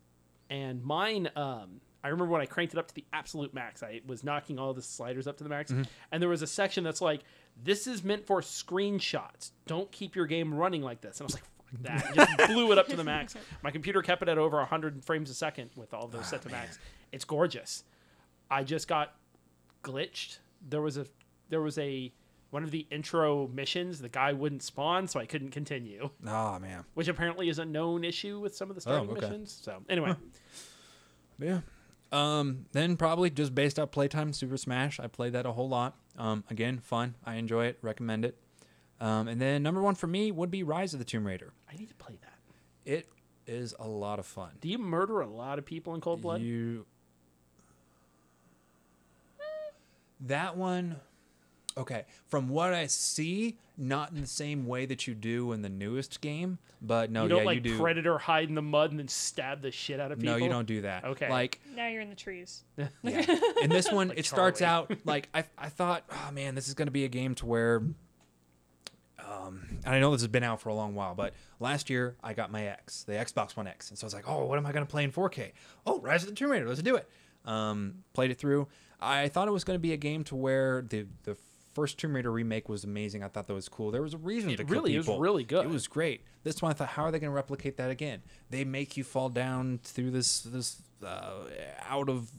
And 0.50 0.84
mine, 0.84 1.30
um, 1.36 1.82
I 2.04 2.10
remember 2.10 2.32
when 2.32 2.42
I 2.42 2.46
cranked 2.46 2.74
it 2.74 2.78
up 2.78 2.88
to 2.90 2.94
the 2.94 3.06
absolute 3.14 3.54
max, 3.54 3.82
I 3.82 4.02
was 4.06 4.24
knocking 4.24 4.60
all 4.60 4.74
the 4.74 4.82
sliders 4.82 5.26
up 5.28 5.38
to 5.38 5.44
the 5.44 5.50
max, 5.50 5.72
Mm-hmm. 5.72 5.84
and 6.12 6.22
there 6.22 6.30
was 6.30 6.42
a 6.42 6.48
section 6.48 6.84
that's 6.84 7.00
like, 7.02 7.22
"This 7.64 7.88
is 7.88 8.04
meant 8.04 8.26
for 8.28 8.42
screenshots. 8.42 9.52
Don't 9.66 9.92
keep 9.92 10.16
your 10.16 10.26
game 10.28 10.54
running 10.54 10.82
like 10.82 11.02
this." 11.02 11.20
And 11.20 11.24
I 11.24 11.28
was 11.28 11.34
like. 11.36 11.44
Fuck 11.72 11.82
that! 12.16 12.16
Just 12.16 12.52
blew 12.52 12.72
it 12.72 12.78
up 12.78 12.88
to 12.88 12.96
the 12.96 13.04
max. 13.04 13.36
My 13.64 13.72
computer 13.72 14.02
kept 14.02 14.22
it 14.22 14.30
at 14.30 14.38
over 14.38 14.58
100 14.58 15.04
frames 15.04 15.30
a 15.30 15.34
second 15.34 15.70
with 15.76 15.94
all 15.94 16.06
of 16.06 16.12
those 16.12 16.28
set 16.28 16.42
to 16.44 16.50
max. 16.50 16.80
It's 17.12 17.26
gorgeous. 17.26 17.84
I 18.50 18.64
just 18.64 18.88
got 18.88 19.16
glitched. 19.84 20.40
There 20.68 20.82
was 20.82 20.98
a 20.98 21.06
there 21.50 21.62
was 21.62 21.78
a 21.78 22.12
one 22.50 22.64
of 22.64 22.72
the 22.72 22.86
intro 22.92 23.48
missions. 23.48 24.00
The 24.00 24.10
guy 24.10 24.34
wouldn't 24.34 24.64
spawn, 24.64 25.08
so 25.08 25.20
I 25.20 25.26
couldn't 25.26 25.52
continue, 25.52 26.10
oh 26.28 26.60
man, 26.62 26.86
which 26.94 27.08
apparently 27.08 27.50
is 27.50 27.60
a 27.60 27.66
known 27.66 28.04
issue 28.04 28.40
with 28.40 28.56
some 28.56 28.70
of 28.70 28.76
the 28.76 28.82
starting 28.82 29.10
okay. 29.10 29.22
missions. 29.22 29.60
So 29.62 29.82
anyway, 29.90 30.16
yeah. 31.40 31.62
Um, 32.12 32.66
then 32.74 32.98
probably 32.98 33.30
just 33.30 33.56
based 33.56 33.80
out 33.80 33.92
playtime, 33.92 34.34
Super 34.34 34.58
Smash. 34.58 35.00
I 35.00 35.08
played 35.08 35.34
that 35.34 35.46
a 35.46 35.54
whole 35.54 35.70
lot. 35.70 35.96
Um, 36.18 36.44
again, 36.50 36.80
fun. 36.80 37.16
I 37.26 37.36
enjoy 37.36 37.68
it. 37.68 37.78
Recommend 37.82 38.26
it. 38.26 38.38
Um, 39.00 39.28
and 39.28 39.42
then 39.42 39.64
number 39.64 39.82
one 39.82 39.96
for 39.96 40.08
me 40.08 40.32
would 40.32 40.52
be 40.52 40.62
Rise 40.62 40.94
of 40.94 41.00
the 41.00 41.06
Tomb 41.06 41.26
Raider. 41.26 41.54
I 41.72 41.78
need 41.78 41.90
to 41.90 41.96
play 41.96 42.18
that. 42.22 42.92
It 42.92 43.08
is 43.48 43.74
a 43.80 43.88
lot 43.88 44.20
of 44.20 44.26
fun. 44.26 44.52
Do 44.60 44.68
you 44.68 44.78
murder 44.78 45.22
a 45.22 45.28
lot 45.28 45.60
of 45.60 45.66
people 45.66 45.96
in 45.96 46.02
cold 46.02 46.22
blood? 46.22 46.42
You 46.42 46.86
that 50.22 50.58
one. 50.58 50.98
Okay, 51.78 52.04
from 52.28 52.50
what 52.50 52.74
I 52.74 52.88
see, 52.88 53.58
not 53.78 54.12
in 54.12 54.20
the 54.20 54.28
same 54.28 54.68
way 54.68 54.86
that 54.86 55.08
you 55.08 55.16
do 55.16 55.54
in 55.54 55.62
the 55.62 55.70
newest 55.70 56.20
game, 56.20 56.58
but 56.82 57.10
no, 57.10 57.24
you 57.24 57.30
don't 57.30 57.38
yeah, 57.40 57.46
like 57.46 57.56
you 57.56 57.62
do. 57.62 57.80
predator 57.80 58.18
hide 58.18 58.50
in 58.50 58.56
the 58.56 58.62
mud 58.62 58.92
and 58.92 59.00
then 59.00 59.08
stab 59.08 59.62
the 59.62 59.72
shit 59.72 59.98
out 59.98 60.12
of 60.12 60.20
people. 60.20 60.38
no, 60.38 60.44
you 60.44 60.50
don't 60.50 60.68
do 60.68 60.82
that. 60.82 61.06
Okay. 61.06 61.30
like 61.30 61.62
Now 61.74 61.88
you're 61.88 62.02
in 62.02 62.10
the 62.10 62.16
trees. 62.16 62.66
Yeah. 63.04 63.26
In 63.62 63.70
this 63.70 63.90
one, 63.90 64.12
it 64.18 64.26
starts 64.26 64.62
out 64.62 64.92
like 65.06 65.30
I, 65.34 65.46
I 65.58 65.70
thought, 65.70 66.04
oh 66.12 66.32
man, 66.34 66.56
this 66.56 66.68
is 66.68 66.74
going 66.74 66.88
to 66.88 66.92
be 66.92 67.06
a 67.06 67.10
game 67.10 67.36
to 67.36 67.46
where. 67.46 67.82
Um, 69.32 69.62
and 69.86 69.96
I 69.96 70.00
know 70.00 70.12
this 70.12 70.22
has 70.22 70.28
been 70.28 70.44
out 70.44 70.60
for 70.62 70.70
a 70.70 70.74
long 70.74 70.94
while, 70.96 71.16
but 71.16 71.34
last 71.60 71.90
year 71.90 72.16
I 72.24 72.34
got 72.34 72.52
my 72.52 72.66
X, 72.68 73.04
the 73.04 73.14
Xbox 73.14 73.56
One 73.56 73.68
X, 73.68 73.90
and 73.90 73.98
so 73.98 74.04
I 74.04 74.08
was 74.08 74.14
like, 74.14 74.28
oh, 74.28 74.46
what 74.46 74.58
am 74.58 74.66
I 74.66 74.72
going 74.72 74.86
to 74.86 74.90
play 74.92 75.04
in 75.04 75.12
4K? 75.12 75.52
Oh, 75.86 76.00
Rise 76.02 76.24
of 76.24 76.30
the 76.30 76.36
Tomb 76.36 76.52
Raider, 76.52 76.68
let's 76.68 76.82
do 76.82 76.96
it. 76.98 77.08
Um, 77.46 78.04
played 78.14 78.30
it 78.32 78.38
through. 78.38 78.68
I 79.00 79.30
thought 79.30 79.48
it 79.48 79.52
was 79.52 79.64
going 79.64 79.76
to 79.76 79.82
be 79.82 79.94
a 79.94 79.98
game 79.98 80.24
to 80.26 80.36
where 80.36 80.82
the 80.88 81.08
the 81.24 81.38
first 81.74 81.98
Tomb 81.98 82.14
Raider 82.16 82.30
remake 82.32 82.68
was 82.68 82.84
amazing. 82.84 83.24
I 83.24 83.30
thought 83.30 83.48
that 83.48 83.54
was 83.54 83.70
cool. 83.70 83.92
There 83.92 84.02
was 84.02 84.14
a 84.14 84.18
reason 84.18 84.50
It 84.50 84.58
to 84.58 84.66
really- 84.66 84.94
it 84.94 84.98
was 84.98 85.08
really 85.08 85.46
good. 85.46 85.66
It 85.66 85.70
was 85.72 85.88
great. 85.88 86.26
This 86.44 86.62
one 86.62 86.70
I 86.72 86.74
thought, 86.74 86.90
how 86.90 87.04
are 87.06 87.12
they 87.12 87.20
going 87.20 87.32
to 87.32 87.36
replicate 87.36 87.78
that 87.78 87.90
again? 87.90 88.22
They 88.50 88.66
make 88.66 88.98
you 88.98 89.04
fall 89.06 89.30
down 89.30 89.80
through 89.84 90.12
this 90.12 90.42
this 90.42 90.82
uh, 91.04 91.44
out 91.90 92.10
of 92.10 92.30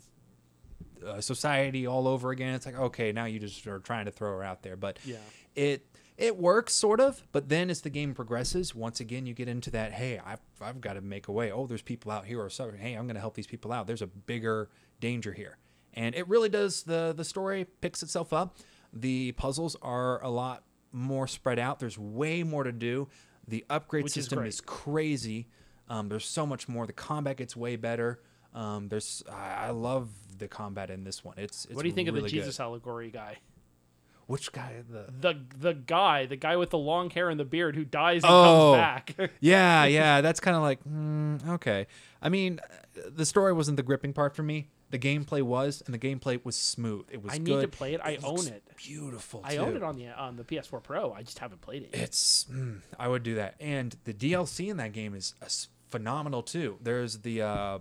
uh, 1.06 1.20
society 1.20 1.86
all 1.86 2.06
over 2.06 2.30
again. 2.30 2.54
It's 2.54 2.66
like 2.66 2.78
okay, 2.78 3.12
now 3.12 3.24
you 3.24 3.38
just 3.40 3.66
are 3.66 3.78
trying 3.80 4.04
to 4.04 4.10
throw 4.12 4.30
her 4.36 4.42
out 4.44 4.62
there, 4.62 4.76
but 4.76 4.98
Yeah. 5.04 5.16
it 5.56 5.86
it 6.22 6.38
works 6.38 6.72
sort 6.72 7.00
of. 7.00 7.26
But 7.32 7.48
then 7.48 7.68
as 7.68 7.80
the 7.80 7.90
game 7.90 8.14
progresses, 8.14 8.76
once 8.76 9.00
again 9.00 9.26
you 9.26 9.34
get 9.34 9.48
into 9.48 9.70
that. 9.72 9.92
Hey, 9.92 10.20
I've 10.24 10.40
I've 10.60 10.80
got 10.80 10.92
to 10.94 11.00
make 11.00 11.26
a 11.26 11.32
way. 11.32 11.50
Oh, 11.50 11.66
there's 11.66 11.82
people 11.82 12.12
out 12.12 12.26
here 12.26 12.40
or 12.40 12.48
something. 12.48 12.78
Hey, 12.78 12.94
I'm 12.94 13.06
going 13.06 13.16
to 13.16 13.20
help 13.20 13.34
these 13.34 13.48
people 13.48 13.72
out. 13.72 13.88
There's 13.88 14.02
a 14.02 14.06
bigger 14.06 14.70
danger 15.00 15.32
here, 15.32 15.58
and 15.94 16.14
it 16.14 16.28
really 16.28 16.48
does. 16.48 16.84
the 16.84 17.12
The 17.14 17.24
story 17.24 17.66
picks 17.80 18.04
itself 18.04 18.32
up. 18.32 18.56
The 18.92 19.32
puzzles 19.32 19.76
are 19.82 20.22
a 20.22 20.30
lot 20.30 20.62
more 20.92 21.26
spread 21.26 21.58
out. 21.58 21.80
There's 21.80 21.98
way 21.98 22.44
more 22.44 22.62
to 22.62 22.72
do. 22.72 23.08
The 23.48 23.64
upgrade 23.68 24.04
Which 24.04 24.12
system 24.12 24.38
great. 24.38 24.48
is 24.48 24.60
crazy. 24.60 25.48
Um, 25.88 26.08
there's 26.08 26.24
so 26.26 26.46
much 26.46 26.68
more. 26.68 26.86
The 26.86 26.92
combat 26.92 27.36
gets 27.38 27.56
way 27.56 27.74
better. 27.74 28.20
Um, 28.54 28.88
there's 28.88 29.24
I, 29.28 29.66
I 29.66 29.70
love 29.70 30.08
the 30.38 30.46
combat 30.46 30.88
in 30.88 31.02
this 31.02 31.24
one. 31.24 31.34
It's, 31.36 31.64
it's 31.64 31.74
what 31.74 31.82
do 31.82 31.88
you 31.88 31.94
think 31.94 32.06
really 32.06 32.18
of 32.18 32.24
the 32.24 32.30
good. 32.30 32.36
Jesus 32.36 32.60
allegory 32.60 33.10
guy? 33.10 33.38
Which 34.32 34.50
guy? 34.50 34.82
The 34.88 35.06
The 35.20 35.40
the 35.58 35.74
guy, 35.74 36.24
the 36.24 36.36
guy 36.36 36.56
with 36.56 36.70
the 36.70 36.78
long 36.78 37.10
hair 37.10 37.28
and 37.28 37.38
the 37.38 37.44
beard 37.44 37.76
who 37.76 37.84
dies 37.84 38.22
and 38.24 38.32
Oh. 38.32 38.72
comes 38.72 38.78
back. 39.18 39.30
yeah, 39.40 39.84
yeah. 39.84 40.22
That's 40.22 40.40
kind 40.40 40.56
of 40.56 40.62
like 40.62 40.82
mm, 40.84 41.46
okay. 41.56 41.86
I 42.22 42.30
mean, 42.30 42.58
the 42.94 43.26
story 43.26 43.52
wasn't 43.52 43.76
the 43.76 43.82
gripping 43.82 44.14
part 44.14 44.34
for 44.34 44.42
me. 44.42 44.68
The 44.88 44.98
gameplay 44.98 45.42
was, 45.42 45.82
and 45.84 45.94
the 45.94 45.98
gameplay 45.98 46.42
was 46.44 46.56
smooth. 46.56 47.06
It 47.10 47.22
was 47.22 47.32
I 47.34 47.38
good. 47.38 47.46
need 47.48 47.60
to 47.62 47.68
play 47.68 47.92
it. 47.94 48.00
I 48.04 48.18
own 48.24 48.46
it. 48.46 48.62
Beautiful. 48.76 49.42
I 49.44 49.56
too. 49.56 49.60
own 49.62 49.76
it 49.76 49.82
on 49.82 49.96
the 49.96 50.08
on 50.08 50.36
the 50.36 50.44
PS4 50.44 50.82
Pro. 50.82 51.12
I 51.12 51.22
just 51.22 51.38
haven't 51.38 51.60
played 51.60 51.82
it 51.82 51.90
yet. 51.92 52.02
It's 52.02 52.44
mm, 52.50 52.80
I 52.98 53.08
would 53.08 53.22
do 53.22 53.34
that, 53.34 53.54
and 53.60 53.94
the 54.04 54.14
DLC 54.14 54.68
in 54.70 54.78
that 54.78 54.92
game 54.92 55.14
is 55.14 55.34
uh, 55.42 55.46
phenomenal 55.90 56.42
too. 56.42 56.78
There's 56.82 57.18
the 57.18 57.42
uh, 57.42 57.78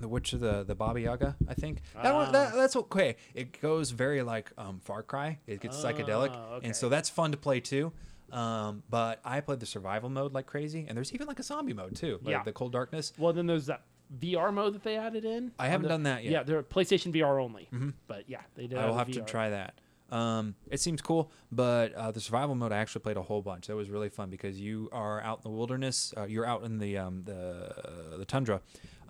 the 0.00 0.08
witch 0.08 0.32
of 0.32 0.40
the 0.40 0.64
the 0.64 0.74
Baba 0.74 1.00
Yaga, 1.00 1.36
I 1.48 1.54
think. 1.54 1.80
That 2.02 2.14
one, 2.14 2.32
that, 2.32 2.52
Ah. 2.52 2.56
that's 2.56 2.76
okay. 2.76 3.16
It 3.34 3.60
goes 3.60 3.90
very 3.90 4.22
like 4.22 4.50
um, 4.58 4.80
Far 4.80 5.02
Cry. 5.02 5.38
It 5.46 5.60
gets 5.60 5.76
psychedelic, 5.76 6.30
Ah, 6.32 6.54
okay. 6.54 6.66
and 6.66 6.76
so 6.76 6.88
that's 6.88 7.08
fun 7.08 7.30
to 7.32 7.36
play 7.36 7.60
too. 7.60 7.92
Um, 8.32 8.82
but 8.90 9.20
I 9.24 9.40
played 9.40 9.60
the 9.60 9.66
survival 9.66 10.08
mode 10.10 10.32
like 10.34 10.46
crazy, 10.46 10.86
and 10.88 10.96
there's 10.96 11.12
even 11.12 11.26
like 11.26 11.38
a 11.38 11.42
zombie 11.44 11.72
mode 11.74 11.94
too, 11.94 12.18
like 12.22 12.32
Yeah. 12.32 12.42
the 12.42 12.52
Cold 12.52 12.72
Darkness. 12.72 13.12
Well, 13.18 13.32
then 13.32 13.46
there's 13.46 13.66
that 13.66 13.82
VR 14.18 14.52
mode 14.52 14.74
that 14.74 14.82
they 14.82 14.96
added 14.96 15.24
in. 15.24 15.52
I 15.58 15.68
haven't 15.68 15.84
the- 15.84 15.88
done 15.90 16.02
that 16.04 16.24
yet. 16.24 16.32
Yeah, 16.32 16.42
they're 16.42 16.62
PlayStation 16.62 17.12
VR 17.12 17.38
only. 17.40 17.68
But 18.08 18.28
yeah, 18.28 18.40
they 18.56 18.66
did. 18.66 18.78
I 18.78 18.86
will 18.86 18.94
have 18.96 19.06
the 19.06 19.14
to 19.14 19.20
try 19.22 19.50
that. 19.50 19.74
Um, 20.10 20.54
it 20.70 20.80
seems 20.80 21.00
cool, 21.00 21.32
but 21.50 21.92
uh, 21.94 22.10
the 22.12 22.20
survival 22.20 22.54
mode 22.54 22.72
I 22.72 22.76
actually 22.76 23.00
played 23.00 23.16
a 23.16 23.22
whole 23.22 23.40
bunch. 23.42 23.66
That 23.68 23.74
was 23.76 23.88
really 23.88 24.10
fun 24.10 24.30
because 24.30 24.60
you 24.60 24.88
are 24.92 25.20
out 25.22 25.38
in 25.38 25.42
the 25.50 25.56
wilderness. 25.56 26.12
Uh, 26.16 26.24
you're 26.24 26.44
out 26.44 26.62
in 26.62 26.78
the 26.78 26.98
um, 26.98 27.22
the 27.24 28.14
the 28.18 28.24
tundra, 28.24 28.60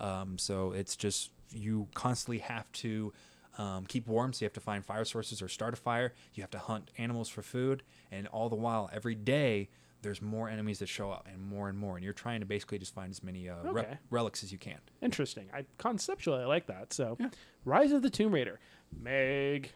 um, 0.00 0.38
so 0.38 0.72
it's 0.72 0.96
just 0.96 1.30
you 1.52 1.86
constantly 1.94 2.38
have 2.38 2.70
to 2.72 3.12
um, 3.58 3.84
keep 3.86 4.06
warm. 4.08 4.32
So 4.32 4.44
you 4.44 4.46
have 4.46 4.52
to 4.54 4.60
find 4.60 4.84
fire 4.84 5.04
sources 5.04 5.40
or 5.40 5.48
start 5.48 5.74
a 5.74 5.76
fire. 5.76 6.12
You 6.34 6.42
have 6.42 6.50
to 6.52 6.58
hunt 6.58 6.90
animals 6.98 7.28
for 7.28 7.42
food, 7.42 7.82
and 8.10 8.26
all 8.28 8.48
the 8.48 8.56
while, 8.56 8.90
every 8.92 9.14
day 9.14 9.68
there's 10.02 10.20
more 10.20 10.50
enemies 10.50 10.80
that 10.80 10.88
show 10.88 11.10
up 11.10 11.26
and 11.32 11.40
more 11.42 11.68
and 11.70 11.78
more, 11.78 11.96
and 11.96 12.04
you're 12.04 12.12
trying 12.12 12.40
to 12.40 12.46
basically 12.46 12.78
just 12.78 12.92
find 12.94 13.10
as 13.10 13.22
many 13.22 13.48
uh, 13.48 13.54
re- 13.64 13.86
relics 14.10 14.42
as 14.44 14.52
you 14.52 14.58
can. 14.58 14.76
Interesting. 15.00 15.48
I 15.54 15.64
conceptually 15.78 16.42
I 16.42 16.46
like 16.46 16.66
that. 16.66 16.92
So, 16.92 17.16
Rise 17.64 17.90
of 17.92 18.02
the 18.02 18.10
Tomb 18.10 18.34
Raider. 18.34 18.60
Meg, 19.00 19.72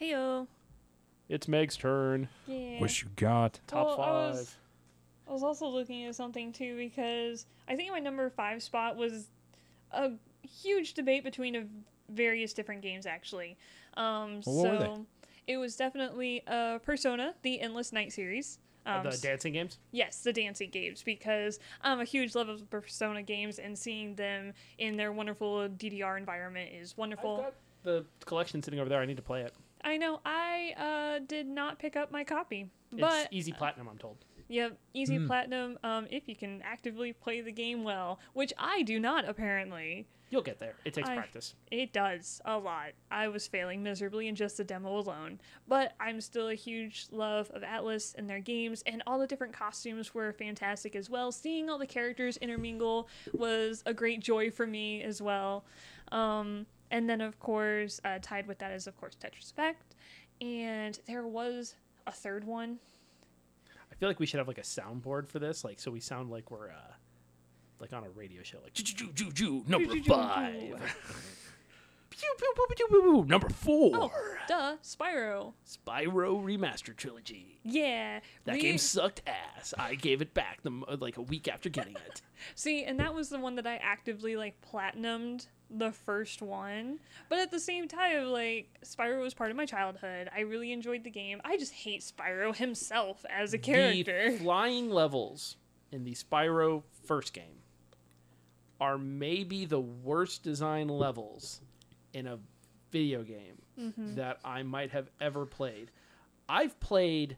Heyo. 0.00 0.46
it's 1.28 1.46
Meg's 1.46 1.76
turn. 1.76 2.28
Yeah. 2.46 2.78
you 2.80 2.88
got. 3.16 3.60
Top 3.66 3.86
Well, 3.86 4.00
I 4.00 4.06
five. 4.06 4.34
was- 4.36 4.56
I 5.28 5.32
was 5.32 5.42
also 5.42 5.66
looking 5.66 6.04
at 6.04 6.14
something 6.14 6.52
too 6.52 6.76
because 6.76 7.46
I 7.68 7.74
think 7.74 7.90
my 7.90 7.98
number 7.98 8.30
five 8.30 8.62
spot 8.62 8.96
was 8.96 9.26
a 9.92 10.12
huge 10.46 10.94
debate 10.94 11.24
between 11.24 11.56
a 11.56 11.64
various 12.10 12.52
different 12.52 12.82
games 12.82 13.06
actually. 13.06 13.56
Um, 13.96 14.40
Well, 14.46 14.54
what 14.56 14.72
were 14.72 14.78
so 14.78 15.06
it 15.46 15.56
was 15.58 15.76
definitely 15.76 16.42
uh, 16.46 16.78
Persona, 16.78 17.34
the 17.42 17.60
Endless 17.60 17.92
Night 17.92 18.12
series. 18.12 18.58
Um, 18.84 19.02
the 19.02 19.18
dancing 19.20 19.52
games. 19.52 19.78
Yes, 19.90 20.22
the 20.22 20.32
dancing 20.32 20.70
games 20.70 21.02
because 21.02 21.58
I'm 21.82 22.00
a 22.00 22.04
huge 22.04 22.34
love 22.36 22.48
of 22.48 22.68
Persona 22.70 23.22
games 23.22 23.58
and 23.58 23.76
seeing 23.76 24.14
them 24.14 24.52
in 24.78 24.96
their 24.96 25.12
wonderful 25.12 25.68
DDR 25.68 26.16
environment 26.16 26.70
is 26.72 26.96
wonderful. 26.96 27.36
I've 27.38 27.42
got 27.42 27.54
the 27.82 28.04
collection 28.24 28.62
sitting 28.62 28.78
over 28.78 28.88
there. 28.88 29.00
I 29.00 29.06
need 29.06 29.16
to 29.16 29.22
play 29.22 29.42
it. 29.42 29.54
I 29.82 29.96
know 29.96 30.20
I 30.24 30.74
uh, 30.76 31.24
did 31.26 31.46
not 31.46 31.78
pick 31.78 31.96
up 31.96 32.10
my 32.10 32.24
copy, 32.24 32.68
It's 32.92 33.00
but 33.00 33.28
easy 33.32 33.52
platinum, 33.52 33.88
I'm 33.88 33.98
told. 33.98 34.16
Yep, 34.48 34.78
easy 34.94 35.16
Hmm. 35.16 35.26
platinum. 35.26 35.78
Um, 35.82 36.06
if 36.10 36.28
you 36.28 36.36
can 36.36 36.62
actively 36.62 37.12
play 37.12 37.40
the 37.40 37.52
game 37.52 37.82
well, 37.84 38.20
which 38.32 38.52
I 38.58 38.82
do 38.82 39.00
not 39.00 39.28
apparently. 39.28 40.06
You'll 40.28 40.42
get 40.42 40.58
there. 40.58 40.74
It 40.84 40.92
takes 40.92 41.08
I- 41.08 41.14
practice. 41.14 41.54
It 41.70 41.92
does 41.92 42.40
a 42.44 42.58
lot. 42.58 42.92
I 43.12 43.28
was 43.28 43.46
failing 43.46 43.84
miserably 43.84 44.26
in 44.26 44.34
just 44.34 44.56
the 44.56 44.64
demo 44.64 44.98
alone, 44.98 45.40
but 45.68 45.94
I'm 46.00 46.20
still 46.20 46.48
a 46.48 46.54
huge 46.54 47.06
love 47.12 47.48
of 47.52 47.62
Atlus 47.62 48.12
and 48.16 48.28
their 48.28 48.40
games, 48.40 48.82
and 48.86 49.02
all 49.06 49.20
the 49.20 49.26
different 49.28 49.52
costumes 49.52 50.14
were 50.14 50.32
fantastic 50.32 50.96
as 50.96 51.08
well. 51.08 51.30
Seeing 51.30 51.70
all 51.70 51.78
the 51.78 51.86
characters 51.86 52.36
intermingle 52.38 53.08
was 53.32 53.84
a 53.86 53.94
great 53.94 54.18
joy 54.20 54.50
for 54.50 54.66
me 54.66 55.00
as 55.02 55.22
well. 55.22 55.64
Um, 56.10 56.66
and 56.90 57.08
then, 57.08 57.20
of 57.20 57.38
course, 57.38 58.00
uh, 58.04 58.18
tied 58.20 58.46
with 58.48 58.58
that 58.58 58.72
is 58.72 58.86
of 58.88 58.96
course 58.96 59.14
Tetris 59.16 59.50
Effect, 59.52 59.94
and 60.40 60.98
there 61.06 61.26
was 61.26 61.76
a 62.06 62.12
third 62.12 62.42
one. 62.44 62.78
I 63.96 63.98
feel 63.98 64.08
like 64.10 64.20
we 64.20 64.26
should 64.26 64.38
have 64.38 64.48
like 64.48 64.58
a 64.58 64.62
soundboard 64.62 65.26
for 65.28 65.38
this, 65.38 65.64
like 65.64 65.80
so 65.80 65.90
we 65.90 66.00
sound 66.00 66.30
like 66.30 66.50
we're 66.50 66.68
uh 66.70 66.92
like 67.80 67.92
on 67.92 68.04
a 68.04 68.10
radio 68.10 68.42
show, 68.42 68.58
like 68.62 68.74
"Ju-ju-ju-ju-ju, 68.74 69.64
number 69.68 69.96
five. 70.02 70.80
Pew, 72.18 72.34
pew, 72.38 72.86
pew, 73.00 73.24
Number 73.26 73.48
four, 73.50 73.90
Oh, 73.94 74.10
duh, 74.48 74.76
Spyro. 74.82 75.52
Spyro 75.66 76.42
Remaster 76.42 76.96
Trilogy. 76.96 77.60
Yeah. 77.62 78.20
That 78.44 78.54
re- 78.54 78.60
game 78.60 78.78
sucked 78.78 79.22
ass. 79.26 79.74
I 79.78 79.94
gave 79.96 80.22
it 80.22 80.32
back 80.32 80.62
the, 80.62 80.70
uh, 80.88 80.96
like 81.00 81.16
a 81.18 81.22
week 81.22 81.48
after 81.48 81.68
getting 81.68 81.96
it. 81.96 82.22
See, 82.54 82.84
and 82.84 82.98
that 83.00 83.12
was 83.14 83.28
the 83.28 83.38
one 83.38 83.56
that 83.56 83.66
I 83.66 83.76
actively 83.76 84.36
like 84.36 84.60
platinumed 84.62 85.48
the 85.70 85.92
first 85.92 86.40
one. 86.40 87.00
But 87.28 87.40
at 87.40 87.50
the 87.50 87.60
same 87.60 87.88
time, 87.88 88.26
like 88.26 88.68
Spyro 88.84 89.20
was 89.20 89.34
part 89.34 89.50
of 89.50 89.56
my 89.56 89.66
childhood. 89.66 90.30
I 90.34 90.40
really 90.40 90.72
enjoyed 90.72 91.04
the 91.04 91.10
game. 91.10 91.40
I 91.44 91.56
just 91.56 91.72
hate 91.72 92.00
Spyro 92.02 92.54
himself 92.54 93.24
as 93.28 93.52
a 93.52 93.58
character. 93.58 94.30
The 94.32 94.38
flying 94.38 94.90
levels 94.90 95.56
in 95.92 96.04
the 96.04 96.14
Spyro 96.14 96.82
first 97.04 97.32
game 97.32 97.62
are 98.80 98.98
maybe 98.98 99.64
the 99.64 99.80
worst 99.80 100.42
design 100.42 100.88
levels 100.88 101.60
in 102.16 102.26
a 102.26 102.38
video 102.90 103.22
game 103.22 103.62
Mm-hmm. 103.78 104.14
that 104.14 104.38
I 104.42 104.62
might 104.62 104.90
have 104.92 105.10
ever 105.20 105.44
played. 105.44 105.90
I've 106.48 106.80
played 106.80 107.36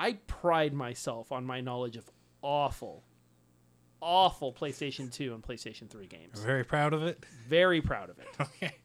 I 0.00 0.14
pride 0.26 0.72
myself 0.72 1.30
on 1.32 1.44
my 1.44 1.60
knowledge 1.60 1.96
of 1.98 2.08
awful 2.40 3.04
awful 4.00 4.52
PlayStation 4.54 5.12
2 5.12 5.34
and 5.34 5.42
PlayStation 5.42 5.88
3 5.90 6.06
games. 6.06 6.40
Very 6.40 6.64
proud 6.64 6.94
of 6.94 7.02
it. 7.02 7.24
Very 7.48 7.80
proud 7.82 8.08
of 8.10 8.18
it. 8.18 8.26
Okay. 8.40 8.76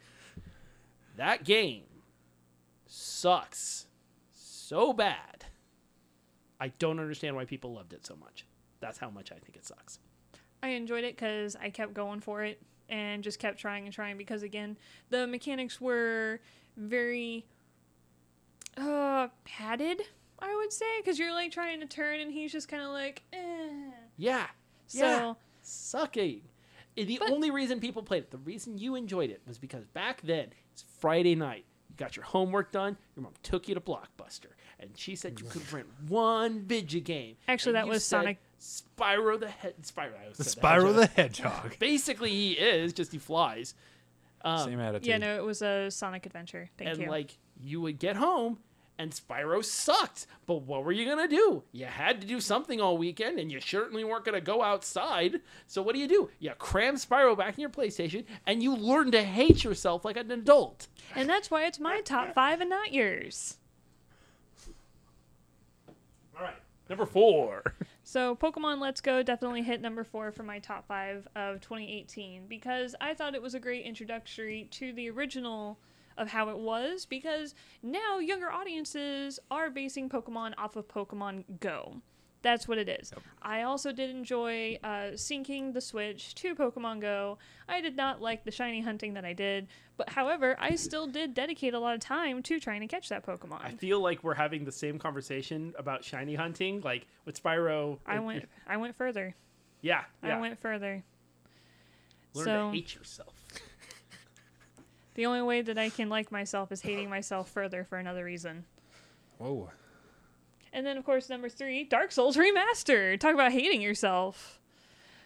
That 1.15 1.43
game 1.45 1.83
sucks 2.85 3.87
so 4.31 4.91
bad. 4.93 5.45
I 6.59 6.69
don't 6.79 6.99
understand 6.99 7.35
why 7.35 7.45
people 7.45 7.73
loved 7.73 7.93
it 7.93 8.05
so 8.05 8.15
much. 8.15 8.45
That's 8.81 8.97
how 8.97 9.09
much 9.09 9.31
I 9.31 9.35
think 9.35 9.55
it 9.55 9.65
sucks. 9.65 9.99
I 10.61 10.69
enjoyed 10.69 11.03
it 11.05 11.15
because 11.15 11.55
I 11.55 11.69
kept 11.69 11.93
going 11.93 12.19
for 12.19 12.43
it 12.43 12.61
and 12.89 13.23
just 13.23 13.39
kept 13.39 13.59
trying 13.59 13.85
and 13.85 13.93
trying 13.93 14.17
because 14.17 14.43
again, 14.43 14.77
the 15.09 15.25
mechanics 15.27 15.79
were 15.79 16.39
very 16.77 17.45
uh 18.77 19.27
padded. 19.45 20.01
I 20.39 20.55
would 20.55 20.71
say 20.71 20.85
because 21.01 21.19
you're 21.19 21.33
like 21.33 21.51
trying 21.51 21.79
to 21.81 21.85
turn 21.85 22.19
and 22.21 22.31
he's 22.31 22.51
just 22.51 22.67
kind 22.69 22.81
of 22.83 22.89
like, 22.89 23.23
eh. 23.33 23.91
Yeah. 24.17 24.47
So 24.87 24.99
yeah. 25.05 25.33
Sucking. 25.61 26.41
The 26.95 27.17
But- 27.19 27.31
only 27.31 27.51
reason 27.51 27.79
people 27.79 28.03
played 28.03 28.23
it, 28.23 28.31
the 28.31 28.37
reason 28.39 28.77
you 28.77 28.95
enjoyed 28.95 29.29
it 29.29 29.41
was 29.47 29.57
because 29.57 29.85
back 29.87 30.21
then, 30.21 30.47
it's 30.71 30.83
Friday 30.99 31.35
night. 31.35 31.65
You 31.89 31.95
got 31.97 32.15
your 32.15 32.25
homework 32.25 32.71
done. 32.71 32.97
Your 33.15 33.23
mom 33.23 33.33
took 33.43 33.67
you 33.67 33.75
to 33.75 33.81
Blockbuster, 33.81 34.51
and 34.79 34.91
she 34.95 35.15
said 35.15 35.39
you 35.39 35.45
could 35.47 35.71
rent 35.71 35.87
one 36.07 36.61
video 36.61 36.99
game. 37.01 37.35
Actually, 37.47 37.73
that 37.73 37.87
was 37.87 38.03
said, 38.03 38.17
Sonic- 38.21 38.37
Spyro 38.59 39.39
the 39.39 39.47
Head. 39.49 39.75
Spyro. 39.81 40.13
I 40.13 40.29
The 40.35 40.43
Spyro 40.43 40.95
the 40.95 41.07
Hedgehog. 41.07 41.51
Hedgehog. 41.51 41.75
Basically, 41.79 42.29
he 42.31 42.51
is 42.53 42.93
just 42.93 43.11
he 43.11 43.17
flies. 43.17 43.73
Um, 44.41 44.65
Same 44.65 44.79
attitude. 44.79 45.07
yeah, 45.07 45.17
no, 45.17 45.35
it 45.35 45.43
was 45.43 45.61
a 45.61 45.89
Sonic 45.89 46.25
Adventure. 46.25 46.69
Thank 46.77 46.91
and 46.91 47.01
you. 47.01 47.09
like 47.09 47.37
you 47.61 47.81
would 47.81 47.99
get 47.99 48.15
home 48.15 48.59
and 48.99 49.11
Spyro 49.11 49.63
sucked. 49.63 50.27
But 50.45 50.63
what 50.63 50.83
were 50.83 50.91
you 50.91 51.05
gonna 51.05 51.27
do? 51.27 51.63
You 51.71 51.85
had 51.85 52.21
to 52.21 52.27
do 52.27 52.39
something 52.41 52.79
all 52.81 52.97
weekend, 52.97 53.39
and 53.39 53.51
you 53.51 53.61
certainly 53.61 54.03
weren't 54.03 54.25
gonna 54.25 54.41
go 54.41 54.61
outside. 54.61 55.39
So 55.67 55.81
what 55.81 55.95
do 55.95 56.01
you 56.01 56.07
do? 56.07 56.29
You 56.39 56.51
cram 56.59 56.95
Spyro 56.95 57.35
back 57.35 57.55
in 57.57 57.61
your 57.61 57.69
PlayStation, 57.69 58.25
and 58.45 58.61
you 58.61 58.75
learn 58.75 59.11
to 59.11 59.23
hate 59.23 59.63
yourself 59.63 60.03
like 60.03 60.17
an 60.17 60.29
adult. 60.29 60.87
And 61.15 61.29
that's 61.29 61.49
why 61.49 61.65
it's 61.65 61.79
my 61.79 62.01
top 62.01 62.33
five 62.35 62.59
and 62.59 62.69
not 62.69 62.93
yours. 62.93 63.57
All 66.37 66.43
right, 66.43 66.55
number 66.89 67.05
four. 67.05 67.73
So, 68.11 68.35
Pokemon 68.35 68.79
Let's 68.79 69.01
Go 69.01 69.21
definitely 69.21 69.61
hit 69.61 69.81
number 69.81 70.03
four 70.03 70.31
for 70.31 70.41
my 70.41 70.57
top 70.57 70.87
five 70.87 71.27
of 71.35 71.61
2018 71.61 72.47
because 72.47 72.95
I 72.99 73.13
thought 73.13 73.35
it 73.35 73.41
was 73.43 73.53
a 73.53 73.59
great 73.59 73.85
introductory 73.85 74.67
to 74.71 74.91
the 74.91 75.11
original 75.11 75.77
of 76.17 76.29
how 76.29 76.49
it 76.49 76.57
was. 76.57 77.05
Because 77.05 77.53
now 77.83 78.17
younger 78.17 78.51
audiences 78.51 79.39
are 79.51 79.69
basing 79.69 80.09
Pokemon 80.09 80.55
off 80.57 80.75
of 80.75 80.87
Pokemon 80.87 81.59
Go. 81.59 82.01
That's 82.41 82.67
what 82.67 82.77
it 82.77 82.87
is. 82.87 83.11
I 83.41 83.63
also 83.63 83.91
did 83.91 84.09
enjoy 84.09 84.79
uh, 84.83 85.11
syncing 85.15 85.73
the 85.73 85.81
Switch 85.81 86.33
to 86.35 86.55
Pokemon 86.55 87.01
Go. 87.01 87.37
I 87.67 87.81
did 87.81 87.97
not 87.97 88.21
like 88.21 88.45
the 88.45 88.51
shiny 88.51 88.81
hunting 88.81 89.15
that 89.15 89.25
I 89.25 89.33
did, 89.33 89.67
but 89.97 90.09
however, 90.09 90.55
I 90.57 90.75
still 90.75 91.05
did 91.05 91.33
dedicate 91.33 91.73
a 91.73 91.79
lot 91.79 91.95
of 91.95 91.99
time 91.99 92.41
to 92.43 92.59
trying 92.59 92.79
to 92.81 92.87
catch 92.87 93.09
that 93.09 93.25
Pokemon. 93.25 93.61
I 93.61 93.71
feel 93.71 93.99
like 93.99 94.23
we're 94.23 94.35
having 94.35 94.63
the 94.63 94.71
same 94.71 94.97
conversation 94.97 95.73
about 95.77 96.03
shiny 96.03 96.35
hunting, 96.35 96.79
like 96.81 97.07
with 97.25 97.41
Spyro. 97.41 97.99
I 98.05 98.19
went, 98.19 98.47
I 98.65 98.77
went 98.77 98.95
further. 98.95 99.35
Yeah, 99.81 100.03
yeah. 100.23 100.37
I 100.37 100.39
went 100.39 100.59
further. 100.59 101.03
Learn 102.33 102.45
so- 102.45 102.71
to 102.71 102.75
hate 102.75 102.95
yourself. 102.95 103.33
The 105.15 105.25
only 105.25 105.41
way 105.41 105.61
that 105.61 105.77
I 105.77 105.89
can 105.89 106.07
like 106.07 106.31
myself 106.31 106.71
is 106.71 106.79
hating 106.79 107.09
myself 107.09 107.49
further 107.49 107.83
for 107.83 107.97
another 107.97 108.23
reason. 108.23 108.63
Whoa. 109.37 109.69
And 110.73 110.85
then, 110.85 110.97
of 110.97 111.05
course, 111.05 111.29
number 111.29 111.49
three, 111.49 111.83
Dark 111.83 112.11
Souls 112.11 112.37
Remastered. 112.37 113.19
Talk 113.19 113.33
about 113.33 113.51
hating 113.51 113.81
yourself. 113.81 114.59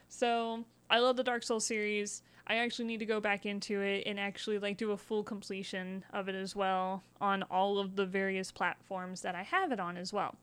So, 0.08 0.66
I 0.90 1.00
love 1.00 1.18
the 1.18 1.24
Dark 1.24 1.44
Souls 1.44 1.66
series. 1.66 2.22
I 2.46 2.56
actually 2.56 2.86
need 2.86 3.00
to 3.00 3.06
go 3.06 3.20
back 3.20 3.46
into 3.46 3.82
it 3.82 4.04
and 4.06 4.20
actually 4.20 4.60
like 4.60 4.78
do 4.78 4.92
a 4.92 4.98
full 4.98 5.24
completion 5.24 6.04
of 6.12 6.28
it 6.28 6.36
as 6.36 6.56
well 6.56 7.02
on 7.22 7.44
all 7.44 7.80
of 7.80 7.96
the 7.96 8.06
various 8.06 8.52
platforms 8.52 9.22
that 9.22 9.34
I 9.34 9.44
have 9.44 9.72
it 9.72 9.80
on 9.80 9.96
as 9.96 10.12
well. 10.12 10.36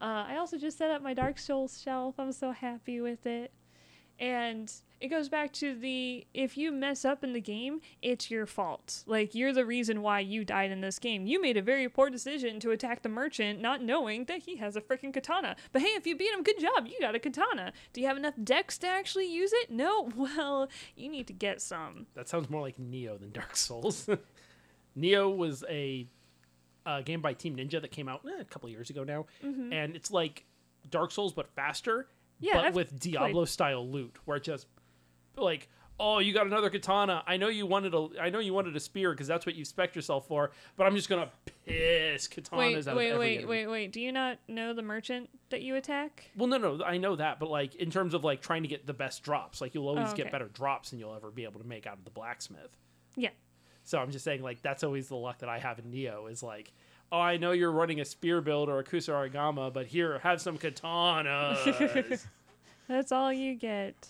Uh, 0.00 0.24
I 0.28 0.36
also 0.36 0.56
just 0.56 0.78
set 0.78 0.90
up 0.90 1.02
my 1.02 1.12
Dark 1.12 1.38
Souls 1.38 1.80
shelf. 1.82 2.14
I'm 2.18 2.32
so 2.32 2.52
happy 2.52 3.00
with 3.00 3.26
it. 3.26 3.52
And 4.20 4.72
it 5.00 5.08
goes 5.08 5.28
back 5.28 5.52
to 5.52 5.76
the 5.76 6.26
if 6.34 6.56
you 6.56 6.72
mess 6.72 7.04
up 7.04 7.22
in 7.22 7.32
the 7.32 7.40
game, 7.40 7.80
it's 8.02 8.30
your 8.32 8.46
fault. 8.46 9.04
Like 9.06 9.32
you're 9.34 9.52
the 9.52 9.64
reason 9.64 10.02
why 10.02 10.18
you 10.20 10.44
died 10.44 10.72
in 10.72 10.80
this 10.80 10.98
game. 10.98 11.26
You 11.26 11.40
made 11.40 11.56
a 11.56 11.62
very 11.62 11.88
poor 11.88 12.10
decision 12.10 12.58
to 12.60 12.72
attack 12.72 13.02
the 13.02 13.08
merchant 13.08 13.60
not 13.60 13.80
knowing 13.80 14.24
that 14.24 14.42
he 14.42 14.56
has 14.56 14.74
a 14.74 14.80
freaking 14.80 15.12
katana. 15.14 15.54
But 15.72 15.82
hey, 15.82 15.88
if 15.90 16.04
you 16.06 16.16
beat 16.16 16.32
him, 16.32 16.42
good 16.42 16.58
job. 16.58 16.88
You 16.88 16.98
got 17.00 17.14
a 17.14 17.20
katana. 17.20 17.72
Do 17.92 18.00
you 18.00 18.08
have 18.08 18.16
enough 18.16 18.34
dex 18.42 18.76
to 18.78 18.88
actually 18.88 19.32
use 19.32 19.52
it? 19.54 19.70
No. 19.70 20.10
Well, 20.16 20.68
you 20.96 21.08
need 21.08 21.26
to 21.28 21.32
get 21.32 21.60
some. 21.60 22.06
That 22.14 22.28
sounds 22.28 22.50
more 22.50 22.60
like 22.60 22.76
Nioh 22.76 23.20
than 23.20 23.30
Dark 23.30 23.54
Souls. 23.56 24.08
Nioh 24.98 25.34
was 25.36 25.64
a, 25.68 26.08
uh 26.86 27.02
game 27.02 27.20
by 27.20 27.34
Team 27.34 27.56
Ninja 27.56 27.80
that 27.80 27.90
came 27.92 28.08
out 28.08 28.22
eh, 28.26 28.40
a 28.40 28.44
couple 28.44 28.68
years 28.68 28.90
ago 28.90 29.04
now, 29.04 29.26
and 29.42 29.94
it's 29.94 30.10
like 30.10 30.44
Dark 30.90 31.12
Souls 31.12 31.32
but 31.32 31.48
faster, 31.54 32.02
Mm-hmm. 32.02 32.17
Yeah, 32.40 32.54
but 32.54 32.64
I've 32.66 32.74
with 32.74 32.98
Diablo 33.00 33.44
style 33.44 33.86
loot, 33.88 34.16
where 34.24 34.36
it 34.36 34.42
just 34.44 34.66
like. 35.36 35.68
Oh, 36.00 36.20
you 36.20 36.32
got 36.32 36.46
another 36.46 36.70
katana. 36.70 37.24
I 37.26 37.38
know 37.38 37.48
you 37.48 37.66
wanted 37.66 37.92
a. 37.92 38.06
I 38.20 38.30
know 38.30 38.38
you 38.38 38.54
wanted 38.54 38.76
a 38.76 38.78
spear 38.78 39.10
because 39.10 39.26
that's 39.26 39.44
what 39.44 39.56
you 39.56 39.64
spec 39.64 39.96
yourself 39.96 40.28
for. 40.28 40.52
But 40.76 40.86
I'm 40.86 40.94
just 40.94 41.08
gonna 41.08 41.28
piss 41.66 42.28
katanas 42.28 42.52
Wait, 42.56 42.86
out 42.86 42.96
wait, 42.96 43.08
of 43.08 43.14
every 43.14 43.18
wait, 43.18 43.32
enemy. 43.38 43.44
wait, 43.48 43.66
wait. 43.66 43.92
Do 43.92 44.00
you 44.00 44.12
not 44.12 44.38
know 44.46 44.72
the 44.74 44.82
merchant 44.82 45.28
that 45.50 45.62
you 45.62 45.74
attack? 45.74 46.30
Well, 46.36 46.46
no, 46.46 46.56
no, 46.56 46.84
I 46.84 46.98
know 46.98 47.16
that, 47.16 47.40
but 47.40 47.50
like 47.50 47.74
in 47.74 47.90
terms 47.90 48.14
of 48.14 48.22
like 48.22 48.40
trying 48.40 48.62
to 48.62 48.68
get 48.68 48.86
the 48.86 48.94
best 48.94 49.24
drops, 49.24 49.60
like 49.60 49.74
you'll 49.74 49.88
always 49.88 50.06
Oh, 50.06 50.12
okay. 50.12 50.22
get 50.22 50.30
better 50.30 50.46
drops 50.46 50.90
than 50.90 51.00
you'll 51.00 51.16
ever 51.16 51.32
be 51.32 51.42
able 51.42 51.58
to 51.60 51.66
make 51.66 51.84
out 51.84 51.98
of 51.98 52.04
the 52.04 52.12
blacksmith. 52.12 52.76
Yeah. 53.16 53.30
So 53.82 53.98
I'm 53.98 54.12
just 54.12 54.24
saying, 54.24 54.40
like, 54.42 54.62
that's 54.62 54.84
always 54.84 55.08
the 55.08 55.16
luck 55.16 55.38
that 55.38 55.48
I 55.48 55.58
have 55.58 55.80
in 55.80 55.86
Nioh 55.86 56.30
is 56.30 56.44
like, 56.44 56.72
oh, 57.12 57.18
I 57.18 57.36
know 57.36 57.52
you're 57.52 57.72
running 57.72 58.00
a 58.00 58.04
spear 58.04 58.40
build 58.40 58.68
or 58.68 58.78
a 58.78 58.84
Kusarigama, 58.84 59.72
but 59.72 59.86
here, 59.86 60.18
have 60.20 60.40
some 60.40 60.58
katanas. 60.58 62.26
That's 62.88 63.12
all 63.12 63.32
you 63.32 63.54
get. 63.54 64.08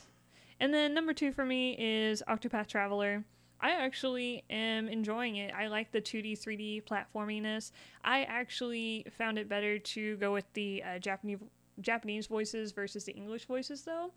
And 0.60 0.72
then 0.72 0.94
number 0.94 1.12
two 1.12 1.32
for 1.32 1.44
me 1.44 1.76
is 1.78 2.22
Octopath 2.28 2.66
Traveler. 2.66 3.24
I 3.60 3.70
actually 3.70 4.44
am 4.50 4.88
enjoying 4.88 5.36
it. 5.36 5.52
I 5.52 5.66
like 5.66 5.90
the 5.90 6.00
2D, 6.00 6.38
3D 6.38 6.84
platforminess. 6.84 7.72
I 8.04 8.22
actually 8.22 9.06
found 9.16 9.38
it 9.38 9.48
better 9.48 9.78
to 9.78 10.16
go 10.16 10.32
with 10.32 10.52
the 10.52 10.82
uh, 10.82 10.98
Japanese 10.98 11.40
Japanese 11.80 12.26
voices 12.26 12.72
versus 12.72 13.04
the 13.04 13.12
English 13.12 13.46
voices, 13.46 13.82
though. 13.82 14.12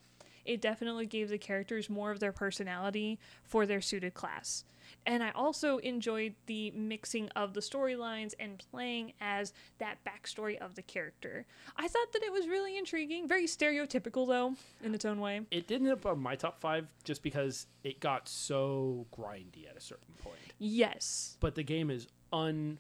It 0.46 0.62
definitely 0.62 1.06
gave 1.06 1.30
the 1.30 1.38
characters 1.38 1.90
more 1.90 2.10
of 2.10 2.20
their 2.20 2.32
personality 2.32 3.20
for 3.44 3.68
their 3.68 3.82
suited 3.82 4.16
class. 4.16 4.64
And 5.06 5.24
I 5.24 5.32
also 5.32 5.78
enjoyed 5.80 6.36
the 6.45 6.72
mixing 6.72 7.30
of 7.30 7.54
the 7.54 7.60
storylines 7.60 8.34
and 8.39 8.64
playing 8.72 9.14
as 9.20 9.54
that 9.80 9.97
backstory 10.06 10.58
of 10.60 10.76
the 10.76 10.82
character. 10.82 11.45
I 11.76 11.88
thought 11.88 12.14
that 12.14 12.24
it 12.24 12.32
was 12.32 12.47
really 12.47 12.78
intriguing, 12.78 13.28
very 13.28 13.45
stereotypical 13.45 14.28
though, 14.28 14.56
in 14.84 14.93
its 14.93 15.06
own 15.06 15.20
way. 15.20 15.41
it 15.52 15.68
didn't 15.68 15.88
end 15.88 15.97
up 15.97 16.06
on 16.06 16.20
my 16.20 16.36
top 16.36 16.60
five 16.60 16.88
just 17.04 17.24
because 17.24 17.68
it 17.84 17.99
got 17.99 18.28
so 18.30 19.06
grindy 19.16 19.70
at 19.70 19.76
a 19.76 19.82
certain 19.82 20.14
point. 20.24 20.38
Yes. 20.60 21.38
But 21.39 21.56
the 21.56 21.64
game 21.64 21.89
is 21.89 22.08
un 22.32 22.80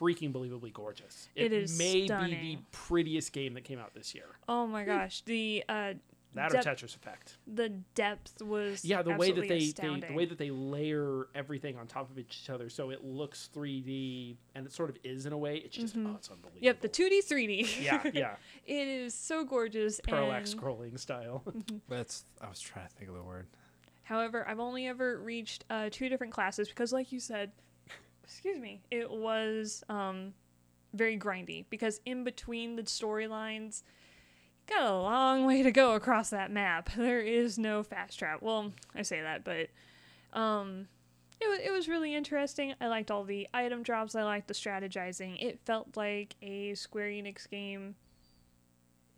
freaking 0.00 0.32
believably 0.32 0.72
gorgeous. 0.72 1.28
It 1.34 1.52
is 1.52 1.76
may 1.76 2.02
be 2.02 2.06
the 2.06 2.58
prettiest 2.72 3.32
game 3.32 3.54
that 3.54 3.64
came 3.64 3.78
out 3.78 3.94
this 3.94 4.14
year. 4.14 4.26
Oh 4.48 4.66
my 4.66 4.84
gosh, 4.84 5.22
the 5.22 5.64
uh, 5.68 5.94
That 6.34 6.50
dep- 6.52 6.66
or 6.66 6.70
Tetris 6.70 6.94
Effect. 6.94 7.38
the 7.46 7.70
depth 7.94 8.42
was 8.42 8.84
yeah 8.84 9.02
the 9.02 9.14
way 9.16 9.32
that 9.32 9.48
they, 9.48 9.70
they 9.72 10.00
the 10.08 10.14
way 10.14 10.24
that 10.26 10.38
they 10.38 10.50
layer 10.50 11.26
everything 11.34 11.76
on 11.78 11.86
top 11.86 12.10
of 12.10 12.18
each 12.18 12.48
other 12.50 12.68
so 12.68 12.90
it 12.90 13.02
looks 13.02 13.48
3d 13.54 14.36
and 14.54 14.66
it 14.66 14.72
sort 14.72 14.90
of 14.90 14.98
is 15.02 15.24
in 15.26 15.32
a 15.32 15.38
way 15.38 15.56
it's 15.56 15.76
just 15.76 15.96
oh 15.96 16.14
it's 16.16 16.28
unbelievable 16.30 16.50
Mm-hmm. 16.58 16.64
Yep, 16.64 16.80
the 16.82 16.88
2D, 16.88 17.18
3D. 17.26 17.82
yeah 17.82 18.10
yeah 18.12 18.36
it 18.66 18.88
is 18.88 19.14
so 19.14 19.44
gorgeous. 19.44 20.00
parallax 20.04 20.52
and- 20.52 20.60
scrolling 20.60 20.98
style 20.98 21.42
That's. 21.88 22.24
I 22.40 22.48
was 22.48 22.60
trying 22.60 22.86
to 22.88 22.94
think 22.94 23.08
of 23.10 23.16
the 23.16 23.22
word. 23.22 23.46
However, 24.04 24.46
I've 24.48 24.60
only 24.60 24.86
ever 24.86 25.18
reached 25.18 25.64
uh, 25.70 25.88
two 25.90 26.08
different 26.08 26.32
classes 26.32 26.68
because, 26.68 26.92
like 26.92 27.12
you 27.12 27.20
said, 27.20 27.52
excuse 28.24 28.58
me, 28.58 28.80
it 28.90 29.10
was 29.10 29.82
um, 29.90 30.32
very 30.94 31.18
grindy 31.18 31.64
because 31.68 32.00
in 32.06 32.24
between 32.24 32.76
the 32.76 32.82
storylines, 32.82 33.82
got 34.68 34.82
a 34.82 34.98
long 34.98 35.46
way 35.46 35.62
to 35.62 35.70
go 35.70 35.94
across 35.94 36.30
that 36.30 36.50
map. 36.50 36.90
There 36.96 37.20
is 37.20 37.58
no 37.58 37.82
fast 37.82 38.18
travel. 38.18 38.46
Well, 38.46 38.72
I 38.94 39.02
say 39.02 39.20
that, 39.20 39.44
but 39.44 39.68
um, 40.38 40.88
it 41.40 41.48
was 41.48 41.58
it 41.64 41.70
was 41.72 41.88
really 41.88 42.14
interesting. 42.14 42.74
I 42.80 42.88
liked 42.88 43.10
all 43.10 43.24
the 43.24 43.48
item 43.54 43.82
drops. 43.82 44.14
I 44.14 44.24
liked 44.24 44.48
the 44.48 44.54
strategizing. 44.54 45.42
It 45.42 45.60
felt 45.64 45.96
like 45.96 46.36
a 46.42 46.74
Square 46.74 47.08
Enix 47.08 47.48
game 47.48 47.94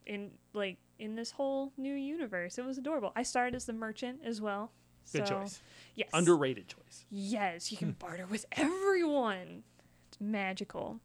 in 0.07 0.33
like 0.53 0.79
in 0.99 1.15
this 1.17 1.33
whole 1.33 1.73
new 1.77 1.95
universe. 1.95 2.59
It 2.59 2.65
was 2.65 2.79
adorable. 2.79 3.13
I 3.17 3.23
started 3.23 3.55
as 3.55 3.65
the 3.65 3.73
merchant 3.73 4.21
as 4.25 4.41
well. 4.41 4.73
good 5.13 5.27
so, 5.27 5.35
choice 5.41 5.63
Yes. 5.95 6.09
underrated 6.15 6.69
choice 6.69 7.05
Yes, 7.11 7.73
you 7.73 7.79
can 7.79 7.93
barter 7.93 8.27
with 8.27 8.47
everyone. 8.53 9.65
It's 10.09 10.21
magical. 10.21 11.01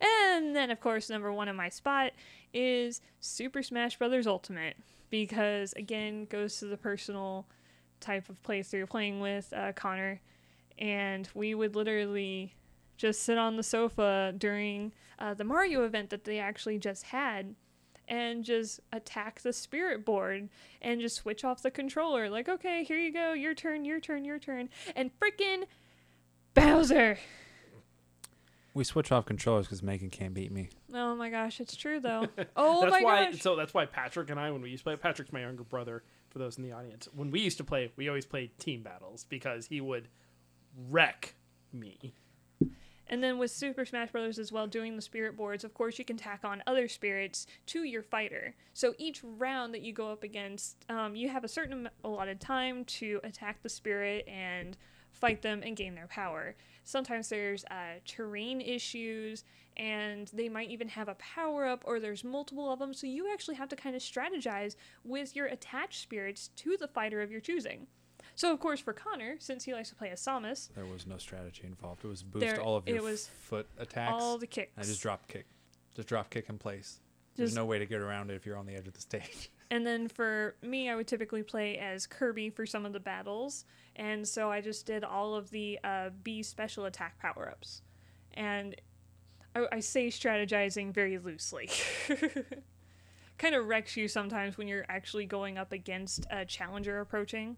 And 0.00 0.54
then, 0.54 0.70
of 0.70 0.80
course, 0.80 1.08
number 1.08 1.32
one 1.32 1.48
on 1.48 1.56
my 1.56 1.68
spot 1.68 2.12
is 2.52 3.00
Super 3.20 3.62
Smash 3.62 3.98
Brothers 3.98 4.26
Ultimate 4.26 4.76
because 5.10 5.72
again 5.74 6.26
goes 6.26 6.58
to 6.58 6.66
the 6.66 6.76
personal 6.76 7.46
type 8.00 8.28
of 8.28 8.42
playthrough 8.42 8.88
playing 8.88 9.20
with 9.20 9.52
uh, 9.56 9.72
Connor, 9.72 10.20
and 10.78 11.28
we 11.34 11.54
would 11.54 11.74
literally 11.74 12.54
just 12.96 13.22
sit 13.22 13.38
on 13.38 13.56
the 13.56 13.62
sofa 13.62 14.34
during 14.36 14.92
uh, 15.18 15.34
the 15.34 15.44
Mario 15.44 15.84
event 15.84 16.10
that 16.10 16.24
they 16.24 16.38
actually 16.38 16.78
just 16.78 17.04
had. 17.04 17.54
And 18.10 18.42
just 18.42 18.80
attack 18.90 19.42
the 19.42 19.52
spirit 19.52 20.06
board 20.06 20.48
and 20.80 20.98
just 20.98 21.16
switch 21.16 21.44
off 21.44 21.60
the 21.60 21.70
controller. 21.70 22.30
Like, 22.30 22.48
okay, 22.48 22.82
here 22.82 22.96
you 22.96 23.12
go, 23.12 23.34
your 23.34 23.52
turn, 23.52 23.84
your 23.84 24.00
turn, 24.00 24.24
your 24.24 24.38
turn. 24.38 24.70
And 24.96 25.10
freaking 25.20 25.64
Bowser! 26.54 27.18
We 28.74 28.84
switch 28.84 29.10
off 29.10 29.26
controllers 29.26 29.66
because 29.66 29.82
Megan 29.82 30.10
can't 30.10 30.34
beat 30.34 30.52
me. 30.52 30.68
Oh 30.94 31.16
my 31.16 31.30
gosh, 31.30 31.60
it's 31.60 31.74
true 31.74 31.98
though. 32.00 32.26
Oh 32.56 32.80
that's 32.82 32.92
my 32.92 33.02
why 33.02 33.24
gosh. 33.30 33.40
so 33.40 33.56
that's 33.56 33.74
why 33.74 33.86
patrick 33.86 34.30
and 34.30 34.38
i 34.38 34.50
when 34.50 34.62
we 34.62 34.70
used 34.70 34.82
to 34.82 34.90
play 34.90 34.96
patrick's 34.96 35.32
my 35.32 35.40
younger 35.40 35.62
brother 35.64 36.02
for 36.30 36.38
those 36.38 36.56
in 36.58 36.62
the 36.64 36.72
audience 36.72 37.08
when 37.14 37.30
we 37.30 37.40
used 37.40 37.56
to 37.58 37.64
play 37.64 37.90
we 37.96 38.08
always 38.08 38.26
played 38.26 38.56
team 38.58 38.82
battles 38.82 39.24
because 39.28 39.66
he 39.66 39.80
would 39.80 40.08
wreck 40.90 41.34
me 41.72 42.14
And 43.10 43.22
then 43.24 43.38
with 43.38 43.50
Super 43.50 43.86
Smash 43.86 44.10
Bros. 44.12 44.38
as 44.38 44.52
well, 44.52 44.66
doing 44.66 44.94
the 44.94 45.00
spirit 45.00 45.34
boards, 45.34 45.64
of 45.64 45.72
course, 45.72 45.98
you 45.98 46.04
can 46.04 46.18
tack 46.18 46.40
on 46.44 46.62
other 46.66 46.88
spirits 46.88 47.46
to 47.68 47.84
your 47.84 48.02
fighter. 48.02 48.54
So 48.74 48.92
each 48.98 49.22
round 49.24 49.72
that 49.72 49.80
you 49.80 49.94
go 49.94 50.12
up 50.12 50.22
against, 50.22 50.76
um, 50.90 51.16
you 51.16 51.30
have 51.30 51.42
a 51.42 51.48
certain 51.48 51.86
am- 51.86 51.92
allotted 52.04 52.38
time 52.38 52.84
to 52.84 53.18
attack 53.24 53.62
the 53.62 53.70
spirit 53.70 54.28
and 54.28 54.76
fight 55.20 55.42
them 55.42 55.62
and 55.64 55.76
gain 55.76 55.94
their 55.94 56.06
power. 56.06 56.54
Sometimes 56.84 57.28
there's 57.28 57.64
uh, 57.66 58.00
terrain 58.06 58.60
issues, 58.60 59.44
and 59.76 60.28
they 60.32 60.48
might 60.48 60.70
even 60.70 60.88
have 60.88 61.08
a 61.08 61.14
power 61.16 61.66
up, 61.66 61.82
or 61.86 62.00
there's 62.00 62.24
multiple 62.24 62.72
of 62.72 62.78
them. 62.78 62.94
So 62.94 63.06
you 63.06 63.30
actually 63.32 63.56
have 63.56 63.68
to 63.68 63.76
kind 63.76 63.94
of 63.94 64.02
strategize 64.02 64.76
with 65.04 65.36
your 65.36 65.46
attached 65.46 66.00
spirits 66.02 66.48
to 66.56 66.76
the 66.78 66.88
fighter 66.88 67.20
of 67.20 67.30
your 67.30 67.40
choosing. 67.40 67.86
So 68.34 68.52
of 68.52 68.60
course, 68.60 68.80
for 68.80 68.92
Connor, 68.92 69.36
since 69.38 69.64
he 69.64 69.72
likes 69.74 69.88
to 69.90 69.94
play 69.96 70.10
as 70.10 70.20
Samus, 70.20 70.72
There 70.74 70.86
was 70.86 71.06
no 71.06 71.18
strategy 71.18 71.62
involved. 71.64 72.04
It 72.04 72.08
was 72.08 72.22
boost 72.22 72.46
There- 72.46 72.60
all 72.60 72.76
of 72.76 72.86
your 72.88 72.96
it 72.98 73.02
was 73.02 73.26
foot 73.26 73.66
attacks. 73.78 74.12
all 74.22 74.38
the 74.38 74.46
kicks. 74.46 74.72
I 74.78 74.82
just 74.82 75.02
drop 75.02 75.26
kick. 75.28 75.46
Just 75.94 76.08
drop 76.08 76.30
kick 76.30 76.48
in 76.48 76.56
place. 76.58 77.00
There's 77.36 77.50
Just- 77.50 77.56
no 77.56 77.64
way 77.66 77.78
to 77.78 77.86
get 77.86 78.00
around 78.00 78.30
it 78.30 78.34
if 78.34 78.46
you're 78.46 78.56
on 78.56 78.66
the 78.66 78.74
edge 78.74 78.86
of 78.88 78.94
the 78.94 79.00
stage. 79.00 79.50
And 79.70 79.86
then 79.86 80.08
for 80.08 80.54
me, 80.62 80.88
I 80.88 80.96
would 80.96 81.06
typically 81.06 81.42
play 81.42 81.76
as 81.76 82.06
Kirby 82.06 82.48
for 82.48 82.64
some 82.64 82.86
of 82.86 82.94
the 82.94 83.00
battles. 83.00 83.66
And 83.98 84.26
so 84.26 84.50
I 84.50 84.60
just 84.60 84.86
did 84.86 85.02
all 85.02 85.34
of 85.34 85.50
the 85.50 85.78
uh, 85.82 86.10
B 86.22 86.42
special 86.42 86.84
attack 86.84 87.18
power 87.18 87.48
ups. 87.50 87.82
And 88.34 88.76
I, 89.56 89.66
I 89.72 89.80
say 89.80 90.06
strategizing 90.08 90.94
very 90.94 91.18
loosely. 91.18 91.68
kind 93.38 93.54
of 93.54 93.66
wrecks 93.66 93.96
you 93.96 94.08
sometimes 94.08 94.56
when 94.56 94.68
you're 94.68 94.86
actually 94.88 95.26
going 95.26 95.58
up 95.58 95.72
against 95.72 96.26
a 96.30 96.44
challenger 96.44 97.00
approaching. 97.00 97.56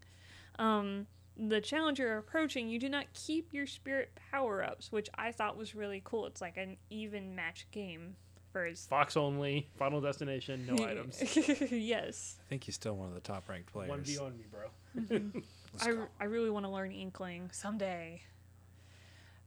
Um, 0.59 1.07
the 1.37 1.61
challenger 1.61 2.19
approaching, 2.19 2.69
you 2.69 2.79
do 2.79 2.89
not 2.89 3.07
keep 3.15 3.53
your 3.53 3.67
spirit 3.67 4.11
power 4.31 4.63
ups, 4.63 4.93
which 4.93 5.09
I 5.15 5.33
thought 5.33 5.57
was 5.57 5.75
really 5.75 6.03
cool. 6.05 6.27
It's 6.27 6.41
like 6.41 6.57
an 6.57 6.77
even 6.91 7.35
match 7.35 7.67
game 7.71 8.17
for 8.53 8.65
his. 8.65 8.87
Fox 8.87 9.17
only, 9.17 9.69
Final 9.79 10.01
Destination, 10.01 10.67
no 10.67 10.85
items. 10.87 11.23
yes. 11.71 12.37
I 12.47 12.49
think 12.49 12.65
he's 12.65 12.75
still 12.75 12.97
one 12.97 13.09
of 13.09 13.15
the 13.15 13.21
top 13.21 13.49
ranked 13.49 13.73
players. 13.73 13.89
One 13.89 14.03
v 14.03 14.19
on 14.19 14.37
me, 14.37 14.45
bro. 14.51 15.41
Let's 15.73 15.87
I, 15.87 15.93
go. 15.93 16.07
I 16.21 16.25
really 16.25 16.51
want 16.51 16.67
to 16.67 16.71
learn 16.71 16.93
Inkling 16.93 17.51
someday. 17.53 18.23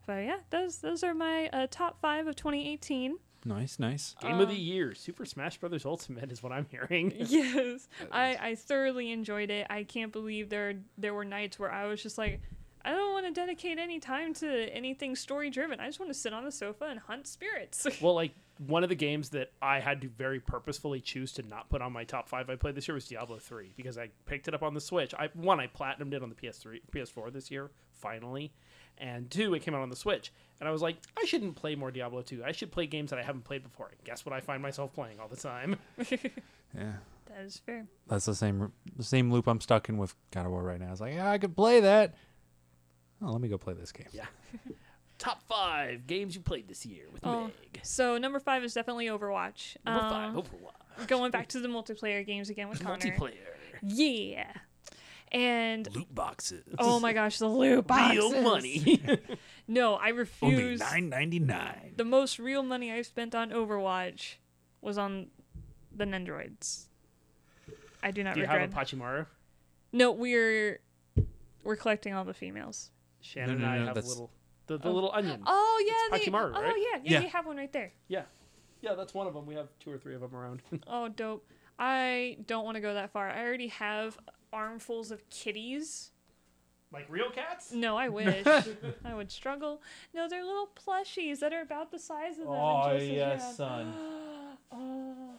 But 0.05 0.25
yeah, 0.25 0.37
those 0.49 0.77
those 0.79 1.03
are 1.03 1.13
my 1.13 1.47
uh, 1.53 1.67
top 1.69 1.99
five 2.01 2.27
of 2.27 2.35
2018. 2.35 3.17
Nice, 3.45 3.77
nice. 3.77 4.15
Game 4.21 4.39
of 4.39 4.47
the 4.47 4.55
Um, 4.55 4.61
year, 4.61 4.95
Super 4.95 5.25
Smash 5.25 5.57
Brothers 5.57 5.85
Ultimate 5.85 6.31
is 6.31 6.41
what 6.41 6.53
I'm 6.53 6.65
hearing. 6.65 7.13
yes, 7.17 7.89
I, 8.09 8.37
I 8.41 8.55
thoroughly 8.55 9.11
enjoyed 9.11 9.49
it. 9.49 9.67
I 9.69 9.83
can't 9.83 10.13
believe 10.13 10.49
there 10.49 10.75
there 10.97 11.13
were 11.13 11.25
nights 11.25 11.59
where 11.59 11.71
I 11.71 11.85
was 11.87 12.01
just 12.01 12.17
like, 12.17 12.39
I 12.85 12.91
don't 12.91 13.13
want 13.13 13.25
to 13.25 13.31
dedicate 13.31 13.79
any 13.79 13.99
time 13.99 14.33
to 14.35 14.47
anything 14.73 15.15
story 15.15 15.49
driven. 15.49 15.79
I 15.79 15.87
just 15.87 15.99
want 15.99 16.09
to 16.11 16.17
sit 16.17 16.33
on 16.33 16.43
the 16.43 16.51
sofa 16.51 16.85
and 16.85 16.99
hunt 16.99 17.27
spirits. 17.27 17.87
well, 18.01 18.13
like 18.13 18.33
one 18.67 18.83
of 18.83 18.89
the 18.89 18.95
games 18.95 19.29
that 19.29 19.51
I 19.61 19.79
had 19.79 20.01
to 20.01 20.09
very 20.09 20.39
purposefully 20.39 20.99
choose 20.99 21.31
to 21.33 21.43
not 21.43 21.69
put 21.69 21.81
on 21.81 21.93
my 21.93 22.03
top 22.03 22.27
five 22.27 22.49
I 22.49 22.55
played 22.55 22.75
this 22.75 22.87
year 22.87 22.95
was 22.95 23.07
Diablo 23.07 23.39
three 23.39 23.73
because 23.77 23.97
I 23.97 24.09
picked 24.25 24.47
it 24.47 24.53
up 24.53 24.63
on 24.63 24.73
the 24.73 24.81
Switch. 24.81 25.13
I 25.13 25.29
one 25.33 25.59
I 25.59 25.67
platinumed 25.67 26.13
it 26.13 26.21
on 26.23 26.29
the 26.29 26.35
PS3, 26.35 26.81
PS4 26.91 27.31
this 27.31 27.49
year 27.49 27.71
finally, 27.91 28.51
and 28.97 29.31
two 29.31 29.53
it 29.53 29.61
came 29.61 29.73
out 29.73 29.81
on 29.81 29.89
the 29.89 29.95
Switch, 29.95 30.33
and 30.59 30.67
I 30.67 30.71
was 30.71 30.81
like, 30.81 30.97
I 31.17 31.25
shouldn't 31.25 31.55
play 31.55 31.75
more 31.75 31.89
Diablo 31.89 32.21
two. 32.21 32.43
I 32.43 32.51
should 32.51 32.71
play 32.71 32.85
games 32.85 33.11
that 33.11 33.19
I 33.19 33.23
haven't 33.23 33.45
played 33.45 33.63
before. 33.63 33.87
And 33.87 34.03
guess 34.03 34.25
what? 34.25 34.33
I 34.33 34.41
find 34.41 34.61
myself 34.61 34.93
playing 34.93 35.19
all 35.19 35.27
the 35.29 35.37
time. 35.37 35.77
Yeah. 36.75 36.93
that 37.27 37.45
is 37.45 37.61
fair. 37.63 37.85
That's 38.07 38.25
the 38.25 38.33
same 38.33 38.71
the 38.95 39.03
same 39.03 39.31
loop 39.31 39.47
I'm 39.47 39.61
stuck 39.61 39.89
in 39.89 39.97
with 39.97 40.15
God 40.31 40.47
of 40.47 40.51
War 40.51 40.63
right 40.63 40.79
now. 40.79 40.91
It's 40.91 41.01
like, 41.01 41.13
yeah, 41.13 41.29
I 41.29 41.37
could 41.37 41.55
play 41.55 41.81
that. 41.81 42.15
Oh, 43.23 43.31
let 43.31 43.41
me 43.41 43.47
go 43.47 43.57
play 43.57 43.73
this 43.73 43.91
game. 43.91 44.07
Yeah. 44.11 44.25
top 45.17 45.41
five 45.47 46.05
games 46.07 46.35
you 46.35 46.41
played 46.41 46.67
this 46.67 46.85
year 46.85 47.05
with 47.11 47.25
Oh, 47.25 47.43
Meg. 47.45 47.79
So 47.83 48.17
number 48.17 48.39
five 48.39 48.63
is 48.63 48.73
definitely 48.73 49.05
Overwatch. 49.07 49.77
Number 49.85 50.01
Uh, 50.05 50.09
five, 50.09 50.33
Overwatch. 50.33 51.07
going 51.07 51.31
back 51.31 51.47
to 51.49 51.59
the 51.59 51.67
multiplayer 51.69 52.25
games 52.25 52.49
again 52.49 52.67
with 52.69 52.83
Connor. 52.83 52.97
Multiplayer. 52.97 53.33
Yeah. 53.81 54.51
And 55.31 55.87
Loot 55.95 56.13
boxes. 56.13 56.63
oh 56.77 56.99
my 56.99 57.13
gosh, 57.13 57.39
the 57.39 57.47
loot 57.47 57.87
boxes. 57.87 58.17
Real 58.17 58.41
money. 58.41 59.01
No, 59.65 59.93
I 59.95 60.09
refuse. 60.09 60.43
Only 60.51 60.55
refuse. 60.63 60.79
nine 60.81 61.07
ninety 61.09 61.39
nine. 61.39 61.93
The 61.95 62.03
most 62.03 62.37
real 62.37 62.63
money 62.63 62.91
I've 62.91 63.05
spent 63.05 63.33
on 63.33 63.49
Overwatch 63.51 64.35
was 64.81 64.97
on 64.97 65.27
the 65.95 66.03
Nendroids. 66.03 66.87
I 68.03 68.11
do 68.11 68.23
not 68.25 68.33
Do 68.33 68.41
you 68.41 68.45
regret. 68.45 68.73
have 68.73 68.73
a 68.73 68.95
Pachimaru? 68.95 69.25
no, 69.93 70.11
we're 70.11 70.81
we're 71.63 71.77
collecting 71.77 72.13
all 72.13 72.25
the 72.25 72.33
females. 72.33 72.91
Shannon 73.23 73.57
no, 73.59 73.65
and 73.65 73.73
I 73.73 73.77
no, 73.79 73.85
have 73.85 73.91
a 73.91 73.95
that's- 73.95 74.09
little 74.09 74.31
the, 74.67 74.77
the 74.77 74.87
Oh. 74.89 74.93
little 74.93 75.11
onion. 75.13 75.41
Oh 75.45 75.83
yeah, 75.85 76.15
It's 76.15 76.25
they, 76.25 76.31
Pachimaru, 76.31 76.53
oh 76.55 76.61
right? 76.61 76.75
yeah, 76.77 76.99
yeah, 77.03 77.11
Yeah. 77.17 77.19
you 77.21 77.29
have 77.29 77.45
one 77.45 77.57
right 77.57 77.71
there. 77.73 77.91
Yeah. 78.07 78.23
Yeah, 78.81 78.93
that's 78.95 79.13
one 79.13 79.27
of 79.27 79.33
them. 79.33 79.45
We 79.45 79.55
have 79.55 79.67
two 79.79 79.91
or 79.91 79.97
three 79.97 80.13
of 80.15 80.21
them 80.21 80.35
around. 80.35 80.61
Oh, 80.87 81.07
dope. 81.09 81.45
I 81.79 82.37
don't 82.47 82.63
want 82.65 82.75
to 82.75 82.81
go 82.81 82.93
that 82.93 83.11
far. 83.11 83.29
I 83.29 83.41
already 83.43 83.67
have 83.69 84.17
armfuls 84.53 85.09
of 85.11 85.27
kitties. 85.29 86.11
like 86.91 87.07
real 87.09 87.29
cats? 87.31 87.71
No, 87.73 87.97
I 87.97 88.07
wish. 88.19 88.45
I 89.03 89.13
would 89.13 89.31
struggle. 89.31 89.81
No, 90.13 90.27
they're 90.29 90.43
little 90.45 90.69
plushies 90.75 91.39
that 91.39 91.51
are 91.53 91.61
about 91.61 91.91
the 91.91 91.99
size 91.99 92.33
of 92.37 92.45
them. 92.45 92.53
Oh, 92.53 92.89
and 92.89 92.99
just 92.99 93.11
yes, 93.11 93.41
round. 93.41 93.55
son. 93.55 93.93
oh. 94.71 95.29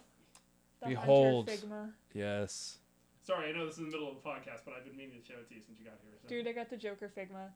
The 0.81 0.87
Behold. 0.89 1.47
Figma. 1.47 1.91
Yes. 2.13 2.77
Sorry, 3.23 3.49
I 3.49 3.51
know 3.53 3.65
this 3.65 3.77
is 3.77 3.85
the 3.85 3.91
middle 3.91 4.09
of 4.09 4.15
the 4.21 4.29
podcast, 4.29 4.61
but 4.65 4.73
I've 4.77 4.85
been 4.85 4.95
meaning 4.97 5.19
to 5.21 5.25
show 5.25 5.39
it 5.39 5.47
to 5.49 5.55
you 5.55 5.61
since 5.61 5.79
you 5.79 5.85
got 5.85 5.95
here. 6.03 6.11
So. 6.21 6.27
Dude, 6.27 6.47
I 6.47 6.51
got 6.51 6.69
the 6.69 6.77
Joker 6.77 7.09
Figma. 7.15 7.49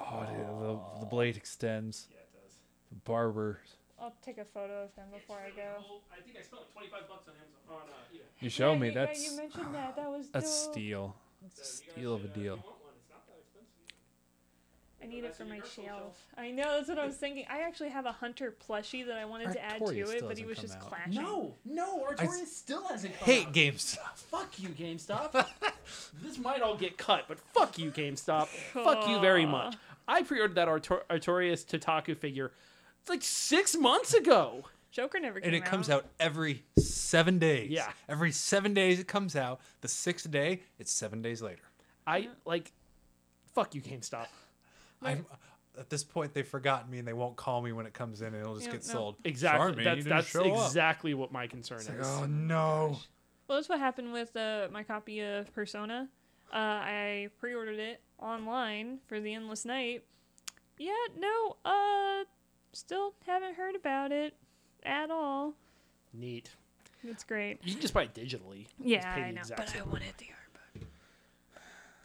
Oh, 0.00 0.26
dude, 0.26 0.38
the, 0.60 1.00
the 1.00 1.06
blade 1.06 1.36
extends. 1.36 2.08
Yeah, 2.10 2.16
it 2.18 2.28
does. 2.32 2.54
The 2.90 2.96
barber. 3.04 3.60
I'll 4.00 4.14
take 4.24 4.38
a 4.38 4.44
photo 4.44 4.84
of 4.84 4.94
him 4.94 5.04
before 5.12 5.36
I 5.36 5.50
go. 5.50 5.84
I 6.10 6.20
think 6.22 6.36
I 6.38 6.42
spent 6.42 6.62
like 6.62 6.72
25 6.72 7.08
bucks 7.08 7.28
on 7.28 7.34
Amazon. 7.34 7.60
On, 7.70 7.76
uh, 7.88 8.14
eBay. 8.14 8.20
You 8.42 8.48
show 8.50 8.72
Yeah, 8.72 8.78
me 8.78 8.86
you, 8.88 8.92
yeah, 8.94 9.04
that's 9.06 9.30
you 9.30 9.36
mentioned 9.36 9.74
that. 9.74 9.96
That 9.96 10.10
was 10.10 10.28
that's 10.30 10.64
dope. 10.64 10.72
steal. 10.74 11.16
That's 11.42 11.60
a 11.60 11.64
steal 11.64 12.14
of 12.14 12.24
a 12.24 12.28
deal. 12.28 12.64
I 15.02 15.06
need 15.06 15.24
it 15.24 15.34
for 15.34 15.46
my 15.46 15.60
shelf. 15.74 16.18
I 16.36 16.50
know 16.50 16.76
that's 16.76 16.88
what 16.90 16.98
I 16.98 17.06
was 17.06 17.16
thinking. 17.16 17.46
I 17.48 17.60
actually 17.60 17.88
have 17.88 18.04
a 18.04 18.12
Hunter 18.12 18.54
plushie 18.68 19.06
that 19.06 19.16
I 19.16 19.24
wanted 19.24 19.52
to 19.52 19.64
add 19.64 19.78
to 19.78 19.92
it, 20.10 20.22
but 20.28 20.36
he 20.36 20.44
was 20.44 20.58
just 20.58 20.74
out. 20.76 20.82
clashing. 20.82 21.14
No, 21.14 21.54
no, 21.64 22.04
I 22.06 22.12
Artorias 22.26 22.42
s- 22.42 22.52
still 22.56 22.86
hasn't 22.86 23.18
come 23.18 23.24
Hate 23.26 23.46
out. 23.46 23.52
games. 23.54 23.96
Fuck 24.14 24.58
you, 24.60 24.68
GameStop. 24.68 25.46
this 26.22 26.36
might 26.38 26.60
all 26.60 26.76
get 26.76 26.98
cut, 26.98 27.24
but 27.28 27.40
fuck 27.40 27.78
you, 27.78 27.90
GameStop. 27.90 28.48
fuck 28.48 29.08
you 29.08 29.18
very 29.20 29.46
much. 29.46 29.74
I 30.10 30.22
pre-ordered 30.22 30.56
that 30.56 30.68
Artor- 30.68 31.04
Artorias 31.08 31.64
Totaku 31.64 32.16
figure 32.16 32.52
like 33.08 33.22
six 33.22 33.76
months 33.76 34.12
ago. 34.14 34.64
Joker 34.90 35.20
never 35.20 35.40
came 35.40 35.46
And 35.48 35.56
it 35.56 35.64
comes 35.64 35.88
out 35.88 36.04
every 36.18 36.64
seven 36.78 37.38
days. 37.38 37.70
Yeah. 37.70 37.90
Every 38.08 38.32
seven 38.32 38.74
days 38.74 38.98
it 38.98 39.06
comes 39.06 39.36
out. 39.36 39.60
The 39.82 39.88
sixth 39.88 40.28
day, 40.30 40.62
it's 40.80 40.92
seven 40.92 41.22
days 41.22 41.40
later. 41.40 41.62
I 42.06 42.28
like, 42.44 42.72
fuck 43.54 43.74
you, 43.76 43.80
GameStop. 43.80 44.26
I'm 45.02 45.24
at 45.78 45.88
this 45.88 46.02
point 46.02 46.34
they've 46.34 46.46
forgotten 46.46 46.90
me 46.90 46.98
and 46.98 47.06
they 47.06 47.12
won't 47.12 47.36
call 47.36 47.62
me 47.62 47.70
when 47.72 47.86
it 47.86 47.94
comes 47.94 48.20
in 48.20 48.28
and 48.28 48.36
it'll 48.38 48.56
just 48.56 48.66
Yeah, 48.66 48.72
get 48.72 48.86
no. 48.88 48.92
sold. 48.92 49.16
Exactly. 49.24 49.60
Sorry, 49.60 49.76
man, 49.76 49.84
that's 49.84 49.96
didn't 49.98 50.08
that's 50.16 50.26
show 50.28 50.52
up. 50.54 50.66
exactly 50.66 51.14
what 51.14 51.30
my 51.32 51.46
concern 51.46 51.78
It's 51.78 51.88
is. 51.88 51.96
like, 51.96 52.06
oh 52.22 52.26
no. 52.26 52.98
Well, 53.46 53.58
that's 53.58 53.68
what 53.68 53.78
happened 53.78 54.12
with 54.12 54.36
uh, 54.36 54.68
my 54.72 54.82
copy 54.82 55.20
of 55.20 55.52
Persona. 55.54 56.08
Uh, 56.52 56.56
I 56.56 57.28
pre-ordered 57.38 57.78
it 57.78 58.00
online 58.18 58.98
for 59.06 59.20
the 59.20 59.34
Endless 59.34 59.64
Night. 59.64 60.04
Yeah, 60.78 60.92
no, 61.18 61.56
uh, 61.64 62.24
still 62.72 63.14
haven't 63.26 63.54
heard 63.54 63.76
about 63.76 64.12
it 64.12 64.34
at 64.84 65.10
all. 65.10 65.54
Neat. 66.12 66.50
It's 67.04 67.24
great. 67.24 67.58
You 67.62 67.72
can 67.72 67.80
just 67.80 67.94
buy 67.94 68.04
it 68.04 68.14
digitally. 68.14 68.66
Yeah, 68.78 69.08
I 69.08 69.30
know, 69.30 69.42
but 69.56 69.74
I 69.74 69.82
wanted 69.82 70.14
the 70.18 70.26
art 70.30 70.52
book. 70.52 70.88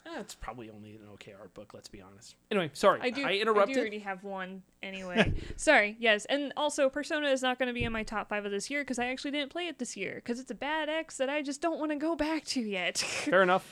Eh, 0.06 0.20
it's 0.20 0.34
probably 0.34 0.70
only 0.70 0.92
an 0.92 1.08
okay 1.14 1.34
art 1.38 1.52
book. 1.54 1.74
Let's 1.74 1.88
be 1.88 2.00
honest. 2.00 2.36
Anyway, 2.50 2.70
sorry. 2.72 3.00
I 3.02 3.10
do. 3.10 3.24
I 3.24 3.30
I 3.30 3.42
do 3.42 3.50
already 3.50 3.98
have 3.98 4.22
one 4.24 4.62
anyway. 4.82 5.34
Sorry. 5.56 5.96
Yes, 5.98 6.24
and 6.26 6.52
also 6.56 6.88
Persona 6.88 7.28
is 7.28 7.42
not 7.42 7.58
going 7.58 7.66
to 7.66 7.72
be 7.72 7.82
in 7.82 7.92
my 7.92 8.04
top 8.04 8.28
five 8.28 8.44
of 8.44 8.52
this 8.52 8.70
year 8.70 8.82
because 8.82 8.98
I 8.98 9.06
actually 9.06 9.32
didn't 9.32 9.50
play 9.50 9.66
it 9.66 9.78
this 9.78 9.96
year 9.96 10.14
because 10.16 10.38
it's 10.38 10.50
a 10.50 10.54
bad 10.54 10.88
X 10.88 11.16
that 11.16 11.28
I 11.28 11.42
just 11.42 11.60
don't 11.60 11.78
want 11.80 11.90
to 11.90 11.96
go 11.96 12.14
back 12.14 12.44
to 12.46 12.60
yet. 12.60 12.98
Fair 13.26 13.42
enough. 13.42 13.70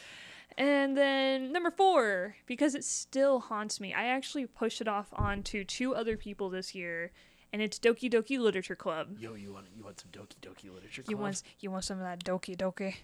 And 0.57 0.97
then 0.97 1.53
number 1.53 1.71
four, 1.71 2.37
because 2.47 2.75
it 2.75 2.85
still 2.85 3.41
haunts 3.41 3.81
me, 3.81 3.93
I 3.93 4.05
actually 4.05 4.47
pushed 4.47 4.81
it 4.81 4.89
off 4.89 5.09
onto 5.13 5.65
two 5.65 5.95
other 5.95 6.17
people 6.17 6.49
this 6.51 6.75
year, 6.75 7.11
and 7.53 7.61
it's 7.61 7.79
Doki 7.79 8.11
Doki 8.13 8.39
Literature 8.39 8.77
Club. 8.77 9.17
Yo, 9.19 9.35
you 9.35 9.53
want 9.53 9.67
you 9.77 9.83
want 9.85 10.01
some 10.01 10.11
Doki 10.11 10.37
Doki 10.41 10.73
literature? 10.73 11.03
Club? 11.03 11.11
You 11.11 11.17
Club? 11.17 11.23
want 11.23 11.43
you 11.61 11.71
want 11.71 11.85
some 11.85 11.99
of 11.99 12.05
that 12.05 12.23
Doki 12.25 12.57
Doki? 12.57 12.95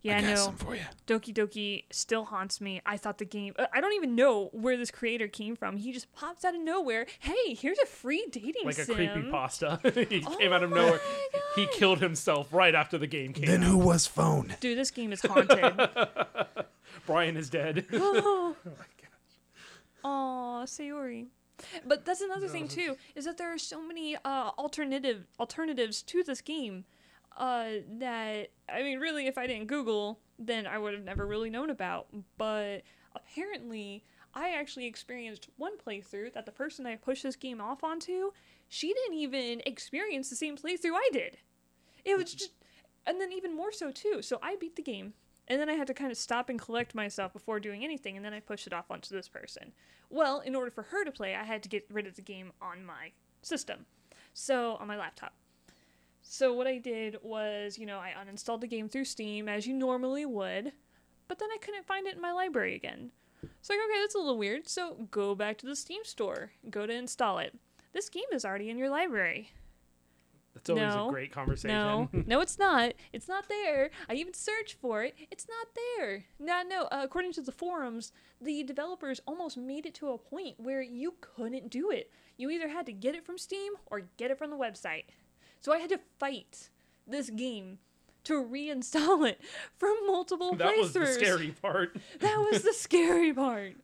Yeah, 0.00 0.18
I 0.18 0.20
got 0.20 0.28
no. 0.28 0.36
some 0.36 0.56
for 0.56 0.76
you. 0.76 0.82
Doki 1.08 1.34
Doki 1.34 1.82
still 1.90 2.24
haunts 2.26 2.60
me. 2.60 2.80
I 2.86 2.96
thought 2.96 3.18
the 3.18 3.24
game. 3.24 3.54
uh, 3.58 3.66
I 3.74 3.80
don't 3.80 3.94
even 3.94 4.14
know 4.14 4.48
where 4.52 4.76
this 4.76 4.92
creator 4.92 5.26
came 5.26 5.56
from. 5.56 5.76
He 5.76 5.90
just 5.92 6.12
pops 6.12 6.44
out 6.44 6.54
of 6.54 6.60
nowhere. 6.60 7.06
Hey, 7.18 7.54
here's 7.54 7.80
a 7.80 7.86
free 7.86 8.24
dating 8.30 8.62
like 8.64 8.78
a 8.78 8.86
creepy 8.86 9.22
pasta. 9.28 9.80
he 10.08 10.22
Oh 10.24 10.36
came 10.36 10.52
out 10.52 10.62
of 10.62 10.70
nowhere. 10.70 11.00
God. 11.32 11.40
He 11.56 11.66
killed 11.72 11.98
himself 11.98 12.52
right 12.52 12.76
after 12.76 12.96
the 12.96 13.08
game 13.08 13.32
came 13.32 13.46
Then 13.46 13.64
out. 13.64 13.70
who 13.70 13.78
was 13.78 14.06
phone? 14.06 14.54
Dude, 14.60 14.78
this 14.78 14.92
game 14.92 15.12
is 15.12 15.20
haunted. 15.22 15.58
Brian 17.08 17.38
is 17.38 17.48
dead. 17.48 17.86
oh 17.94 18.54
my 18.64 18.70
gosh. 18.70 19.38
Aw, 20.04 20.64
Sayori. 20.64 21.28
But 21.86 22.04
that's 22.04 22.20
another 22.20 22.48
thing 22.48 22.68
too, 22.68 22.96
is 23.16 23.24
that 23.24 23.38
there 23.38 23.52
are 23.52 23.58
so 23.58 23.82
many 23.82 24.14
uh, 24.24 24.50
alternative 24.58 25.26
alternatives 25.40 26.02
to 26.02 26.22
this 26.22 26.42
game 26.42 26.84
uh, 27.36 27.68
that 27.98 28.50
I 28.72 28.82
mean, 28.82 29.00
really, 29.00 29.26
if 29.26 29.38
I 29.38 29.46
didn't 29.46 29.68
Google, 29.68 30.20
then 30.38 30.66
I 30.66 30.78
would 30.78 30.92
have 30.92 31.02
never 31.02 31.26
really 31.26 31.48
known 31.48 31.70
about. 31.70 32.08
But 32.36 32.82
apparently 33.16 34.04
I 34.34 34.50
actually 34.50 34.86
experienced 34.86 35.48
one 35.56 35.78
playthrough 35.78 36.34
that 36.34 36.44
the 36.44 36.52
person 36.52 36.86
I 36.86 36.96
pushed 36.96 37.22
this 37.22 37.36
game 37.36 37.60
off 37.60 37.82
onto, 37.82 38.32
she 38.68 38.92
didn't 38.92 39.18
even 39.18 39.62
experience 39.64 40.28
the 40.28 40.36
same 40.36 40.56
playthrough 40.56 40.94
I 40.94 41.08
did. 41.10 41.38
It 42.04 42.18
was 42.18 42.34
just, 42.34 42.52
and 43.06 43.18
then 43.18 43.32
even 43.32 43.56
more 43.56 43.72
so 43.72 43.90
too. 43.90 44.20
So 44.20 44.38
I 44.42 44.56
beat 44.56 44.76
the 44.76 44.82
game, 44.82 45.14
and 45.48 45.60
then 45.60 45.68
I 45.68 45.74
had 45.74 45.86
to 45.88 45.94
kind 45.94 46.12
of 46.12 46.16
stop 46.16 46.48
and 46.48 46.58
collect 46.58 46.94
myself 46.94 47.32
before 47.32 47.58
doing 47.58 47.82
anything, 47.84 48.16
and 48.16 48.24
then 48.24 48.34
I 48.34 48.40
pushed 48.40 48.66
it 48.66 48.72
off 48.72 48.90
onto 48.90 49.14
this 49.14 49.28
person. 49.28 49.72
Well, 50.10 50.40
in 50.40 50.54
order 50.54 50.70
for 50.70 50.84
her 50.84 51.04
to 51.04 51.10
play, 51.10 51.34
I 51.34 51.44
had 51.44 51.62
to 51.64 51.68
get 51.68 51.86
rid 51.90 52.06
of 52.06 52.14
the 52.14 52.22
game 52.22 52.52
on 52.62 52.84
my 52.84 53.12
system, 53.42 53.86
so 54.32 54.76
on 54.76 54.86
my 54.86 54.96
laptop. 54.96 55.34
So 56.22 56.52
what 56.52 56.66
I 56.66 56.78
did 56.78 57.16
was, 57.22 57.78
you 57.78 57.86
know, 57.86 57.98
I 57.98 58.12
uninstalled 58.18 58.60
the 58.60 58.66
game 58.66 58.88
through 58.88 59.06
Steam 59.06 59.48
as 59.48 59.66
you 59.66 59.74
normally 59.74 60.26
would, 60.26 60.72
but 61.26 61.38
then 61.38 61.48
I 61.52 61.58
couldn't 61.58 61.86
find 61.86 62.06
it 62.06 62.16
in 62.16 62.20
my 62.20 62.32
library 62.32 62.74
again. 62.74 63.10
So 63.62 63.72
like, 63.72 63.80
okay, 63.84 64.00
that's 64.00 64.14
a 64.14 64.18
little 64.18 64.38
weird. 64.38 64.68
So 64.68 65.08
go 65.10 65.34
back 65.34 65.58
to 65.58 65.66
the 65.66 65.76
Steam 65.76 66.04
store, 66.04 66.52
go 66.68 66.86
to 66.86 66.92
install 66.92 67.38
it. 67.38 67.56
This 67.92 68.08
game 68.08 68.24
is 68.32 68.44
already 68.44 68.68
in 68.68 68.78
your 68.78 68.90
library. 68.90 69.52
That's 70.64 70.70
always 70.70 70.94
No. 70.94 71.08
a 71.08 71.10
great 71.12 71.32
conversation. 71.32 71.76
No, 71.76 72.08
no, 72.12 72.40
it's 72.40 72.58
not. 72.58 72.92
It's 73.12 73.28
not 73.28 73.48
there. 73.48 73.90
I 74.08 74.14
even 74.14 74.34
searched 74.34 74.74
for 74.80 75.02
it. 75.04 75.14
It's 75.30 75.46
not 75.48 75.68
there. 75.98 76.24
No, 76.38 76.62
no. 76.62 76.82
Uh, 76.84 77.00
according 77.04 77.32
to 77.34 77.42
the 77.42 77.52
forums, 77.52 78.12
the 78.40 78.62
developers 78.62 79.20
almost 79.26 79.56
made 79.56 79.86
it 79.86 79.94
to 79.94 80.08
a 80.10 80.18
point 80.18 80.58
where 80.58 80.82
you 80.82 81.14
couldn't 81.20 81.70
do 81.70 81.90
it. 81.90 82.10
You 82.36 82.50
either 82.50 82.68
had 82.68 82.86
to 82.86 82.92
get 82.92 83.14
it 83.14 83.24
from 83.24 83.38
Steam 83.38 83.72
or 83.86 84.02
get 84.16 84.30
it 84.30 84.38
from 84.38 84.50
the 84.50 84.56
website. 84.56 85.04
So 85.60 85.72
I 85.72 85.78
had 85.78 85.90
to 85.90 86.00
fight 86.18 86.70
this 87.06 87.30
game 87.30 87.78
to 88.24 88.34
reinstall 88.44 89.28
it 89.28 89.40
from 89.78 89.96
multiple 90.06 90.54
places. 90.54 90.92
that 90.92 91.00
playthroughs. 91.00 91.06
was 91.06 91.16
the 91.18 91.24
scary 91.24 91.50
part. 91.62 91.96
That 92.20 92.48
was 92.50 92.62
the 92.62 92.72
scary 92.74 93.32
part. 93.44 93.74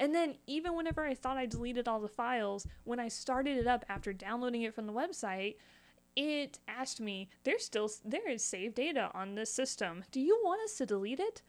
And 0.00 0.14
then 0.14 0.36
even 0.46 0.76
whenever 0.76 1.04
I 1.04 1.14
thought 1.14 1.36
I 1.38 1.46
deleted 1.46 1.88
all 1.88 1.98
the 1.98 2.06
files, 2.06 2.68
when 2.84 3.00
I 3.00 3.08
started 3.08 3.56
it 3.58 3.66
up 3.66 3.84
after 3.88 4.12
downloading 4.12 4.62
it 4.62 4.72
from 4.72 4.86
the 4.86 4.92
website, 4.92 5.56
it 6.18 6.58
asked 6.66 7.00
me, 7.00 7.28
"There's 7.44 7.64
still 7.64 7.88
there 8.04 8.28
is 8.28 8.42
saved 8.44 8.74
data 8.74 9.10
on 9.14 9.36
this 9.36 9.52
system. 9.52 10.04
Do 10.10 10.20
you 10.20 10.40
want 10.44 10.60
us 10.62 10.74
to 10.78 10.86
delete 10.86 11.20
it?" 11.20 11.42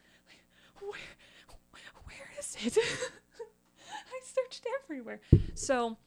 Where 0.79 0.91
where 2.05 2.31
is 2.39 2.55
it? 2.63 2.77
I 3.89 4.19
searched 4.23 4.65
everywhere. 4.83 5.19
So, 5.55 5.97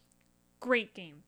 great 0.61 0.95
game. 0.95 1.25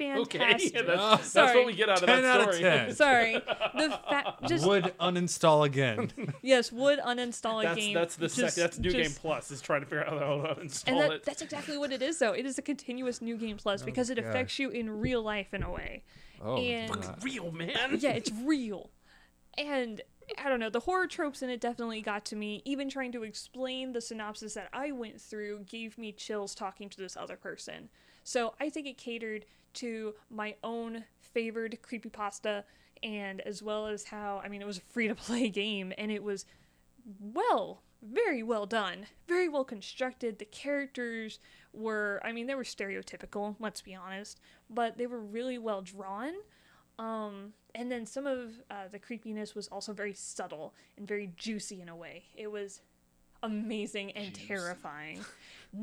Okay, 0.00 0.38
Fantastic. 0.38 0.86
that's, 0.86 1.32
that's 1.32 1.54
what 1.54 1.66
we 1.66 1.74
get 1.74 1.88
out 1.88 2.02
of 2.02 2.08
10 2.08 2.22
that 2.22 2.40
out 2.40 2.48
of 2.48 2.54
story. 2.54 2.70
10. 2.70 2.94
Sorry. 2.96 3.32
The 3.34 4.00
fa- 4.08 4.36
just 4.48 4.66
Would 4.66 4.94
uninstall 4.98 5.64
again. 5.64 6.10
yes, 6.42 6.72
would 6.72 6.98
uninstall 6.98 7.60
a 7.60 7.68
That's 7.68 7.78
game. 7.78 7.94
that's 7.94 8.16
the 8.16 8.28
sec- 8.28 8.54
that's 8.54 8.78
New 8.78 8.90
Game 8.90 9.12
Plus 9.12 9.50
is 9.52 9.60
trying 9.60 9.82
to 9.82 9.86
figure 9.86 10.04
out 10.04 10.18
how 10.18 10.54
to 10.54 10.60
install 10.60 10.94
And 10.94 11.02
that, 11.04 11.16
it. 11.16 11.24
that's 11.24 11.42
exactly 11.42 11.78
what 11.78 11.92
it 11.92 12.02
is, 12.02 12.18
though. 12.18 12.32
It 12.32 12.46
is 12.46 12.58
a 12.58 12.62
continuous 12.62 13.20
new 13.22 13.36
game 13.36 13.58
plus 13.58 13.82
oh, 13.82 13.84
because 13.84 14.10
it 14.10 14.16
gosh. 14.16 14.24
affects 14.24 14.58
you 14.58 14.70
in 14.70 14.90
real 14.90 15.22
life 15.22 15.54
in 15.54 15.62
a 15.62 15.70
way. 15.70 16.02
Oh, 16.42 16.56
And- 16.56 16.92
God. 16.92 17.22
Real 17.24 17.50
man. 17.52 17.98
Yeah, 17.98 18.10
it's 18.12 18.30
real. 18.44 18.90
And 19.58 20.00
I 20.42 20.48
don't 20.48 20.60
know, 20.60 20.70
the 20.70 20.80
horror 20.80 21.06
tropes 21.06 21.42
in 21.42 21.50
it 21.50 21.60
definitely 21.60 22.00
got 22.00 22.24
to 22.26 22.36
me. 22.36 22.62
Even 22.64 22.88
trying 22.88 23.12
to 23.12 23.22
explain 23.22 23.92
the 23.92 24.00
synopsis 24.00 24.54
that 24.54 24.68
I 24.72 24.92
went 24.92 25.20
through 25.20 25.60
gave 25.64 25.98
me 25.98 26.12
chills 26.12 26.54
talking 26.54 26.88
to 26.88 26.96
this 26.96 27.16
other 27.16 27.36
person. 27.36 27.88
So 28.24 28.54
I 28.60 28.70
think 28.70 28.86
it 28.86 28.96
catered 28.98 29.44
to 29.74 30.14
my 30.30 30.54
own 30.62 31.04
favored 31.20 31.78
creepypasta 31.82 32.64
and 33.02 33.40
as 33.42 33.62
well 33.62 33.86
as 33.86 34.04
how, 34.04 34.40
I 34.44 34.48
mean, 34.48 34.62
it 34.62 34.66
was 34.66 34.78
a 34.78 34.82
free 34.82 35.08
to 35.08 35.14
play 35.14 35.48
game 35.50 35.92
and 35.98 36.10
it 36.10 36.22
was 36.22 36.46
well, 37.20 37.82
very 38.00 38.42
well 38.42 38.64
done, 38.66 39.06
very 39.26 39.48
well 39.48 39.64
constructed. 39.64 40.38
The 40.38 40.44
characters 40.44 41.40
were, 41.72 42.20
I 42.24 42.32
mean, 42.32 42.46
they 42.46 42.54
were 42.54 42.64
stereotypical, 42.64 43.56
let's 43.58 43.80
be 43.80 43.94
honest, 43.94 44.40
but 44.68 44.98
they 44.98 45.06
were 45.06 45.20
really 45.20 45.58
well 45.58 45.82
drawn. 45.82 46.34
Um, 46.98 47.54
and 47.74 47.90
then 47.90 48.06
some 48.06 48.26
of 48.26 48.50
uh, 48.70 48.88
the 48.90 48.98
creepiness 48.98 49.54
was 49.54 49.68
also 49.68 49.92
very 49.92 50.12
subtle 50.12 50.74
and 50.96 51.08
very 51.08 51.32
juicy 51.36 51.80
in 51.80 51.88
a 51.88 51.96
way. 51.96 52.24
It 52.36 52.50
was 52.50 52.80
amazing 53.42 54.12
and 54.12 54.34
terrifying. 54.34 55.20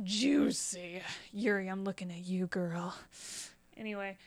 Juicy. 0.03 1.02
Yuri, 1.34 1.68
I'm 1.68 1.84
looking 1.84 2.11
at 2.11 2.26
you, 2.26 2.48
girl. 2.48 2.95
Anyway, 3.76 4.18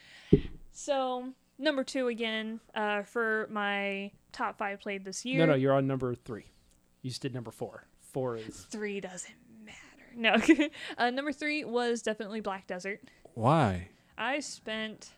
so 0.73 1.29
number 1.59 1.85
two 1.85 2.09
again 2.09 2.61
uh, 2.75 3.03
for 3.03 3.47
my 3.51 4.11
top 4.33 4.59
five 4.59 4.81
played 4.81 5.05
this 5.05 5.25
year. 5.25 5.39
No, 5.39 5.53
no, 5.53 5.55
you're 5.55 5.75
on 5.75 5.87
number 5.87 6.15
three. 6.15 6.47
You 7.03 7.11
just 7.11 7.23
did 7.23 7.35
number 7.35 7.51
four. 7.51 7.85
Four 8.01 8.37
is 8.37 8.67
three 8.71 9.01
doesn't. 9.01 9.35
No, 10.17 10.37
uh, 10.99 11.11
number 11.11 11.33
three 11.33 11.65
was 11.65 12.03
definitely 12.03 12.41
Black 12.41 12.67
Desert. 12.67 13.01
Why? 13.35 13.89
I 14.17 14.41
spent 14.41 15.11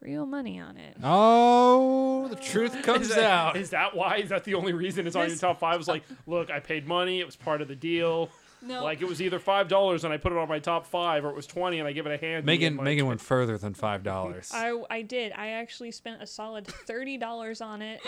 real 0.00 0.26
money 0.26 0.60
on 0.60 0.76
it. 0.76 0.96
Oh, 1.02 2.28
the 2.28 2.36
truth 2.36 2.82
comes 2.82 3.08
is 3.08 3.14
that, 3.14 3.24
out. 3.24 3.56
Is 3.56 3.70
that 3.70 3.96
why? 3.96 4.16
Is 4.18 4.28
that 4.28 4.44
the 4.44 4.54
only 4.54 4.72
reason 4.72 5.06
it's 5.06 5.16
on 5.16 5.28
your 5.28 5.36
top 5.36 5.58
five? 5.58 5.78
was 5.78 5.88
like, 5.88 6.04
look, 6.26 6.50
I 6.50 6.60
paid 6.60 6.86
money. 6.86 7.20
It 7.20 7.26
was 7.26 7.36
part 7.36 7.62
of 7.62 7.68
the 7.68 7.76
deal. 7.76 8.30
No, 8.64 8.82
Like 8.82 9.02
it 9.02 9.08
was 9.08 9.20
either 9.20 9.38
five 9.38 9.68
dollars 9.68 10.04
and 10.04 10.12
I 10.12 10.16
put 10.16 10.32
it 10.32 10.38
on 10.38 10.48
my 10.48 10.58
top 10.58 10.86
five, 10.86 11.24
or 11.24 11.30
it 11.30 11.36
was 11.36 11.46
twenty 11.46 11.78
and 11.78 11.86
I 11.88 11.92
give 11.92 12.06
it 12.06 12.12
a 12.12 12.16
hand. 12.24 12.46
Megan 12.46 12.82
Megan 12.82 13.06
went 13.06 13.20
further 13.20 13.58
than 13.58 13.74
five 13.74 14.02
dollars. 14.02 14.50
I 14.52 14.82
I 14.90 15.02
did. 15.02 15.32
I 15.32 15.48
actually 15.48 15.90
spent 15.90 16.22
a 16.22 16.26
solid 16.26 16.66
thirty 16.66 17.18
dollars 17.18 17.60
on 17.60 17.82
it. 17.82 18.00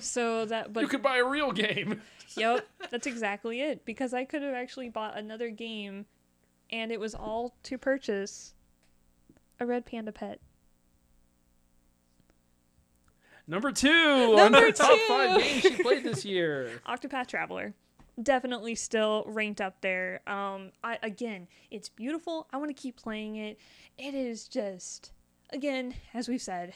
So 0.00 0.46
that, 0.46 0.72
but 0.72 0.80
you 0.80 0.88
could 0.88 1.02
buy 1.02 1.18
a 1.18 1.24
real 1.24 1.52
game. 1.52 2.00
yep, 2.36 2.66
that's 2.90 3.06
exactly 3.06 3.60
it. 3.60 3.84
Because 3.84 4.14
I 4.14 4.24
could 4.24 4.42
have 4.42 4.54
actually 4.54 4.88
bought 4.88 5.18
another 5.18 5.50
game, 5.50 6.06
and 6.70 6.90
it 6.90 6.98
was 7.00 7.14
all 7.14 7.54
to 7.64 7.78
purchase 7.78 8.54
a 9.60 9.66
red 9.66 9.84
panda 9.86 10.12
pet. 10.12 10.40
Number 13.46 13.72
two 13.72 13.88
on 13.90 14.36
Number 14.52 14.58
our 14.58 14.72
top 14.72 14.98
five 15.06 15.40
games 15.42 15.62
she 15.62 15.82
played 15.82 16.02
this 16.02 16.24
year. 16.24 16.80
Octopath 16.88 17.26
Traveler. 17.26 17.74
Definitely 18.22 18.76
still 18.76 19.24
ranked 19.26 19.60
up 19.60 19.80
there. 19.80 20.20
Um, 20.26 20.70
I 20.82 20.98
again, 21.02 21.48
it's 21.70 21.88
beautiful. 21.88 22.46
I 22.52 22.58
want 22.58 22.68
to 22.68 22.80
keep 22.80 22.96
playing 22.96 23.36
it. 23.36 23.58
It 23.98 24.14
is 24.14 24.46
just, 24.46 25.12
again, 25.50 25.94
as 26.12 26.28
we've 26.28 26.42
said, 26.42 26.74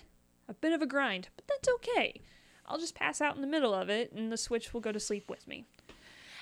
a 0.48 0.54
bit 0.54 0.72
of 0.72 0.82
a 0.82 0.86
grind, 0.86 1.28
but 1.36 1.46
that's 1.46 1.68
okay. 1.76 2.20
I'll 2.66 2.78
just 2.78 2.94
pass 2.94 3.20
out 3.20 3.34
in 3.34 3.40
the 3.40 3.46
middle 3.46 3.72
of 3.72 3.88
it, 3.88 4.12
and 4.12 4.30
the 4.30 4.36
Switch 4.36 4.74
will 4.74 4.80
go 4.80 4.92
to 4.92 5.00
sleep 5.00 5.30
with 5.30 5.46
me. 5.46 5.64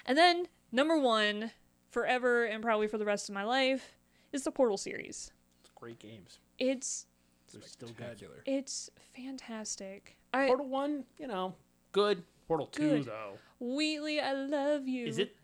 And 0.04 0.16
then 0.16 0.46
number 0.72 0.98
one, 0.98 1.52
forever 1.90 2.44
and 2.44 2.62
probably 2.62 2.88
for 2.88 2.98
the 2.98 3.04
rest 3.04 3.28
of 3.28 3.34
my 3.34 3.44
life, 3.44 3.92
is 4.32 4.44
the 4.44 4.50
Portal 4.50 4.76
series. 4.76 5.30
Great 5.74 5.98
games. 5.98 6.38
It's 6.58 7.06
They're 7.52 7.62
still 7.62 7.90
good. 7.96 8.22
it's 8.44 8.90
fantastic. 9.14 10.16
I 10.32 10.46
Portal 10.46 10.68
one, 10.68 11.04
you 11.18 11.26
know, 11.26 11.54
good. 11.92 12.22
Portal 12.46 12.66
two 12.66 12.88
Good. 12.88 13.04
though. 13.06 13.32
Wheatley, 13.58 14.20
I 14.20 14.32
love 14.32 14.86
you. 14.86 15.06
Is 15.06 15.18
it 15.18 15.36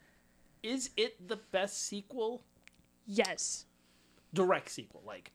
is 0.63 0.91
it 0.97 1.29
the 1.29 1.37
best 1.51 1.87
sequel? 1.87 2.43
Yes. 3.07 3.67
Direct 4.33 4.71
sequel, 4.71 5.03
like, 5.05 5.33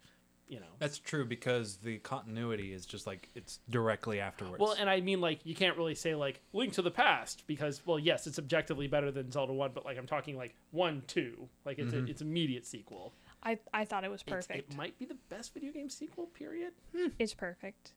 you 0.48 0.60
know. 0.60 0.66
That's 0.80 0.98
true 0.98 1.26
because 1.26 1.78
the 1.78 1.98
continuity 2.00 2.72
is 2.74 2.86
just 2.86 3.06
like 3.06 3.30
it's 3.36 3.60
directly 3.70 4.20
afterwards. 4.20 4.60
Well, 4.60 4.76
and 4.80 4.90
I 4.90 5.02
mean, 5.02 5.20
like, 5.20 5.42
you 5.44 5.54
can't 5.54 5.78
really 5.78 5.96
say 5.96 6.16
like 6.16 6.42
Link 6.54 6.74
to 6.74 6.82
the 6.82 6.92
Past 6.92 7.44
because, 7.46 7.82
well, 7.86 8.00
yes, 8.00 8.26
it's 8.26 8.40
objectively 8.40 8.88
better 8.88 9.12
than 9.12 9.32
Zelda 9.32 9.54
One, 9.54 9.72
but 9.74 9.84
like 9.86 9.98
I'm 9.98 10.08
talking 10.08 10.38
like 10.38 10.56
one, 10.72 11.04
two, 11.08 11.50
like 11.66 11.78
it's 11.78 11.94
a, 11.94 11.98
mm-hmm. 11.98 12.08
it's 12.08 12.22
immediate 12.22 12.66
sequel. 12.66 13.14
I, 13.44 13.60
I 13.74 13.86
thought 13.86 14.04
it 14.04 14.10
was 14.10 14.22
It's- 14.22 14.48
perfect. 14.48 14.72
it 14.72 14.78
might 14.78 14.98
be 14.98 15.06
the 15.06 15.18
best 15.30 15.54
video 15.54 15.72
game 15.72 15.90
sequel. 15.90 16.28
Period. 16.28 16.72
Hmm. 16.96 17.08
It's 17.20 17.34
perfect. 17.34 17.94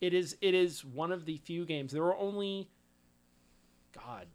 It 0.00 0.12
is. 0.12 0.36
It 0.42 0.52
is 0.54 0.84
one 0.84 1.12
of 1.12 1.24
the 1.24 1.38
few 1.38 1.64
games. 1.64 1.92
There 1.92 2.04
are 2.04 2.16
only, 2.18 2.68
God, 3.96 4.26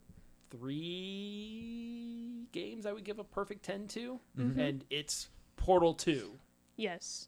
three 0.49 2.47
games 2.51 2.85
I 2.85 2.91
would 2.93 3.03
give 3.03 3.19
a 3.19 3.23
perfect 3.23 3.63
ten 3.63 3.87
to, 3.89 4.19
mm-hmm. 4.37 4.59
and 4.59 4.83
it's 4.89 5.29
Portal 5.55 5.93
Two. 5.93 6.39
Yes. 6.77 7.27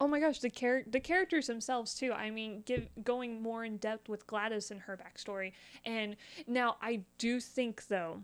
Oh 0.00 0.06
my 0.06 0.20
gosh, 0.20 0.38
the 0.38 0.50
char- 0.50 0.84
the 0.86 1.00
characters 1.00 1.48
themselves 1.48 1.94
too. 1.94 2.12
I 2.12 2.30
mean, 2.30 2.62
give 2.64 2.88
going 3.02 3.42
more 3.42 3.64
in 3.64 3.78
depth 3.78 4.08
with 4.08 4.26
GLaDOS 4.26 4.70
and 4.70 4.82
her 4.82 4.96
backstory. 4.96 5.52
And 5.84 6.16
now 6.46 6.76
I 6.80 7.00
do 7.18 7.40
think 7.40 7.88
though, 7.88 8.22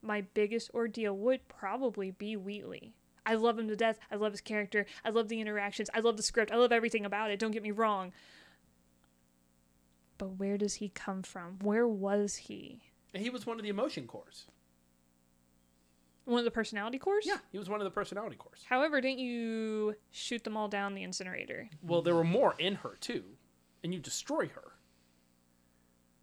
my 0.00 0.22
biggest 0.22 0.70
ordeal 0.72 1.16
would 1.16 1.46
probably 1.48 2.10
be 2.10 2.36
Wheatley. 2.36 2.94
I 3.24 3.34
love 3.34 3.58
him 3.58 3.68
to 3.68 3.76
death. 3.76 3.98
I 4.10 4.16
love 4.16 4.32
his 4.32 4.40
character. 4.40 4.86
I 5.04 5.10
love 5.10 5.28
the 5.28 5.40
interactions. 5.40 5.90
I 5.94 6.00
love 6.00 6.16
the 6.16 6.22
script. 6.22 6.50
I 6.50 6.56
love 6.56 6.72
everything 6.72 7.04
about 7.04 7.30
it. 7.30 7.38
Don't 7.38 7.52
get 7.52 7.62
me 7.62 7.70
wrong 7.70 8.12
but 10.22 10.38
where 10.38 10.56
does 10.56 10.74
he 10.74 10.88
come 10.88 11.24
from? 11.24 11.58
Where 11.62 11.88
was 11.88 12.36
he? 12.36 12.78
And 13.12 13.24
he 13.24 13.28
was 13.28 13.44
one 13.44 13.58
of 13.58 13.64
the 13.64 13.70
emotion 13.70 14.06
cores. 14.06 14.46
One 16.26 16.38
of 16.38 16.44
the 16.44 16.52
personality 16.52 16.96
cores? 16.96 17.24
Yeah, 17.26 17.38
he 17.50 17.58
was 17.58 17.68
one 17.68 17.80
of 17.80 17.84
the 17.84 17.90
personality 17.90 18.36
cores. 18.36 18.64
However, 18.68 19.00
didn't 19.00 19.18
you 19.18 19.96
shoot 20.12 20.44
them 20.44 20.56
all 20.56 20.68
down 20.68 20.94
the 20.94 21.02
incinerator? 21.02 21.68
Well, 21.82 22.02
there 22.02 22.14
were 22.14 22.22
more 22.22 22.54
in 22.60 22.76
her 22.76 22.96
too, 23.00 23.24
and 23.82 23.92
you 23.92 23.98
destroy 23.98 24.46
her. 24.46 24.74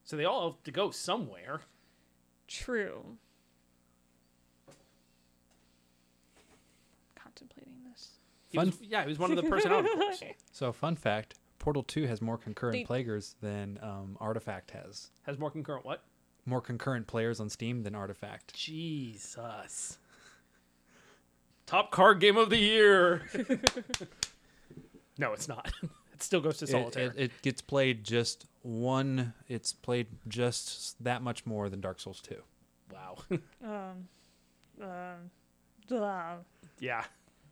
So 0.06 0.16
they 0.16 0.24
all 0.24 0.52
have 0.52 0.64
to 0.64 0.72
go 0.72 0.92
somewhere. 0.92 1.60
True. 2.48 3.18
Contemplating 7.22 7.84
this. 7.92 8.12
He. 8.48 8.60
Was, 8.60 8.78
yeah, 8.82 9.02
he 9.02 9.10
was 9.10 9.20
one 9.20 9.32
of 9.32 9.36
the 9.36 9.44
personality 9.44 9.90
cores. 9.94 10.24
So, 10.54 10.72
fun 10.72 10.96
fact: 10.96 11.36
Portal 11.60 11.84
Two 11.84 12.08
has 12.08 12.22
more 12.22 12.38
concurrent 12.38 12.74
They- 12.78 12.86
players 12.86 13.36
than 13.42 13.78
um, 13.82 14.18
Artifact 14.20 14.72
has. 14.72 15.12
Has 15.24 15.38
more 15.38 15.52
concurrent 15.52 15.86
what? 15.86 16.04
More 16.46 16.62
concurrent 16.62 17.06
players 17.06 17.40
on 17.40 17.50
Steam 17.50 17.84
than 17.84 17.94
Artifact. 17.96 18.54
Jesus. 18.56 19.98
Top 21.66 21.92
card 21.92 22.20
game 22.20 22.38
of 22.38 22.50
the 22.50 22.58
year. 22.58 23.28
no, 25.18 25.34
it's 25.34 25.48
not. 25.48 25.72
it 26.14 26.24
still 26.24 26.42
goes 26.42 26.58
to 26.60 26.66
It, 26.66 26.70
solitaire. 26.70 27.08
it, 27.10 27.14
it 27.18 27.32
gets 27.44 27.62
played 27.62 28.04
just 28.04 28.46
one. 28.64 29.34
It's 29.48 29.74
played 29.74 30.08
just 30.28 31.02
that 31.04 31.22
much 31.22 31.46
more 31.46 31.70
than 31.70 31.82
Dark 31.82 32.00
Souls 32.00 32.22
Two. 32.22 32.42
wow. 32.92 33.18
Um, 33.64 34.08
um, 34.82 36.02
uh, 36.02 36.36
yeah. 36.80 37.04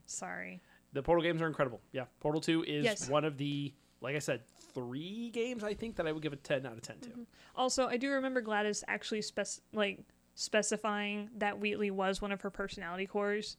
sorry. 0.05 0.61
The 0.93 1.03
Portal 1.03 1.21
games 1.23 1.41
are 1.41 1.47
incredible. 1.47 1.81
Yeah. 1.91 2.05
Portal 2.21 2.39
2 2.39 2.63
is 2.63 2.85
Yes. 2.85 3.09
one 3.09 3.25
of 3.25 3.37
the, 3.37 3.73
like 4.01 4.15
I 4.15 4.19
said, 4.19 4.41
three 4.73 5.29
games 5.31 5.63
I 5.63 5.73
think 5.73 5.95
that 5.95 6.07
I 6.07 6.11
would 6.11 6.21
give 6.21 6.33
a 6.33 6.37
10 6.37 6.65
out 6.65 6.73
of 6.73 6.81
10 6.81 6.99
to. 6.99 7.09
Mm-hmm. 7.09 7.21
Also, 7.55 7.87
I 7.87 7.97
do 7.97 8.11
remember 8.11 8.41
GLaDOS 8.41 8.83
actually 8.87 9.21
spec 9.21 9.47
like 9.73 9.99
specifying 10.35 11.29
that 11.37 11.59
Wheatley 11.59 11.89
was 11.89 12.21
one 12.21 12.31
of 12.31 12.41
her 12.41 12.51
personality 12.51 13.07
cores. 13.07 13.57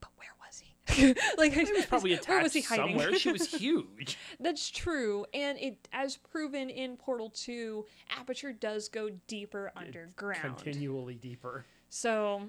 But 0.00 0.10
where 0.16 0.28
was 0.46 0.60
he? 0.60 1.14
like, 1.38 1.52
He 1.54 1.72
was 1.72 1.86
probably 1.86 2.10
where 2.10 2.18
attached 2.20 2.42
was 2.42 2.52
he 2.52 2.60
hiding? 2.60 2.98
somewhere. 2.98 3.18
She 3.18 3.32
was 3.32 3.50
huge. 3.54 4.18
That's 4.38 4.68
true, 4.70 5.24
and 5.32 5.58
it, 5.58 5.88
as 5.92 6.16
proven 6.16 6.68
in 6.68 6.96
Portal 6.96 7.30
Two, 7.30 7.86
Aperture 8.18 8.52
does 8.52 8.88
go 8.88 9.10
deeper 9.26 9.72
underground. 9.76 10.58
Continually 10.58 11.14
deeper. 11.14 11.64
So, 11.88 12.42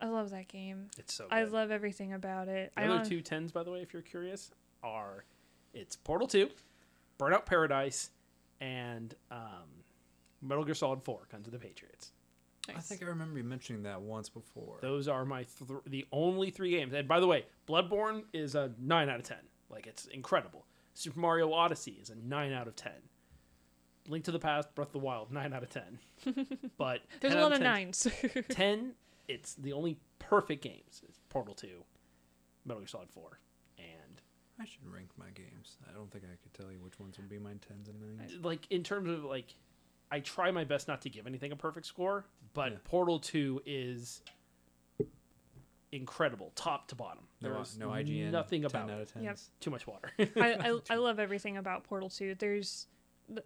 I 0.00 0.08
love 0.08 0.30
that 0.30 0.48
game. 0.48 0.88
It's 0.98 1.14
so 1.14 1.24
good. 1.24 1.34
I 1.34 1.44
love 1.44 1.70
everything 1.70 2.12
about 2.12 2.48
it. 2.48 2.72
The 2.76 2.82
I 2.82 2.86
other 2.86 2.96
hon- 2.98 3.06
two 3.06 3.20
tens, 3.20 3.52
by 3.52 3.62
the 3.62 3.70
way, 3.70 3.80
if 3.82 3.92
you're 3.92 4.02
curious, 4.02 4.50
are 4.82 5.24
it's 5.74 5.96
Portal 5.96 6.26
2, 6.26 6.48
Burnout 7.18 7.46
Paradise, 7.46 8.10
and 8.60 9.14
um, 9.30 9.68
Metal 10.42 10.64
Gear 10.64 10.74
Solid 10.74 11.02
4, 11.02 11.28
Guns 11.30 11.46
of 11.46 11.52
the 11.52 11.58
Patriots. 11.58 12.12
I 12.68 12.80
think 12.80 13.02
I 13.02 13.06
remember 13.06 13.38
you 13.38 13.44
mentioning 13.44 13.82
that 13.82 14.00
once 14.00 14.28
before. 14.28 14.78
Those 14.80 15.08
are 15.08 15.24
my 15.24 15.44
th- 15.44 15.80
the 15.86 16.06
only 16.12 16.50
three 16.50 16.70
games. 16.70 16.92
And 16.94 17.08
by 17.08 17.18
the 17.18 17.26
way, 17.26 17.46
Bloodborne 17.68 18.22
is 18.32 18.54
a 18.54 18.70
9 18.78 19.08
out 19.08 19.18
of 19.18 19.24
10. 19.24 19.38
Like, 19.70 19.86
it's 19.86 20.06
incredible. 20.06 20.66
Super 20.94 21.18
Mario 21.18 21.52
Odyssey 21.52 21.98
is 22.00 22.10
a 22.10 22.14
9 22.14 22.52
out 22.52 22.68
of 22.68 22.76
10. 22.76 22.92
Link 24.08 24.24
to 24.24 24.30
the 24.32 24.38
Past, 24.38 24.74
Breath 24.74 24.88
of 24.88 24.92
the 24.92 24.98
Wild, 24.98 25.32
9 25.32 25.52
out 25.52 25.62
of 25.62 25.68
10. 25.70 25.98
But 26.76 27.00
There's 27.20 27.34
10 27.34 27.38
a 27.42 27.44
lot 27.44 27.52
of 27.52 27.58
10 27.58 27.64
nines. 27.64 28.06
10, 28.50 28.92
it's 29.30 29.54
the 29.54 29.72
only 29.72 29.98
perfect 30.18 30.62
games. 30.62 31.02
It's 31.08 31.18
Portal 31.28 31.54
2, 31.54 31.68
Metal 32.64 32.80
Gear 32.80 32.88
Solid 32.88 33.10
4, 33.10 33.38
and 33.78 34.20
I 34.60 34.64
should 34.64 34.86
rank 34.92 35.08
my 35.16 35.30
games. 35.34 35.76
I 35.88 35.92
don't 35.92 36.10
think 36.10 36.24
I 36.24 36.36
could 36.42 36.54
tell 36.54 36.70
you 36.72 36.78
which 36.82 36.98
ones 37.00 37.16
would 37.18 37.28
be 37.28 37.38
my 37.38 37.52
tens 37.66 37.88
and 37.88 38.18
nines. 38.18 38.32
like 38.44 38.66
in 38.70 38.82
terms 38.82 39.08
of 39.08 39.24
like 39.24 39.54
I 40.10 40.20
try 40.20 40.50
my 40.50 40.64
best 40.64 40.88
not 40.88 41.02
to 41.02 41.08
give 41.10 41.26
anything 41.26 41.52
a 41.52 41.56
perfect 41.56 41.86
score, 41.86 42.24
but 42.54 42.72
Yeah. 42.72 42.78
Portal 42.84 43.18
2 43.20 43.62
is 43.64 44.22
incredible 45.92 46.52
top 46.54 46.88
to 46.88 46.94
bottom. 46.94 47.24
No, 47.40 47.54
There's 47.54 47.78
no 47.78 47.88
IGN. 47.88 48.30
nothing 48.30 48.62
10 48.62 48.66
about 48.70 48.90
out 48.90 48.98
it. 48.98 49.02
of 49.02 49.12
tens. 49.12 49.24
Yep. 49.24 49.38
Too 49.60 49.70
much 49.70 49.86
water. 49.86 50.10
I, 50.18 50.26
I 50.36 50.78
I 50.90 50.96
love 50.96 51.18
everything 51.18 51.56
about 51.56 51.84
Portal 51.84 52.08
Two. 52.08 52.34
There's, 52.36 52.86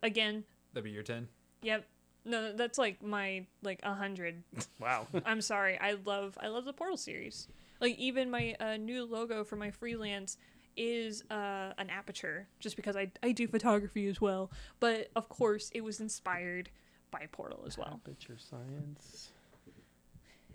again, 0.02 0.44
That'd 0.72 0.84
be 0.84 0.90
your 0.90 1.02
ten. 1.02 1.28
yep. 1.62 1.86
No, 2.24 2.52
that's 2.52 2.78
like 2.78 3.02
my 3.02 3.46
like 3.62 3.80
a 3.82 3.94
hundred. 3.94 4.42
wow. 4.80 5.06
I'm 5.26 5.40
sorry. 5.40 5.78
I 5.78 5.96
love 6.04 6.38
I 6.40 6.48
love 6.48 6.64
the 6.64 6.72
Portal 6.72 6.96
series. 6.96 7.48
Like 7.80 7.96
even 7.98 8.30
my 8.30 8.54
uh, 8.60 8.76
new 8.76 9.04
logo 9.04 9.44
for 9.44 9.56
my 9.56 9.70
freelance 9.70 10.38
is 10.76 11.22
uh, 11.30 11.72
an 11.78 11.90
aperture, 11.90 12.48
just 12.60 12.76
because 12.76 12.96
I 12.96 13.10
I 13.22 13.32
do 13.32 13.46
photography 13.46 14.06
as 14.08 14.20
well. 14.20 14.50
But 14.80 15.10
of 15.14 15.28
course, 15.28 15.70
it 15.74 15.82
was 15.82 16.00
inspired 16.00 16.70
by 17.10 17.26
Portal 17.30 17.64
as 17.66 17.76
well. 17.76 18.00
Aperture 18.04 18.38
science. 18.38 19.28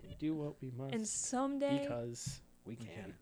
We 0.04 0.16
do 0.18 0.34
what 0.34 0.56
we 0.62 0.72
must 0.76 0.94
And 0.94 1.08
someday, 1.08 1.82
because 1.84 2.42
we 2.66 2.76
can. 2.76 3.14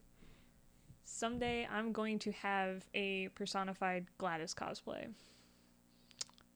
someday 1.04 1.68
I'm 1.72 1.92
going 1.92 2.18
to 2.20 2.32
have 2.32 2.86
a 2.94 3.28
personified 3.36 4.08
GLaDOS 4.20 4.56
cosplay. 4.56 5.08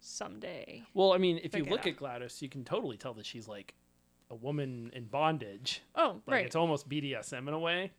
Someday. 0.01 0.83
Well, 0.93 1.13
I 1.13 1.17
mean, 1.17 1.39
if 1.43 1.55
you 1.55 1.63
look 1.63 1.85
at 1.87 1.95
GLaDOS, 1.97 2.41
you 2.41 2.49
can 2.49 2.63
totally 2.65 2.97
tell 2.97 3.13
that 3.13 3.25
she's 3.25 3.47
like 3.47 3.75
a 4.29 4.35
woman 4.35 4.91
in 4.93 5.05
bondage. 5.05 5.81
Oh, 5.95 6.21
Like 6.25 6.33
right. 6.35 6.45
it's 6.45 6.55
almost 6.55 6.89
BDSM 6.89 7.47
in 7.47 7.53
a 7.53 7.59
way. 7.59 7.91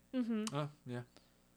Oh 0.53 0.69
yeah. 0.87 1.01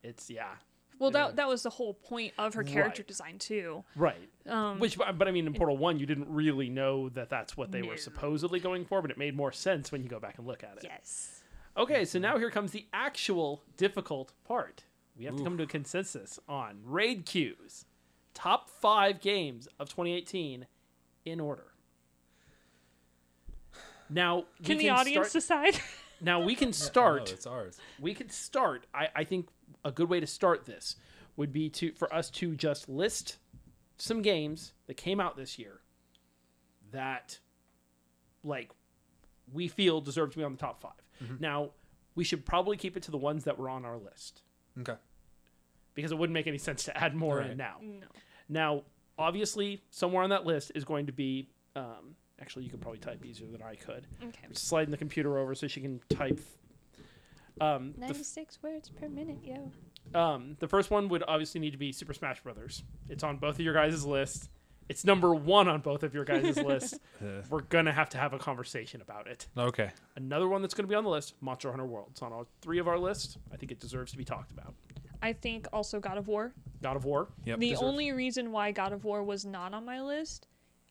It's 0.02 0.30
yeah. 0.30 0.54
Well, 0.98 1.10
Yeah. 1.12 1.26
that 1.28 1.36
that 1.36 1.48
was 1.48 1.62
the 1.62 1.70
whole 1.70 1.94
point 1.94 2.32
of 2.38 2.54
her 2.54 2.62
character 2.62 3.02
Right. 3.02 3.08
design 3.08 3.38
too. 3.38 3.84
Right. 3.96 4.30
Um, 4.46 4.78
Which, 4.78 4.96
but 4.96 5.18
but 5.18 5.28
I 5.28 5.30
mean, 5.32 5.46
in 5.46 5.52
Portal 5.54 5.76
One, 5.76 5.98
you 5.98 6.06
didn't 6.06 6.28
really 6.32 6.68
know 6.70 7.08
that 7.10 7.28
that's 7.28 7.56
what 7.56 7.72
they 7.72 7.82
No. 7.82 7.88
were 7.88 7.96
supposedly 7.96 8.60
going 8.60 8.84
for, 8.84 9.02
but 9.02 9.10
it 9.10 9.18
made 9.18 9.34
more 9.36 9.52
sense 9.52 9.90
when 9.92 10.02
you 10.02 10.08
go 10.08 10.20
back 10.20 10.38
and 10.38 10.46
look 10.46 10.62
at 10.62 10.76
it. 10.78 10.84
yes. 10.84 11.42
Okay, 11.76 12.06
so 12.06 12.18
now 12.18 12.38
here 12.38 12.50
comes 12.50 12.72
the 12.72 12.86
actual 12.94 13.62
difficult 13.76 14.32
part. 14.44 14.84
We 15.18 15.24
have 15.26 15.36
to 15.36 15.42
come 15.44 15.56
to 15.58 15.64
a 15.64 15.66
consensus 15.66 16.38
on 16.48 16.80
raid 16.84 17.26
queues, 17.26 17.84
top 18.36 18.68
five 18.68 19.20
games 19.20 19.66
of 19.80 19.88
2018 19.88 20.66
in 21.24 21.40
order. 21.40 21.72
Now, 24.10 24.44
we 24.60 24.66
Can 24.66 24.78
the 24.78 24.90
audience 24.90 25.30
start, 25.30 25.72
decide? 25.72 25.80
now 26.20 26.40
we 26.44 26.54
can 26.54 26.68
No, 26.68 26.72
start 26.72 27.32
it's 27.32 27.46
ours. 27.46 27.78
we 27.98 28.14
could 28.14 28.30
start 28.30 28.86
I, 28.94 29.08
I 29.16 29.24
think 29.24 29.48
a 29.84 29.90
good 29.90 30.08
way 30.08 30.20
to 30.20 30.26
start 30.26 30.64
this 30.64 30.96
would 31.36 31.52
be 31.52 31.68
to 31.70 31.92
for 31.92 32.12
us 32.14 32.30
to 32.30 32.54
just 32.54 32.88
list 32.88 33.36
some 33.98 34.22
games 34.22 34.72
that 34.86 34.96
came 34.96 35.18
out 35.20 35.36
this 35.36 35.58
year 35.58 35.80
that 36.92 37.38
like 38.44 38.70
we 39.52 39.66
feel 39.68 40.00
deserve 40.00 40.30
to 40.32 40.38
be 40.38 40.44
on 40.44 40.52
the 40.52 40.58
top 40.58 40.80
5 40.80 40.92
mm-hmm. 41.24 41.34
now 41.40 41.70
we 42.14 42.24
should 42.24 42.46
probably 42.46 42.76
keep 42.78 42.96
it 42.96 43.02
to 43.02 43.10
the 43.10 43.18
ones 43.18 43.44
that 43.44 43.58
were 43.58 43.68
on 43.68 43.84
our 43.84 43.98
list 43.98 44.42
Okay. 44.80 44.94
Because 45.96 46.12
it 46.12 46.18
wouldn't 46.18 46.34
make 46.34 46.46
any 46.46 46.58
sense 46.58 46.84
to 46.84 46.96
add 46.96 47.16
more 47.16 47.40
in 47.40 47.56
now 47.56 47.78
no. 47.82 48.06
now 48.48 48.82
obviously 49.18 49.82
somewhere 49.90 50.22
on 50.22 50.30
that 50.30 50.46
list 50.46 50.70
is 50.76 50.84
going 50.84 51.06
to 51.06 51.12
be 51.12 51.48
um, 51.74 52.14
actually 52.40 52.62
you 52.64 52.70
could 52.70 52.80
probably 52.80 53.00
type 53.00 53.24
easier 53.24 53.48
than 53.50 53.62
i 53.62 53.74
could 53.74 54.06
Okay. 54.22 54.46
just 54.52 54.68
sliding 54.68 54.92
the 54.92 54.96
computer 54.96 55.38
over 55.38 55.54
so 55.56 55.66
she 55.66 55.80
can 55.80 56.00
type 56.10 56.38
um, 57.60 57.94
the 57.96 58.04
f- 58.04 58.10
96 58.12 58.62
words 58.62 58.90
per 58.90 59.08
minute, 59.08 59.38
yo. 59.42 59.72
Um, 60.14 60.56
the 60.60 60.68
first 60.68 60.90
one 60.90 61.08
would 61.08 61.24
obviously 61.26 61.58
need 61.58 61.70
to 61.70 61.78
be 61.78 61.90
Super 61.90 62.12
Smash 62.12 62.42
Brothers. 62.42 62.82
It's 63.08 63.24
on 63.24 63.38
both 63.38 63.54
of 63.54 63.60
your 63.62 63.72
guys' 63.72 64.04
list. 64.04 64.50
It's 64.90 65.06
number 65.06 65.34
one 65.34 65.66
on 65.66 65.80
both 65.80 66.02
of 66.02 66.12
your 66.14 66.26
guys' 66.26 66.56
list. 66.62 66.98
Uh, 67.18 67.40
We're 67.48 67.62
gonna 67.62 67.92
have 67.92 68.10
to 68.10 68.18
have 68.18 68.34
a 68.34 68.38
conversation 68.38 69.00
about 69.00 69.26
it. 69.26 69.46
okay. 69.56 69.90
Another 70.16 70.48
one 70.48 70.60
that's 70.60 70.74
gonna 70.74 70.86
be 70.86 70.94
on 70.94 71.02
the 71.04 71.08
list, 71.10 71.32
Monster 71.40 71.70
Hunter 71.70 71.86
World. 71.86 72.08
It's 72.10 72.20
on 72.20 72.30
all 72.30 72.46
three 72.60 72.78
of 72.78 72.88
our 72.88 72.98
lists. 72.98 73.38
I 73.50 73.56
think 73.56 73.72
it 73.72 73.80
deserves 73.80 74.12
to 74.12 74.18
be 74.18 74.24
talked 74.24 74.50
about. 74.52 74.74
I 75.22 75.32
think 75.32 75.66
also 75.72 76.00
God 76.00 76.18
of 76.18 76.28
War. 76.28 76.52
God 76.82 76.96
of 76.96 77.04
War. 77.04 77.28
Yep. 77.44 77.58
the 77.58 77.70
deserves- 77.70 77.82
only 77.82 78.12
reason 78.12 78.52
why 78.52 78.72
God 78.72 78.92
of 78.92 79.04
War 79.04 79.22
was 79.22 79.44
not 79.44 79.74
on 79.74 79.84
my 79.84 80.00
list, 80.00 80.46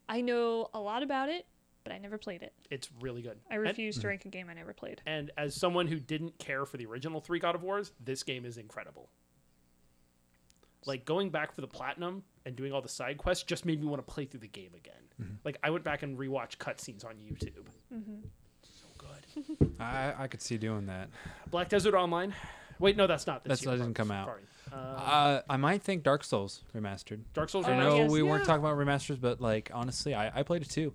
I 0.09 0.21
know 0.21 0.69
a 0.73 0.79
lot 0.79 1.03
about 1.03 1.29
it, 1.29 1.45
but 1.83 1.93
I 1.93 1.97
never 1.97 2.17
played 2.17 2.41
it. 2.41 2.53
It's 2.69 2.89
really 2.99 3.21
good. 3.21 3.37
I 3.49 3.55
And- 3.55 3.63
refuse 3.63 3.95
to 3.95 3.99
mm-hmm. 4.01 4.07
rank 4.09 4.25
a 4.25 4.29
game 4.29 4.49
I 4.49 4.53
never 4.53 4.73
played. 4.73 5.01
And, 5.05 5.31
as 5.37 5.55
someone 5.55 5.87
who 5.87 5.99
didn't 5.99 6.37
care 6.39 6.65
for 6.65 6.77
the 6.77 6.85
original 6.85 7.21
three 7.21 7.39
God 7.39 7.55
of 7.55 7.63
Wars, 7.63 7.91
this 7.99 8.23
game 8.23 8.45
is 8.45 8.57
incredible. 8.57 9.09
Like 10.87 11.05
going 11.05 11.29
back 11.31 11.51
for 11.53 11.61
the 11.61 11.67
platinum 11.67 12.23
and 12.45 12.55
doing 12.55 12.71
all 12.71 12.81
the 12.81 12.89
side 12.89 13.17
quests 13.17 13.43
just 13.43 13.65
made 13.65 13.81
me 13.81 13.87
want 13.87 14.05
to 14.05 14.13
play 14.13 14.25
through 14.25 14.41
the 14.41 14.47
game 14.47 14.71
again. 14.75 14.93
Mm-hmm. 15.21 15.33
Like 15.43 15.57
I 15.63 15.71
went 15.71 15.83
back 15.83 16.03
and 16.03 16.17
rewatched 16.17 16.57
cutscenes 16.57 17.03
on 17.03 17.15
YouTube. 17.15 17.65
Mm-hmm. 17.91 18.19
So 18.61 18.85
good. 18.97 19.71
I 19.79 20.13
I 20.17 20.27
could 20.27 20.41
see 20.43 20.57
doing 20.57 20.85
that. 20.85 21.09
Black 21.49 21.69
Desert 21.69 21.95
Online. 21.95 22.35
Wait, 22.79 22.97
no, 22.97 23.07
that's 23.07 23.25
not 23.27 23.43
this 23.43 23.61
That's- 23.61 23.65
year. 23.65 23.77
that 23.77 23.83
didn't 23.83 23.95
come 23.95 24.11
out. 24.11 24.27
Sorry. 24.27 24.41
Uh, 24.71 24.75
Uh, 24.75 25.41
I 25.49 25.57
might 25.57 25.81
think 25.83 26.03
Dark 26.03 26.23
Souls 26.23 26.63
remastered. 26.75 27.21
Dark 27.33 27.49
Souls 27.49 27.65
Oh, 27.67 27.71
I 27.71 27.77
know 27.79 27.95
yes, 27.97 28.11
we 28.11 28.21
weren't 28.23 28.45
talking 28.45 28.63
about 28.65 28.77
remasters, 28.77 29.19
but 29.21 29.39
like 29.41 29.71
honestly, 29.73 30.13
I, 30.13 30.39
I 30.39 30.43
played 30.43 30.61
it 30.63 30.69
too. 30.69 30.93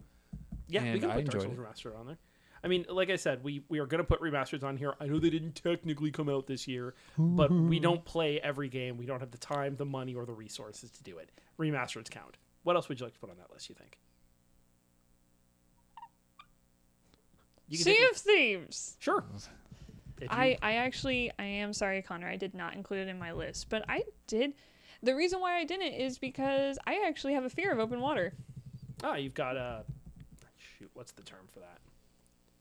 Yeah, 0.68 0.82
we 0.82 0.88
and 0.90 1.00
can 1.00 1.10
I 1.10 1.14
put 1.16 1.24
Dark 1.26 1.42
Souls 1.42 1.44
enjoyed 1.44 1.66
Remastered 1.66 1.98
on 1.98 2.06
there. 2.06 2.18
I 2.62 2.68
mean, 2.68 2.84
like 2.90 3.08
I 3.08 3.16
said, 3.16 3.42
we, 3.42 3.64
we 3.70 3.78
are 3.78 3.86
going 3.86 4.00
to 4.02 4.04
put 4.06 4.20
remasters 4.20 4.62
on 4.62 4.76
here. 4.76 4.92
I 5.00 5.06
know 5.06 5.18
they 5.18 5.30
didn't 5.30 5.54
technically 5.54 6.10
come 6.10 6.28
out 6.28 6.46
this 6.46 6.68
year, 6.68 6.94
but 7.16 7.50
we 7.50 7.80
don't 7.80 8.04
play 8.04 8.38
every 8.40 8.68
game. 8.68 8.98
We 8.98 9.06
don't 9.06 9.20
have 9.20 9.30
the 9.30 9.38
time, 9.38 9.76
the 9.76 9.86
money, 9.86 10.14
or 10.14 10.26
the 10.26 10.34
resources 10.34 10.90
to 10.90 11.02
do 11.02 11.16
it. 11.16 11.30
Remasters 11.58 12.10
count. 12.10 12.36
What 12.64 12.76
else 12.76 12.90
would 12.90 13.00
you 13.00 13.06
like 13.06 13.14
to 13.14 13.18
put 13.20 13.30
on 13.30 13.36
that 13.38 13.50
list, 13.50 13.70
you 13.70 13.74
think? 13.76 13.96
You 17.68 17.78
can 17.78 17.84
Sea 17.84 17.96
take- 17.98 18.10
of 18.10 18.16
Thieves. 18.18 18.96
Sure. 18.98 19.24
I, 20.28 20.58
I 20.62 20.72
actually 20.74 21.30
I 21.38 21.44
am 21.44 21.72
sorry, 21.72 22.02
Connor. 22.02 22.28
I 22.28 22.36
did 22.36 22.54
not 22.54 22.74
include 22.74 23.06
it 23.06 23.08
in 23.08 23.18
my 23.18 23.32
list, 23.32 23.68
but 23.68 23.84
I 23.88 24.02
did. 24.26 24.54
The 25.02 25.14
reason 25.14 25.40
why 25.40 25.56
I 25.56 25.64
didn't 25.64 25.94
is 25.94 26.18
because 26.18 26.78
I 26.86 27.04
actually 27.06 27.34
have 27.34 27.44
a 27.44 27.50
fear 27.50 27.72
of 27.72 27.78
open 27.78 28.00
water. 28.00 28.34
Ah, 29.02 29.14
you've 29.14 29.34
got 29.34 29.56
a. 29.56 29.84
Shoot, 30.58 30.90
what's 30.94 31.12
the 31.12 31.22
term 31.22 31.46
for 31.52 31.60
that? 31.60 31.78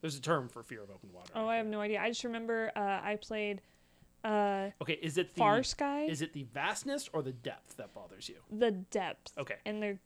There's 0.02 0.18
a 0.18 0.22
term 0.22 0.48
for 0.48 0.64
fear 0.64 0.81
of 0.81 0.90
open 0.90 1.11
water. 1.11 1.31
Oh, 1.36 1.48
I 1.48 1.57
have 1.57 1.65
no 1.65 1.81
idea. 1.81 1.99
I 2.02 2.07
just 2.07 2.23
remember 2.23 2.72
uh, 2.76 2.80
I 2.80 3.18
played 3.22 3.61
uh, 4.23 4.69
Okay, 4.81 4.99
is 5.02 5.18
it 5.18 5.34
the 5.34 5.40
Far 5.40 5.64
Sky. 5.64 6.03
Is 6.03 6.22
it 6.22 6.34
the 6.34 6.44
vastness 6.53 7.10
or 7.14 7.22
the 7.22 7.31
depth 7.31 7.77
that 7.77 7.94
bothers 7.94 8.27
you? 8.27 8.36
the 8.52 8.72
depth. 8.72 9.31
Okay. 9.38 9.56
And 9.65 9.81
they're, 9.81 9.99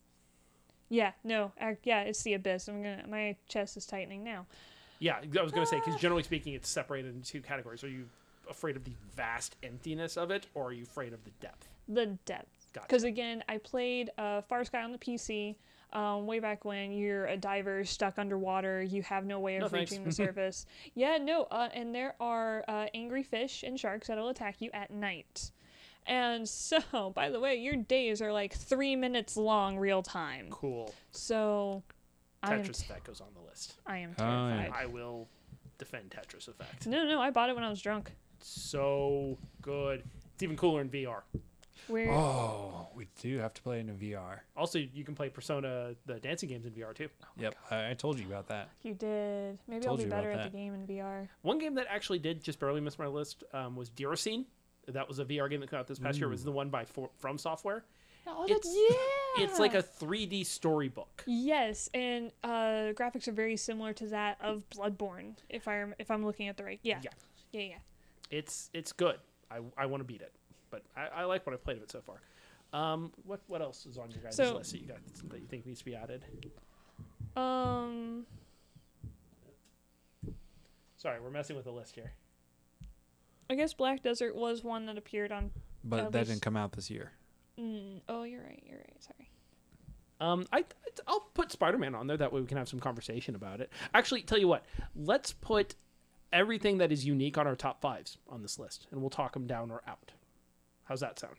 yeah, 0.89 1.11
no, 1.23 1.51
yeah, 1.83 2.01
it's 2.01 2.21
the 2.23 2.33
abyss. 2.35 2.67
I'm 2.67 2.83
gonna, 2.83 3.05
my 3.09 3.35
chest 3.47 3.77
is 3.77 3.85
tightening 3.85 4.23
now. 4.23 4.45
Yeah, 5.03 5.17
I 5.17 5.43
was 5.43 5.51
going 5.51 5.65
to 5.65 5.69
say 5.69 5.81
because 5.83 5.99
generally 5.99 6.23
speaking, 6.23 6.53
it's 6.53 6.69
separated 6.69 7.13
into 7.13 7.29
two 7.29 7.41
categories. 7.41 7.83
Are 7.83 7.89
you 7.89 8.05
afraid 8.49 8.77
of 8.77 8.85
the 8.85 8.93
vast 9.17 9.57
emptiness 9.61 10.15
of 10.15 10.31
it, 10.31 10.47
or 10.53 10.67
are 10.67 10.71
you 10.71 10.83
afraid 10.83 11.11
of 11.11 11.21
the 11.25 11.31
depth? 11.41 11.67
The 11.89 12.17
depth. 12.23 12.67
Gotcha. 12.71 12.87
Because 12.87 13.03
again, 13.03 13.43
I 13.49 13.57
played 13.57 14.11
uh, 14.17 14.41
Far 14.43 14.63
Sky 14.63 14.81
on 14.81 14.93
the 14.93 14.97
PC. 14.97 15.57
Um, 15.91 16.25
way 16.25 16.39
back 16.39 16.63
when 16.63 16.93
you're 16.93 17.25
a 17.25 17.35
diver 17.35 17.83
stuck 17.83 18.17
underwater, 18.17 18.81
you 18.81 19.03
have 19.03 19.25
no 19.25 19.41
way 19.41 19.57
of 19.57 19.73
No, 19.73 19.77
reaching 19.77 20.05
the 20.05 20.11
surface. 20.23 20.65
Yeah, 20.95 21.17
no, 21.17 21.43
uh, 21.51 21.67
and 21.73 21.93
there 21.93 22.15
are 22.21 22.63
uh, 22.69 22.85
angry 22.93 23.23
fish 23.23 23.63
and 23.63 23.77
sharks 23.77 24.07
that'll 24.07 24.29
attack 24.29 24.61
you 24.61 24.71
at 24.73 24.89
night. 24.89 25.51
And 26.07 26.47
so, 26.49 27.11
by 27.13 27.29
the 27.29 27.41
way, 27.41 27.55
your 27.57 27.75
days 27.75 28.21
are 28.21 28.31
like 28.31 28.53
three 28.53 28.95
minutes 28.95 29.35
long, 29.35 29.77
real 29.77 30.01
time. 30.01 30.47
Cool. 30.49 30.93
So, 31.11 31.83
Tetris 32.49 32.79
t- 32.79 32.85
effect 32.85 33.05
goes 33.05 33.21
on 33.21 33.27
the 33.33 33.41
list. 33.41 33.75
I 33.85 33.97
am 33.99 34.15
Oh, 34.19 34.23
yeah. 34.23 34.55
terrified. 34.63 34.81
I 34.83 34.85
will 34.87 35.27
defend 35.77 36.09
Tetris 36.11 36.47
effect. 36.47 36.87
No, 36.87 37.05
no, 37.05 37.21
I 37.21 37.29
bought 37.31 37.49
it 37.49 37.55
when 37.55 37.63
I 37.63 37.69
was 37.69 37.81
drunk. 37.81 38.11
So 38.39 39.37
good. 39.61 40.03
It's 40.33 40.43
even 40.43 40.55
cooler 40.57 40.81
in 40.81 40.89
VR. 40.89 41.21
Where? 41.87 42.11
Oh, 42.11 42.87
we 42.95 43.07
do 43.21 43.37
have 43.39 43.53
to 43.55 43.61
play 43.61 43.79
in 43.81 43.89
a 43.89 43.93
VR. 43.93 44.39
Also, 44.55 44.79
you 44.79 45.03
can 45.03 45.15
play 45.15 45.27
Persona, 45.29 45.95
the 46.05 46.19
dancing 46.19 46.47
games 46.47 46.65
in 46.65 46.71
VR 46.71 46.93
too. 46.93 47.09
Yep, 47.37 47.55
I, 47.71 47.89
I 47.89 47.93
told 47.93 48.19
you 48.19 48.25
about 48.25 48.47
that. 48.47 48.69
You 48.83 48.93
did. 48.93 49.57
Maybe 49.67 49.85
I'll 49.87 49.97
be 49.97 50.05
better 50.05 50.31
at 50.31 50.37
that. 50.37 50.51
the 50.51 50.57
game 50.57 50.73
in 50.73 50.87
VR. 50.87 51.27
One 51.41 51.59
game 51.59 51.75
that 51.75 51.87
actually 51.89 52.19
did 52.19 52.41
just 52.41 52.59
barely 52.59 52.79
miss 52.79 52.97
my 52.97 53.07
list 53.07 53.43
um, 53.53 53.75
was 53.75 53.89
Déraciné. 53.89 54.45
That 54.87 55.07
was 55.07 55.19
a 55.19 55.25
VR 55.25 55.49
game 55.49 55.59
that 55.61 55.69
came 55.69 55.79
out 55.79 55.87
this 55.87 55.99
past 55.99 56.17
year. 56.19 56.27
It 56.27 56.31
was 56.31 56.43
the 56.43 56.51
one 56.51 56.69
by 56.69 56.85
For- 56.85 57.09
From 57.17 57.37
Software. 57.37 57.83
Oh, 58.25 58.45
It's- 58.45 58.65
yeah. 58.65 59.43
It's 59.43 59.59
like 59.59 59.73
a 59.73 59.81
3D 59.83 60.45
storybook. 60.45 61.23
Yes, 61.27 61.89
and 61.93 62.31
uh, 62.43 62.93
graphics 62.93 63.27
are 63.27 63.31
very 63.33 63.57
similar 63.57 63.91
to 63.93 64.07
that 64.07 64.37
of 64.41 64.63
Bloodborne. 64.69 65.33
If 65.49 65.67
I 65.67 65.79
rem- 65.79 65.95
if 65.99 66.09
I'm 66.11 66.25
looking 66.25 66.47
at 66.47 66.55
the 66.57 66.63
right, 66.63 66.79
yeah, 66.83 66.99
Yeah. 67.03 67.09
yeah, 67.51 67.61
yeah. 67.61 67.75
It's 68.31 68.69
it's 68.73 68.91
good. 68.93 69.17
I, 69.51 69.59
I 69.77 69.85
want 69.87 70.01
to 70.01 70.05
beat 70.05 70.21
it, 70.21 70.31
but 70.69 70.83
I, 70.95 71.07
I 71.07 71.23
like 71.25 71.45
what 71.45 71.53
I've 71.53 71.63
played 71.63 71.77
of 71.77 71.83
it 71.83 71.91
so 71.91 72.01
far. 72.01 72.17
Um, 72.79 73.11
what 73.25 73.41
what 73.47 73.61
else 73.61 73.85
is 73.85 73.97
on 73.97 74.09
your 74.11 74.21
guys' 74.23 74.35
So- 74.35 74.55
list 74.55 74.71
that 74.71 74.81
you 74.81 74.87
got 74.87 74.97
that 75.29 75.39
you 75.39 75.45
think 75.47 75.65
needs 75.65 75.79
to 75.79 75.85
be 75.85 75.95
added? 75.95 76.23
Um, 77.35 78.25
Sorry, 80.97 81.19
we're 81.19 81.29
messing 81.31 81.55
with 81.55 81.65
the 81.65 81.71
list 81.71 81.95
here. 81.95 82.13
I 83.49 83.55
guess 83.55 83.73
Black 83.73 84.01
Desert 84.03 84.35
was 84.35 84.63
one 84.63 84.85
that 84.85 84.97
appeared 84.97 85.31
on. 85.31 85.51
But 85.83 86.11
that 86.11 86.19
least- 86.19 86.29
didn't 86.31 86.41
come 86.43 86.55
out 86.55 86.71
this 86.71 86.89
year. 86.89 87.11
Mm, 87.59 88.01
oh, 88.09 88.23
you're 88.23 88.41
right. 88.41 88.63
You're 88.65 88.79
right. 88.79 89.03
Sorry. 89.03 89.29
Um, 90.19 90.45
I 90.51 90.63
I'll 91.07 91.27
put 91.33 91.51
Spider 91.51 91.77
Man 91.77 91.95
on 91.95 92.07
there. 92.07 92.17
That 92.17 92.31
way 92.31 92.41
we 92.41 92.47
can 92.47 92.57
have 92.57 92.69
some 92.69 92.79
conversation 92.79 93.35
about 93.35 93.59
it. 93.59 93.69
Actually, 93.93 94.21
tell 94.21 94.37
you 94.37 94.47
what, 94.47 94.65
let's 94.95 95.33
put 95.33 95.75
everything 96.31 96.77
that 96.79 96.91
is 96.91 97.05
unique 97.05 97.37
on 97.37 97.45
our 97.45 97.55
top 97.55 97.81
fives 97.81 98.17
on 98.29 98.41
this 98.41 98.57
list, 98.57 98.87
and 98.91 99.01
we'll 99.01 99.09
talk 99.09 99.33
them 99.33 99.47
down 99.47 99.69
or 99.69 99.81
out. 99.87 100.11
How's 100.85 101.01
that 101.01 101.19
sound? 101.19 101.37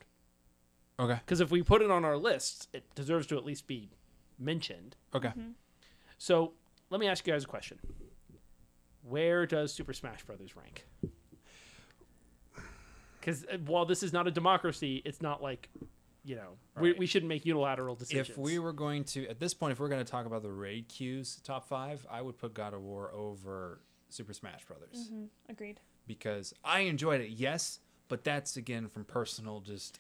Okay. 0.99 1.19
Because 1.25 1.41
if 1.41 1.51
we 1.51 1.63
put 1.63 1.83
it 1.83 1.91
on 1.91 2.05
our 2.05 2.17
list, 2.17 2.69
it 2.73 2.85
deserves 2.95 3.27
to 3.29 3.37
at 3.37 3.45
least 3.45 3.67
be 3.67 3.91
mentioned. 4.39 4.97
Okay. 5.15 5.33
So 6.19 6.53
let 6.91 7.01
me 7.01 7.09
ask 7.09 7.27
you 7.27 7.33
guys 7.33 7.45
a 7.45 7.49
question. 7.49 7.79
Where 9.03 9.47
does 9.47 9.73
Super 9.73 9.93
Smash 9.93 10.23
Brothers 10.25 10.57
rank? 10.57 10.87
Because 13.21 13.45
while 13.67 13.87
this 13.87 14.03
is 14.03 14.13
not 14.13 14.29
a 14.29 14.31
democracy, 14.31 15.03
it's 15.05 15.21
not 15.21 15.43
like, 15.43 15.69
you 16.25 16.37
know, 16.37 16.57
we, 16.81 16.91
Right. 16.91 16.99
we 16.99 17.07
shouldn't 17.07 17.29
make 17.29 17.45
unilateral 17.45 17.95
decisions. 17.95 18.31
If 18.31 18.39
we 18.39 18.59
were 18.59 18.73
going 18.73 19.05
to, 19.05 19.29
at 19.29 19.39
this 19.39 19.53
point, 19.55 19.73
if 19.73 19.79
we're 19.81 19.89
going 19.91 20.05
to 20.05 20.11
talk 20.11 20.25
about 20.27 20.43
the 20.43 20.51
raid 20.53 20.89
queues 20.89 21.37
top 21.45 21.69
five, 21.69 22.07
I 22.11 22.23
would 22.23 22.39
put 22.39 22.55
God 22.55 22.73
of 22.75 22.81
War 22.83 23.13
over 23.13 23.81
Super 24.09 24.33
Smash 24.33 24.65
Brothers 24.65 25.11
Mm, 25.13 25.29
agreed. 25.49 25.81
because 26.07 26.55
I 26.65 26.81
enjoyed 26.81 27.21
it, 27.21 27.31
yes, 27.31 27.81
but 28.09 28.25
that's 28.25 28.57
again 28.57 28.89
from 28.89 29.05
personal 29.05 29.61
just 29.61 29.99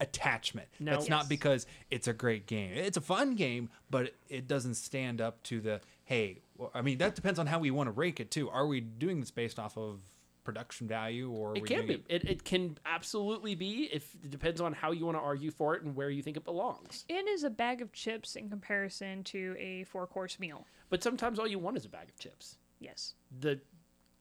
attachment. 0.00 0.68
Now- 0.78 0.92
that's 0.92 1.04
Yes. 1.04 1.10
not 1.10 1.28
because 1.28 1.66
it's 1.90 2.06
a 2.06 2.12
great 2.12 2.46
game. 2.46 2.72
It's 2.72 2.96
a 2.96 3.00
fun 3.00 3.34
game, 3.34 3.68
but 3.90 4.14
it 4.28 4.46
doesn't 4.46 4.74
stand 4.74 5.20
up 5.20 5.42
to 5.44 5.60
the 5.60 5.80
hey. 6.04 6.40
Well, 6.56 6.70
I 6.72 6.80
mean, 6.82 6.98
that 6.98 7.14
depends 7.14 7.38
on 7.38 7.46
how 7.46 7.58
we 7.58 7.70
want 7.70 7.88
to 7.88 7.92
rank 7.92 8.20
it 8.20 8.30
too. 8.30 8.48
Are 8.48 8.66
we 8.66 8.80
doing 8.80 9.20
this 9.20 9.30
based 9.30 9.58
off 9.58 9.76
of 9.76 10.00
production 10.48 10.88
value 10.88 11.30
or 11.30 11.54
It 11.54 11.66
can 11.66 11.86
be. 11.86 12.02
It, 12.08 12.24
it 12.24 12.42
can 12.42 12.78
absolutely 12.86 13.54
be. 13.54 13.90
If 13.92 14.14
it 14.24 14.30
depends 14.30 14.62
on 14.62 14.72
how 14.72 14.92
you 14.92 15.04
want 15.04 15.18
to 15.18 15.22
argue 15.22 15.50
for 15.50 15.74
it 15.74 15.82
and 15.82 15.94
where 15.94 16.08
you 16.08 16.22
think 16.22 16.38
it 16.38 16.44
belongs. 16.46 17.04
It 17.06 17.28
is 17.28 17.44
a 17.44 17.50
bag 17.50 17.82
of 17.82 17.92
chips 17.92 18.34
in 18.34 18.48
comparison 18.48 19.24
to 19.24 19.54
a 19.58 19.84
four 19.84 20.06
course 20.06 20.40
meal. 20.40 20.64
But 20.88 21.02
sometimes 21.02 21.38
all 21.38 21.46
you 21.46 21.58
want 21.58 21.76
is 21.76 21.84
a 21.84 21.90
bag 21.90 22.08
of 22.08 22.18
chips. 22.18 22.56
Yes. 22.80 23.12
The 23.40 23.60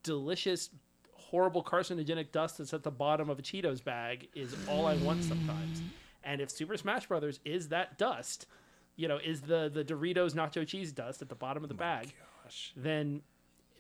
delicious, 0.04 0.70
horrible 1.14 1.64
carcinogenic 1.64 2.34
dust 2.34 2.58
that's 2.58 2.74
at 2.74 2.84
the 2.84 2.91
bottom 2.91 3.30
of 3.30 3.40
a 3.40 3.41
Cheetos 3.41 3.82
bag 3.82 4.28
is 4.36 4.54
all 4.68 4.86
I 4.86 4.98
want 4.98 5.24
sometimes. 5.24 5.82
And 6.26 6.41
if 6.41 6.52
Super 6.52 6.76
Smash 6.76 7.06
Brothers 7.06 7.40
is 7.45 7.70
that 7.70 7.98
dust, 7.98 8.48
you 8.98 9.08
know, 9.08 9.18
is 9.24 9.40
the 9.40 9.72
the 9.74 9.86
Doritos 9.86 10.34
nacho 10.34 10.68
cheese 10.68 10.91
dust 10.91 11.22
at 11.22 11.30
the 11.30 11.36
bottom 11.36 11.64
of 11.64 11.70
the 11.70 11.76
bag, 11.76 12.14
Gosh. 12.44 12.74
then 12.76 13.22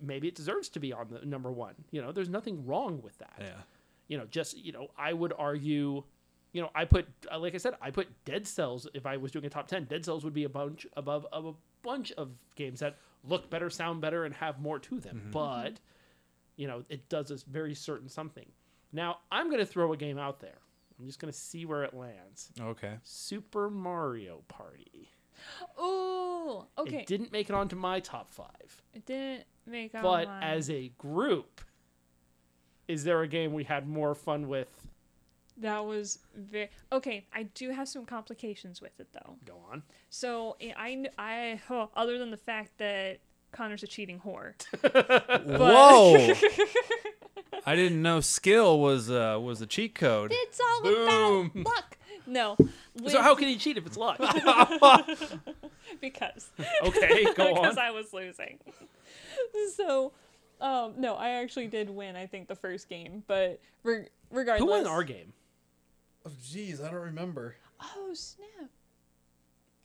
maybe 0.01 0.27
it 0.27 0.35
deserves 0.35 0.69
to 0.69 0.79
be 0.79 0.93
on 0.93 1.07
the 1.09 1.25
number 1.25 1.51
one. 1.51 1.75
You 1.91 2.01
know, 2.01 2.11
there's 2.11 2.29
nothing 2.29 2.65
wrong 2.65 3.01
with 3.01 3.17
that. 3.19 3.35
Yeah. 3.39 3.61
you 4.07 4.17
know, 4.17 4.25
just 4.29 4.57
you 4.57 4.71
know, 4.71 4.87
I 4.97 5.13
would 5.13 5.33
argue, 5.37 6.03
you 6.53 6.61
know, 6.61 6.69
I 6.75 6.85
put 6.85 7.07
uh, 7.31 7.39
like 7.39 7.53
I 7.55 7.57
said, 7.57 7.75
I 7.81 7.91
put 7.91 8.07
Dead 8.25 8.47
Cells. 8.47 8.87
If 8.93 9.05
I 9.05 9.17
was 9.17 9.31
doing 9.31 9.45
a 9.45 9.49
top 9.49 9.67
ten, 9.67 9.85
Dead 9.85 10.03
Cells 10.05 10.23
would 10.23 10.33
be 10.33 10.43
a 10.45 10.49
bunch 10.49 10.85
above 10.95 11.25
of 11.31 11.45
a 11.45 11.53
bunch 11.83 12.11
of 12.13 12.29
games 12.55 12.79
that 12.79 12.97
look 13.23 13.49
better, 13.49 13.69
sound 13.69 14.01
better, 14.01 14.25
and 14.25 14.33
have 14.35 14.59
more 14.59 14.79
to 14.79 14.99
them. 14.99 15.29
But 15.31 15.79
you 16.55 16.67
know, 16.67 16.83
it 16.89 17.07
does 17.09 17.31
a 17.31 17.37
very 17.49 17.75
certain 17.75 18.09
something. 18.09 18.45
Now, 18.93 19.17
I'm 19.31 19.47
going 19.47 19.59
to 19.59 19.65
throw 19.65 19.93
a 19.93 19.97
game 19.97 20.17
out 20.17 20.39
there. 20.39 20.57
I'm 20.99 21.05
just 21.05 21.19
going 21.19 21.31
to 21.31 21.37
see 21.37 21.65
where 21.65 21.83
it 21.83 21.93
lands. 21.93 22.49
Okay. 22.59 22.93
Super 23.03 23.69
Mario 23.69 24.41
Party. 24.47 25.11
Oh, 25.77 26.65
okay. 26.77 26.99
It 26.99 27.05
didn't 27.05 27.31
make 27.31 27.49
it 27.49 27.53
onto 27.55 27.75
my 27.75 27.99
top 27.99 28.33
five, 28.33 28.81
It 28.93 29.05
didn't 29.05 29.43
make 29.67 29.93
out 29.95 30.03
but 30.03 30.27
mine. 30.27 30.43
as 30.43 30.69
a 30.69 30.89
group, 30.97 31.61
is 32.87 33.03
there 33.03 33.21
a 33.21 33.27
game 33.27 33.53
we 33.53 33.63
had 33.65 33.87
more 33.87 34.15
fun 34.15 34.47
with? 34.47 34.69
that 35.59 35.83
was 35.83 36.19
very 36.35 36.69
okay. 36.91 37.25
I 37.33 37.41
do 37.43 37.71
have 37.71 37.87
some 37.89 38.05
complications 38.05 38.79
with 38.79 38.99
it 38.99 39.07
though. 39.11 39.37
Go 39.43 39.55
on. 39.71 39.81
So 40.11 40.55
I- 40.61 40.73
I, 40.77 40.93
kn- 40.93 41.09
I 41.17 41.61
huh, 41.67 41.87
other 41.95 42.19
than 42.19 42.29
the 42.29 42.37
fact 42.37 42.77
that 42.77 43.17
Connor's 43.51 43.81
a 43.81 43.87
cheating 43.87 44.21
whore. 44.23 44.53
Whoa! 45.47 46.33
I 47.65 47.75
didn't 47.75 48.01
know 48.03 48.19
skill 48.19 48.79
was 48.79 49.09
uh, 49.09 49.39
was 49.41 49.59
a 49.61 49.65
cheat 49.65 49.95
code. 49.95 50.31
It's 50.31 50.59
all 50.59 50.83
Boom. 50.83 51.51
about 51.55 51.65
luck. 51.65 51.97
No. 52.27 52.55
So 53.07 53.21
how 53.21 53.33
can 53.33 53.47
he 53.47 53.57
cheat 53.57 53.77
if 53.77 53.85
it's 53.87 53.97
luck? 53.97 54.19
because 56.01 56.49
Okay, 56.83 57.25
go 57.35 57.47
on. 57.55 57.61
because. 57.61 57.77
I 57.77 57.91
was 57.91 58.13
losing. 58.13 58.59
so, 59.75 60.11
um, 60.61 60.93
no, 60.97 61.15
I 61.15 61.29
actually 61.41 61.67
did 61.67 61.89
win. 61.89 62.15
I 62.15 62.25
think 62.27 62.47
the 62.47 62.55
first 62.55 62.89
game, 62.89 63.23
but 63.27 63.59
re- 63.83 64.07
regardless. 64.31 64.65
Who 64.65 64.71
won 64.71 64.87
our 64.87 65.03
game? 65.03 65.33
Oh, 66.25 66.31
jeez, 66.43 66.83
I 66.83 66.91
don't 66.91 67.01
remember. 67.01 67.55
Oh 67.81 68.11
snap! 68.13 68.69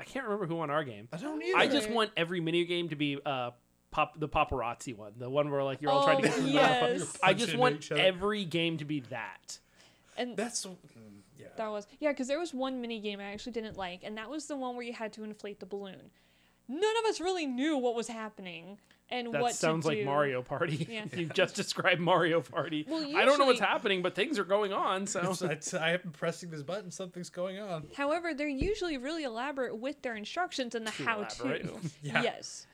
I 0.00 0.04
can't 0.04 0.24
remember 0.24 0.46
who 0.46 0.56
won 0.56 0.70
our 0.70 0.82
game. 0.82 1.08
I 1.12 1.16
don't 1.18 1.42
either. 1.42 1.58
I 1.58 1.66
just 1.68 1.88
want 1.90 2.10
every 2.16 2.40
mini 2.40 2.64
game 2.64 2.88
to 2.88 2.96
be 2.96 3.18
uh 3.24 3.50
pop 3.90 4.18
the 4.18 4.28
paparazzi 4.28 4.96
one, 4.96 5.12
the 5.18 5.28
one 5.30 5.50
where 5.50 5.62
like 5.62 5.82
you're 5.82 5.90
all 5.92 6.02
trying 6.04 6.22
to 6.22 6.28
Oh, 6.28 6.30
get. 6.30 6.34
through 6.34 6.44
the 6.46 6.50
yes. 6.52 7.18
I 7.22 7.34
just 7.34 7.56
want 7.56 7.92
every 7.92 8.44
game 8.44 8.78
to 8.78 8.84
be 8.84 9.00
that. 9.10 9.58
And 10.16 10.36
That's 10.36 10.64
mm, 10.66 10.76
yeah. 11.43 11.48
that 11.56 11.70
was 11.70 11.86
yeah, 12.01 12.10
because 12.12 12.28
there 12.28 12.39
was 12.39 12.55
one 12.55 12.81
mini 12.81 13.01
game 13.01 13.20
I 13.20 13.32
actually 13.32 13.52
didn't 13.52 13.77
like, 13.77 14.01
and 14.05 14.16
that 14.16 14.31
was 14.31 14.47
the 14.47 14.56
one 14.56 14.74
where 14.74 14.85
you 14.85 14.93
had 14.93 15.12
to 15.14 15.24
inflate 15.24 15.60
the 15.60 15.66
balloon. 15.66 16.10
None 16.69 16.97
of 17.05 17.10
us 17.10 17.20
really 17.20 17.47
knew 17.47 17.77
what 17.77 17.94
was 17.94 18.09
happening 18.09 18.78
and 19.10 19.32
That 19.35 19.43
what 19.43 19.55
sounds 19.55 19.82
to 19.85 19.89
like 19.89 19.98
do. 19.98 20.05
Mario 20.06 20.43
Party. 20.43 20.86
Yeah. 20.90 21.05
you 21.16 21.27
just 21.27 21.55
described 21.55 22.01
Mario 22.01 22.40
Party. 22.40 22.86
Well, 22.89 23.05
I 23.14 23.24
don't 23.27 23.39
know 23.39 23.44
what's 23.47 23.60
happening, 23.60 24.01
but 24.01 24.14
things 24.14 24.39
are 24.39 24.44
going 24.44 24.73
on. 24.73 25.06
So 25.06 25.20
It's- 25.20 25.43
it's- 25.43 25.74
I 25.74 25.90
am 25.90 26.12
pressing 26.12 26.51
this 26.51 26.62
button. 26.62 26.90
Something's 26.90 27.28
going 27.28 27.59
on. 27.59 27.89
However, 27.94 28.32
they're 28.32 28.48
usually 28.48 28.97
really 28.97 29.24
elaborate 29.24 29.77
with 29.77 30.01
their 30.02 30.14
instructions 30.14 30.74
and 30.74 30.86
the 30.86 30.93
Too 30.93 31.05
how 31.05 31.24
to. 31.24 31.60
Yeah. 32.02 32.23
Yes. 32.23 32.66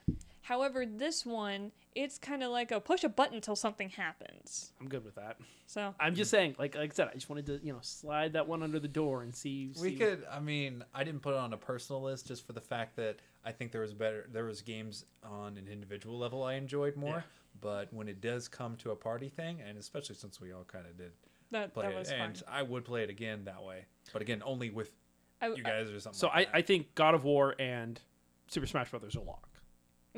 However, 0.49 0.87
this 0.87 1.27
one, 1.27 1.73
it's 1.95 2.17
kind 2.17 2.43
of 2.43 2.51
like 2.51 2.71
a 2.71 2.81
push 2.81 3.05
a 3.05 3.11
button 3.11 3.35
until 3.35 3.55
something 3.55 3.91
happens. 3.91 4.73
I'm 4.81 4.89
good 4.89 5.05
with 5.05 5.17
that. 5.17 5.37
So 5.67 5.95
I'm 6.01 6.15
just 6.15 6.31
saying, 6.31 6.57
like 6.59 6.75
like 6.75 6.91
I 6.91 6.95
said, 6.95 7.09
I 7.11 7.13
just 7.13 7.29
wanted 7.29 7.45
to 7.47 7.61
you 7.63 7.71
know 7.71 7.81
slide 7.83 8.33
that 8.33 8.49
one 8.49 8.63
under 8.63 8.81
the 8.81 8.89
door 8.89 9.23
and 9.23 9.37
see. 9.37 9.75
We 9.79 9.91
see- 9.91 9.97
could. 9.97 10.25
I 10.33 10.41
mean, 10.41 10.85
I 10.95 11.05
didn't 11.05 11.21
put 11.21 11.35
it 11.35 11.39
on 11.39 11.53
a 11.53 11.59
personal 11.59 12.01
list 12.01 12.29
just 12.29 12.47
for 12.47 12.55
the 12.55 12.63
fact 12.63 12.97
that 12.97 13.17
I 13.45 13.53
think 13.53 13.73
there 13.73 13.83
was 13.83 13.93
better. 13.93 14.27
There 14.33 14.47
was 14.47 14.63
games 14.63 15.05
on 15.23 15.59
an 15.59 15.69
individual 15.69 16.19
level 16.19 16.43
I 16.43 16.55
enjoyed 16.55 16.97
more. 16.97 17.17
Yeah. 17.17 17.23
But 17.61 17.93
when 17.93 18.09
it 18.09 18.23
does 18.23 18.49
come 18.49 18.77
to 18.77 18.93
a 18.93 18.97
party 18.97 19.29
thing, 19.29 19.61
and 19.61 19.77
especially 19.77 20.15
since 20.15 20.41
we 20.41 20.55
all 20.55 20.65
kind 20.65 20.87
of 20.87 20.97
did 20.97 21.13
that 21.51 21.75
play 21.75 21.89
that 21.89 21.95
was 21.95 22.11
it, 22.11 22.15
and 22.19 22.39
fun. 22.39 22.49
I 22.51 22.63
would 22.63 22.87
play 22.87 23.03
it 23.03 23.11
again 23.11 23.45
that 23.45 23.63
way. 23.63 23.85
But 24.15 24.23
again, 24.23 24.43
only 24.47 24.71
with 24.71 24.95
I, 25.43 25.49
you 25.49 25.63
guys 25.63 25.91
or 25.91 26.01
something. 26.01 26.19
So 26.19 26.29
I, 26.29 26.39
like 26.39 26.49
I 26.55 26.59
that. 26.61 26.67
think 26.67 26.95
God 26.95 27.15
of 27.15 27.25
War 27.25 27.55
and 27.59 28.01
Super 28.47 28.67
Smash 28.67 28.89
Brothers 28.91 29.15
are 29.15 29.21
lock. 29.21 29.48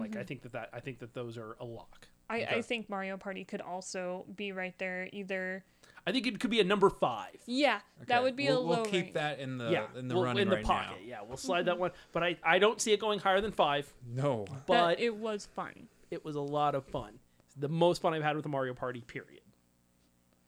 Like 0.00 0.10
Mm-hmm. 0.12 0.20
I 0.20 0.24
think 0.24 0.42
that, 0.42 0.52
that 0.52 0.70
I 0.72 0.80
think 0.80 0.98
that 1.00 1.14
those 1.14 1.36
are 1.38 1.56
a 1.60 1.64
lock. 1.64 2.06
I, 2.28 2.42
Okay. 2.42 2.56
I 2.58 2.62
think 2.62 2.88
Mario 2.88 3.16
Party 3.16 3.44
could 3.44 3.60
also 3.60 4.24
be 4.36 4.52
right 4.52 4.74
there. 4.78 5.08
Either 5.12 5.64
I 6.06 6.12
think 6.12 6.26
it 6.26 6.38
could 6.40 6.50
be 6.50 6.60
a 6.60 6.64
number 6.64 6.88
five. 6.88 7.36
yeah, 7.46 7.80
that 8.06 8.22
would 8.22 8.36
be 8.36 8.46
we'll, 8.46 8.58
a 8.58 8.60
low 8.60 8.68
We'll 8.68 8.84
keep 8.84 9.02
rank. 9.06 9.14
that 9.14 9.38
in 9.40 9.58
the 9.58 9.70
yeah, 9.70 9.86
in 9.98 10.08
the 10.08 10.14
we'll- 10.14 10.24
running 10.24 10.42
in 10.42 10.48
the 10.48 10.56
right 10.56 10.64
pocket. 10.64 10.96
now. 11.02 11.06
Yeah, 11.06 11.18
we'll 11.26 11.36
slide 11.36 11.66
that 11.66 11.78
one. 11.78 11.90
But 12.12 12.22
I, 12.22 12.36
I 12.42 12.58
don't 12.58 12.80
see 12.80 12.92
it 12.92 13.00
going 13.00 13.18
higher 13.18 13.40
than 13.40 13.52
five. 13.52 13.92
No. 14.06 14.44
That- 14.48 14.66
But 14.66 15.00
it 15.00 15.14
was 15.16 15.46
fun. 15.46 15.88
it 16.10 16.24
was 16.24 16.36
a 16.36 16.40
lot 16.40 16.74
of 16.74 16.84
fun. 16.86 17.18
The 17.58 17.68
most 17.68 18.00
fun 18.00 18.14
I've 18.14 18.22
had 18.22 18.36
with 18.36 18.46
a 18.46 18.48
Mario 18.48 18.72
Party. 18.74 19.00
Period. 19.02 19.40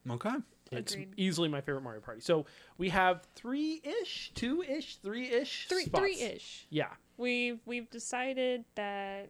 Okay. 0.09 0.31
It's 0.71 0.93
Agreed. 0.93 1.13
easily 1.17 1.49
my 1.49 1.61
favorite 1.61 1.81
Mario 1.83 2.01
Party. 2.01 2.21
So 2.21 2.45
we 2.77 2.89
have 2.89 3.21
three 3.35 3.79
ish, 4.01 4.31
two 4.33 4.63
ish, 4.63 4.95
three 4.97 5.29
ish, 5.29 5.67
Three 5.67 5.85
three 5.85 6.19
ish. 6.19 6.65
Yeah, 6.69 6.87
We've 7.17 7.59
we've 7.65 7.89
decided 7.91 8.65
that 8.75 9.29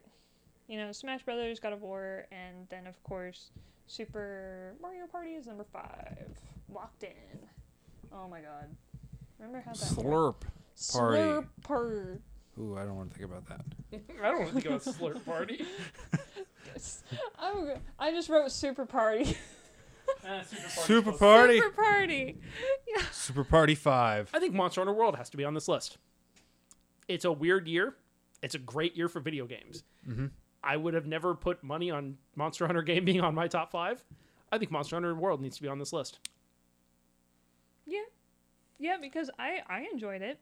you 0.68 0.78
know 0.78 0.92
Smash 0.92 1.22
Brothers, 1.24 1.60
God 1.60 1.72
of 1.72 1.82
War, 1.82 2.26
and 2.32 2.66
then 2.70 2.86
of 2.86 3.02
course 3.02 3.50
Super 3.86 4.74
Mario 4.80 5.06
Party 5.06 5.30
is 5.32 5.46
number 5.46 5.64
five. 5.72 6.28
Locked 6.72 7.02
in. 7.04 7.38
Oh 8.12 8.28
my 8.28 8.40
god. 8.40 8.74
Remember 9.38 9.60
how 9.64 9.72
that 9.72 9.78
Slurp. 9.78 10.42
Party. 10.92 11.18
Slurper. 11.18 12.18
Ooh, 12.58 12.76
I 12.78 12.84
don't 12.84 12.96
want 12.96 13.12
to 13.12 13.18
think 13.18 13.30
about 13.30 13.46
that. 13.48 13.60
I 14.22 14.30
don't 14.30 14.38
want 14.40 14.48
to 14.48 14.54
think 14.54 14.66
about 14.66 14.82
Slurp 14.84 15.24
Party. 15.24 15.64
I'm, 17.98 18.14
just 18.14 18.28
wrote 18.28 18.50
Super 18.50 18.86
Party. 18.86 19.36
Super 20.84 21.12
Party. 21.12 21.58
Super 21.60 21.70
Party. 21.70 22.40
Yeah. 22.88 23.02
Super 23.12 23.44
Party 23.44 23.74
Five. 23.74 24.30
I 24.32 24.38
think 24.38 24.54
Monster 24.54 24.80
Hunter 24.80 24.92
World 24.94 25.16
has 25.16 25.30
to 25.30 25.36
be 25.36 25.44
on 25.44 25.54
this 25.54 25.68
list. 25.68 25.98
It's 27.08 27.24
a 27.24 27.32
weird 27.32 27.68
year. 27.68 27.94
It's 28.42 28.54
a 28.54 28.58
great 28.58 28.96
year 28.96 29.08
for 29.08 29.20
video 29.20 29.46
games. 29.46 29.84
Mhm. 30.08 30.30
I 30.64 30.76
would 30.76 30.94
have 30.94 31.06
never 31.06 31.34
put 31.34 31.62
money 31.62 31.90
on 31.90 32.16
Monster 32.36 32.66
Hunter 32.66 32.82
game 32.82 33.04
being 33.04 33.20
on 33.20 33.34
my 33.34 33.46
top 33.48 33.70
five. 33.70 34.02
I 34.50 34.58
think 34.58 34.70
Monster 34.70 34.96
Hunter 34.96 35.14
World 35.14 35.40
needs 35.40 35.56
to 35.56 35.62
be 35.62 35.68
on 35.68 35.78
this 35.78 35.92
list. 35.92 36.18
Yeah. 37.86 38.00
Yeah, 38.78 38.96
because 39.00 39.30
I 39.38 39.58
I 39.68 39.86
enjoyed 39.92 40.22
it. 40.22 40.38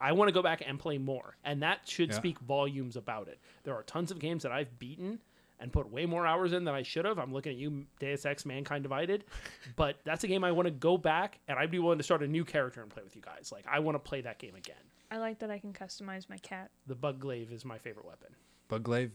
I 0.00 0.12
want 0.12 0.28
to 0.28 0.32
go 0.32 0.42
back 0.42 0.62
and 0.64 0.78
play 0.78 0.98
more, 0.98 1.36
and 1.44 1.62
that 1.62 1.88
should 1.88 2.10
Yeah. 2.10 2.16
speak 2.16 2.38
volumes 2.40 2.96
about 2.96 3.28
it. 3.28 3.40
There 3.64 3.74
are 3.74 3.82
tons 3.82 4.10
of 4.10 4.18
games 4.20 4.44
that 4.44 4.52
I've 4.52 4.78
beaten 4.78 5.20
and 5.58 5.72
put 5.72 5.90
way 5.90 6.06
more 6.06 6.26
hours 6.26 6.52
in 6.52 6.64
than 6.64 6.74
I 6.74 6.82
should 6.82 7.04
have. 7.04 7.18
I'm 7.18 7.32
looking 7.32 7.52
at 7.52 7.58
you, 7.58 7.86
Deus 7.98 8.24
Ex: 8.24 8.46
Mankind 8.46 8.82
Divided, 8.84 9.24
but 9.76 9.98
that's 10.04 10.22
a 10.24 10.28
game 10.28 10.44
I 10.44 10.52
want 10.52 10.66
to 10.66 10.70
go 10.72 10.96
back 10.96 11.40
and 11.48 11.58
I'd 11.58 11.70
be 11.72 11.78
willing 11.80 11.98
to 11.98 12.04
start 12.04 12.22
a 12.22 12.28
new 12.28 12.44
character 12.44 12.80
and 12.82 12.90
play 12.90 13.02
with 13.02 13.16
you 13.16 13.22
guys. 13.22 13.50
Like 13.52 13.66
I 13.66 13.80
want 13.80 13.96
to 13.96 13.98
play 13.98 14.20
that 14.20 14.38
game 14.38 14.54
again. 14.54 14.76
I 15.10 15.18
like 15.18 15.40
that 15.40 15.50
I 15.50 15.58
can 15.58 15.72
customize 15.72 16.28
my 16.30 16.38
cat. 16.38 16.70
The 16.86 16.94
Bug 16.94 17.18
Glaive 17.18 17.50
is 17.52 17.64
my 17.64 17.78
favorite 17.78 18.06
weapon. 18.06 18.34
Bugglaive. 18.68 19.10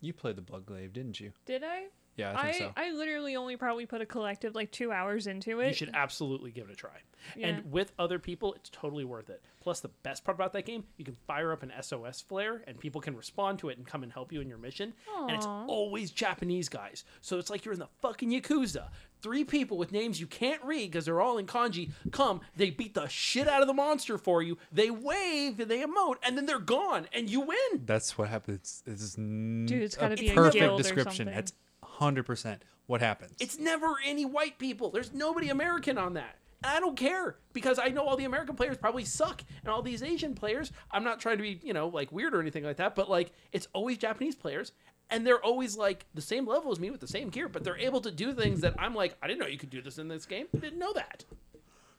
You 0.00 0.12
played 0.12 0.36
the 0.36 0.42
Bugglaive, 0.42 0.92
didn't 0.92 1.20
you? 1.20 1.32
Did 1.44 1.64
I? 1.64 1.86
Yeah, 2.16 2.32
I 2.32 2.48
I, 2.48 2.52
think 2.52 2.64
so. 2.64 2.72
I 2.76 2.92
literally 2.92 3.36
only 3.36 3.56
probably 3.56 3.84
put 3.84 4.00
a 4.00 4.06
collective 4.06 4.54
like 4.54 4.70
two 4.70 4.90
hours 4.90 5.26
into 5.26 5.60
it. 5.60 5.68
You 5.68 5.74
should 5.74 5.90
absolutely 5.94 6.50
give 6.50 6.68
it 6.68 6.72
a 6.72 6.76
try. 6.76 6.90
Yeah. 7.36 7.48
And 7.48 7.70
with 7.70 7.92
other 7.98 8.18
people, 8.18 8.54
it's 8.54 8.70
totally 8.70 9.04
worth 9.04 9.28
it. 9.28 9.42
Plus, 9.60 9.80
the 9.80 9.90
best 10.02 10.24
part 10.24 10.36
about 10.36 10.52
that 10.54 10.64
game, 10.64 10.84
you 10.96 11.04
can 11.04 11.16
fire 11.26 11.52
up 11.52 11.62
an 11.62 11.72
SOS 11.80 12.22
flare 12.22 12.62
and 12.66 12.78
people 12.78 13.00
can 13.00 13.16
respond 13.16 13.58
to 13.58 13.68
it 13.68 13.76
and 13.76 13.86
come 13.86 14.02
and 14.02 14.12
help 14.12 14.32
you 14.32 14.40
in 14.40 14.48
your 14.48 14.58
mission. 14.58 14.94
And 15.18 15.32
it's 15.32 15.46
always 15.46 16.10
Japanese 16.10 16.68
guys. 16.68 17.04
So 17.20 17.38
it's 17.38 17.50
like 17.50 17.64
you're 17.64 17.74
in 17.74 17.80
the 17.80 17.88
fucking 18.00 18.30
Yakuza. 18.30 18.88
Three 19.26 19.42
people 19.42 19.76
with 19.76 19.90
names 19.90 20.20
you 20.20 20.28
can't 20.28 20.62
read 20.62 20.92
because 20.92 21.04
they're 21.04 21.20
all 21.20 21.36
in 21.36 21.46
kanji 21.46 21.90
come, 22.12 22.42
they 22.54 22.70
beat 22.70 22.94
the 22.94 23.08
shit 23.08 23.48
out 23.48 23.60
of 23.60 23.66
the 23.66 23.74
monster 23.74 24.18
for 24.18 24.40
you, 24.40 24.56
they 24.70 24.88
wave, 24.88 25.56
they 25.56 25.82
emote, 25.82 26.18
and 26.22 26.38
then 26.38 26.46
they're 26.46 26.60
gone, 26.60 27.08
and 27.12 27.28
you 27.28 27.40
win. 27.40 27.58
That's 27.84 28.16
what 28.16 28.28
happens. 28.28 28.84
This 28.86 29.02
is 29.02 29.16
Dude, 29.16 29.72
it's 29.72 29.96
gotta 29.96 30.14
a 30.14 30.16
be 30.16 30.28
a 30.28 30.34
perfect 30.34 30.54
guild 30.54 30.78
or 30.78 30.82
description. 30.84 31.26
something. 31.26 31.34
That's 31.34 31.52
hundred 31.82 32.22
percent 32.22 32.62
what 32.86 33.00
happens. 33.00 33.34
It's 33.40 33.58
never 33.58 33.96
any 34.06 34.24
white 34.24 34.60
people. 34.60 34.90
There's 34.90 35.12
nobody 35.12 35.48
American 35.48 35.98
on 35.98 36.14
that. 36.14 36.36
And 36.62 36.76
I 36.76 36.78
don't 36.78 36.96
care 36.96 37.36
because 37.52 37.80
I 37.80 37.88
know 37.88 38.06
all 38.06 38.16
the 38.16 38.26
American 38.26 38.54
players 38.54 38.76
probably 38.76 39.04
suck 39.04 39.42
and 39.64 39.72
all 39.72 39.82
these 39.82 40.04
Asian 40.04 40.36
players. 40.36 40.70
I'm 40.92 41.02
not 41.02 41.18
trying 41.18 41.38
to 41.38 41.42
be, 41.42 41.58
you 41.64 41.72
know, 41.72 41.88
like 41.88 42.12
weird 42.12 42.32
or 42.32 42.40
anything 42.40 42.62
like 42.62 42.76
that, 42.76 42.94
but 42.94 43.10
like 43.10 43.32
it's 43.50 43.66
always 43.72 43.98
Japanese 43.98 44.36
players 44.36 44.70
and 45.10 45.26
they're 45.26 45.42
always 45.42 45.76
like 45.76 46.06
the 46.14 46.20
same 46.20 46.46
level 46.46 46.72
as 46.72 46.80
me 46.80 46.90
with 46.90 47.00
the 47.00 47.06
same 47.06 47.28
gear, 47.28 47.48
but 47.48 47.64
they're 47.64 47.78
able 47.78 48.00
to 48.00 48.10
do 48.10 48.32
things 48.32 48.60
that 48.62 48.74
I'm 48.78 48.94
like, 48.94 49.16
I 49.22 49.26
didn't 49.26 49.40
know 49.40 49.46
you 49.46 49.58
could 49.58 49.70
do 49.70 49.82
this 49.82 49.98
in 49.98 50.08
this 50.08 50.26
game. 50.26 50.46
I 50.54 50.58
didn't 50.58 50.78
know 50.78 50.92
that. 50.94 51.24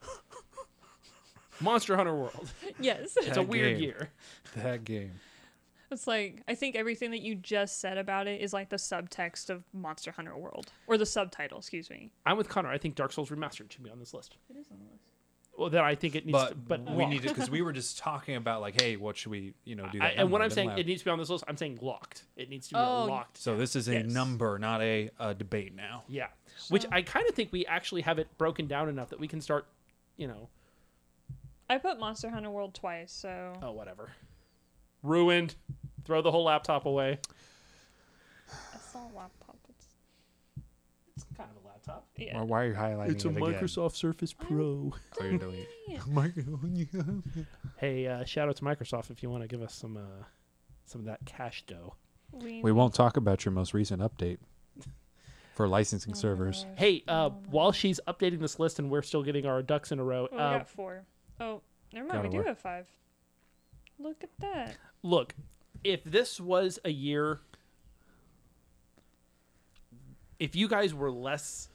Monster 1.61 1.95
Hunter 1.95 2.15
World. 2.15 2.51
yes. 2.79 3.15
It's 3.17 3.37
a 3.37 3.41
weird 3.41 3.77
game. 3.77 3.83
year. 3.83 4.09
that 4.55 4.83
game. 4.83 5.13
It's 5.89 6.05
like 6.05 6.43
I 6.47 6.55
think 6.55 6.75
everything 6.75 7.11
that 7.11 7.21
you 7.21 7.35
just 7.35 7.79
said 7.79 7.97
about 7.97 8.27
it 8.27 8.41
is 8.41 8.51
like 8.51 8.69
the 8.69 8.75
subtext 8.75 9.49
of 9.49 9.63
Monster 9.73 10.11
Hunter 10.11 10.35
World 10.37 10.71
or 10.85 10.97
the 10.97 11.05
subtitle, 11.05 11.59
excuse 11.59 11.89
me. 11.89 12.11
I'm 12.25 12.35
with 12.37 12.49
Connor. 12.49 12.69
I 12.69 12.77
think 12.77 12.95
Dark 12.95 13.13
Souls 13.13 13.29
Remastered 13.29 13.71
should 13.71 13.83
be 13.83 13.89
on 13.89 13.99
this 13.99 14.13
list. 14.13 14.35
It 14.49 14.57
is 14.57 14.67
on 14.69 14.79
the 14.79 14.91
list. 14.91 15.06
Well, 15.57 15.69
then 15.71 15.83
I 15.83 15.95
think 15.95 16.15
it 16.15 16.25
needs 16.25 16.37
But, 16.37 16.49
to, 16.49 16.55
but 16.55 16.81
we 16.81 16.97
locked. 17.03 17.09
need 17.09 17.21
to 17.23 17.29
because 17.29 17.49
we 17.49 17.63
were 17.63 17.73
just 17.73 17.97
talking 17.97 18.35
about 18.35 18.61
like, 18.61 18.79
hey, 18.79 18.95
what 18.95 19.17
should 19.17 19.31
we, 19.31 19.55
you 19.65 19.75
know, 19.75 19.87
do 19.91 19.97
I, 19.99 20.09
that? 20.09 20.17
and 20.17 20.31
when 20.31 20.41
I'm 20.43 20.51
saying 20.51 20.67
left. 20.69 20.79
it 20.81 20.85
needs 20.85 21.01
to 21.01 21.05
be 21.05 21.11
on 21.11 21.17
this 21.17 21.29
list, 21.29 21.43
I'm 21.47 21.57
saying 21.57 21.79
locked. 21.81 22.25
It 22.35 22.47
needs 22.49 22.67
to 22.67 22.75
be 22.75 22.79
Oh. 22.79 23.05
locked. 23.05 23.37
so 23.37 23.57
this 23.57 23.75
is 23.75 23.87
a 23.87 23.93
Yes. 23.93 24.05
number, 24.11 24.59
not 24.59 24.81
a, 24.81 25.09
a 25.19 25.33
debate 25.33 25.75
now. 25.75 26.03
Yeah. 26.07 26.27
Which 26.69 26.85
I 26.91 27.01
kind 27.01 27.27
of 27.27 27.33
think 27.33 27.51
we 27.51 27.65
actually 27.65 28.01
have 28.01 28.19
it 28.19 28.27
broken 28.37 28.67
down 28.67 28.87
enough 28.87 29.09
that 29.09 29.19
we 29.19 29.27
can 29.27 29.41
start, 29.41 29.67
you 30.15 30.27
know, 30.27 30.49
I 31.69 31.79
put 31.79 31.99
Monster 31.99 32.29
Hunter 32.29 32.49
World 32.51 32.73
twice, 32.75 33.11
so 33.11 33.53
oh, 33.63 33.71
whatever. 33.71 34.11
Ruined. 35.03 35.55
Throw 36.05 36.21
the 36.21 36.31
whole 36.31 36.45
laptop 36.45 36.85
away. 36.85 37.19
I 38.49 38.77
saw 38.77 38.99
a 38.99 39.11
laptop. 39.15 39.57
It's, 39.69 39.87
It's 41.15 41.25
kind 41.35 41.49
of 41.49 41.63
a 41.63 41.67
laptop. 41.87 42.07
yeah. 42.17 42.37
Why, 42.37 42.43
why 42.43 42.61
are 42.63 42.67
you 42.67 42.73
highlighting 42.73 43.11
It's 43.11 43.25
a 43.25 43.29
it 43.29 43.37
again? 43.37 43.53
Microsoft 43.53 43.95
Surface 43.95 44.33
Pro. 44.33 44.93
Clear 45.11 45.37
delete. 45.37 45.67
Hey, 47.77 48.07
uh, 48.07 48.23
shout 48.25 48.49
out 48.49 48.55
to 48.57 48.63
Microsoft 48.63 49.11
if 49.11 49.21
you 49.21 49.29
want 49.29 49.43
to 49.43 49.47
give 49.47 49.61
us 49.61 49.73
some 49.73 49.97
uh, 49.97 50.23
some 50.85 51.01
of 51.01 51.05
that 51.05 51.19
cash 51.25 51.63
dough. 51.67 51.95
We, 52.31 52.61
we 52.61 52.71
won't 52.71 52.93
talk 52.93 53.17
about 53.17 53.45
your 53.45 53.51
most 53.51 53.73
recent 53.73 54.01
update 54.01 54.39
for 55.55 55.67
licensing 55.67 56.13
Oh 56.13 56.17
servers. 56.19 56.63
gosh. 56.63 56.79
Hey, 56.79 57.03
uh, 57.07 57.11
Oh 57.31 57.35
while 57.49 57.71
she's 57.71 57.99
updating 58.07 58.39
this 58.39 58.59
list 58.59 58.79
and 58.79 58.89
we're 58.89 59.01
still 59.03 59.23
getting 59.23 59.45
our 59.45 59.61
ducks 59.61 59.91
in 59.91 59.99
a 59.99 60.03
row, 60.03 60.27
Oh, 60.31 60.35
we 60.35 60.41
uh, 60.41 60.57
got 60.57 60.69
four. 60.69 61.03
Oh, 61.39 61.61
never 61.93 62.07
mind. 62.07 62.17
Gotta 62.17 62.27
We 62.29 62.31
do 62.31 62.37
work. 62.37 62.47
have 62.47 62.57
five. 62.59 62.87
Look 63.99 64.23
at 64.23 64.29
that. 64.39 64.75
look, 65.03 65.35
if 65.83 66.03
this 66.03 66.39
was 66.39 66.79
a 66.85 66.89
year, 66.91 67.39
if 70.39 70.55
you 70.55 70.67
guys 70.67 70.93
were 70.93 71.11
less 71.11 71.69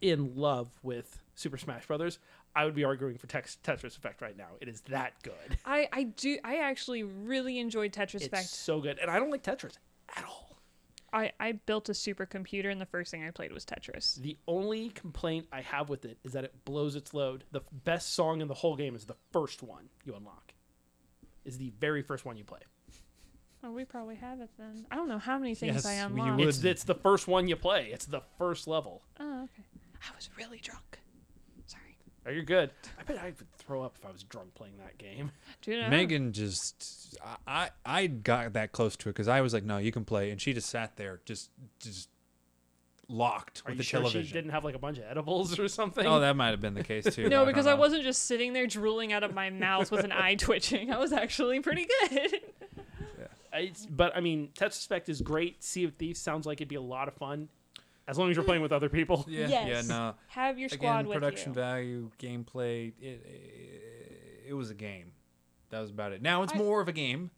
in 0.00 0.36
love 0.36 0.68
with 0.82 1.20
Super 1.34 1.56
Smash 1.58 1.86
Brothers, 1.86 2.18
I 2.54 2.64
would 2.64 2.74
be 2.74 2.84
arguing 2.84 3.16
for 3.18 3.26
Tex- 3.26 3.58
Tetris 3.62 3.96
Effect 3.96 4.20
right 4.22 4.36
now. 4.36 4.48
It 4.60 4.68
is 4.68 4.80
that 4.82 5.14
good. 5.22 5.58
I 5.64 5.88
I 5.92 6.02
do. 6.04 6.38
I 6.44 6.56
actually 6.56 7.02
really 7.02 7.58
enjoyed 7.58 7.92
Tetris 7.92 8.16
It's 8.16 8.26
Effect. 8.26 8.48
so 8.48 8.80
good, 8.80 8.98
and 8.98 9.10
I 9.10 9.18
don't 9.18 9.30
like 9.30 9.42
Tetris 9.42 9.76
at 10.16 10.24
all. 10.24 10.56
I 11.12 11.32
I 11.40 11.52
built 11.52 11.88
a 11.88 11.92
supercomputer, 11.92 12.70
and 12.70 12.80
the 12.80 12.86
first 12.86 13.10
thing 13.10 13.24
I 13.24 13.30
played 13.30 13.52
was 13.52 13.64
Tetris. 13.64 14.16
The 14.16 14.36
only 14.46 14.90
complaint 14.90 15.46
I 15.52 15.60
have 15.62 15.88
with 15.88 16.04
it 16.04 16.18
is 16.24 16.32
that 16.32 16.44
it 16.44 16.64
blows 16.64 16.96
its 16.96 17.14
load. 17.14 17.44
The 17.52 17.62
best 17.84 18.14
song 18.14 18.40
in 18.40 18.48
the 18.48 18.54
whole 18.54 18.76
game 18.76 18.94
is 18.94 19.04
the 19.06 19.16
first 19.32 19.62
one 19.62 19.88
you 20.04 20.14
unlock. 20.14 20.52
Is 21.44 21.56
the 21.58 21.72
very 21.80 22.02
first 22.02 22.24
one 22.26 22.36
you 22.36 22.44
play. 22.44 22.60
Oh, 23.64 23.72
we 23.72 23.84
probably 23.84 24.14
have 24.16 24.40
it 24.40 24.50
then. 24.58 24.86
I 24.90 24.94
don't 24.96 25.08
know 25.08 25.18
how 25.18 25.38
many 25.38 25.54
things 25.54 25.84
I 25.84 25.94
am. 25.94 26.10
Yes, 26.10 26.14
we 26.14 26.20
unlocked. 26.22 26.38
would. 26.38 26.48
It's 26.48 26.64
it's 26.64 26.84
the 26.84 26.94
first 26.94 27.26
one 27.26 27.48
you 27.48 27.56
play. 27.56 27.90
It's 27.92 28.06
the 28.06 28.22
first 28.38 28.68
level. 28.68 29.02
Oh, 29.18 29.42
okay. 29.44 29.64
I 29.96 30.14
was 30.14 30.30
really 30.38 30.58
drunk. 30.58 31.00
Sorry. 31.66 31.96
Oh, 32.26 32.30
you're 32.30 32.44
good. 32.44 32.70
I 32.98 33.02
bet 33.02 33.18
I 33.18 33.26
would 33.26 33.52
throw 33.58 33.82
up 33.82 33.96
if 34.00 34.06
I 34.08 34.12
was 34.12 34.22
drunk 34.22 34.54
playing 34.54 34.74
that 34.78 34.96
game. 34.98 35.32
Do 35.62 35.72
you 35.72 35.80
know? 35.82 35.88
Megan 35.88 36.32
just, 36.32 37.16
I, 37.24 37.36
I 37.46 37.70
I 37.84 38.06
got 38.06 38.52
that 38.52 38.70
close 38.70 38.96
to 38.98 39.08
it 39.08 39.12
because 39.14 39.26
I 39.28 39.40
was 39.40 39.52
like, 39.52 39.64
no, 39.64 39.78
you 39.78 39.90
can 39.90 40.04
play, 40.04 40.30
and 40.30 40.40
she 40.40 40.52
just 40.52 40.70
sat 40.70 40.96
there, 40.96 41.20
just, 41.24 41.50
just 41.80 42.08
locked 43.08 43.62
Are 43.64 43.70
with 43.70 43.74
you 43.74 43.78
the 43.78 43.82
sure 43.84 44.00
television. 44.00 44.26
she 44.26 44.32
didn't 44.34 44.50
have 44.50 44.64
like 44.64 44.74
a 44.74 44.78
bunch 44.78 44.98
of 44.98 45.04
edibles 45.10 45.58
or 45.58 45.66
something? 45.66 46.06
Oh, 46.06 46.20
that 46.20 46.36
might 46.36 46.50
have 46.50 46.60
been 46.60 46.74
the 46.74 46.84
case 46.84 47.04
too. 47.12 47.22
No, 47.28 47.38
don't 47.38 47.46
because 47.46 47.66
I 47.66 47.72
know. 47.72 47.80
wasn't 47.80 48.02
just 48.04 48.26
sitting 48.26 48.52
there 48.52 48.66
drooling 48.66 49.12
out 49.12 49.24
of 49.24 49.34
my 49.34 49.50
mouth 49.50 49.90
with 49.90 50.04
an 50.04 50.12
eye 50.12 50.34
twitching. 50.36 50.92
I 50.92 50.98
was 50.98 51.12
actually 51.12 51.58
pretty 51.60 51.86
good. 52.08 52.40
It's, 53.58 53.86
but 53.86 54.16
I 54.16 54.20
mean, 54.20 54.50
Tetris 54.54 54.84
Effect 54.84 55.08
is 55.08 55.20
great. 55.20 55.62
Sea 55.62 55.84
of 55.84 55.94
Thieves 55.94 56.20
sounds 56.20 56.46
like 56.46 56.58
it'd 56.58 56.68
be 56.68 56.76
a 56.76 56.80
lot 56.80 57.08
of 57.08 57.14
fun, 57.14 57.48
as 58.06 58.18
long 58.18 58.30
as 58.30 58.36
you're 58.36 58.44
mm. 58.44 58.48
playing 58.48 58.62
with 58.62 58.72
other 58.72 58.88
people. 58.88 59.24
Yeah, 59.28 59.48
yes. 59.48 59.68
yeah, 59.68 59.94
no. 59.96 60.14
Have 60.28 60.58
your 60.58 60.68
squad 60.68 61.00
Again, 61.00 61.06
with 61.08 61.14
production 61.14 61.50
you. 61.50 61.54
value, 61.54 62.10
gameplay. 62.18 62.92
It, 63.00 63.24
it 63.26 64.44
it 64.48 64.54
was 64.54 64.70
a 64.70 64.74
game. 64.74 65.12
That 65.70 65.80
was 65.80 65.90
about 65.90 66.12
it. 66.12 66.22
Now 66.22 66.42
it's 66.42 66.54
I- 66.54 66.58
more 66.58 66.80
of 66.80 66.88
a 66.88 66.92
game, 66.92 67.30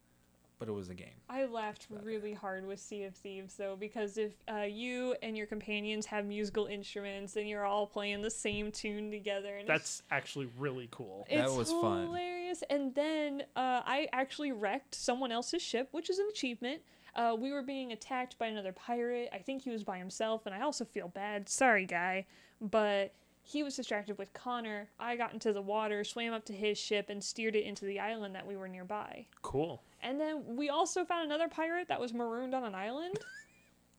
but 0.61 0.69
it 0.69 0.73
was 0.73 0.89
a 0.89 0.93
game. 0.93 1.07
I 1.27 1.45
laughed 1.45 1.87
really 2.03 2.35
hard 2.35 2.67
with 2.67 2.79
Sea 2.79 3.05
of 3.05 3.15
Thieves 3.15 3.55
though, 3.55 3.75
because 3.75 4.19
if 4.19 4.33
uh, 4.47 4.57
you 4.59 5.15
and 5.23 5.35
your 5.35 5.47
companions 5.47 6.05
have 6.05 6.23
musical 6.27 6.67
instruments 6.67 7.35
and 7.35 7.49
you're 7.49 7.65
all 7.65 7.87
playing 7.87 8.21
the 8.21 8.29
same 8.29 8.71
tune 8.71 9.09
together, 9.09 9.57
and 9.57 9.67
That's 9.67 10.03
actually 10.11 10.49
really 10.59 10.87
cool. 10.91 11.25
That 11.31 11.45
it's 11.45 11.55
was 11.55 11.71
fun. 11.71 12.03
hilarious. 12.05 12.63
And 12.69 12.93
then 12.93 13.41
uh, 13.55 13.81
I 13.83 14.07
actually 14.13 14.51
wrecked 14.51 14.93
someone 14.93 15.31
else's 15.31 15.63
ship, 15.63 15.87
which 15.93 16.11
is 16.11 16.19
an 16.19 16.27
achievement. 16.29 16.83
Uh, 17.15 17.35
we 17.39 17.51
were 17.51 17.63
being 17.63 17.91
attacked 17.91 18.37
by 18.37 18.45
another 18.45 18.71
pirate. 18.71 19.29
I 19.33 19.39
think 19.39 19.63
he 19.63 19.71
was 19.71 19.83
by 19.83 19.97
himself, 19.97 20.45
and 20.45 20.53
I 20.53 20.61
also 20.61 20.85
feel 20.85 21.07
bad. 21.07 21.49
Sorry, 21.49 21.87
guy, 21.87 22.27
but 22.61 23.15
he 23.51 23.63
was 23.63 23.75
distracted 23.75 24.17
with 24.17 24.33
Connor. 24.33 24.89
I 24.99 25.15
got 25.15 25.33
into 25.33 25.51
the 25.53 25.61
water, 25.61 26.03
swam 26.03 26.33
up 26.33 26.45
to 26.45 26.53
his 26.53 26.77
ship, 26.77 27.09
and 27.09 27.23
steered 27.23 27.55
it 27.55 27.65
into 27.65 27.85
the 27.85 27.99
island 27.99 28.35
that 28.35 28.45
we 28.47 28.55
were 28.55 28.67
nearby. 28.67 29.25
Cool. 29.41 29.81
And 30.01 30.19
then 30.19 30.43
we 30.55 30.69
also 30.69 31.03
found 31.05 31.25
another 31.25 31.47
pirate 31.47 31.87
that 31.89 31.99
was 31.99 32.13
marooned 32.13 32.53
on 32.55 32.63
an 32.63 32.73
island. 32.75 33.15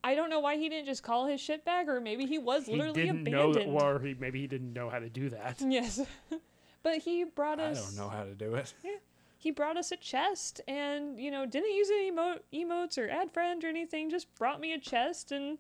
I 0.05 0.15
don't 0.17 0.31
know 0.31 0.41
why 0.41 0.57
he 0.57 0.69
didn't 0.69 0.87
just 0.87 1.03
call 1.05 1.27
his 1.27 1.41
ship 1.41 1.65
back, 1.65 1.87
or 1.87 2.01
maybe 2.01 2.27
he 2.27 2.39
was 2.39 2.67
He 2.67 2.73
literally 2.75 3.03
didn't 3.05 3.23
know, 3.25 3.51
abandoned. 3.51 3.77
that, 3.79 3.83
or 3.85 4.01
he, 4.01 4.15
maybe 4.15 4.41
he 4.41 4.47
didn't 4.49 4.73
know 4.73 4.89
how 4.91 4.99
to 4.99 5.09
do 5.09 5.29
that. 5.31 5.61
Yes, 5.69 6.01
but 6.83 6.99
he 6.99 7.23
brought 7.25 7.61
us. 7.61 7.79
I 7.79 7.87
don't 7.87 7.97
know 8.05 8.09
how 8.09 8.25
to 8.25 8.35
do 8.35 8.55
it. 8.57 8.75
Yeah, 8.83 8.97
He 9.39 9.53
brought 9.53 9.77
us 9.77 9.93
a 9.93 9.97
chest, 9.97 10.61
and 10.67 11.21
you 11.21 11.31
know 11.31 11.47
didn't 11.47 11.73
use 11.75 11.89
any 11.91 12.09
emo- 12.09 12.41
emotes 12.53 12.99
or 12.99 13.09
add 13.09 13.31
friend 13.31 13.63
or 13.63 13.69
anything. 13.69 14.11
Just 14.11 14.35
brought 14.35 14.61
me 14.61 14.73
a 14.73 14.79
chest, 14.79 15.31
and 15.31 15.59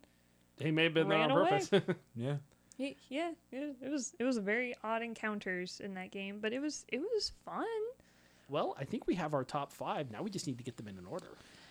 He 0.58 0.72
may 0.72 0.84
have 0.84 0.94
been 0.94 1.08
there 1.08 1.18
on 1.18 1.30
away. 1.30 1.60
purpose. 1.70 1.96
Yeah. 2.16 2.36
He, 2.82 2.96
yeah, 3.08 3.32
it, 3.50 3.76
it 3.80 3.90
was 3.90 4.14
it 4.18 4.24
was 4.24 4.36
a 4.36 4.40
very 4.40 4.74
odd 4.82 5.02
encounters 5.02 5.80
in 5.82 5.94
that 5.94 6.10
game, 6.10 6.38
but 6.40 6.52
it 6.52 6.60
was 6.60 6.84
it 6.88 7.00
was 7.00 7.32
fun. 7.44 7.64
well, 8.48 8.76
I 8.78 8.84
think 8.84 9.06
we 9.06 9.14
have 9.16 9.34
our 9.34 9.44
top 9.44 9.72
five. 9.72 10.10
Now 10.10 10.22
we 10.22 10.30
just 10.30 10.46
need 10.46 10.58
to 10.58 10.64
get 10.64 10.76
them 10.76 10.88
in 10.88 10.98
an 10.98 11.06
order. 11.06 11.28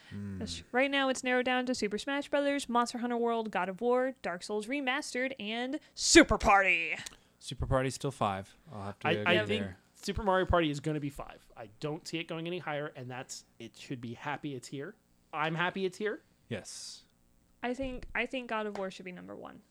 Hmm. 0.09 0.39
That's 0.39 0.55
true. 0.55 0.65
Right 0.71 0.91
now, 0.91 1.09
it's 1.09 1.23
narrowed 1.23 1.45
down 1.45 1.65
to 1.67 1.75
Super 1.75 1.97
Smash 1.97 2.29
Brothers, 2.29 2.67
Monster 2.67 2.97
Hunter 2.97 3.17
World, 3.17 3.49
God 3.51 3.69
of 3.69 3.79
War, 3.81 4.13
Dark 4.21 4.43
Souls 4.43 4.67
Remastered, 4.67 5.33
and 5.39 5.79
Super 5.95 6.37
Party. 6.37 6.95
Super 7.39 7.65
Party's 7.65 7.95
still 7.95 8.11
five. 8.11 8.53
I'll 8.73 8.83
have 8.83 8.99
to 8.99 9.07
I, 9.07 9.11
agree 9.11 9.37
I 9.37 9.45
think 9.45 9.61
there. 9.63 9.77
Super 9.95 10.23
Mario 10.23 10.45
Party 10.45 10.69
is 10.69 10.79
going 10.79 10.95
to 10.95 11.01
be 11.01 11.09
five. 11.09 11.39
I 11.55 11.69
don't 11.79 12.05
see 12.07 12.17
it 12.17 12.27
going 12.27 12.45
any 12.47 12.59
higher, 12.59 12.91
and 12.95 13.09
that's 13.09 13.45
it. 13.59 13.71
Should 13.77 14.01
be 14.01 14.13
happy 14.13 14.55
it's 14.55 14.67
here. 14.67 14.95
I'm 15.33 15.55
happy 15.55 15.85
it's 15.85 15.97
here 15.97 16.19
Yes. 16.51 17.03
I 17.63 17.73
think 17.73 18.05
I 18.13 18.25
think 18.25 18.49
God 18.49 18.65
of 18.65 18.77
War 18.77 18.91
should 18.91 19.05
be 19.05 19.13
number 19.13 19.35
one. 19.35 19.61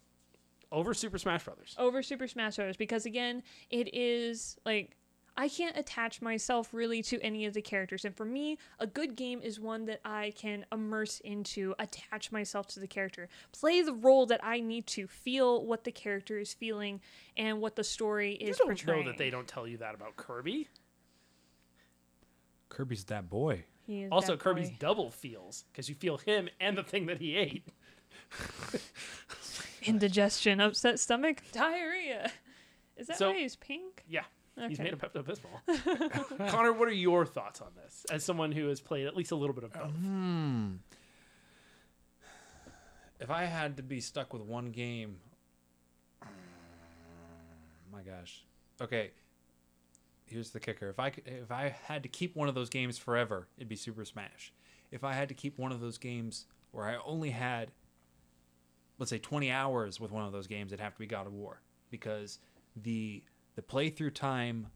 Over 0.72 0.94
Super 0.94 1.18
Smash 1.18 1.44
Brothers. 1.44 1.74
over 1.78 2.02
Super 2.02 2.28
Smash 2.28 2.56
Brothers 2.56 2.76
because 2.76 3.06
again, 3.06 3.42
it 3.70 3.94
is 3.94 4.58
like 4.64 4.96
I 5.36 5.48
can't 5.48 5.76
attach 5.76 6.20
myself 6.20 6.74
really 6.74 7.02
to 7.04 7.18
any 7.22 7.46
of 7.46 7.54
the 7.54 7.62
characters. 7.62 8.04
And 8.04 8.14
for 8.14 8.24
me, 8.26 8.58
a 8.78 8.86
good 8.86 9.16
game 9.16 9.40
is 9.42 9.58
one 9.58 9.86
that 9.86 10.00
I 10.04 10.34
can 10.36 10.66
immerse 10.70 11.20
into, 11.20 11.74
attach 11.78 12.30
myself 12.30 12.66
to 12.68 12.80
the 12.80 12.86
character, 12.88 13.28
play 13.52 13.80
the 13.80 13.94
role 13.94 14.26
that 14.26 14.40
I 14.44 14.60
need 14.60 14.86
to, 14.88 15.06
feel 15.06 15.64
what 15.64 15.84
the 15.84 15.92
character 15.92 16.38
is 16.38 16.52
feeling 16.52 17.00
and 17.38 17.60
what 17.60 17.76
the 17.76 17.84
story 17.84 18.32
is 18.34 18.40
You 18.42 18.48
is 18.50 18.58
don't 18.58 18.66
portraying. 18.66 19.04
know 19.06 19.12
that 19.12 19.18
they 19.18 19.30
don't 19.30 19.48
tell 19.48 19.66
you 19.66 19.78
that 19.78 19.94
about 19.94 20.16
Kirby. 20.16 20.68
Kirby's 22.68 23.04
that 23.04 23.30
boy. 23.30 23.64
He 23.86 24.02
is 24.02 24.12
Also, 24.12 24.32
that 24.32 24.40
Kirby's 24.40 24.68
boy. 24.70 24.76
double 24.78 25.10
feels 25.10 25.64
because 25.72 25.88
you 25.88 25.94
feel 25.94 26.18
him 26.18 26.48
and 26.60 26.76
the 26.76 26.82
thing 26.84 27.06
that 27.06 27.18
he 27.18 27.36
ate. 27.36 27.66
indigestion, 29.82 30.60
upset 30.60 30.98
stomach, 31.00 31.42
diarrhea. 31.52 32.30
Is 32.96 33.06
that 33.08 33.18
So- 33.18 33.30
why 33.30 33.38
he's 33.38 33.56
pink? 33.56 34.04
Yeah, 34.08 34.24
he's 34.56 34.78
Okay. 34.78 34.84
made 34.84 34.92
of 34.92 34.98
Pepto 35.00 35.22
Bismol. 35.24 36.48
Connor, 36.50 36.72
what 36.72 36.88
are 36.88 36.92
your 36.92 37.24
thoughts 37.26 37.60
on 37.60 37.68
this? 37.82 38.04
As 38.10 38.24
someone 38.24 38.52
who 38.52 38.68
has 38.68 38.80
played 38.80 39.06
at 39.06 39.16
least 39.16 39.30
a 39.32 39.36
little 39.36 39.54
bit 39.54 39.64
of 39.64 39.72
both, 39.72 39.90
Hmm. 39.92 40.72
If 43.18 43.30
I 43.30 43.44
had 43.44 43.76
to 43.76 43.82
be 43.82 44.00
stuck 44.00 44.32
with 44.32 44.42
one 44.42 44.70
game, 44.70 45.16
my 47.92 48.02
gosh. 48.02 48.44
Okay. 48.80 49.10
Here's 50.26 50.50
the 50.50 50.60
kicker. 50.60 50.88
If 50.88 50.98
I 50.98 51.10
could, 51.10 51.26
if 51.26 51.50
I 51.50 51.74
had 51.86 52.02
to 52.04 52.08
keep 52.08 52.36
one 52.36 52.48
of 52.48 52.54
those 52.54 52.70
games 52.70 52.96
forever, 52.98 53.48
it'd 53.56 53.68
be 53.68 53.76
Super 53.76 54.04
Smash. 54.04 54.52
If 54.90 55.02
I 55.04 55.12
had 55.12 55.28
to 55.28 55.34
keep 55.34 55.58
one 55.58 55.72
of 55.72 55.80
those 55.80 55.98
games 55.98 56.46
where 56.70 56.86
I 56.86 56.96
only 57.04 57.30
had 57.30 57.72
let's 59.00 59.10
say 59.10 59.18
20 59.18 59.50
hours 59.50 59.98
with 59.98 60.12
one 60.12 60.24
of 60.24 60.32
those 60.32 60.46
games, 60.46 60.72
it'd 60.72 60.82
have 60.82 60.92
to 60.92 61.00
be 61.00 61.06
God 61.06 61.26
of 61.26 61.32
War 61.32 61.60
because 61.90 62.38
the 62.76 63.24
the 63.56 63.62
playthrough 63.62 64.14
time 64.14 64.68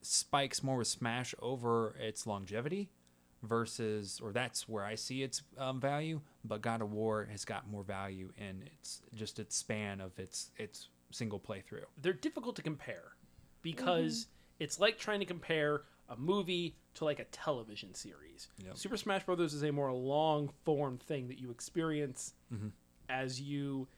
spikes 0.00 0.62
more 0.62 0.78
with 0.78 0.86
Smash 0.86 1.34
over 1.42 1.94
its 2.00 2.26
longevity 2.26 2.88
versus, 3.42 4.20
or 4.22 4.32
that's 4.32 4.68
where 4.68 4.84
I 4.84 4.94
see 4.94 5.22
its 5.22 5.42
um, 5.58 5.80
value. 5.80 6.20
But 6.44 6.62
God 6.62 6.80
of 6.80 6.92
War 6.92 7.28
has 7.30 7.44
got 7.44 7.68
more 7.68 7.82
value 7.82 8.32
in 8.38 8.62
its 8.72 9.02
just 9.12 9.38
its 9.38 9.56
span 9.56 10.00
of 10.00 10.18
its 10.18 10.52
its 10.56 10.88
single 11.10 11.38
playthrough. 11.38 11.84
they're 12.02 12.12
difficult 12.12 12.56
to 12.56 12.62
compare 12.62 13.12
because 13.62 14.26
it's 14.58 14.80
like 14.80 14.98
trying 14.98 15.20
to 15.20 15.26
compare 15.26 15.82
a 16.08 16.16
movie 16.16 16.76
to 16.94 17.04
like 17.04 17.18
a 17.18 17.24
television 17.24 17.94
series. 17.94 18.48
Yep. 18.64 18.76
Super 18.76 18.96
Smash 18.96 19.24
Brothers 19.24 19.54
is 19.54 19.62
a 19.62 19.72
more 19.72 19.92
long 19.92 20.50
form 20.64 20.98
thing 20.98 21.28
that 21.28 21.38
you 21.38 21.50
experience 21.50 22.34
mm-hmm. 22.52 22.68
as 23.08 23.40
you 23.40 23.88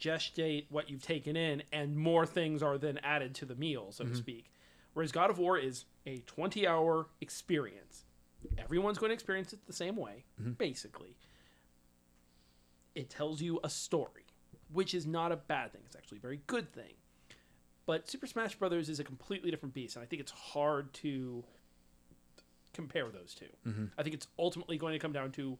gestate 0.00 0.66
what 0.68 0.90
you've 0.90 1.02
taken 1.02 1.36
in, 1.36 1.62
and 1.72 1.96
more 1.96 2.26
things 2.26 2.62
are 2.62 2.76
then 2.76 2.98
added 3.02 3.34
to 3.36 3.46
the 3.46 3.54
meal, 3.54 3.92
so 3.92 4.04
to 4.04 4.10
mm-hmm. 4.10 4.18
speak. 4.18 4.50
Whereas 4.94 5.12
God 5.12 5.30
of 5.30 5.38
War 5.38 5.56
is 5.58 5.84
a 6.06 6.18
20 6.26 6.66
hour 6.66 7.06
experience. 7.20 8.04
Everyone's 8.58 8.98
going 8.98 9.10
to 9.10 9.14
experience 9.14 9.52
it 9.52 9.60
the 9.66 9.72
same 9.72 9.96
way, 9.96 10.24
mm-hmm. 10.40 10.52
basically. 10.52 11.16
It 12.94 13.08
tells 13.08 13.40
you 13.40 13.60
a 13.64 13.70
story, 13.70 14.26
which 14.72 14.92
is 14.92 15.06
not 15.06 15.32
a 15.32 15.36
bad 15.36 15.72
thing. 15.72 15.82
It's 15.86 15.96
actually 15.96 16.18
a 16.18 16.22
very 16.22 16.40
good 16.46 16.72
thing. 16.72 16.94
But 17.86 18.08
Super 18.08 18.26
Smash 18.26 18.54
Brothers 18.54 18.88
is 18.88 19.00
a 19.00 19.04
completely 19.04 19.50
different 19.50 19.74
beast, 19.74 19.96
and 19.96 20.02
I 20.02 20.06
think 20.06 20.20
it's 20.20 20.32
hard 20.32 20.92
to 20.94 21.44
compare 22.72 23.10
those 23.10 23.34
2 23.34 23.44
mm-hmm. 23.68 23.84
I 23.98 24.02
think 24.02 24.14
it's 24.14 24.26
ultimately 24.38 24.78
going 24.78 24.94
to 24.94 24.98
come 24.98 25.12
down 25.12 25.30
to 25.32 25.58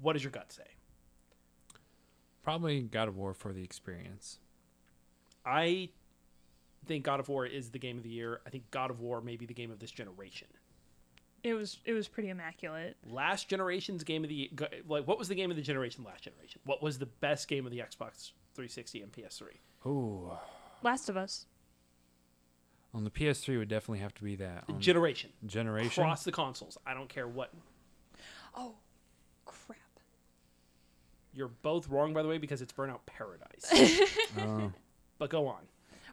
what 0.00 0.12
does 0.12 0.22
your 0.22 0.32
gut 0.32 0.52
say? 0.52 0.66
Probably 2.42 2.82
God 2.82 3.08
of 3.08 3.16
War 3.16 3.32
for 3.32 3.52
the 3.52 3.62
experience. 3.62 4.38
I 5.46 5.90
think 6.86 7.04
God 7.04 7.20
of 7.20 7.28
War 7.28 7.46
is 7.46 7.70
the 7.70 7.78
game 7.78 7.96
of 7.96 8.02
the 8.02 8.10
year. 8.10 8.40
I 8.46 8.50
think 8.50 8.70
God 8.70 8.90
of 8.90 9.00
War 9.00 9.20
may 9.20 9.36
be 9.36 9.46
the 9.46 9.54
game 9.54 9.70
of 9.70 9.78
this 9.78 9.90
generation. 9.90 10.48
It 11.42 11.54
was 11.54 11.78
it 11.84 11.92
was 11.92 12.08
pretty 12.08 12.30
immaculate. 12.30 12.96
Last 13.06 13.48
generation's 13.48 14.02
game 14.02 14.24
of 14.24 14.30
the 14.30 14.50
go- 14.54 14.68
like 14.88 15.06
what 15.06 15.18
was 15.18 15.28
the 15.28 15.34
game 15.34 15.50
of 15.50 15.56
the 15.56 15.62
generation 15.62 16.04
last 16.04 16.24
generation? 16.24 16.60
What 16.64 16.82
was 16.82 16.98
the 16.98 17.06
best 17.06 17.48
game 17.48 17.66
of 17.66 17.72
the 17.72 17.78
Xbox 17.78 18.32
360 18.54 19.02
and 19.02 19.12
PS3? 19.12 19.42
Ooh. 19.86 20.32
Last 20.84 21.08
of 21.08 21.16
Us. 21.16 21.46
On 22.92 23.02
the 23.02 23.10
PS3 23.10 23.58
would 23.58 23.68
definitely 23.68 23.98
have 23.98 24.14
to 24.14 24.22
be 24.22 24.36
that. 24.36 24.64
On 24.68 24.78
Generation. 24.80 25.30
generation. 25.46 26.02
Across 26.04 26.24
the 26.24 26.30
consoles. 26.32 26.78
I 26.86 26.94
don't 26.94 27.08
care 27.08 27.26
what. 27.26 27.50
Oh, 28.56 28.74
crap. 29.44 29.78
You're 31.32 31.48
both 31.48 31.88
wrong 31.88 32.14
by 32.14 32.22
the 32.22 32.28
way 32.28 32.38
because 32.38 32.62
it's 32.62 32.72
Burnout 32.72 33.00
Paradise. 33.06 34.00
Oh. 34.38 34.72
but 35.18 35.30
go 35.30 35.48
on. 35.48 35.62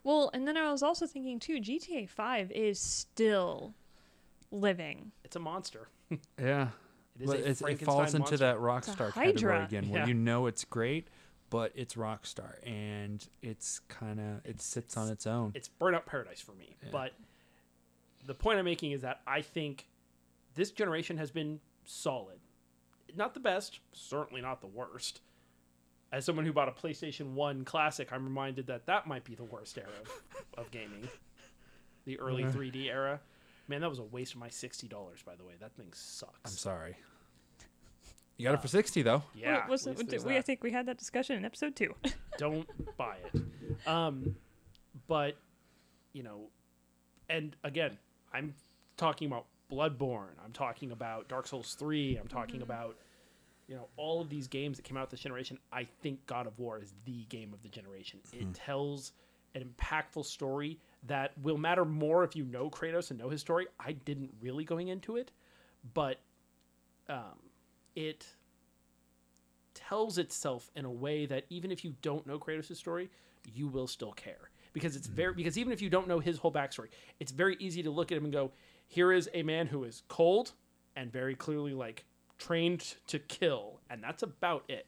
Well, 0.04 0.32
and 0.34 0.48
then 0.48 0.58
I 0.58 0.72
was 0.72 0.82
also 0.82 1.06
thinking 1.06 1.38
too, 1.40 1.60
GTA 1.60 2.10
5 2.10 2.52
is 2.52 2.80
still 2.80 3.76
living. 4.52 5.12
It's 5.24 5.36
a 5.36 5.40
monster. 5.40 5.90
yeah. 6.40 6.70
It 7.20 7.24
is 7.24 7.28
But 7.30 7.40
a 7.42 7.50
it's, 7.50 7.62
it 7.62 7.82
falls 7.82 8.08
into 8.16 8.20
monster. 8.20 8.38
that 8.38 8.56
a 8.56 8.60
Rockstar 8.60 9.14
category 9.14 9.60
again, 9.64 9.90
where 9.90 10.02
Yeah. 10.02 10.08
you 10.08 10.14
know 10.16 10.48
it's 10.48 10.64
great, 10.66 11.08
but 11.52 11.72
it's 11.76 11.94
Rockstar, 11.94 12.54
and 12.66 13.24
it's 13.44 13.80
kind 13.90 14.20
of 14.20 14.46
it 14.46 14.60
sits 14.60 14.98
on 14.98 15.10
its 15.10 15.28
own. 15.28 15.52
it's 15.54 15.70
Burnout 15.80 16.08
Paradise 16.08 16.42
for 16.42 16.54
me. 16.54 16.76
But 16.92 17.12
the 18.26 18.34
point 18.34 18.58
I'm 18.58 18.66
making 18.66 18.94
is 18.94 19.02
that 19.02 19.22
I 19.28 19.42
think 19.42 19.88
this 20.56 20.72
generation 20.72 21.18
has 21.18 21.30
been 21.30 21.60
solid. 21.84 22.40
Not 23.16 23.34
the 23.36 23.40
best, 23.42 23.80
certainly 23.92 24.42
not 24.42 24.62
the 24.62 24.68
worst. 24.68 25.22
As 26.14 26.26
someone 26.26 26.46
who 26.46 26.54
bought 26.54 26.68
a 26.68 26.72
PlayStation 26.72 27.34
1 27.34 27.66
Classic, 27.66 28.12
I'm 28.12 28.24
reminded 28.24 28.68
that 28.68 28.86
that 28.88 29.06
might 29.06 29.24
be 29.24 29.36
the 29.36 29.44
worst 29.44 29.78
era 29.78 29.88
of, 30.02 30.46
of 30.66 30.72
gaming. 30.72 31.08
The 32.06 32.20
early 32.20 32.44
3D 32.44 32.88
era. 32.88 33.20
Man, 33.68 33.82
that 33.82 33.90
was 33.90 34.00
a 34.00 34.04
waste 34.04 34.34
of 34.34 34.40
my 34.40 34.50
$60, 34.50 34.90
by 35.26 35.36
the 35.36 35.44
way. 35.44 35.54
That 35.60 35.74
thing 35.76 35.88
sucks. 35.94 36.40
I'm 36.46 36.52
sorry. 36.52 36.96
You 38.42 38.48
got 38.48 38.56
it 38.56 38.62
for 38.62 38.68
sixty 38.68 39.04
though. 39.04 39.22
Yeah. 39.36 39.60
What 39.60 39.70
was 39.70 39.86
at 39.86 39.92
it? 39.92 40.00
least 40.00 40.10
there's 40.10 40.26
we, 40.26 40.34
I 40.34 40.38
that. 40.38 40.46
think 40.46 40.64
we 40.64 40.72
had 40.72 40.88
that 40.88 40.98
discussion 40.98 41.36
in 41.36 41.46
episode 41.46 41.76
two. 41.76 41.94
don't 42.40 42.68
buy 42.98 43.18
it. 43.32 43.88
Um, 43.88 44.36
but 45.08 45.38
you 46.14 46.24
know, 46.24 46.48
and 47.30 47.56
again, 47.64 48.00
I'm 48.34 48.56
talking 48.98 49.28
about 49.28 49.46
Bloodborne. 49.72 50.34
I'm 50.44 50.54
talking 50.54 50.92
about 50.92 51.28
Dark 51.28 51.46
Souls 51.46 51.76
3. 51.76 52.18
I'm 52.18 52.28
talking 52.28 52.64
about 52.64 52.98
you 53.68 53.76
know 53.76 53.90
all 53.96 54.22
of 54.22 54.30
these 54.30 54.48
games 54.48 54.78
that 54.78 54.84
came 54.84 54.98
out 54.98 55.12
this 55.12 55.20
generation. 55.20 55.60
I 55.72 55.88
think 56.02 56.26
God 56.26 56.48
of 56.48 56.58
War 56.58 56.80
is 56.80 56.96
the 57.06 57.26
game 57.30 57.54
of 57.54 57.62
the 57.62 57.70
generation. 57.70 58.22
It 58.34 58.52
tells 58.56 59.12
an 59.54 59.64
impactful 59.64 60.26
story 60.26 60.80
that 61.06 61.34
will 61.44 61.60
matter 61.60 61.86
more 61.86 62.24
if 62.24 62.36
you 62.36 62.46
know 62.46 62.72
Kratos 62.72 63.12
and 63.12 63.20
know 63.20 63.30
his 63.30 63.42
story. 63.42 63.68
I 63.80 63.92
didn't 63.92 64.32
really 64.42 64.64
going 64.64 64.88
into 64.88 65.18
it, 65.18 65.30
but 65.94 66.18
um, 67.08 67.38
it 67.96 68.28
tells 69.74 70.18
itself 70.18 70.70
in 70.76 70.86
a 70.86 70.92
way 70.92 71.26
that 71.26 71.46
even 71.50 71.72
if 71.72 71.84
you 71.84 71.96
don't 72.02 72.26
know 72.28 72.40
Kratos' 72.40 72.76
story, 72.76 73.10
you 73.54 73.68
will 73.68 73.88
still 73.88 74.12
care 74.12 74.50
because 74.74 74.96
it's 74.96 75.08
very 75.08 75.34
mm. 75.34 75.38
because 75.38 75.58
even 75.58 75.74
if 75.74 75.82
you 75.82 75.90
don't 75.90 76.08
know 76.08 76.20
his 76.20 76.38
whole 76.38 76.52
backstory, 76.52 76.88
it's 77.20 77.32
very 77.32 77.58
easy 77.60 77.84
to 77.84 77.92
look 77.92 78.12
at 78.12 78.18
him 78.18 78.26
and 78.26 78.34
go, 78.34 78.52
here 78.88 79.12
is 79.12 79.30
a 79.34 79.44
man 79.44 79.68
who 79.68 79.84
is 79.84 80.04
cold 80.08 80.54
and 80.96 81.12
very 81.12 81.36
clearly 81.36 81.74
like 81.74 82.06
trained 82.38 82.96
to 83.08 83.20
kill, 83.20 83.80
and 83.90 84.04
that's 84.04 84.24
about 84.24 84.64
it. 84.68 84.88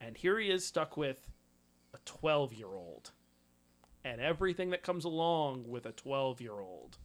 And 0.00 0.16
here 0.16 0.38
he 0.38 0.50
is 0.50 0.64
stuck 0.64 0.96
with 0.96 1.30
a 1.94 1.98
12 2.04 2.54
year 2.54 2.68
old 2.68 3.12
and 4.04 4.20
everything 4.20 4.70
that 4.70 4.82
comes 4.82 5.04
along 5.04 5.64
with 5.68 5.86
a 5.86 5.92
12 5.92 6.40
year 6.40 6.60
old. 6.60 6.98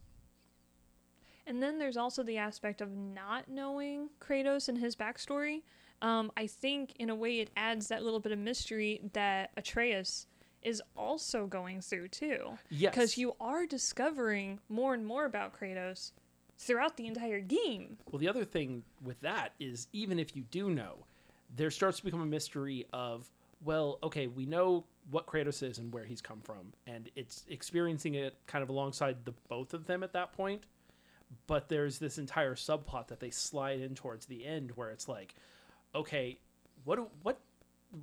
And 1.48 1.62
then 1.62 1.78
there's 1.78 1.96
also 1.96 2.22
the 2.22 2.36
aspect 2.36 2.82
of 2.82 2.94
not 2.94 3.48
knowing 3.48 4.10
Kratos 4.20 4.68
and 4.68 4.76
his 4.76 4.94
backstory. 4.94 5.62
Um, 6.02 6.30
I 6.36 6.46
think 6.46 6.92
in 6.98 7.08
a 7.08 7.14
way 7.14 7.40
it 7.40 7.50
adds 7.56 7.88
that 7.88 8.04
little 8.04 8.20
bit 8.20 8.32
of 8.32 8.38
mystery 8.38 9.00
that 9.14 9.50
Atreus 9.56 10.26
is 10.62 10.82
also 10.94 11.46
going 11.46 11.80
through 11.80 12.08
too. 12.08 12.58
Yes. 12.68 12.92
Because 12.92 13.16
you 13.16 13.34
are 13.40 13.64
discovering 13.64 14.60
more 14.68 14.92
and 14.92 15.06
more 15.06 15.24
about 15.24 15.58
Kratos 15.58 16.12
throughout 16.58 16.96
the 16.96 17.06
entire 17.06 17.40
game. 17.40 17.96
Well, 18.10 18.18
the 18.18 18.28
other 18.28 18.44
thing 18.44 18.82
with 19.02 19.18
that 19.20 19.54
is 19.58 19.88
even 19.92 20.18
if 20.18 20.36
you 20.36 20.42
do 20.50 20.68
know, 20.70 20.96
there 21.56 21.70
starts 21.70 21.98
to 21.98 22.04
become 22.04 22.20
a 22.20 22.26
mystery 22.26 22.86
of, 22.92 23.30
well, 23.64 23.98
okay, 24.02 24.26
we 24.26 24.44
know 24.44 24.84
what 25.10 25.26
Kratos 25.26 25.62
is 25.62 25.78
and 25.78 25.92
where 25.94 26.04
he's 26.04 26.20
come 26.20 26.40
from, 26.42 26.74
and 26.86 27.08
it's 27.16 27.46
experiencing 27.48 28.14
it 28.14 28.34
kind 28.46 28.62
of 28.62 28.68
alongside 28.68 29.24
the 29.24 29.32
both 29.48 29.72
of 29.72 29.86
them 29.86 30.02
at 30.02 30.12
that 30.12 30.34
point. 30.34 30.64
But 31.46 31.68
there's 31.68 31.98
this 31.98 32.18
entire 32.18 32.54
subplot 32.54 33.08
that 33.08 33.20
they 33.20 33.30
slide 33.30 33.80
in 33.80 33.94
towards 33.94 34.26
the 34.26 34.44
end 34.46 34.72
where 34.74 34.90
it's 34.90 35.08
like, 35.08 35.34
okay, 35.94 36.38
what 36.84 36.96
do, 36.96 37.08
what 37.22 37.38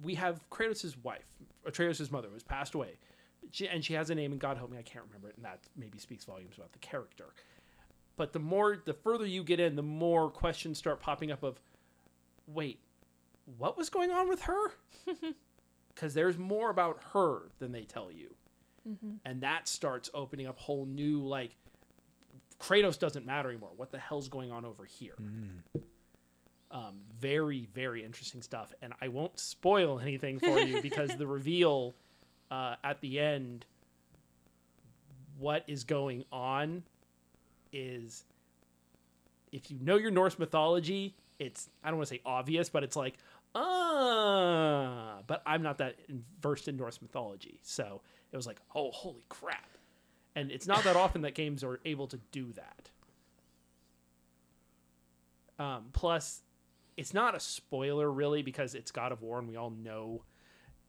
we 0.03 0.15
have 0.15 0.47
Kratos' 0.49 0.95
wife, 1.03 1.25
Atreus' 1.65 2.11
mother, 2.11 2.29
who's 2.31 2.43
passed 2.43 2.75
away, 2.75 2.97
she, 3.51 3.67
and 3.67 3.83
she 3.83 3.93
has 3.93 4.09
a 4.09 4.15
name, 4.15 4.31
and 4.31 4.41
God 4.41 4.57
help 4.57 4.71
me, 4.71 4.77
I 4.77 4.81
can't 4.81 5.05
remember 5.05 5.29
it, 5.29 5.35
and 5.35 5.45
that 5.45 5.59
maybe 5.75 5.99
speaks 5.99 6.25
volumes 6.25 6.57
about 6.57 6.73
the 6.73 6.79
character. 6.79 7.33
But 8.17 8.33
the 8.33 8.39
more, 8.39 8.77
the 8.83 8.93
further 8.93 9.25
you 9.25 9.43
get 9.43 9.59
in, 9.59 9.75
the 9.75 9.83
more 9.83 10.29
questions 10.29 10.77
start 10.77 10.99
popping 10.99 11.31
up 11.31 11.43
of, 11.43 11.59
wait, 12.47 12.79
what 13.57 13.77
was 13.77 13.89
going 13.89 14.11
on 14.11 14.27
with 14.29 14.41
her? 14.43 14.71
Because 15.93 16.13
there's 16.13 16.37
more 16.37 16.69
about 16.71 16.99
her 17.13 17.43
than 17.59 17.71
they 17.71 17.83
tell 17.83 18.11
you, 18.11 18.35
mm-hmm. 18.85 19.11
and 19.23 19.39
that 19.43 19.65
starts 19.69 20.09
opening 20.13 20.45
up 20.45 20.59
whole 20.59 20.85
new 20.85 21.25
like, 21.25 21.55
Kratos 22.59 22.97
doesn't 22.97 23.25
matter 23.25 23.49
anymore. 23.49 23.71
What 23.75 23.91
the 23.91 23.99
hell's 23.99 24.29
going 24.29 24.51
on 24.51 24.65
over 24.65 24.85
here? 24.85 25.15
Um, 26.71 27.01
very, 27.19 27.67
very 27.73 28.03
interesting 28.03 28.41
stuff. 28.41 28.73
And 28.81 28.93
I 29.01 29.07
won't 29.07 29.39
spoil 29.39 29.99
anything 29.99 30.39
for 30.39 30.59
you 30.59 30.81
because 30.83 31.15
the 31.15 31.27
reveal 31.27 31.95
uh, 32.51 32.75
at 32.83 33.01
the 33.01 33.19
end, 33.19 33.65
what 35.37 35.63
is 35.67 35.83
going 35.83 36.23
on 36.31 36.83
is 37.71 38.23
if 39.51 39.69
you 39.71 39.77
know 39.81 39.97
your 39.97 40.11
Norse 40.11 40.39
mythology, 40.39 41.15
it's, 41.39 41.69
I 41.83 41.89
don't 41.89 41.97
want 41.97 42.09
to 42.09 42.15
say 42.15 42.21
obvious, 42.25 42.69
but 42.69 42.83
it's 42.83 42.95
like, 42.95 43.15
ah, 43.53 45.19
but 45.27 45.41
I'm 45.45 45.61
not 45.61 45.77
that 45.79 45.95
versed 46.41 46.67
in 46.67 46.77
Norse 46.77 47.01
mythology. 47.01 47.59
So 47.63 48.01
it 48.31 48.35
was 48.35 48.47
like, 48.47 48.59
oh, 48.75 48.91
holy 48.91 49.23
crap. 49.29 49.69
And 50.35 50.51
it's 50.51 50.67
not 50.67 50.83
that 50.83 50.95
often 50.95 51.21
that 51.21 51.33
games 51.33 51.63
are 51.63 51.79
able 51.85 52.07
to 52.07 52.17
do 52.31 52.51
that. 52.53 52.89
Um, 55.57 55.85
plus, 55.93 56.41
it's 56.97 57.13
not 57.13 57.35
a 57.35 57.39
spoiler 57.39 58.11
really 58.11 58.41
because 58.41 58.75
it's 58.75 58.91
God 58.91 59.11
of 59.11 59.21
War 59.21 59.39
and 59.39 59.47
we 59.47 59.55
all 59.55 59.69
know 59.69 60.23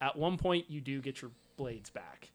at 0.01 0.17
one 0.17 0.37
point 0.37 0.67
you 0.69 0.81
do 0.81 1.01
get 1.01 1.23
your 1.23 1.31
blades 1.57 1.91
back. 1.91 2.31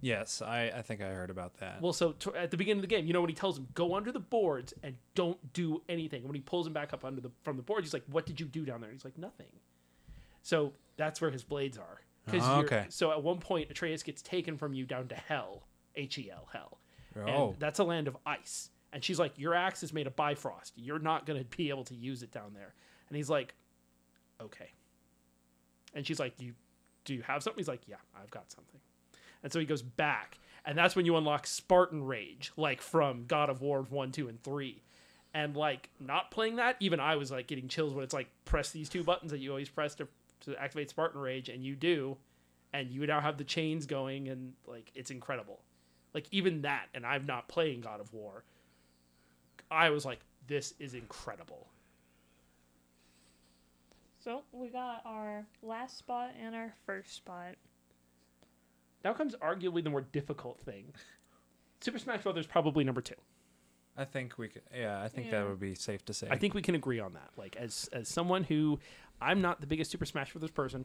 Yes, 0.00 0.42
I, 0.42 0.72
I 0.74 0.82
think 0.82 1.00
I 1.00 1.10
heard 1.10 1.30
about 1.30 1.58
that. 1.58 1.80
Well, 1.80 1.92
so 1.92 2.12
t- 2.12 2.30
at 2.36 2.50
the 2.50 2.56
beginning 2.56 2.78
of 2.78 2.82
the 2.82 2.88
game, 2.88 3.06
you 3.06 3.12
know 3.12 3.20
when 3.20 3.30
he 3.30 3.36
tells 3.36 3.56
him 3.56 3.68
go 3.72 3.94
under 3.94 4.10
the 4.10 4.18
boards 4.20 4.74
and 4.82 4.96
don't 5.14 5.52
do 5.52 5.80
anything. 5.88 6.24
When 6.24 6.34
he 6.34 6.40
pulls 6.40 6.66
him 6.66 6.72
back 6.72 6.92
up 6.92 7.04
under 7.04 7.20
the 7.20 7.30
from 7.44 7.56
the 7.56 7.62
boards, 7.62 7.86
he's 7.86 7.94
like, 7.94 8.02
"What 8.08 8.26
did 8.26 8.40
you 8.40 8.46
do 8.46 8.64
down 8.64 8.80
there?" 8.80 8.90
he's 8.90 9.04
like, 9.04 9.16
"Nothing." 9.16 9.46
So 10.42 10.72
that's 10.96 11.20
where 11.20 11.30
his 11.30 11.44
blades 11.44 11.78
are. 11.78 12.00
Oh, 12.32 12.60
okay. 12.62 12.86
So 12.88 13.12
at 13.12 13.22
one 13.22 13.38
point, 13.38 13.70
Atreus 13.70 14.02
gets 14.02 14.22
taken 14.22 14.58
from 14.58 14.74
you 14.74 14.86
down 14.86 15.06
to 15.08 15.14
hell, 15.14 15.68
H 15.96 16.18
E 16.18 16.30
L, 16.30 16.48
hell. 16.52 16.78
Oh. 17.16 17.48
And 17.50 17.58
that's 17.58 17.78
a 17.78 17.84
land 17.84 18.08
of 18.08 18.16
ice. 18.24 18.70
And 18.92 19.02
she's 19.02 19.18
like, 19.18 19.38
Your 19.38 19.54
axe 19.54 19.82
is 19.82 19.92
made 19.92 20.06
of 20.06 20.16
bifrost. 20.16 20.72
You're 20.76 20.98
not 20.98 21.26
going 21.26 21.38
to 21.38 21.56
be 21.56 21.70
able 21.70 21.84
to 21.84 21.94
use 21.94 22.22
it 22.22 22.30
down 22.30 22.52
there. 22.54 22.74
And 23.08 23.16
he's 23.16 23.30
like, 23.30 23.54
Okay. 24.40 24.70
And 25.94 26.06
she's 26.06 26.20
like, 26.20 26.34
You 26.40 26.54
do 27.04 27.14
you 27.14 27.22
have 27.22 27.42
something? 27.42 27.60
He's 27.60 27.68
like, 27.68 27.86
Yeah, 27.86 27.96
I've 28.20 28.30
got 28.30 28.50
something. 28.50 28.80
And 29.42 29.52
so 29.52 29.58
he 29.58 29.66
goes 29.66 29.82
back. 29.82 30.38
And 30.64 30.78
that's 30.78 30.94
when 30.94 31.06
you 31.06 31.16
unlock 31.16 31.46
Spartan 31.46 32.04
Rage, 32.04 32.52
like 32.56 32.80
from 32.80 33.24
God 33.26 33.50
of 33.50 33.60
War 33.62 33.82
1, 33.82 34.12
2, 34.12 34.28
and 34.28 34.40
3. 34.42 34.80
And 35.34 35.56
like 35.56 35.90
not 35.98 36.30
playing 36.30 36.56
that, 36.56 36.76
even 36.78 37.00
I 37.00 37.16
was 37.16 37.30
like 37.30 37.46
getting 37.46 37.66
chills 37.66 37.94
when 37.94 38.04
it's 38.04 38.14
like 38.14 38.28
press 38.44 38.70
these 38.70 38.88
two 38.88 39.02
buttons 39.02 39.32
that 39.32 39.38
you 39.38 39.50
always 39.50 39.68
press 39.68 39.94
to, 39.96 40.06
to 40.42 40.54
activate 40.56 40.90
Spartan 40.90 41.20
Rage, 41.20 41.48
and 41.48 41.64
you 41.64 41.74
do. 41.74 42.16
And 42.74 42.90
you 42.90 43.06
now 43.06 43.20
have 43.20 43.36
the 43.36 43.44
chains 43.44 43.84
going, 43.86 44.28
and 44.28 44.52
like 44.66 44.90
it's 44.94 45.10
incredible. 45.10 45.60
Like 46.14 46.26
even 46.30 46.62
that, 46.62 46.86
and 46.94 47.06
I'm 47.06 47.26
not 47.26 47.48
playing 47.48 47.80
God 47.80 48.00
of 48.00 48.12
War. 48.12 48.44
I 49.70 49.90
was 49.90 50.04
like, 50.04 50.20
this 50.46 50.74
is 50.78 50.94
incredible. 50.94 51.68
So 54.22 54.42
we 54.52 54.68
got 54.68 55.02
our 55.04 55.46
last 55.62 55.98
spot 55.98 56.30
and 56.40 56.54
our 56.54 56.72
first 56.86 57.14
spot. 57.14 57.54
Now 59.04 59.12
comes 59.14 59.34
arguably 59.36 59.82
the 59.82 59.90
more 59.90 60.02
difficult 60.02 60.60
thing. 60.60 60.92
Super 61.80 61.98
Smash 61.98 62.22
Brothers 62.22 62.46
probably 62.46 62.84
number 62.84 63.00
two. 63.00 63.14
I 63.96 64.04
think 64.04 64.38
we 64.38 64.48
could. 64.48 64.62
Yeah, 64.74 65.02
I 65.02 65.08
think 65.08 65.26
Yeah. 65.26 65.40
that 65.42 65.48
would 65.48 65.60
be 65.60 65.74
safe 65.74 66.04
to 66.06 66.14
say. 66.14 66.28
I 66.30 66.36
think 66.38 66.54
we 66.54 66.62
can 66.62 66.74
agree 66.74 67.00
on 67.00 67.14
that. 67.14 67.30
Like 67.36 67.56
as 67.56 67.88
as 67.92 68.08
someone 68.08 68.44
who 68.44 68.78
I'm 69.20 69.40
not 69.40 69.60
the 69.60 69.66
biggest 69.66 69.90
Super 69.90 70.06
Smash 70.06 70.32
Brothers 70.32 70.50
person. 70.50 70.84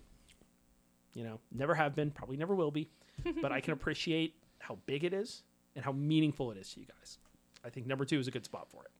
You 1.13 1.23
know, 1.23 1.39
never 1.51 1.73
have 1.73 1.95
been, 1.95 2.11
probably 2.11 2.37
never 2.37 2.53
will 2.53 2.69
be, 2.69 2.89
but 3.41 3.51
I 3.51 3.59
can 3.59 3.73
appreciate 3.73 4.35
how 4.59 4.77
big 4.85 5.03
it 5.03 5.13
is 5.13 5.43
and 5.75 5.85
how 5.85 5.91
meaningful 5.91 6.51
it 6.51 6.57
is 6.57 6.71
to 6.73 6.79
you 6.79 6.85
guys. 6.85 7.17
I 7.63 7.69
think 7.69 7.87
number 7.87 8.05
two 8.05 8.19
is 8.19 8.27
a 8.27 8.31
good 8.31 8.45
spot 8.45 8.67
for 8.69 8.83
it. 8.83 8.91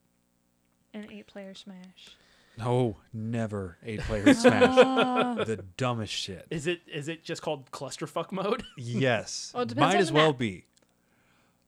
An 0.98 1.08
eight 1.12 1.28
player 1.28 1.54
smash. 1.54 2.10
no, 2.58 2.98
never 3.14 3.78
eight 3.84 4.00
player 4.02 4.34
smash. 4.34 4.76
the 5.48 5.64
dumbest 5.78 6.14
shit. 6.14 6.48
Is 6.50 6.68
it 6.68 6.82
is 6.88 7.08
it 7.08 7.24
just 7.24 7.42
called 7.42 7.70
clusterfuck 7.72 8.32
mode? 8.32 8.64
Yes, 8.78 9.52
Well, 9.54 9.64
it 9.64 9.70
depends 9.70 9.80
might 9.88 9.96
on 9.96 10.02
as 10.02 10.08
the 10.10 10.14
well 10.14 10.30
map. 10.32 10.38
be. 10.40 10.66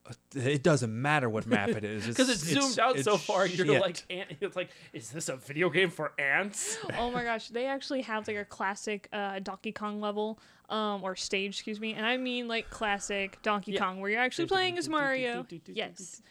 Uh, 0.09 0.13
It 0.39 0.63
doesn't 0.63 0.91
matter 1.01 1.29
what 1.29 1.45
map 1.45 1.69
it 1.69 1.83
is 1.83 2.05
Because 2.07 2.29
it's, 2.29 2.41
zoomed 2.43 2.79
out 2.79 2.97
so 2.99 3.17
far, 3.17 3.45
you're 3.45 3.79
like, 3.79 4.03
ant, 4.09 4.29
it's 4.41 4.55
like, 4.55 4.69
is 4.93 5.09
this 5.11 5.29
a 5.29 5.35
video 5.35 5.69
game 5.69 5.89
for 5.89 6.13
ants? 6.19 6.77
oh 6.97 7.11
my 7.11 7.23
gosh, 7.23 7.49
they 7.49 7.65
actually 7.65 8.01
have 8.01 8.27
like 8.27 8.37
a 8.37 8.45
classic 8.45 9.07
uh, 9.13 9.39
Donkey 9.39 9.71
Kong 9.71 10.01
level, 10.01 10.39
um, 10.69 11.03
or 11.03 11.15
stage, 11.15 11.51
excuse 11.55 11.79
me, 11.79 11.93
and 11.93 12.05
I 12.05 12.17
mean 12.17 12.47
like 12.47 12.69
classic 12.69 13.39
Donkey 13.43 13.73
Yeah. 13.73 13.79
Kong 13.81 13.99
where 13.99 14.09
you're 14.11 14.21
actually 14.21 14.47
playing 14.47 14.77
as 14.77 14.87
Mario. 14.89 15.45
Yes, 15.67 16.21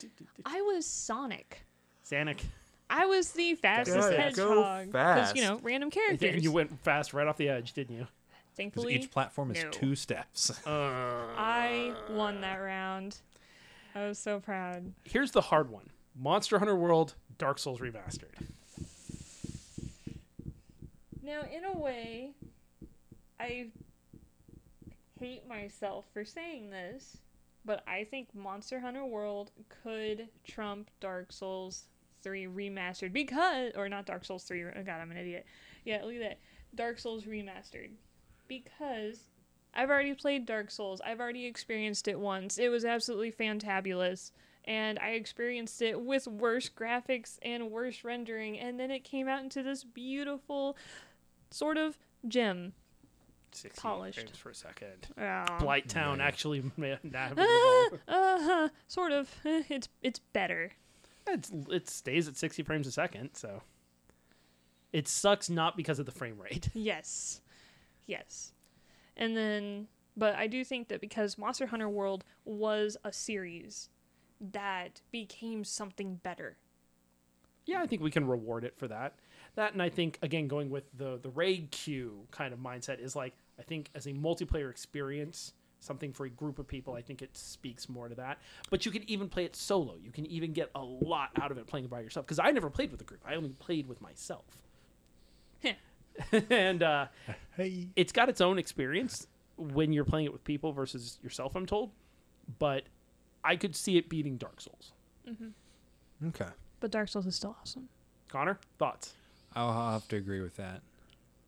I 0.44 0.60
was 0.62 0.86
Sonic. 0.86 1.62
Sonic. 2.02 2.42
I 2.90 3.04
was 3.06 3.32
the 3.32 3.54
fastest 3.56 3.96
Go 4.10 4.16
hedgehog 4.16 4.86
because 4.86 5.34
you 5.34 5.42
know 5.42 5.60
random 5.62 5.90
characters. 5.90 6.34
And 6.34 6.42
you 6.42 6.50
went 6.52 6.82
fast 6.84 7.12
right 7.12 7.26
off 7.26 7.36
the 7.36 7.48
edge, 7.48 7.72
didn't 7.74 7.96
you? 7.96 8.02
'Cause 8.02 8.64
Thankfully, 8.64 8.94
each 8.96 9.10
platform 9.12 9.52
is 9.52 9.62
no. 9.62 9.70
two 9.70 9.94
steps. 9.94 10.50
I 10.66 11.94
won 12.10 12.40
that 12.40 12.56
round. 12.56 13.18
I 13.98 14.06
was 14.06 14.18
so 14.18 14.38
proud. 14.38 14.92
Here's 15.02 15.32
the 15.32 15.40
hard 15.40 15.70
one 15.70 15.90
Monster 16.14 16.60
Hunter 16.60 16.76
World 16.76 17.14
Dark 17.36 17.58
Souls 17.58 17.80
Remastered. 17.80 18.34
Now, 21.20 21.40
in 21.52 21.64
a 21.64 21.76
way, 21.76 22.30
I 23.40 23.66
hate 25.18 25.48
myself 25.48 26.04
for 26.12 26.24
saying 26.24 26.70
this, 26.70 27.18
but 27.64 27.82
I 27.88 28.04
think 28.04 28.28
Monster 28.34 28.78
Hunter 28.78 29.04
World 29.04 29.50
could 29.82 30.28
trump 30.46 30.90
Dark 31.00 31.32
Souls 31.32 31.86
3 32.22 32.46
remastered 32.46 33.12
because, 33.12 33.72
or 33.76 33.88
not 33.88 34.06
Dark 34.06 34.24
Souls 34.24 34.44
3, 34.44 34.64
oh 34.64 34.70
god, 34.86 35.00
I'm 35.00 35.10
an 35.10 35.16
idiot. 35.16 35.44
Yeah, 35.84 36.04
look 36.04 36.14
at 36.14 36.20
that. 36.20 36.38
Dark 36.74 37.00
Souls 37.00 37.24
remastered. 37.24 37.90
Because 38.46 39.24
I've 39.74 39.90
already 39.90 40.14
played 40.14 40.46
Dark 40.46 40.70
Souls, 40.70 41.00
I've 41.04 41.20
already 41.20 41.46
experienced 41.46 42.08
it 42.08 42.18
once. 42.18 42.58
It 42.58 42.68
was 42.70 42.84
absolutely 42.84 43.30
fantabulous. 43.32 44.32
and 44.64 44.98
I 44.98 45.10
experienced 45.10 45.80
it 45.80 45.98
with 46.00 46.26
worse 46.26 46.68
graphics 46.68 47.38
and 47.42 47.70
worse 47.70 48.04
rendering, 48.04 48.58
and 48.58 48.78
then 48.78 48.90
it 48.90 49.02
came 49.04 49.26
out 49.28 49.42
into 49.42 49.62
this 49.62 49.82
beautiful 49.84 50.76
sort 51.50 51.76
of 51.78 51.96
gem. 52.26 52.72
60 53.52 53.80
Polished. 53.80 54.18
frames 54.20 54.38
per 54.38 54.52
second. 54.52 55.06
Uh, 55.16 55.58
Blight 55.58 55.88
Town 55.88 56.18
Yeah. 56.18 56.24
actually 56.26 56.70
made 56.76 56.98
that. 57.04 57.38
uh, 57.38 58.12
uh, 58.12 58.68
sort 58.88 59.12
of. 59.12 59.30
It's 59.44 59.88
it's 60.02 60.18
better. 60.18 60.72
it's, 61.26 61.50
it 61.70 61.88
stays 61.88 62.28
at 62.28 62.36
60 62.36 62.62
frames 62.62 62.86
a 62.86 62.92
second, 62.92 63.30
so 63.34 63.62
it 64.92 65.08
sucks 65.08 65.48
not 65.48 65.76
because 65.78 65.98
of 65.98 66.04
the 66.04 66.12
frame 66.12 66.38
rate. 66.38 66.68
Yes. 66.74 67.40
Yes. 68.06 68.52
And 69.18 69.36
then, 69.36 69.88
but 70.16 70.36
I 70.36 70.46
do 70.46 70.64
think 70.64 70.88
that 70.88 71.00
because 71.00 71.36
Monster 71.36 71.66
Hunter 71.66 71.88
World 71.88 72.24
was 72.44 72.96
a 73.04 73.12
series 73.12 73.90
that 74.40 75.02
became 75.10 75.64
something 75.64 76.16
better. 76.22 76.56
Yeah, 77.66 77.82
I 77.82 77.86
think 77.86 78.00
we 78.00 78.10
can 78.10 78.26
reward 78.26 78.64
it 78.64 78.78
for 78.78 78.88
that. 78.88 79.14
That 79.56 79.72
and 79.72 79.82
I 79.82 79.88
think 79.88 80.18
again 80.22 80.46
going 80.46 80.70
with 80.70 80.84
the 80.96 81.18
the 81.20 81.30
raid 81.30 81.70
queue 81.70 82.26
kind 82.30 82.54
of 82.54 82.60
mindset 82.60 83.00
is 83.00 83.16
like 83.16 83.34
I 83.58 83.62
think 83.62 83.90
as 83.94 84.06
a 84.06 84.12
multiplayer 84.12 84.70
experience, 84.70 85.52
something 85.80 86.12
for 86.12 86.26
a 86.26 86.30
group 86.30 86.58
of 86.58 86.68
people, 86.68 86.94
I 86.94 87.02
think 87.02 87.22
it 87.22 87.36
speaks 87.36 87.88
more 87.88 88.08
to 88.08 88.14
that. 88.14 88.38
But 88.70 88.86
you 88.86 88.92
can 88.92 89.08
even 89.10 89.28
play 89.28 89.44
it 89.44 89.56
solo. 89.56 89.96
You 90.00 90.12
can 90.12 90.26
even 90.26 90.52
get 90.52 90.70
a 90.74 90.82
lot 90.82 91.30
out 91.40 91.50
of 91.50 91.58
it 91.58 91.66
playing 91.66 91.88
by 91.88 92.00
yourself 92.00 92.24
because 92.26 92.38
I 92.38 92.50
never 92.52 92.70
played 92.70 92.92
with 92.92 93.00
a 93.00 93.04
group. 93.04 93.20
I 93.26 93.34
only 93.34 93.50
played 93.50 93.88
with 93.88 94.00
myself. 94.00 94.44
and 96.50 96.82
uh, 96.82 97.06
Hey. 97.56 97.88
it's 97.96 98.12
got 98.12 98.28
its 98.28 98.40
own 98.40 98.58
experience 98.58 99.26
when 99.56 99.92
you're 99.92 100.04
playing 100.04 100.26
it 100.26 100.32
with 100.32 100.44
people 100.44 100.72
versus 100.72 101.18
yourself, 101.22 101.54
I'm 101.56 101.66
told. 101.66 101.90
But 102.58 102.84
I 103.44 103.56
could 103.56 103.74
see 103.76 103.96
it 103.96 104.08
beating 104.08 104.36
Dark 104.36 104.60
Souls. 104.60 104.92
Okay. 106.26 106.46
But 106.80 106.90
Dark 106.90 107.08
Souls 107.08 107.26
is 107.26 107.34
still 107.34 107.56
awesome. 107.60 107.88
Connor, 108.28 108.58
thoughts? 108.78 109.14
I'll 109.54 109.92
have 109.92 110.06
to 110.08 110.16
agree 110.16 110.40
with 110.40 110.56
that. 110.56 110.82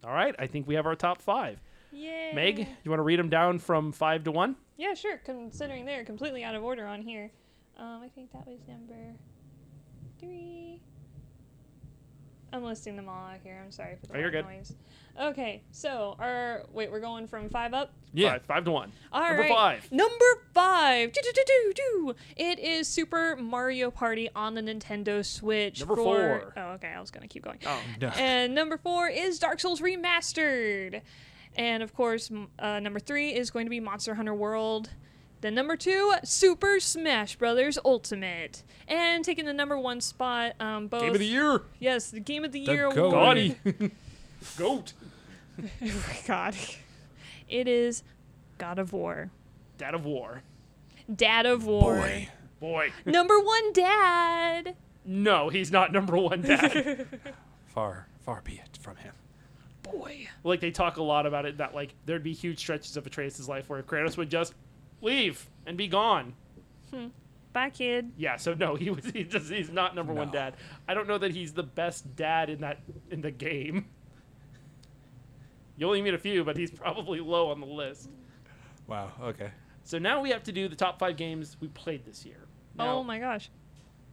All 0.04 0.12
right, 0.12 0.34
I 0.38 0.46
think 0.46 0.66
we 0.66 0.74
have 0.74 0.86
our 0.86 0.94
top 0.96 1.20
five. 1.20 1.60
Yeah. 1.92 2.32
Meg, 2.34 2.58
you 2.58 2.90
want 2.90 2.98
to 3.00 3.02
read 3.04 3.18
them 3.18 3.28
down 3.28 3.58
from 3.58 3.92
five 3.92 4.24
to 4.24 4.32
one? 4.32 4.56
Yeah, 4.76 4.94
sure. 4.94 5.18
Considering 5.18 5.84
they're 5.84 6.04
completely 6.04 6.42
out 6.44 6.54
of 6.54 6.62
order 6.64 6.86
on 6.86 7.02
here. 7.02 7.30
Um, 7.76 8.00
I 8.02 8.08
think 8.08 8.32
that 8.32 8.46
was 8.46 8.58
number 8.68 9.14
three. 10.18 10.80
I'm 12.52 12.64
listing 12.64 12.96
them 12.96 13.08
all 13.08 13.26
out 13.26 13.38
here. 13.42 13.60
I'm 13.64 13.70
sorry 13.70 13.96
for 14.00 14.06
the 14.06 14.16
Oh, 14.16 14.20
you're 14.20 14.30
good. 14.30 14.44
noise. 14.44 14.72
Okay, 15.20 15.62
so 15.70 16.16
our 16.18 16.64
wait, 16.72 16.90
we're 16.90 17.00
going 17.00 17.26
from 17.26 17.48
five 17.48 17.74
up. 17.74 17.92
Five, 18.18 18.42
five 18.46 18.64
to 18.64 18.70
one. 18.70 18.92
All 19.12 19.22
Number 19.22 19.42
right. 19.42 19.50
five. 19.52 19.92
Number 19.92 20.24
five. 20.54 21.12
Do, 21.12 21.20
do, 21.22 21.30
do, 21.34 21.42
do, 21.46 21.72
do. 21.74 22.14
It 22.36 22.58
is 22.58 22.88
Super 22.88 23.36
Mario 23.36 23.90
Party 23.90 24.30
on 24.34 24.54
the 24.54 24.62
Nintendo 24.62 25.24
Switch. 25.24 25.80
Number 25.80 25.96
for... 25.96 26.04
four. 26.04 26.52
Oh, 26.56 26.70
okay. 26.72 26.88
I 26.88 27.00
was 27.00 27.10
gonna 27.10 27.28
keep 27.28 27.44
going. 27.44 27.58
Oh, 27.66 27.80
No. 28.00 28.08
And 28.16 28.54
number 28.54 28.76
four 28.78 29.08
is 29.08 29.38
Dark 29.38 29.60
Souls 29.60 29.80
Remastered. 29.80 31.02
And 31.56 31.82
of 31.82 31.94
course, 31.94 32.30
uh, 32.58 32.80
number 32.80 33.00
three 33.00 33.34
is 33.34 33.50
going 33.50 33.66
to 33.66 33.70
be 33.70 33.80
Monster 33.80 34.14
Hunter 34.14 34.34
World. 34.34 34.90
Then 35.40 35.54
number 35.54 35.76
two, 35.76 36.12
Super 36.24 36.80
Smash 36.80 37.36
Brothers 37.36 37.78
Ultimate. 37.84 38.62
And 38.86 39.24
taking 39.24 39.46
the 39.46 39.52
number 39.54 39.78
one 39.78 40.00
spot, 40.00 40.52
um, 40.60 40.88
both. 40.88 41.00
game 41.02 41.12
of 41.12 41.18
the 41.18 41.26
year. 41.26 41.62
Yes, 41.78 42.10
the 42.10 42.20
Game 42.20 42.44
of 42.44 42.52
the 42.52 42.64
The 42.66 42.72
Year 42.72 42.90
goat. 42.90 43.12
award. 43.14 43.56
Goat. 44.56 44.92
Oh 45.62 45.64
my 45.80 46.18
God. 46.26 46.54
It 47.48 47.68
is 47.68 48.02
God 48.58 48.78
of 48.78 48.92
War. 48.92 49.30
Dad 49.78 49.94
of 49.94 50.04
War. 50.04 50.42
Dad 51.14 51.46
of 51.46 51.66
War. 51.66 51.96
Boy. 51.96 52.28
Boy. 52.60 52.92
Number 53.06 53.38
one 53.40 53.72
dad. 53.72 54.76
No, 55.04 55.48
he's 55.48 55.70
not 55.72 55.92
number 55.92 56.16
one 56.16 56.42
dad. 56.42 57.06
Far, 57.66 58.06
far 58.20 58.42
be 58.42 58.54
it 58.64 58.78
from 58.80 58.96
him. 58.96 59.14
Boy. 59.82 60.28
like 60.44 60.60
they 60.60 60.70
talk 60.70 60.96
a 60.98 61.02
lot 61.02 61.24
about 61.26 61.46
it 61.46 61.56
that 61.58 61.74
like 61.74 61.94
there'd 62.04 62.22
be 62.22 62.32
huge 62.32 62.58
stretches 62.58 62.96
of 62.96 63.06
Atreus' 63.06 63.48
life 63.48 63.68
where 63.70 63.82
Kratos 63.82 64.16
would 64.16 64.28
just 64.30 64.54
leave 65.00 65.48
and 65.66 65.76
be 65.76 65.88
gone. 65.88 66.34
Hmm. 66.90 67.06
Bye, 67.52 67.70
kid. 67.70 68.12
Yeah, 68.16 68.36
so 68.36 68.54
no, 68.54 68.74
he 68.76 68.90
was 68.90 69.04
he 69.06 69.24
just 69.24 69.50
he's 69.50 69.70
not 69.70 69.94
number 69.94 70.12
one 70.12 70.30
dad. 70.30 70.54
I 70.88 70.94
don't 70.94 71.08
know 71.08 71.18
that 71.18 71.32
he's 71.32 71.52
the 71.52 71.62
best 71.62 72.16
dad 72.16 72.50
in 72.50 72.60
that 72.60 72.80
in 73.10 73.20
the 73.20 73.30
game. 73.30 73.86
You 75.76 75.86
only 75.86 76.02
meet 76.02 76.14
a 76.14 76.18
few, 76.18 76.44
but 76.44 76.56
he's 76.56 76.70
probably 76.70 77.20
low 77.20 77.50
on 77.50 77.60
the 77.60 77.66
list. 77.66 78.10
Wow. 78.86 79.12
Okay. 79.22 79.50
So 79.82 79.98
now 79.98 80.20
we 80.20 80.30
have 80.30 80.42
to 80.44 80.52
do 80.52 80.68
the 80.68 80.76
top 80.76 80.98
five 80.98 81.16
games 81.16 81.56
we 81.58 81.68
played 81.68 82.04
this 82.04 82.26
year. 82.26 82.46
Now, 82.76 82.96
oh 82.96 83.02
my 83.02 83.18
gosh. 83.18 83.50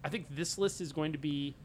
I 0.03 0.09
think 0.09 0.27
this 0.29 0.57
list 0.57 0.79
is 0.79 0.93
going 0.93 1.11
to 1.11 1.17
be 1.17 1.55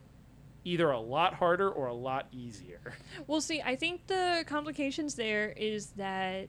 either 0.64 0.90
a 0.90 0.98
lot 0.98 1.34
harder 1.34 1.70
or 1.70 1.86
a 1.86 1.94
lot 1.94 2.26
easier. 2.32 2.80
We'll 3.26 3.40
see, 3.40 3.62
I 3.62 3.76
think 3.76 4.06
the 4.08 4.44
complications 4.46 5.14
there 5.14 5.50
is 5.56 5.88
that 5.90 6.48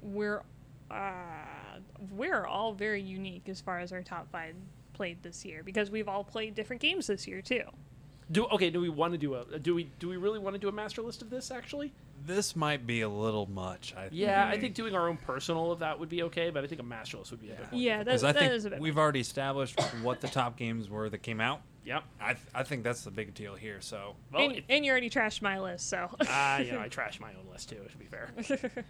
we're 0.00 0.42
uh, 0.90 1.78
we're 2.12 2.46
all 2.46 2.72
very 2.72 3.02
unique 3.02 3.48
as 3.48 3.60
far 3.60 3.78
as 3.80 3.92
our 3.92 4.02
top 4.02 4.30
five 4.30 4.54
played 4.92 5.22
this 5.22 5.44
year 5.44 5.62
because 5.62 5.90
we've 5.90 6.08
all 6.08 6.24
played 6.24 6.54
different 6.54 6.82
games 6.82 7.06
this 7.06 7.26
year 7.26 7.40
too. 7.42 7.62
Do 8.32 8.44
okay? 8.46 8.70
Do 8.70 8.80
we 8.80 8.88
want 8.88 9.12
to 9.12 9.18
do 9.18 9.34
a? 9.34 9.58
Do 9.58 9.74
we? 9.74 9.84
Do 9.98 10.08
we 10.08 10.16
really 10.16 10.38
want 10.38 10.54
to 10.54 10.58
do 10.60 10.68
a 10.68 10.72
master 10.72 11.02
list 11.02 11.20
of 11.20 11.30
this? 11.30 11.50
Actually, 11.50 11.92
This 12.24 12.54
might 12.54 12.86
be 12.86 13.00
a 13.00 13.08
little 13.08 13.46
much. 13.46 13.92
I 13.96 14.08
yeah. 14.12 14.46
I 14.46 14.56
think 14.56 14.74
doing 14.76 14.94
our 14.94 15.08
own 15.08 15.16
personal 15.16 15.72
of 15.72 15.80
that 15.80 15.98
would 15.98 16.08
be 16.08 16.22
okay, 16.24 16.50
but 16.50 16.62
I 16.62 16.68
think 16.68 16.80
a 16.80 16.84
master 16.84 17.16
list 17.18 17.32
would 17.32 17.40
be 17.40 17.50
a 17.50 17.54
bit. 17.54 17.72
More 17.72 17.80
Yeah, 17.80 17.96
that, 17.98 18.04
Because 18.04 18.22
I 18.24 18.32
think 18.32 18.52
is 18.52 18.66
a 18.66 18.70
bit. 18.70 18.78
we've 18.80 18.98
already 18.98 19.18
established 19.18 19.80
what 20.02 20.20
the 20.20 20.28
top 20.28 20.56
games 20.56 20.88
were 20.88 21.08
that 21.10 21.22
came 21.22 21.40
out. 21.40 21.62
Yep. 21.84 22.04
I, 22.20 22.34
th- 22.34 22.46
I 22.54 22.62
think 22.62 22.84
that's 22.84 23.02
the 23.02 23.10
big 23.10 23.34
deal 23.34 23.56
here. 23.56 23.80
So 23.80 24.14
Well, 24.32 24.44
and, 24.44 24.58
if- 24.58 24.64
and 24.68 24.84
you 24.84 24.92
already 24.92 25.10
trashed 25.10 25.42
my 25.42 25.58
list, 25.58 25.88
so. 25.88 26.08
Ah, 26.28 26.58
you 26.58 26.70
know, 26.70 26.78
I 26.80 26.88
trashed 26.90 27.18
my 27.20 27.30
own 27.30 27.50
list 27.50 27.70
too. 27.70 27.80
To 27.90 27.96
be 27.98 28.04
fair. 28.04 28.30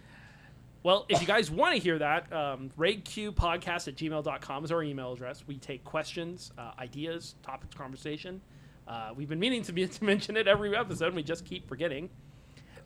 well, 0.83 1.05
if 1.09 1.21
you 1.21 1.27
guys 1.27 1.51
want 1.51 1.75
to 1.75 1.79
hear 1.79 1.99
that, 1.99 2.31
um, 2.33 2.71
raidqpodcast 2.77 3.87
at 3.87 3.95
gmail.com 3.95 4.65
is 4.65 4.71
our 4.71 4.83
email 4.83 5.13
address. 5.13 5.43
We 5.45 5.57
take 5.57 5.83
questions, 5.83 6.51
uh, 6.57 6.71
ideas, 6.79 7.35
topics, 7.43 7.75
conversation. 7.75 8.41
Uh, 8.87 9.11
we've 9.15 9.29
been 9.29 9.39
meaning 9.39 9.61
to, 9.63 9.73
be, 9.73 9.87
to 9.87 10.03
mention 10.03 10.37
it 10.37 10.47
every 10.47 10.75
episode, 10.75 11.07
and 11.07 11.15
we 11.15 11.23
just 11.23 11.45
keep 11.45 11.67
forgetting. 11.67 12.09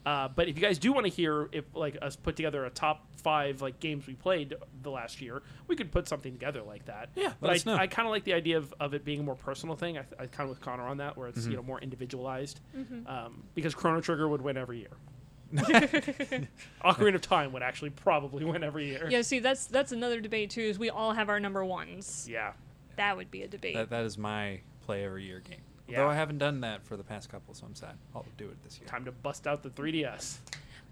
Uh, 0.05 0.27
but 0.27 0.47
if 0.47 0.55
you 0.55 0.61
guys 0.61 0.77
do 0.77 0.93
want 0.93 1.05
to 1.05 1.11
hear 1.11 1.49
if 1.51 1.65
like 1.73 1.97
us 2.01 2.15
put 2.15 2.35
together 2.35 2.65
a 2.65 2.69
top 2.69 3.07
five 3.17 3.63
like 3.63 3.80
games 3.80 4.05
we 4.05 4.13
played 4.13 4.53
the 4.84 4.89
last 4.91 5.19
year, 5.19 5.41
we 5.67 5.76
could 5.76 5.91
put 5.91 6.07
something 6.07 6.31
together 6.31 6.61
like 6.61 6.85
that. 6.85 7.09
Yeah, 7.15 7.34
but 7.41 7.67
I. 7.67 7.73
I 7.73 7.88
kind 7.88 8.07
of 8.07 8.11
like 8.11 8.23
the 8.23 8.34
idea 8.34 8.57
of, 8.57 8.72
of 8.80 8.93
it 8.93 9.03
being 9.03 9.22
a 9.22 9.23
more 9.23 9.35
personal 9.35 9.76
thing. 9.76 9.97
I, 9.97 10.01
I 10.19 10.27
kind 10.27 10.41
of 10.41 10.49
with 10.49 10.61
Connor 10.61 10.88
on 10.88 10.97
that, 10.97 11.17
where 11.17 11.27
it's 11.27 11.47
you 11.47 11.55
know 11.55 11.63
more 11.63 11.80
individualized, 11.81 12.59
um, 13.07 13.43
because 13.55 13.73
Chrono 13.73 13.99
Trigger 13.99 14.27
would 14.27 14.41
win 14.41 14.57
every 14.57 14.77
year. 14.77 14.91
Ocarina 16.84 17.15
of 17.15 17.22
Time 17.22 17.53
would 17.53 17.63
actually 17.63 17.91
probably 17.91 18.43
win 18.45 18.63
every 18.63 18.88
year. 18.88 19.07
yeah, 19.09 19.22
see, 19.22 19.39
that's 19.39 19.65
that's 19.67 19.91
another 19.91 20.19
debate 20.19 20.49
too. 20.49 20.61
Is 20.61 20.80
we 20.80 20.89
all 20.89 21.13
have 21.13 21.30
our 21.30 21.39
number 21.39 21.63
ones. 21.63 22.27
Yeah. 22.30 22.53
That 22.97 23.17
would 23.17 23.30
be 23.30 23.43
a 23.43 23.47
debate. 23.47 23.76
that, 23.76 23.89
that 23.89 24.03
is 24.05 24.17
my 24.17 24.61
play 24.85 25.03
every 25.03 25.26
year 25.26 25.41
game. 25.41 25.59
Yeah. 25.88 25.97
Though 25.97 26.09
I 26.09 26.15
haven't 26.15 26.38
done 26.39 26.61
that 26.61 26.84
for 26.85 26.97
the 26.97 27.03
past 27.03 27.30
couple, 27.30 27.53
so 27.53 27.65
I'm 27.65 27.76
sad. 27.76 27.97
I'll 28.15 28.26
do 28.38 28.45
it 28.45 28.61
this 28.63 28.80
year. 28.80 28.88
Time 28.88 29.05
to 29.05 29.11
bust 29.11 29.45
out 29.45 29.61
the 29.63 29.69
3DS. 29.69 30.38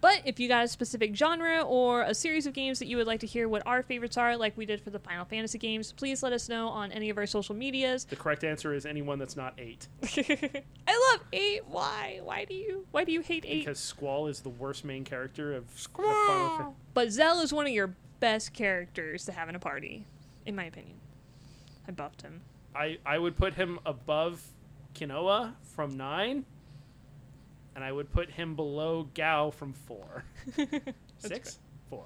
But 0.04 0.24
if 0.26 0.38
you 0.38 0.50
got 0.50 0.66
a 0.66 0.68
specific 0.68 1.16
genre 1.16 1.62
or 1.62 2.02
a 2.02 2.14
series 2.14 2.46
of 2.46 2.52
games 2.52 2.78
that 2.80 2.88
you 2.88 2.98
would 2.98 3.08
like 3.08 3.22
to 3.22 3.26
hear 3.26 3.48
what 3.48 3.66
our 3.66 3.82
favorites 3.82 4.18
are, 4.18 4.36
like 4.36 4.58
we 4.58 4.66
did 4.66 4.82
for 4.82 4.90
the 4.90 5.00
Final 5.00 5.24
Fantasy 5.24 5.58
games, 5.58 5.94
please 5.94 6.22
let 6.22 6.34
us 6.34 6.50
know 6.50 6.68
on 6.68 6.92
any 6.92 7.10
of 7.10 7.18
our 7.18 7.26
social 7.26 7.56
medias. 7.56 8.04
The 8.04 8.18
correct 8.18 8.44
answer 8.44 8.74
is 8.74 8.86
anyone 8.86 9.18
that's 9.18 9.38
not 9.38 9.54
eight, 9.58 9.88
I 10.18 11.12
love 11.14 11.26
eight. 11.32 11.62
Why? 11.68 12.20
Why 12.22 12.44
do 12.44 12.54
you? 12.54 12.86
Why 12.92 13.06
do 13.06 13.14
you 13.14 13.22
hate 13.22 13.46
eight? 13.48 13.60
because 13.60 13.80
Squall 13.80 14.28
is 14.28 14.42
the 14.42 14.50
worst 14.50 14.84
main 14.84 15.06
character 15.06 15.54
of 15.54 15.68
the 15.74 15.90
Final 16.04 16.58
Fa- 16.58 16.72
But 16.94 17.10
Zell 17.10 17.40
is 17.40 17.54
one 17.54 17.66
of 17.66 17.72
your 17.72 17.96
best 18.20 18.52
characters 18.52 19.24
to 19.24 19.32
have 19.32 19.48
in 19.48 19.56
a 19.56 19.60
party, 19.60 20.06
in 20.46 20.54
my 20.54 20.66
opinion. 20.66 20.98
I 21.88 21.92
buffed 21.92 22.24
him. 22.24 22.42
I 22.76 22.98
I 23.06 23.20
would 23.20 23.38
put 23.38 23.54
him 23.54 23.80
above 23.86 24.44
Rinoa 24.96 25.54
from 25.62 25.96
nine, 25.96 26.44
and 27.76 27.84
I 27.84 27.92
would 27.92 28.12
put 28.12 28.30
him 28.30 28.56
below 28.56 29.08
Gau 29.14 29.50
from 29.52 29.74
four. 29.74 30.24
Six, 31.18 31.60
four, 31.90 32.06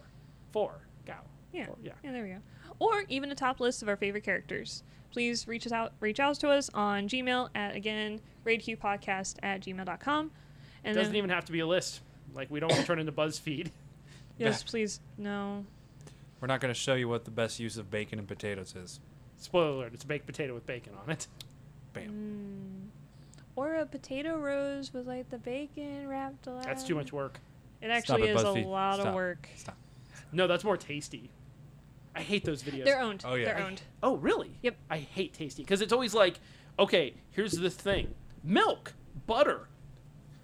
four. 0.52 0.80
Gau. 1.06 1.14
Yeah. 1.52 1.65
Four, 1.65 1.77
yeah. 1.84 1.91
Yeah, 2.03 2.11
there 2.11 2.23
we 2.23 2.30
go. 2.30 2.39
Or 2.80 3.03
even 3.10 3.31
a 3.31 3.35
top 3.35 3.60
list 3.60 3.81
of 3.81 3.89
our 3.89 3.95
favorite 3.95 4.23
characters. 4.23 4.84
Please 5.11 5.48
reach 5.48 5.65
us 5.65 5.72
out 5.72 5.94
reach 5.99 6.19
out 6.19 6.35
to 6.41 6.49
us 6.49 6.69
on 6.73 7.07
Gmail 7.07 7.49
at 7.56 7.76
again 7.76 8.19
raidqpodcast 8.45 9.35
at 9.41 9.61
gmail.com. 9.61 10.31
And 10.84 10.91
it 10.95 10.99
Doesn't 10.99 11.14
then, 11.14 11.18
even 11.18 11.30
have 11.30 11.45
to 11.45 11.52
be 11.52 11.60
a 11.60 11.68
list. 11.68 12.02
Like 12.34 12.52
we 12.52 12.60
don't 12.60 12.69
want 12.69 12.81
to 12.81 12.88
turn 12.88 12.99
into 12.99 13.11
BuzzFeed. 13.11 13.72
yes, 14.38 14.64
please 14.64 14.99
no. 15.18 15.65
We're 16.39 16.48
not 16.48 16.61
going 16.61 16.73
to 16.73 16.80
show 16.80 16.94
you 16.94 17.10
what 17.10 17.26
the 17.26 17.31
best 17.31 17.60
use 17.60 17.77
of 17.77 17.89
bacon 17.89 18.19
and 18.19 18.27
potatoes 18.27 18.76
is. 18.76 18.99
Spoiler 19.38 19.69
alert: 19.69 19.94
It's 19.94 20.03
a 20.03 20.07
baked 20.07 20.27
potato 20.27 20.53
with 20.53 20.68
bacon 20.68 20.94
on 21.03 21.10
it. 21.10 21.27
Bam. 21.94 22.10
Mm. 22.10 22.66
Or 23.57 23.73
a 23.73 23.88
potato 23.88 24.38
rose 24.38 24.93
with 24.93 25.07
like 25.07 25.31
the 25.31 25.39
bacon 25.39 26.07
wrapped 26.07 26.45
around. 26.47 26.63
That's 26.63 26.84
too 26.84 26.93
much 26.93 27.11
work. 27.11 27.39
It 27.81 27.89
actually 27.89 28.29
it, 28.29 28.35
is 28.35 28.43
a 28.43 28.45
BuzzFeed. 28.45 28.65
lot 28.67 28.99
of 28.99 29.15
work. 29.15 29.49
Stop. 29.55 29.75
No, 30.31 30.45
that's 30.45 30.63
more 30.63 30.77
tasty. 30.77 31.31
I 32.15 32.21
hate 32.21 32.45
those 32.45 32.61
videos. 32.61 32.85
They're 32.85 33.01
owned. 33.01 33.23
Oh, 33.25 33.34
yeah. 33.34 33.45
They're 33.45 33.65
owned. 33.65 33.81
Oh, 34.03 34.15
really? 34.17 34.59
Yep. 34.61 34.77
I 34.91 34.97
hate 34.99 35.34
Tasty 35.34 35.63
because 35.63 35.81
it's 35.81 35.91
always 35.91 36.13
like, 36.13 36.39
okay, 36.77 37.15
here's 37.31 37.53
the 37.53 37.71
thing: 37.71 38.13
milk, 38.43 38.93
butter. 39.25 39.69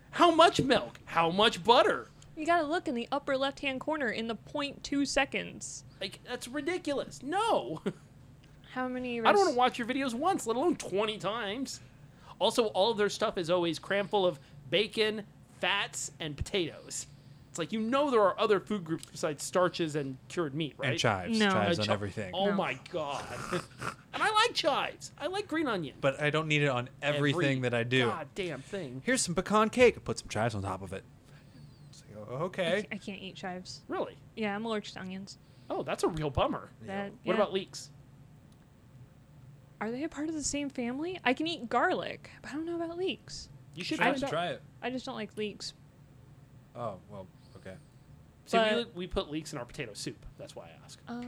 How 0.10 0.32
much 0.32 0.60
milk? 0.60 1.00
How 1.06 1.30
much 1.30 1.64
butter? 1.64 2.10
You 2.36 2.48
gotta 2.48 2.66
look 2.66 2.88
in 2.88 2.96
the 2.96 3.08
upper 3.12 3.38
left 3.38 3.60
hand 3.60 3.80
corner 3.80 4.10
in 4.10 4.28
the 4.28 4.36
0.2 4.36 5.06
seconds. 5.06 5.84
Like 6.02 6.20
that's 6.28 6.48
ridiculous. 6.48 7.22
No, 7.22 7.84
How 8.74 8.88
many? 8.88 9.20
I 9.20 9.32
don't 9.32 9.38
want 9.38 9.52
to 9.52 9.56
watch 9.56 9.78
your 9.78 9.88
videos 9.88 10.16
once, 10.16 10.48
let 10.48 10.56
alone 10.56 10.76
twenty 10.78 11.20
times. 11.20 11.80
Also, 12.44 12.66
all 12.68 12.92
of 12.92 12.98
their 12.98 13.10
stuff 13.10 13.38
is 13.38 13.50
always 13.50 13.80
crammed 13.80 14.10
full 14.10 14.26
of 14.26 14.38
bacon, 14.70 15.24
fats, 15.62 16.12
and 16.20 16.36
potatoes. 16.36 17.08
It's 17.50 17.58
like 17.58 17.72
you 17.72 17.80
know 17.80 18.12
there 18.12 18.20
are 18.22 18.38
other 18.38 18.60
food 18.60 18.84
groups 18.84 19.06
besides 19.10 19.44
starches 19.44 19.96
and 19.96 20.18
cured 20.28 20.54
meat, 20.54 20.74
right? 20.78 20.90
And 20.90 21.00
chives. 21.00 21.40
No. 21.40 21.50
Chives 21.52 21.80
on 21.80 21.86
chi- 21.86 21.94
everything. 21.94 22.32
Oh 22.34 22.48
No. 22.48 22.56
my 22.56 22.78
god! 22.92 23.24
and 23.54 24.22
I 24.22 24.30
like 24.30 24.54
chives. 24.54 25.14
I 25.18 25.28
like 25.28 25.48
green 25.48 25.68
onion. 25.68 25.96
But 26.02 26.20
I 26.22 26.32
don't 26.32 26.50
need 26.50 26.64
it 26.64 26.68
on 26.68 26.90
everything 27.02 27.60
Every 27.60 27.70
that 27.70 27.74
I 27.74 27.84
do. 27.84 28.08
God 28.08 28.28
damn 28.36 28.62
thing. 28.62 29.02
Here's 29.06 29.22
some 29.22 29.36
pecan 29.36 29.70
cake. 29.70 30.04
Put 30.04 30.20
some 30.20 30.28
chives 30.28 30.54
on 30.54 30.64
top 30.64 30.82
of 30.82 30.92
it. 30.92 31.04
It's 31.92 32.04
like, 32.10 32.28
oh, 32.30 32.36
I 32.36 32.40
okay. 32.42 32.82
ca- 32.82 32.88
I 32.92 32.98
can't 32.98 33.22
eat 33.22 33.36
chives. 33.36 33.82
Really? 33.88 34.18
Yeah, 34.36 34.54
I'm 34.54 34.66
allergic 34.66 34.96
to 34.96 35.00
onions. 35.00 35.38
Oh, 35.70 35.82
that's 35.84 36.04
a 36.04 36.10
real 36.10 36.30
bummer. 36.30 36.72
That, 36.88 37.12
What 37.24 37.36
yeah. 37.38 37.42
about 37.42 37.54
leeks? 37.54 37.90
Are 39.84 39.92
they 39.92 40.04
a 40.06 40.08
part 40.10 40.30
of 40.30 40.34
the 40.34 40.42
same 40.44 40.70
family? 40.70 41.20
I 41.26 41.34
can 41.34 41.46
eat 41.46 41.68
garlic, 41.68 42.30
but 42.42 42.52
I 42.52 42.54
don't 42.54 42.66
know 42.66 42.78
about 42.82 42.98
leeks. 42.98 43.50
You 43.76 43.84
should 43.84 44.00
I 44.00 44.14
find. 44.14 44.26
Try 44.30 44.48
it. 44.52 44.62
I 44.82 44.90
just 44.90 45.06
don't 45.06 45.16
like 45.16 45.36
leeks. 45.36 45.74
Oh 46.74 46.96
well. 47.10 47.28
Okay. 47.58 47.74
See, 48.46 48.58
we, 48.58 48.86
we 48.96 49.08
put 49.08 49.30
leeks 49.30 49.52
in 49.52 49.60
our 49.60 49.66
potato 49.66 49.92
soup. 49.94 50.26
That's 50.38 50.56
why 50.56 50.68
I 50.68 50.86
ask. 50.86 51.00
Oh. 51.10 51.22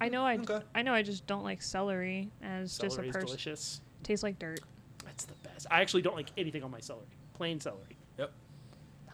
I 0.00 0.08
know 0.08 0.24
I, 0.24 0.38
Okay. 0.38 0.60
I 0.74 0.80
know 0.80 0.94
I 0.94 1.02
just 1.02 1.26
don't 1.26 1.44
like 1.44 1.60
celery 1.60 2.30
as 2.42 2.70
just 2.78 2.84
a 2.84 2.90
Celery 2.92 3.08
is 3.08 3.12
person. 3.12 3.26
delicious. 3.26 3.80
Tastes 4.02 4.22
like 4.22 4.38
dirt. 4.38 4.60
That's 5.04 5.26
the 5.26 5.34
best. 5.46 5.66
I 5.70 5.82
actually 5.82 6.00
don't 6.02 6.16
like 6.16 6.30
anything 6.38 6.62
on 6.64 6.70
my 6.70 6.80
celery. 6.80 7.04
Plain 7.34 7.60
celery. 7.60 7.98
Yep. 8.18 8.32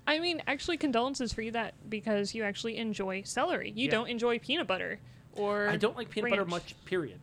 I 0.07 0.21
mean, 0.21 0.41
actually, 0.47 0.77
condolences 0.77 1.33
for 1.33 1.43
you 1.43 1.51
that 1.51 1.75
because 1.91 2.33
you 2.33 2.45
actually 2.45 2.77
enjoy 2.77 3.23
celery. 3.25 3.73
You 3.75 3.87
Yeah. 3.87 3.91
don't 3.91 4.09
enjoy 4.09 4.39
peanut 4.39 4.69
butter 4.69 5.01
or 5.35 5.67
I 5.69 5.77
don't 5.77 5.97
like 5.97 6.11
peanut 6.11 6.31
butter 6.31 6.43
ranch. 6.43 6.51
much, 6.51 6.75
period. 6.85 7.19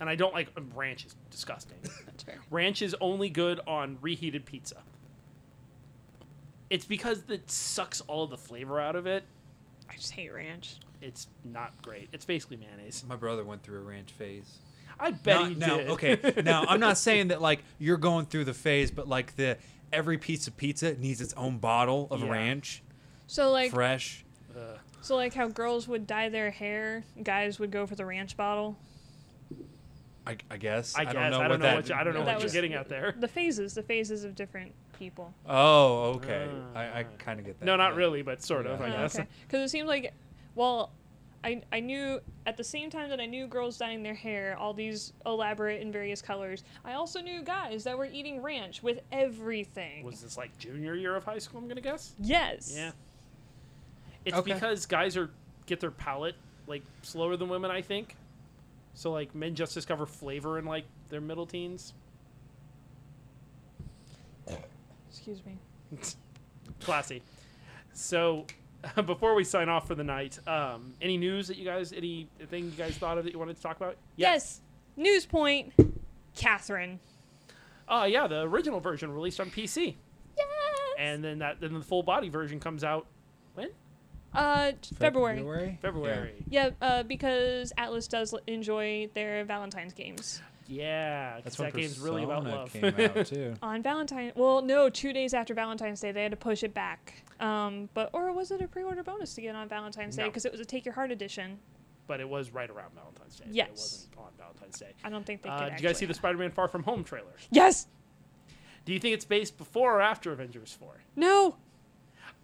And 0.00 0.08
I 0.10 0.14
don't 0.14 0.34
like 0.34 0.48
um, 0.56 0.70
ranch 0.74 1.06
is 1.06 1.16
disgusting. 1.30 1.78
That's 2.06 2.22
fair. 2.22 2.38
ranch 2.50 2.82
is 2.82 2.94
only 3.00 3.30
good 3.30 3.60
on 3.66 3.98
reheated 4.00 4.44
pizza. 4.44 4.82
It's 6.68 6.84
because 6.84 7.22
it 7.28 7.50
sucks 7.50 8.00
all 8.02 8.24
of 8.24 8.30
the 8.30 8.36
flavor 8.36 8.80
out 8.80 8.96
of 8.96 9.06
it. 9.06 9.24
I 9.88 9.94
just 9.94 10.12
hate 10.12 10.32
ranch. 10.32 10.76
It's 11.00 11.28
not 11.44 11.80
great. 11.82 12.08
It's 12.12 12.24
basically 12.24 12.56
mayonnaise. 12.56 13.04
My 13.08 13.16
brother 13.16 13.44
went 13.44 13.62
through 13.62 13.78
a 13.78 13.82
ranch 13.84 14.10
phase. 14.12 14.58
I 14.98 15.12
bet 15.12 15.40
Not- 15.40 15.48
he 15.48 15.54
now, 15.54 15.76
did. 15.76 15.88
okay. 15.90 16.42
Now, 16.42 16.64
I'm 16.68 16.80
not 16.80 16.98
saying 16.98 17.28
that 17.28 17.40
like 17.40 17.62
you're 17.78 17.98
going 17.98 18.26
through 18.26 18.44
the 18.46 18.54
phase, 18.54 18.90
but 18.90 19.06
like 19.06 19.36
the 19.36 19.58
every 19.92 20.18
piece 20.18 20.46
of 20.48 20.56
pizza 20.56 20.94
needs 20.94 21.20
its 21.20 21.32
own 21.34 21.58
bottle 21.58 22.08
of 22.10 22.20
Yeah. 22.20 22.30
ranch, 22.30 22.82
So 23.28 23.52
like, 23.52 23.70
fresh. 23.70 24.24
Ugh. 24.56 24.78
so 25.02 25.14
like 25.14 25.34
how 25.34 25.46
girls 25.48 25.86
would 25.86 26.06
dye 26.06 26.28
their 26.30 26.50
hair, 26.50 27.04
guys 27.22 27.58
would 27.60 27.70
go 27.70 27.86
for 27.86 27.94
the 27.94 28.04
ranch 28.06 28.36
bottle. 28.36 28.76
I, 30.26 30.36
I 30.50 30.56
guess. 30.56 30.94
I 30.96 31.04
guess 31.04 31.14
don't 31.14 31.30
know 31.30 31.38
I 31.38 31.42
what 31.42 31.48
don't 31.48 31.58
know 31.60 31.66
that. 31.66 31.76
what 31.76 31.88
you, 31.88 31.94
I 31.94 32.02
don't 32.04 32.14
know 32.14 32.20
what 32.22 32.32
you're 32.32 32.42
was- 32.42 32.52
getting 32.52 32.74
at 32.74 32.88
there. 32.88 33.14
The 33.18 33.28
phases, 33.28 33.74
the 33.74 33.82
phases 33.82 34.24
of 34.24 34.34
different 34.34 34.72
people. 34.98 35.32
Oh, 35.48 36.14
okay. 36.16 36.48
Ah. 36.74 36.78
I, 36.78 36.84
I 37.00 37.02
kind 37.18 37.38
of 37.38 37.46
get 37.46 37.58
that. 37.60 37.64
No, 37.64 37.76
not 37.76 37.92
yeah. 37.92 37.98
really, 37.98 38.22
but 38.22 38.42
sort 38.42 38.66
of. 38.66 38.80
Yeah. 38.80 38.86
I 38.86 38.88
Oh, 38.88 38.96
guess. 39.02 39.14
okay. 39.18 39.28
Because 39.46 39.62
it 39.62 39.68
seems 39.70 39.86
like, 39.88 40.12
well, 40.54 40.90
I 41.44 41.62
I 41.72 41.78
knew 41.80 42.18
at 42.46 42.56
the 42.56 42.64
same 42.64 42.90
time 42.90 43.08
that 43.10 43.20
I 43.20 43.26
knew 43.26 43.46
girls 43.46 43.78
dyeing 43.78 44.02
their 44.02 44.14
hair 44.14 44.56
all 44.58 44.72
these 44.74 45.12
elaborate 45.26 45.80
in 45.80 45.92
various 45.92 46.20
colors. 46.22 46.64
I 46.84 46.94
also 46.94 47.20
knew 47.20 47.42
guys 47.42 47.84
that 47.84 47.96
were 47.96 48.06
eating 48.06 48.42
ranch 48.42 48.82
with 48.82 49.00
everything. 49.12 50.02
Was 50.04 50.22
this 50.22 50.36
like 50.36 50.56
junior 50.58 50.94
year 50.94 51.14
of 51.14 51.24
high 51.24 51.38
school? 51.38 51.60
I'm 51.60 51.68
gonna 51.68 51.80
guess. 51.80 52.14
yes. 52.18 52.72
Yeah. 52.74 52.90
It's 54.24 54.36
Okay. 54.36 54.54
because 54.54 54.86
guys 54.86 55.16
are 55.16 55.30
get 55.66 55.78
their 55.78 55.90
palate 55.92 56.34
like 56.66 56.82
slower 57.02 57.36
than 57.36 57.48
women, 57.48 57.70
I 57.70 57.80
think. 57.82 58.16
So 58.96 59.12
like 59.12 59.34
men 59.34 59.54
just 59.54 59.74
discover 59.74 60.06
flavor 60.06 60.58
in 60.58 60.64
like 60.64 60.86
their 61.10 61.20
middle 61.20 61.46
teens. 61.46 61.92
Excuse 65.10 65.40
me. 65.44 65.58
Classy. 66.80 67.22
So 67.92 68.46
before 69.06 69.34
we 69.34 69.44
sign 69.44 69.68
off 69.68 69.86
for 69.86 69.94
the 69.94 70.02
night, 70.04 70.38
um, 70.48 70.94
any 71.02 71.18
news 71.18 71.46
that 71.48 71.58
you 71.58 71.64
guys, 71.64 71.92
anything 71.92 72.64
you 72.64 72.70
guys 72.70 72.96
thought 72.96 73.18
of 73.18 73.24
that 73.24 73.32
you 73.32 73.38
wanted 73.38 73.56
to 73.56 73.62
talk 73.62 73.76
about? 73.76 73.96
Yes. 74.16 74.62
News 74.96 75.26
point. 75.26 75.72
Catherine. 76.34 76.98
Oh 77.88 78.04
yeah, 78.04 78.26
the 78.26 78.40
original 78.42 78.80
version 78.80 79.12
released 79.12 79.40
on 79.40 79.50
PC, 79.50 79.94
Yes. 80.36 80.46
and 80.98 81.22
then 81.22 81.38
that 81.38 81.60
then 81.60 81.72
the 81.74 81.80
full 81.80 82.02
body 82.02 82.28
version 82.28 82.58
comes 82.58 82.82
out 82.82 83.06
when 83.54 83.68
uh, 84.36 84.72
February. 84.98 85.36
February. 85.38 85.78
February. 85.82 86.44
Yeah, 86.48 86.70
uh, 86.80 87.02
because 87.02 87.72
Atlus 87.78 88.08
does 88.08 88.32
l- 88.34 88.40
enjoy 88.46 89.08
their 89.14 89.44
Valentine's 89.44 89.92
games. 89.92 90.40
Yeah, 90.68 91.34
'cause 91.34 91.44
That's 91.44 91.56
that 91.58 91.74
game's 91.74 91.98
really 92.00 92.24
about 92.24 92.42
Persona 92.42 92.56
love. 92.56 92.72
Came 92.72 93.18
out 93.18 93.26
too. 93.26 93.54
On 93.62 93.82
Valentine, 93.82 94.32
well, 94.34 94.62
no, 94.62 94.90
two 94.90 95.12
days 95.12 95.32
after 95.32 95.54
Valentine's 95.54 96.00
Day, 96.00 96.10
they 96.10 96.22
had 96.22 96.32
to 96.32 96.36
push 96.36 96.64
it 96.64 96.74
back. 96.74 97.22
Um, 97.38 97.88
but 97.94 98.10
or 98.12 98.32
was 98.32 98.50
it 98.50 98.60
a 98.60 98.66
pre-order 98.66 99.04
bonus 99.04 99.34
to 99.34 99.42
get 99.42 99.54
on 99.54 99.68
Valentine's 99.68 100.16
Day 100.16 100.22
No. 100.24 100.28
because 100.28 100.44
it 100.44 100.50
was 100.50 100.60
a 100.60 100.64
Take 100.64 100.84
Your 100.84 100.94
Heart 100.94 101.10
edition? 101.12 101.58
but 102.08 102.20
it 102.20 102.28
was 102.28 102.50
right 102.50 102.70
around 102.70 102.94
Valentine's 102.94 103.34
Day. 103.36 103.44
but 103.48 103.54
Yes. 103.54 103.68
It 103.68 103.72
wasn't 103.72 104.16
on 104.18 104.32
Valentine's 104.38 104.78
Day. 104.78 104.92
I 105.02 105.08
don't 105.10 105.26
think 105.26 105.42
they 105.42 105.48
Uh, 105.48 105.58
could. 105.58 105.70
did 105.70 105.80
you 105.80 105.88
guys 105.88 105.96
see 105.98 106.04
actually- 106.04 106.06
the 106.06 106.14
Spider-Man 106.14 106.50
Far 106.52 106.68
From 106.68 106.84
Home 106.84 107.02
trailer? 107.02 107.32
Yes. 107.50 107.88
Do 108.84 108.92
you 108.92 109.00
think 109.00 109.14
it's 109.14 109.24
based 109.24 109.58
before 109.58 109.96
or 109.96 110.00
after 110.00 110.30
Avengers 110.30 110.72
4? 110.78 111.00
No. 111.16 111.56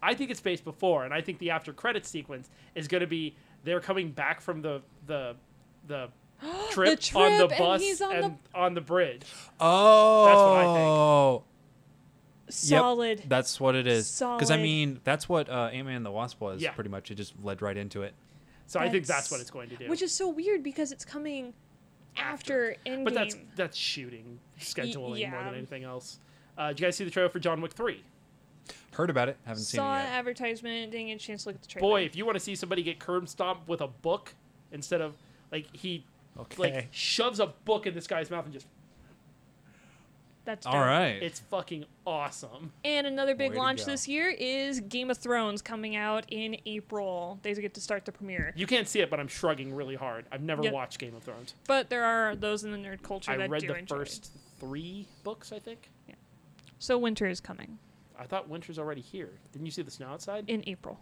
I 0.02 0.14
think 0.14 0.30
it's 0.30 0.40
based 0.40 0.64
before, 0.64 1.04
and 1.04 1.14
I 1.14 1.20
think 1.20 1.38
the 1.38 1.50
after 1.50 1.72
credit 1.72 2.04
sequence 2.06 2.50
is 2.74 2.88
going 2.88 3.02
to 3.02 3.06
be 3.06 3.36
they're 3.64 3.80
coming 3.80 4.10
back 4.10 4.40
from 4.40 4.60
the 4.62 4.82
the 5.06 5.36
the 5.86 6.08
trip, 6.70 6.98
on 7.14 7.38
the 7.38 7.46
trip, 7.46 7.50
and 7.52 7.58
bus 7.58 7.80
he's 7.80 8.00
on 8.00 8.10
the- 8.20 8.34
on 8.58 8.74
the 8.74 8.80
bridge. 8.80 9.22
Oh, 9.60 10.24
that's 10.26 10.40
what 10.40 10.66
I 10.66 10.74
think. 10.74 11.44
Solid. 12.48 13.22
That's 13.28 13.60
what 13.60 13.74
it 13.76 13.86
is. 13.86 14.10
Because 14.18 14.50
I 14.50 14.56
mean, 14.56 15.00
that's 15.04 15.28
what 15.28 15.48
uh, 15.48 15.70
Ant 15.72 15.86
Man 15.86 15.96
and 15.96 16.06
the 16.06 16.10
Wasp 16.10 16.40
was. 16.40 16.60
Yeah. 16.60 16.72
Pretty 16.72 16.90
much, 16.90 17.10
it 17.10 17.14
just 17.14 17.34
led 17.42 17.62
right 17.62 17.76
into 17.76 18.02
it. 18.02 18.14
So 18.66 18.78
I 18.80 18.84
think 18.88 19.06
That's- 19.06 19.24
that's 19.24 19.30
what 19.30 19.40
it's 19.40 19.50
going 19.50 19.68
to 19.70 19.76
do. 19.76 19.88
Which 19.88 20.02
is 20.02 20.12
so 20.12 20.28
weird 20.28 20.62
because 20.62 20.92
it's 20.92 21.04
coming 21.04 21.52
after, 22.16 22.76
Endgame. 22.86 23.04
but 23.04 23.14
that's 23.14 23.36
that's 23.56 23.76
shooting 23.76 24.38
scheduling 24.58 25.30
more 25.30 25.44
than 25.44 25.54
anything 25.54 25.84
else. 25.84 26.18
Uh, 26.58 26.68
did 26.68 26.80
you 26.80 26.86
guys 26.86 26.96
see 26.96 27.04
the 27.04 27.10
trailer 27.10 27.28
for 27.30 27.38
John 27.38 27.60
Wick 27.62 27.72
3? 27.72 28.02
Heard 28.93 29.10
about 29.10 29.28
it. 29.28 29.36
Haven't 29.44 29.62
seen 29.64 29.78
Saw 29.78 29.94
it 29.97 30.01
an 30.01 30.05
yet. 30.06 30.12
advertisement. 30.12 30.93
Didn't 30.93 31.06
get 31.09 31.14
a 31.14 31.18
chance 31.18 31.44
to 31.44 31.48
look 31.48 31.56
at 31.56 31.62
the 31.62 31.68
trailer. 31.68 31.89
Boy, 31.89 32.02
if 32.02 32.14
you 32.14 32.24
want 32.26 32.36
to 32.36 32.40
see 32.40 32.55
somebody 32.55 32.82
get 32.82 32.98
curb 32.98 33.28
stomped 33.28 33.66
with 33.68 33.80
a 33.80 33.89
book 33.89 34.34
instead 34.70 35.01
of 35.01 35.14
like 35.51 35.66
he 35.74 36.05
Okay. 36.39 36.56
like 36.72 36.89
shoves 36.93 37.40
a 37.40 37.47
book 37.47 37.86
in 37.86 37.94
this 37.94 38.06
guy's 38.06 38.30
mouth 38.30 38.44
and 38.44 38.52
just 38.55 38.66
that's 40.44 40.66
All 40.66 40.72
dope. 40.72 40.82
right. 40.86 41.22
it's 41.22 41.39
fucking 41.39 41.84
awesome. 42.05 42.72
And 42.84 43.06
another 43.06 43.34
big 43.36 43.51
Way 43.51 43.55
to 43.55 43.60
launch 43.62 43.78
go. 43.80 43.93
this 43.93 44.09
year 44.09 44.28
is 44.28 44.80
Game 44.80 45.09
of 45.09 45.18
Thrones 45.18 45.62
coming 45.62 45.94
out 45.94 46.24
in 46.30 46.56
April. 46.66 47.39
They 47.43 47.55
get 47.55 47.74
to 47.74 47.80
start 47.80 48.05
the 48.06 48.12
premiere. 48.12 48.52
You 48.56 48.66
can't 48.66 48.89
see 48.89 48.98
it, 49.01 49.09
but 49.09 49.20
I'm 49.20 49.28
shrugging 49.28 49.72
really 49.72 49.94
hard. 49.94 50.24
I've 50.32 50.43
never 50.43 50.64
Yep. 50.64 50.72
watched 50.72 50.98
Game 50.98 51.14
of 51.14 51.22
Thrones. 51.22 51.55
But 51.68 51.90
there 51.90 52.02
are 52.05 52.34
those 52.34 52.64
in 52.64 52.72
the 52.72 52.78
nerd 52.78 53.02
culture 53.02 53.30
I 53.30 53.36
that 53.36 53.51
read 53.51 53.60
do 53.60 53.68
the 53.68 53.76
enjoy 53.76 53.97
first 53.98 54.32
three 54.59 55.06
books, 55.22 55.52
I 55.52 55.60
think. 55.60 55.89
it. 56.09 56.16
So 56.80 56.98
winter 56.98 57.28
is 57.28 57.40
coming 57.40 57.78
I 58.22 58.26
thought 58.26 58.48
winter's 58.48 58.78
already 58.78 59.00
here. 59.00 59.30
Didn't 59.52 59.66
you 59.66 59.72
see 59.72 59.82
the 59.82 59.90
snow 59.90 60.06
outside? 60.06 60.44
in 60.46 60.62
April. 60.66 61.00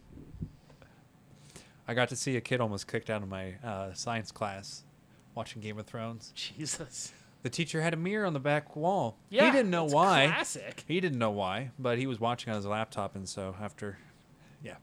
I 1.87 1.93
got 1.93 2.09
to 2.09 2.17
see 2.17 2.37
a 2.37 2.41
kid 2.41 2.61
almost 2.61 2.89
kicked 2.89 3.11
out 3.11 3.23
of 3.23 3.29
my 3.29 3.57
uh, 3.63 3.93
science 3.93 4.33
class 4.33 4.85
watching 5.35 5.61
Game 5.61 5.79
of 5.79 5.87
Thrones. 5.87 6.33
Jesus. 6.35 7.13
The 7.43 7.51
teacher 7.51 7.83
had 7.83 7.93
a 7.93 7.97
mirror 7.97 8.27
on 8.27 8.33
the 8.33 8.41
back 8.41 8.75
wall. 8.77 9.19
Yeah, 9.29 9.47
he 9.47 9.51
didn't 9.53 9.71
know 9.71 9.85
it's 9.85 9.95
why. 9.95 10.27
Classic. 10.29 10.85
He 10.87 11.01
didn't 11.01 11.19
know 11.19 11.31
why, 11.31 11.73
but 11.79 11.99
he 11.99 12.07
was 12.07 12.21
watching 12.21 12.51
on 12.53 12.57
his 12.57 12.67
laptop, 12.67 13.17
and 13.17 13.29
so 13.29 13.55
after, 13.61 13.99
yeah, 14.63 14.77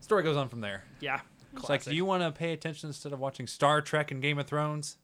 story 0.00 0.22
goes 0.22 0.36
on 0.36 0.48
from 0.48 0.60
there. 0.60 0.84
Yeah. 1.00 1.20
It's 1.56 1.68
like, 1.68 1.84
do 1.84 1.94
you 1.94 2.04
want 2.04 2.22
to 2.22 2.30
pay 2.30 2.52
attention 2.52 2.88
instead 2.88 3.12
of 3.12 3.20
watching 3.20 3.46
Star 3.46 3.80
Trek 3.80 4.10
and 4.10 4.20
Game 4.22 4.38
of 4.38 4.46
Thrones? 4.46 4.96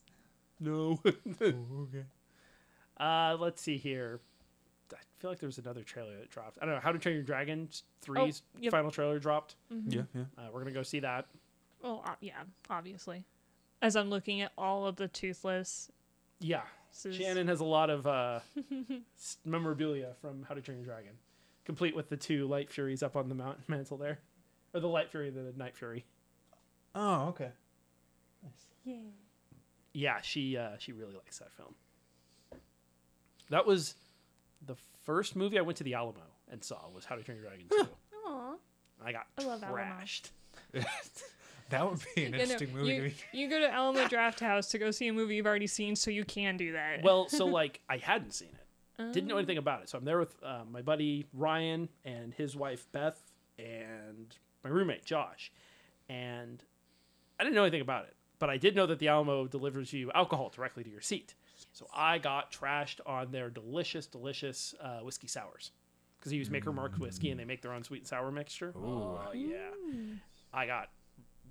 No. 0.60 1.00
okay. 1.42 2.04
uh, 2.98 3.36
let's 3.38 3.62
see 3.62 3.78
here. 3.78 4.20
I 5.16 5.22
feel 5.22 5.30
like 5.30 5.38
there 5.40 5.46
was 5.48 5.58
another 5.58 5.82
trailer 5.82 6.16
that 6.18 6.30
dropped. 6.30 6.58
I 6.60 6.66
don't 6.66 6.74
know. 6.74 6.80
How 6.80 6.92
to 6.92 6.98
Train 6.98 7.14
Your 7.14 7.24
Dragon 7.24 7.68
3's 8.04 8.42
Oh, 8.54 8.58
yep. 8.60 8.70
final 8.70 8.90
trailer 8.90 9.18
dropped. 9.18 9.56
Yeah, 9.70 10.02
yeah. 10.14 10.22
Uh, 10.36 10.42
we're 10.46 10.60
going 10.60 10.66
to 10.66 10.72
go 10.72 10.82
see 10.82 11.00
that. 11.00 11.26
Well, 11.82 12.02
uh, 12.04 12.14
yeah, 12.20 12.34
obviously. 12.68 13.24
As 13.80 13.96
I'm 13.96 14.10
looking 14.10 14.42
at 14.42 14.52
all 14.58 14.86
of 14.86 14.96
the 14.96 15.08
toothless. 15.08 15.90
Yeah. 16.40 16.62
is- 17.04 17.14
Shannon 17.16 17.48
has 17.48 17.60
a 17.60 17.64
lot 17.64 17.88
of 17.88 18.06
uh, 18.06 18.40
memorabilia 19.44 20.12
from 20.20 20.42
How 20.48 20.54
to 20.54 20.60
Train 20.60 20.78
Your 20.78 20.86
Dragon, 20.86 21.12
complete 21.64 21.96
with 21.96 22.08
the 22.10 22.16
two 22.16 22.46
Light 22.46 22.70
Furies 22.70 23.02
up 23.02 23.16
on 23.16 23.28
the 23.28 23.34
mount- 23.34 23.58
mantle 23.68 23.96
there. 23.96 24.18
Or 24.74 24.80
the 24.80 24.88
Light 24.88 25.10
Fury 25.10 25.30
the 25.30 25.52
Night 25.56 25.76
Fury. 25.76 26.04
Oh, 26.94 27.28
okay. 27.28 27.50
Yeah. 28.84 28.96
Yeah, 29.94 30.20
she 30.20 30.56
uh, 30.58 30.72
she 30.78 30.92
really 30.92 31.14
likes 31.14 31.38
that 31.38 31.52
film. 31.54 31.74
That 33.48 33.66
was 33.66 33.94
the 34.66 34.76
first 35.06 35.34
movie 35.36 35.58
I 35.58 35.62
went 35.62 35.78
to 35.78 35.84
the 35.84 35.94
Alamo 35.94 36.20
and 36.50 36.62
saw 36.62 36.76
was 36.94 37.04
How 37.06 37.14
to 37.16 37.22
Train 37.22 37.38
Your 37.38 37.46
Dragon 37.48 37.66
2. 37.70 37.88
Aw. 38.26 38.54
I 39.04 39.12
got 39.12 39.26
I 39.38 39.44
love 39.44 39.62
trashed. 39.62 40.30
That 41.68 41.90
would 41.90 41.98
be 42.14 42.26
an 42.26 42.32
You 42.32 42.38
know, 42.38 42.42
interesting 42.44 42.72
movie. 42.76 43.14
you, 43.32 43.40
you 43.40 43.50
go 43.50 43.58
to 43.58 43.68
Alamo 43.68 44.04
Drafthouse 44.04 44.70
to 44.70 44.78
go 44.78 44.92
see 44.92 45.08
a 45.08 45.12
movie 45.12 45.34
you've 45.34 45.46
already 45.48 45.66
seen, 45.66 45.96
so 45.96 46.12
you 46.12 46.24
can 46.24 46.56
do 46.56 46.70
that. 46.74 47.02
Well, 47.02 47.28
so 47.28 47.44
like 47.60 47.80
I 47.88 47.96
hadn't 47.96 48.34
seen 48.34 48.50
it. 48.54 49.12
Didn't 49.12 49.28
Oh. 49.28 49.34
know 49.34 49.38
anything 49.38 49.58
about 49.58 49.82
it. 49.82 49.88
So 49.88 49.98
I'm 49.98 50.04
there 50.04 50.20
with 50.20 50.36
uh, 50.44 50.60
my 50.70 50.80
buddy 50.80 51.26
Ryan 51.34 51.88
and 52.04 52.32
his 52.34 52.54
wife 52.54 52.86
Beth 52.92 53.20
and 53.58 54.32
my 54.62 54.70
roommate 54.70 55.04
Josh. 55.04 55.50
And 56.08 56.62
I 57.40 57.42
didn't 57.42 57.56
know 57.56 57.64
anything 57.64 57.80
about 57.80 58.04
it, 58.04 58.14
but 58.38 58.48
I 58.48 58.58
did 58.58 58.76
know 58.76 58.86
that 58.86 59.00
the 59.00 59.08
Alamo 59.08 59.48
delivers 59.48 59.92
you 59.92 60.12
alcohol 60.12 60.50
directly 60.54 60.84
to 60.84 60.90
your 60.90 61.00
seat. 61.00 61.34
So 61.76 61.86
I 61.94 62.16
got 62.16 62.50
trashed 62.50 63.00
on 63.04 63.32
their 63.32 63.50
delicious, 63.50 64.06
delicious 64.06 64.74
uh, 64.80 65.00
whiskey 65.00 65.26
sours 65.26 65.72
because 66.18 66.30
they 66.30 66.38
use 66.38 66.48
Maker 66.48 66.72
Mark 66.72 66.96
whiskey 66.96 67.30
and 67.30 67.38
they 67.38 67.44
make 67.44 67.60
their 67.60 67.72
own 67.72 67.84
sweet 67.84 67.98
and 67.98 68.06
sour 68.06 68.30
mixture. 68.30 68.72
Oh 68.74 69.20
yeah, 69.34 69.58
I 70.54 70.66
got 70.66 70.88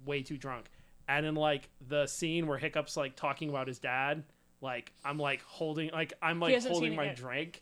way 0.03 0.23
too 0.23 0.35
drunk, 0.35 0.65
and 1.07 1.27
in 1.27 1.35
like 1.35 1.69
the 1.88 2.07
scene 2.07 2.47
where 2.47 2.57
Hiccup's 2.57 2.97
like 2.97 3.15
talking 3.15 3.49
about 3.49 3.68
his 3.68 3.77
dad, 3.77 4.23
like 4.61 4.93
I'm 5.03 5.19
like 5.19 5.43
holding, 5.43 5.91
like 5.91 6.14
I'm 6.23 6.39
like 6.39 6.56
hasn't 6.56 6.73
seen 6.73 6.81
holding 6.81 6.93
it 6.93 6.97
my 6.97 7.03
yet. 7.06 7.18
drink, 7.18 7.61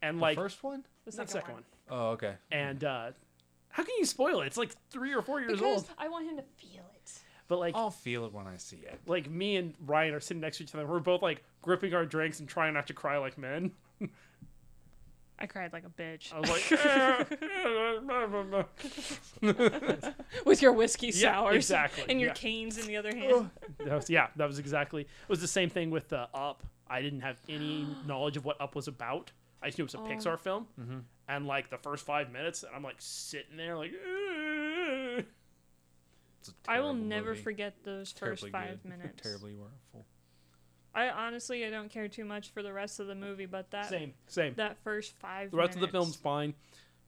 and 0.00 0.18
the 0.18 0.22
like 0.22 0.36
first 0.36 0.62
one? 0.62 0.84
the 1.04 1.16
not 1.16 1.26
the 1.26 1.32
second 1.32 1.54
one, 1.54 1.64
Oh, 1.90 2.10
okay. 2.10 2.34
and 2.52 2.84
uh, 2.84 3.10
how 3.70 3.82
can 3.82 3.94
you 3.98 4.04
spoil 4.04 4.42
it? 4.42 4.46
It's 4.46 4.56
like 4.56 4.70
three 4.90 5.12
or 5.14 5.22
four 5.22 5.40
years 5.40 5.50
because 5.50 5.66
old, 5.82 5.90
I 5.98 6.06
want 6.06 6.30
him 6.30 6.36
to 6.36 6.44
feel 6.58 6.84
it. 6.84 6.87
But 7.48 7.58
like 7.58 7.74
I'll 7.74 7.90
feel 7.90 8.24
it 8.26 8.32
when 8.32 8.46
I 8.46 8.56
see 8.58 8.76
it. 8.76 9.00
like 9.06 9.28
me 9.30 9.56
and 9.56 9.74
Ryan 9.86 10.14
are 10.14 10.20
sitting 10.20 10.40
next 10.40 10.58
to 10.58 10.64
each 10.64 10.74
other. 10.74 10.86
We're 10.86 11.00
both 11.00 11.22
like 11.22 11.42
gripping 11.62 11.94
our 11.94 12.04
drinks 12.06 12.40
and 12.40 12.48
trying 12.48 12.74
not 12.74 12.86
to 12.88 12.94
cry 12.94 13.18
like 13.18 13.36
men. 13.38 13.72
I 15.40 15.46
cried 15.46 15.72
like 15.72 15.84
a 15.84 15.88
bitch 15.88 16.32
I 16.32 16.40
was 16.40 16.50
like, 16.50 16.68
with 20.44 20.60
your 20.62 20.72
whiskey 20.72 21.08
Yeah, 21.14 21.32
sours, 21.34 21.56
exactly, 21.56 22.04
and 22.08 22.20
your 22.20 22.30
yeah. 22.30 22.34
canes 22.34 22.76
in 22.78 22.86
the 22.86 22.96
other 22.96 23.14
hand. 23.16 23.50
that 23.78 23.94
was, 23.94 24.10
yeah, 24.10 24.28
that 24.36 24.46
was 24.46 24.58
exactly. 24.58 25.02
It 25.02 25.08
was 25.28 25.40
the 25.40 25.46
same 25.46 25.70
thing 25.70 25.90
with 25.90 26.12
uh, 26.12 26.26
Up. 26.34 26.64
I 26.90 27.02
didn't 27.02 27.20
have 27.20 27.36
any 27.48 27.86
knowledge 28.06 28.36
of 28.36 28.44
what 28.44 28.60
Up 28.60 28.74
was 28.74 28.88
about. 28.88 29.30
I 29.62 29.66
just 29.68 29.78
knew 29.78 29.84
it 29.84 29.92
was 29.92 29.94
a 29.94 29.98
Oh. 29.98 30.02
Pixar 30.08 30.38
film, 30.40 30.66
Mm-hmm. 30.80 30.98
and 31.28 31.46
like 31.46 31.70
the 31.70 31.78
first 31.78 32.04
five 32.04 32.30
minutes, 32.32 32.62
and 32.64 32.74
I'm 32.74 32.82
like 32.82 32.96
sitting 32.98 33.56
there 33.56 33.76
like. 33.76 33.92
"Ugh." 36.48 36.54
It's 36.60 36.68
a 36.68 36.72
I 36.72 36.80
will 36.80 36.94
never 36.94 37.30
movie. 37.30 37.42
forget 37.42 37.74
those 37.84 38.10
first 38.12 38.18
Terribly 38.42 38.50
five 38.50 38.82
good. 38.82 38.88
minutes. 38.98 39.22
Terribly 39.22 39.54
wonderful. 39.54 40.06
I 40.94 41.10
honestly, 41.10 41.64
I 41.64 41.70
don't 41.70 41.90
care 41.90 42.08
too 42.08 42.24
much 42.24 42.50
for 42.50 42.62
the 42.62 42.72
rest 42.72 42.98
of 42.98 43.06
the 43.06 43.14
movie, 43.14 43.46
but 43.46 43.70
that 43.70 43.88
Same, 43.88 44.14
same. 44.26 44.54
that 44.54 44.78
first 44.82 45.12
five. 45.18 45.50
The 45.50 45.56
rest 45.56 45.74
of 45.74 45.80
the 45.80 45.88
film's 45.88 46.16
fine. 46.16 46.54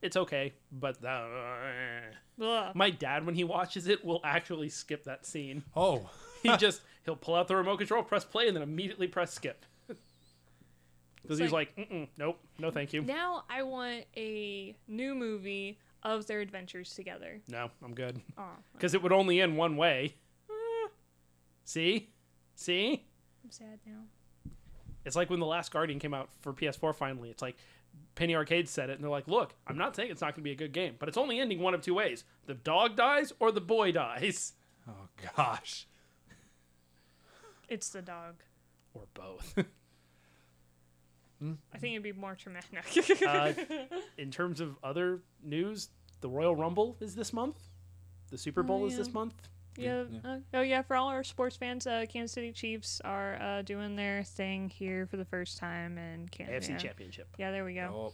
It's 0.01 0.15
okay, 0.17 0.53
but 0.71 1.03
uh, 1.03 2.71
my 2.73 2.89
dad, 2.89 3.25
when 3.25 3.35
he 3.35 3.43
watches 3.43 3.87
it, 3.87 4.03
will 4.05 4.21
actually 4.23 4.69
skip 4.69 5.03
that 5.03 5.25
scene. 5.25 5.63
Oh, 5.75 6.09
He 6.41 6.55
just 6.57 6.81
he'll 7.05 7.15
pull 7.15 7.35
out 7.35 7.47
the 7.47 7.55
remote 7.55 7.77
control, 7.77 8.01
press 8.03 8.23
play, 8.23 8.47
and 8.47 8.55
then 8.55 8.63
immediately 8.63 9.07
press 9.07 9.33
skip. 9.33 9.65
Because 11.23 11.37
he's 11.37 11.51
like- 11.51 11.71
like, 11.77 11.89
Mm-mm, 11.89 12.07
nope, 12.17 12.39
no, 12.57 12.71
thank 12.71 12.93
you. 12.93 13.03
Now 13.03 13.43
I 13.49 13.61
want 13.63 14.05
a 14.17 14.75
new 14.87 15.13
movie 15.13 15.77
of 16.03 16.27
their 16.27 16.39
adventures 16.39 16.93
together. 16.93 17.41
No, 17.47 17.69
I'm 17.83 17.93
good. 17.93 18.21
Aw, 18.37 18.55
Because 18.73 18.93
it 18.93 19.01
would 19.03 19.11
only 19.11 19.39
end 19.41 19.57
one 19.57 19.77
way. 19.77 20.15
See, 21.63 22.09
see, 22.55 23.05
I'm 23.43 23.51
sad 23.51 23.79
now. 23.85 24.51
it's 25.05 25.15
like 25.15 25.29
when 25.29 25.39
the 25.39 25.45
Last 25.45 25.71
Guardian 25.71 25.99
came 25.99 26.13
out 26.13 26.29
for 26.41 26.53
PS4. 26.53 26.93
Finally, 26.95 27.29
it's 27.29 27.41
like 27.41 27.55
Penny 28.15 28.35
Arcade 28.35 28.67
said 28.67 28.89
it, 28.89 28.93
and 28.93 29.03
they're 29.03 29.11
like, 29.11 29.27
"Look, 29.27 29.53
I'm 29.67 29.77
not 29.77 29.95
saying 29.95 30.11
it's 30.11 30.21
not 30.21 30.33
going 30.35 30.41
to 30.41 30.47
be 30.49 30.51
a 30.51 30.55
good 30.55 30.73
game, 30.73 30.95
but 30.99 31.07
it's 31.07 31.17
only 31.17 31.39
ending 31.39 31.59
one 31.59 31.73
of 31.73 31.81
two 31.81 31.93
ways: 31.93 32.23
the 32.45 32.55
dog 32.55 32.95
dies 32.97 33.31
or 33.39 33.51
the 33.51 33.61
boy 33.61 33.91
dies, 33.91 34.53
oh 34.89 35.07
gosh. 35.37 35.87
It's 37.69 37.89
the 37.89 38.01
dog. 38.01 38.35
or 38.93 39.03
both." 39.13 39.57
I 41.73 41.77
think 41.77 41.93
it'd 41.93 42.03
be 42.03 42.11
more 42.13 42.35
traumatic. 42.35 42.69
uh, 43.27 43.53
in 44.17 44.29
terms 44.31 44.59
of 44.61 44.75
other 44.83 45.21
news, 45.43 45.89
the 46.21 46.29
Royal 46.29 46.55
Rumble 46.55 46.97
is 46.99 47.15
this 47.15 47.33
month. 47.33 47.57
The 48.29 48.37
Super 48.37 48.61
Oh, 48.61 48.63
Bowl 48.63 48.85
is 48.85 48.95
this 48.97 49.11
month. 49.13 49.33
yeah. 49.77 50.03
Yeah. 50.23 50.29
Uh, 50.29 50.37
oh 50.53 50.61
yeah. 50.61 50.81
For 50.83 50.95
all 50.95 51.07
our 51.07 51.23
sports 51.23 51.55
fans, 51.55 51.87
uh, 51.87 52.05
Kansas 52.07 52.33
City 52.33 52.51
Chiefs 52.51 53.01
are 53.03 53.41
uh, 53.41 53.61
doing 53.63 53.95
their 53.95 54.23
thing 54.23 54.69
here 54.69 55.07
for 55.07 55.17
the 55.17 55.25
first 55.25 55.57
time 55.57 55.97
in 55.97 56.27
Canada. 56.29 56.59
AFC 56.59 56.69
yeah. 56.69 56.77
Championship. 56.77 57.27
Yeah, 57.37 57.51
there 57.51 57.65
we 57.65 57.73
go. 57.73 58.13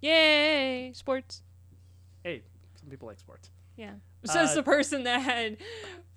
Yay! 0.00 0.92
Sports. 0.94 1.42
Hey, 2.22 2.42
some 2.80 2.88
people 2.90 3.08
like 3.08 3.18
sports. 3.18 3.50
Yeah. 3.76 3.92
Says 4.26 4.52
Uh, 4.52 4.54
the 4.56 4.62
person 4.62 5.04
that 5.04 5.20
had 5.22 5.56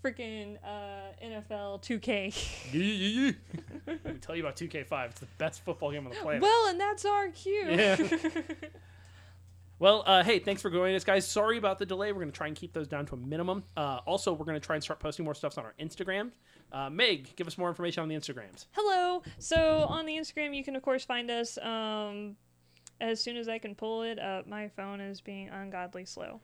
freaking 0.03 0.57
uh, 0.63 1.13
NFL 1.23 1.81
2K. 1.83 3.35
Let 3.87 4.05
me 4.05 4.13
tell 4.21 4.35
you 4.35 4.43
about 4.43 4.55
2K5. 4.55 5.05
It's 5.11 5.19
the 5.19 5.27
best 5.37 5.63
football 5.65 5.91
game 5.91 6.05
on 6.05 6.11
the 6.13 6.19
planet. 6.19 6.41
well, 6.41 6.67
and 6.67 6.79
that's 6.79 7.05
our 7.05 7.29
cue. 7.29 7.65
Yeah. 7.69 7.97
Well, 9.81 10.03
uh, 10.05 10.23
hey, 10.25 10.39
thanks 10.39 10.61
for 10.61 10.69
joining 10.69 10.97
us, 10.97 11.05
guys. 11.05 11.25
Sorry 11.25 11.57
about 11.57 11.79
the 11.79 11.85
delay. 11.85 12.11
We're 12.11 12.19
going 12.19 12.31
to 12.33 12.35
try 12.37 12.47
and 12.47 12.55
keep 12.55 12.73
those 12.73 12.89
down 12.89 13.05
to 13.05 13.13
a 13.13 13.17
minimum. 13.17 13.63
Uh, 13.77 14.01
also, 14.05 14.33
we're 14.33 14.43
going 14.43 14.59
to 14.59 14.65
try 14.65 14.75
and 14.75 14.83
start 14.83 14.99
posting 14.99 15.23
more 15.23 15.33
stuff 15.33 15.57
on 15.57 15.63
our 15.63 15.73
Instagram. 15.79 16.31
Uh, 16.73 16.89
Meg, 16.89 17.33
give 17.37 17.47
us 17.47 17.57
more 17.57 17.69
information 17.69 18.03
on 18.03 18.09
the 18.09 18.15
Instagrams. 18.15 18.65
Hello. 18.73 19.23
So 19.37 19.85
on 19.87 20.05
the 20.05 20.17
Instagram, 20.17 20.53
you 20.53 20.65
can 20.65 20.75
of 20.75 20.81
course 20.81 21.05
find 21.05 21.31
us. 21.31 21.57
Um, 21.59 22.35
as 22.99 23.23
soon 23.23 23.37
as 23.37 23.47
I 23.47 23.57
can 23.57 23.73
pull 23.73 24.01
it 24.03 24.19
up, 24.19 24.47
my 24.47 24.67
phone 24.67 24.99
is 24.99 25.21
being 25.21 25.47
ungodly 25.47 26.03
slow. 26.03 26.41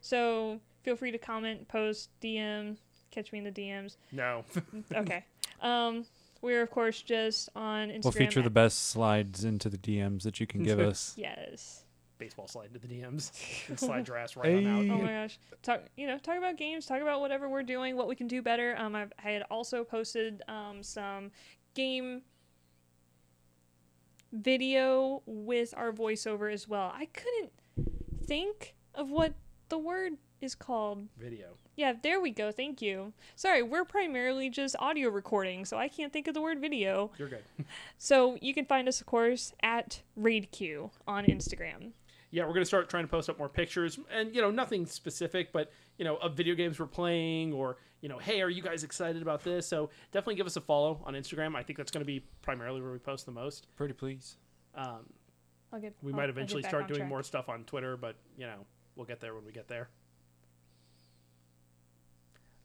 So 0.00 0.58
feel 0.84 0.94
free 0.96 1.10
to 1.10 1.18
comment, 1.18 1.66
post, 1.66 2.10
DM, 2.22 2.76
catch 3.10 3.32
me 3.32 3.38
in 3.38 3.44
the 3.44 3.50
DMs. 3.50 3.96
No. 4.12 4.44
Okay. 4.94 5.24
um, 5.60 6.04
we're 6.42 6.62
of 6.62 6.70
course 6.70 7.00
just 7.00 7.48
on 7.56 7.88
Instagram. 7.88 8.04
We'll 8.04 8.12
feature 8.12 8.42
the 8.42 8.50
best 8.50 8.90
slides 8.90 9.44
into 9.44 9.70
the 9.70 9.78
DMs 9.78 10.22
that 10.24 10.38
you 10.40 10.46
can 10.46 10.62
give 10.62 10.78
us. 10.90 11.14
Yes. 11.16 11.84
Baseball 12.18 12.46
slide 12.46 12.66
into 12.72 12.78
the 12.78 12.86
DMs 12.86 13.32
and 13.68 13.80
slide 13.80 14.06
your 14.06 14.18
ass 14.18 14.36
right 14.36 14.54
on 14.54 14.66
out. 14.66 14.94
Oh 14.94 15.02
my 15.02 15.08
gosh. 15.10 15.38
Talk 15.62 15.84
you 15.96 16.06
know, 16.06 16.18
talk 16.18 16.36
about 16.36 16.56
games, 16.58 16.86
talk 16.86 17.00
about 17.00 17.20
whatever 17.20 17.48
we're 17.48 17.62
doing, 17.62 17.96
what 17.96 18.08
we 18.08 18.14
can 18.14 18.28
do 18.28 18.42
better. 18.42 18.76
Um 18.78 18.94
I've, 18.94 19.12
I 19.24 19.30
had 19.30 19.42
also 19.50 19.84
posted 19.84 20.42
um 20.46 20.82
some 20.82 21.30
game 21.74 22.22
video 24.32 25.22
with 25.26 25.72
our 25.76 25.92
voiceover 25.92 26.52
as 26.52 26.68
well. 26.68 26.92
I 26.94 27.06
couldn't 27.06 27.52
think 28.26 28.74
of 28.94 29.10
what 29.10 29.34
the 29.68 29.78
word 29.78 30.14
is 30.44 30.54
called. 30.54 31.08
Video. 31.18 31.54
Yeah, 31.76 31.94
there 32.00 32.20
we 32.20 32.30
go. 32.30 32.52
Thank 32.52 32.80
you. 32.80 33.12
Sorry, 33.34 33.62
we're 33.62 33.84
primarily 33.84 34.48
just 34.48 34.76
audio 34.78 35.08
recording, 35.08 35.64
so 35.64 35.76
I 35.76 35.88
can't 35.88 36.12
think 36.12 36.28
of 36.28 36.34
the 36.34 36.40
word 36.40 36.60
video. 36.60 37.10
You're 37.18 37.28
good. 37.28 37.42
So 37.98 38.36
you 38.40 38.54
can 38.54 38.64
find 38.66 38.86
us, 38.86 39.00
of 39.00 39.06
course, 39.06 39.52
at 39.62 40.02
RaidQ 40.20 40.90
on 41.08 41.24
Instagram. 41.24 41.92
yeah, 42.30 42.46
we're 42.46 42.52
gonna 42.52 42.64
start 42.64 42.88
trying 42.88 43.04
to 43.04 43.08
post 43.10 43.28
up 43.30 43.38
more 43.38 43.48
pictures, 43.48 43.98
and 44.12 44.34
you 44.34 44.40
know, 44.42 44.50
nothing 44.50 44.86
specific, 44.86 45.52
but 45.52 45.72
you 45.98 46.04
know, 46.04 46.16
of 46.16 46.36
video 46.36 46.54
games 46.54 46.78
we're 46.78 46.86
playing, 46.86 47.52
or 47.52 47.78
you 48.02 48.08
know, 48.08 48.18
hey, 48.18 48.42
are 48.42 48.50
you 48.50 48.62
guys 48.62 48.84
excited 48.84 49.22
about 49.22 49.42
this? 49.42 49.66
So 49.66 49.90
definitely 50.12 50.34
give 50.36 50.46
us 50.46 50.56
a 50.56 50.60
follow 50.60 51.00
on 51.06 51.14
Instagram. 51.14 51.56
I 51.56 51.62
think 51.62 51.76
that's 51.78 51.90
gonna 51.90 52.04
be 52.04 52.24
primarily 52.42 52.80
where 52.82 52.92
we 52.92 52.98
post 52.98 53.24
the 53.26 53.32
most. 53.32 53.66
pretty 53.76 53.94
please. 53.94 54.36
Um, 54.76 55.06
I'll 55.72 55.80
get. 55.80 55.94
we 56.02 56.12
I'll- 56.12 56.16
might 56.18 56.28
eventually 56.28 56.62
start 56.62 56.86
doing 56.88 57.00
track. 57.00 57.08
more 57.08 57.22
stuff 57.22 57.48
on 57.48 57.64
Twitter, 57.64 57.96
but 57.96 58.16
you 58.36 58.46
know, 58.46 58.66
we'll 58.96 59.06
get 59.06 59.20
there 59.20 59.34
when 59.34 59.44
we 59.44 59.52
get 59.52 59.66
there. 59.68 59.88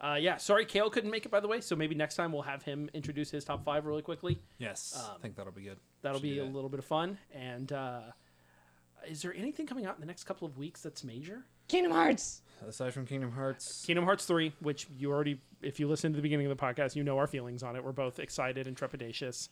Uh, 0.01 0.15
yeah, 0.19 0.38
sorry, 0.38 0.65
Kale 0.65 0.89
couldn't 0.89 1.11
make 1.11 1.26
it 1.26 1.30
by 1.30 1.39
the 1.41 1.47
way, 1.47 1.59
so 1.61 1.76
maybe 1.76 1.93
next 1.95 2.15
time 2.15 2.31
we'll 2.31 2.41
have 2.43 2.63
him 2.63 2.89
introduce 2.93 3.30
his 3.30 3.43
top 3.43 3.63
five 3.65 3.85
really 3.85 4.01
quickly. 4.01 4.39
Yes, 4.57 4.95
Um, 4.97 5.15
I 5.17 5.21
think 5.21 5.35
that'll 5.35 5.51
be 5.51 5.63
good. 5.63 5.77
That'll 6.01 6.19
Should 6.19 6.23
be 6.23 6.39
a 6.39 6.43
that. 6.45 6.53
little 6.53 6.69
bit 6.69 6.80
of 6.80 6.85
fun. 6.85 7.17
And 7.34 7.71
uh, 7.73 8.01
is 9.07 9.21
there 9.21 9.34
anything 9.35 9.65
coming 9.67 9.85
out 9.85 9.95
in 9.95 10.01
the 10.01 10.07
next 10.07 10.23
couple 10.23 10.47
of 10.47 10.57
weeks 10.57 10.81
that's 10.81 11.03
major? 11.03 11.43
Kingdom 11.67 11.91
Hearts. 11.91 12.41
Aside 12.67 12.93
from 12.93 13.05
Kingdom 13.05 13.31
Hearts, 13.31 13.85
Kingdom 13.85 14.03
Hearts 14.05 14.26
3, 14.26 14.51
which 14.61 14.88
you 14.97 15.11
already, 15.11 15.39
if 15.61 15.80
you 15.80 15.88
listen 15.88 16.11
to 16.11 16.15
the 16.17 16.21
beginning 16.21 16.45
of 16.49 16.57
the 16.57 16.61
podcast, 16.61 16.95
you 16.95 17.03
know 17.03 17.17
our 17.17 17.27
feelings 17.27 17.61
on 17.63 17.76
it. 17.76 17.84
We're 17.84 17.91
both 17.93 18.19
excited 18.19 18.67
and 18.67 18.76
trepidatious 18.76 19.49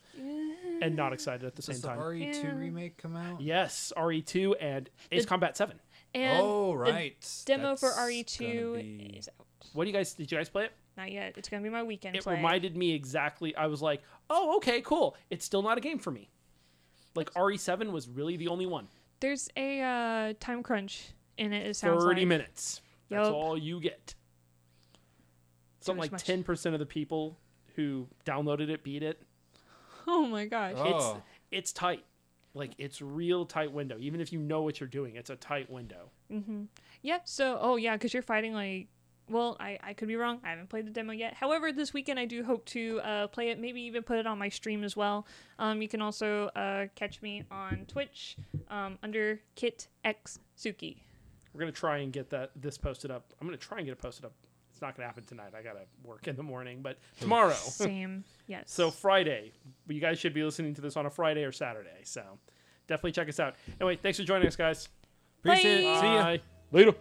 and 0.81 0.95
not 0.95 1.13
excited 1.13 1.45
at 1.45 1.55
the 1.55 1.61
same 1.61 1.79
the 1.79 1.87
time. 1.87 1.99
RE2 1.99 2.43
Yeah. 2.43 2.55
remake 2.57 2.97
come 2.97 3.15
out? 3.15 3.39
yes, 3.39 3.93
RE2 3.95 4.55
and 4.59 4.89
Ace 5.11 5.23
The- 5.23 5.27
Combat 5.29 5.55
7. 5.57 5.79
And 6.15 6.39
oh 6.41 6.71
the 6.71 6.77
right. 6.77 7.43
demo 7.45 7.75
for 7.75 7.89
RE2 7.91 8.75
be- 8.75 9.15
is 9.17 9.29
out. 9.39 9.46
What 9.73 9.83
do 9.83 9.89
you 9.89 9.95
guys, 9.95 10.13
did 10.13 10.31
you 10.31 10.37
guys 10.37 10.49
play 10.49 10.65
it? 10.65 10.71
Not 10.97 11.11
yet. 11.11 11.33
It's 11.37 11.47
gonna 11.49 11.61
be 11.63 11.69
my 11.69 11.83
weekend 11.83 12.15
It 12.15 12.23
play. 12.23 12.35
reminded 12.35 12.75
me 12.75 12.93
exactly, 12.93 13.55
I 13.55 13.67
was 13.67 13.81
like, 13.81 14.01
oh, 14.29 14.57
okay, 14.57 14.81
cool. 14.81 15.15
It's 15.29 15.45
still 15.45 15.61
not 15.61 15.77
a 15.77 15.81
game 15.81 15.99
for 15.99 16.11
me. 16.11 16.29
Like 17.15 17.31
RE7 17.33 17.91
was 17.91 18.07
really 18.07 18.37
the 18.37 18.47
only 18.47 18.65
one. 18.65 18.87
There's 19.19 19.49
a 19.57 19.81
uh, 19.81 20.33
time 20.39 20.61
crunch 20.63 21.09
in 21.37 21.53
it. 21.53 21.65
It 21.67 21.75
sounds 21.75 22.03
30 22.03 22.21
like. 22.21 22.27
minutes. 22.27 22.81
That's 23.09 23.27
Yup. 23.27 23.33
all 23.33 23.57
you 23.57 23.79
get. 23.79 24.15
something 25.79 26.11
like 26.11 26.17
ten 26.17 26.43
percent 26.43 26.75
of 26.75 26.79
the 26.79 26.85
people 26.85 27.37
who 27.75 28.07
downloaded 28.25 28.69
it 28.69 28.83
beat 28.83 29.03
it. 29.03 29.21
Oh 30.07 30.25
my 30.25 30.45
gosh. 30.45 30.75
Oh. 30.77 30.85
It's 30.85 31.21
it's 31.51 31.73
tight. 31.73 32.03
Like 32.53 32.71
it's 32.77 33.01
real 33.01 33.45
tight 33.45 33.71
window. 33.71 33.97
Even 33.99 34.19
if 34.19 34.33
you 34.33 34.39
know 34.39 34.61
what 34.61 34.79
you're 34.79 34.89
doing, 34.89 35.15
it's 35.15 35.29
a 35.29 35.35
tight 35.35 35.69
window. 35.69 36.09
Mm-hmm. 36.31 36.63
Yeah. 37.01 37.19
So, 37.23 37.57
oh 37.61 37.75
yeah, 37.75 37.93
because 37.95 38.13
you're 38.13 38.23
fighting 38.23 38.53
like. 38.53 38.87
Well, 39.29 39.57
I, 39.59 39.77
I 39.83 39.93
could 39.93 40.07
be 40.07 40.15
wrong. 40.15 40.39
I 40.43 40.49
haven't 40.49 40.69
played 40.69 40.85
the 40.85 40.91
demo 40.91 41.11
yet. 41.11 41.33
However, 41.33 41.71
this 41.71 41.93
weekend 41.93 42.19
I 42.19 42.25
do 42.25 42.43
hope 42.43 42.65
to 42.67 43.01
uh, 43.01 43.27
play 43.27 43.49
it. 43.49 43.59
Maybe 43.59 43.81
even 43.81 44.03
put 44.03 44.17
it 44.17 44.25
on 44.27 44.37
my 44.37 44.49
stream 44.49 44.83
as 44.83 44.95
well. 44.95 45.27
Um, 45.59 45.81
you 45.81 45.87
can 45.87 46.01
also 46.01 46.47
uh, 46.55 46.85
catch 46.95 47.21
me 47.21 47.43
on 47.51 47.85
Twitch 47.87 48.37
um, 48.69 48.97
under 49.03 49.41
Kit 49.55 49.87
X 50.05 50.39
Suki. 50.57 50.97
We're 51.53 51.59
gonna 51.59 51.71
try 51.71 51.97
and 51.97 52.13
get 52.13 52.29
that 52.29 52.51
this 52.55 52.77
posted 52.77 53.11
up. 53.11 53.33
I'm 53.41 53.47
gonna 53.47 53.57
try 53.57 53.79
and 53.79 53.85
get 53.85 53.93
it 53.93 54.01
posted 54.01 54.25
up. 54.25 54.33
It's 54.71 54.81
not 54.81 54.95
gonna 54.95 55.07
happen 55.07 55.23
tonight. 55.23 55.53
I 55.57 55.63
gotta 55.63 55.85
work 56.03 56.27
in 56.27 56.35
the 56.35 56.43
morning, 56.43 56.81
but 56.81 56.99
tomorrow. 57.19 57.53
Same. 57.55 58.23
Yes. 58.45 58.65
So 58.67 58.91
Friday, 58.91 59.53
you 59.87 59.99
guys 59.99 60.19
should 60.19 60.35
be 60.35 60.43
listening 60.43 60.75
to 60.75 60.81
this 60.81 60.95
on 60.95 61.07
a 61.07 61.09
Friday 61.09 61.43
or 61.43 61.51
Saturday. 61.51 62.01
So 62.03 62.21
definitely 62.87 63.13
check 63.13 63.27
us 63.27 63.39
out. 63.39 63.55
Anyway, 63.81 63.95
thanks 63.95 64.19
for 64.19 64.23
joining 64.23 64.47
us, 64.47 64.55
guys. 64.55 64.87
Appreciate 65.39 65.79
it. 65.79 65.99
See 65.99 66.05
ya. 66.05 66.37
Later. 66.71 66.93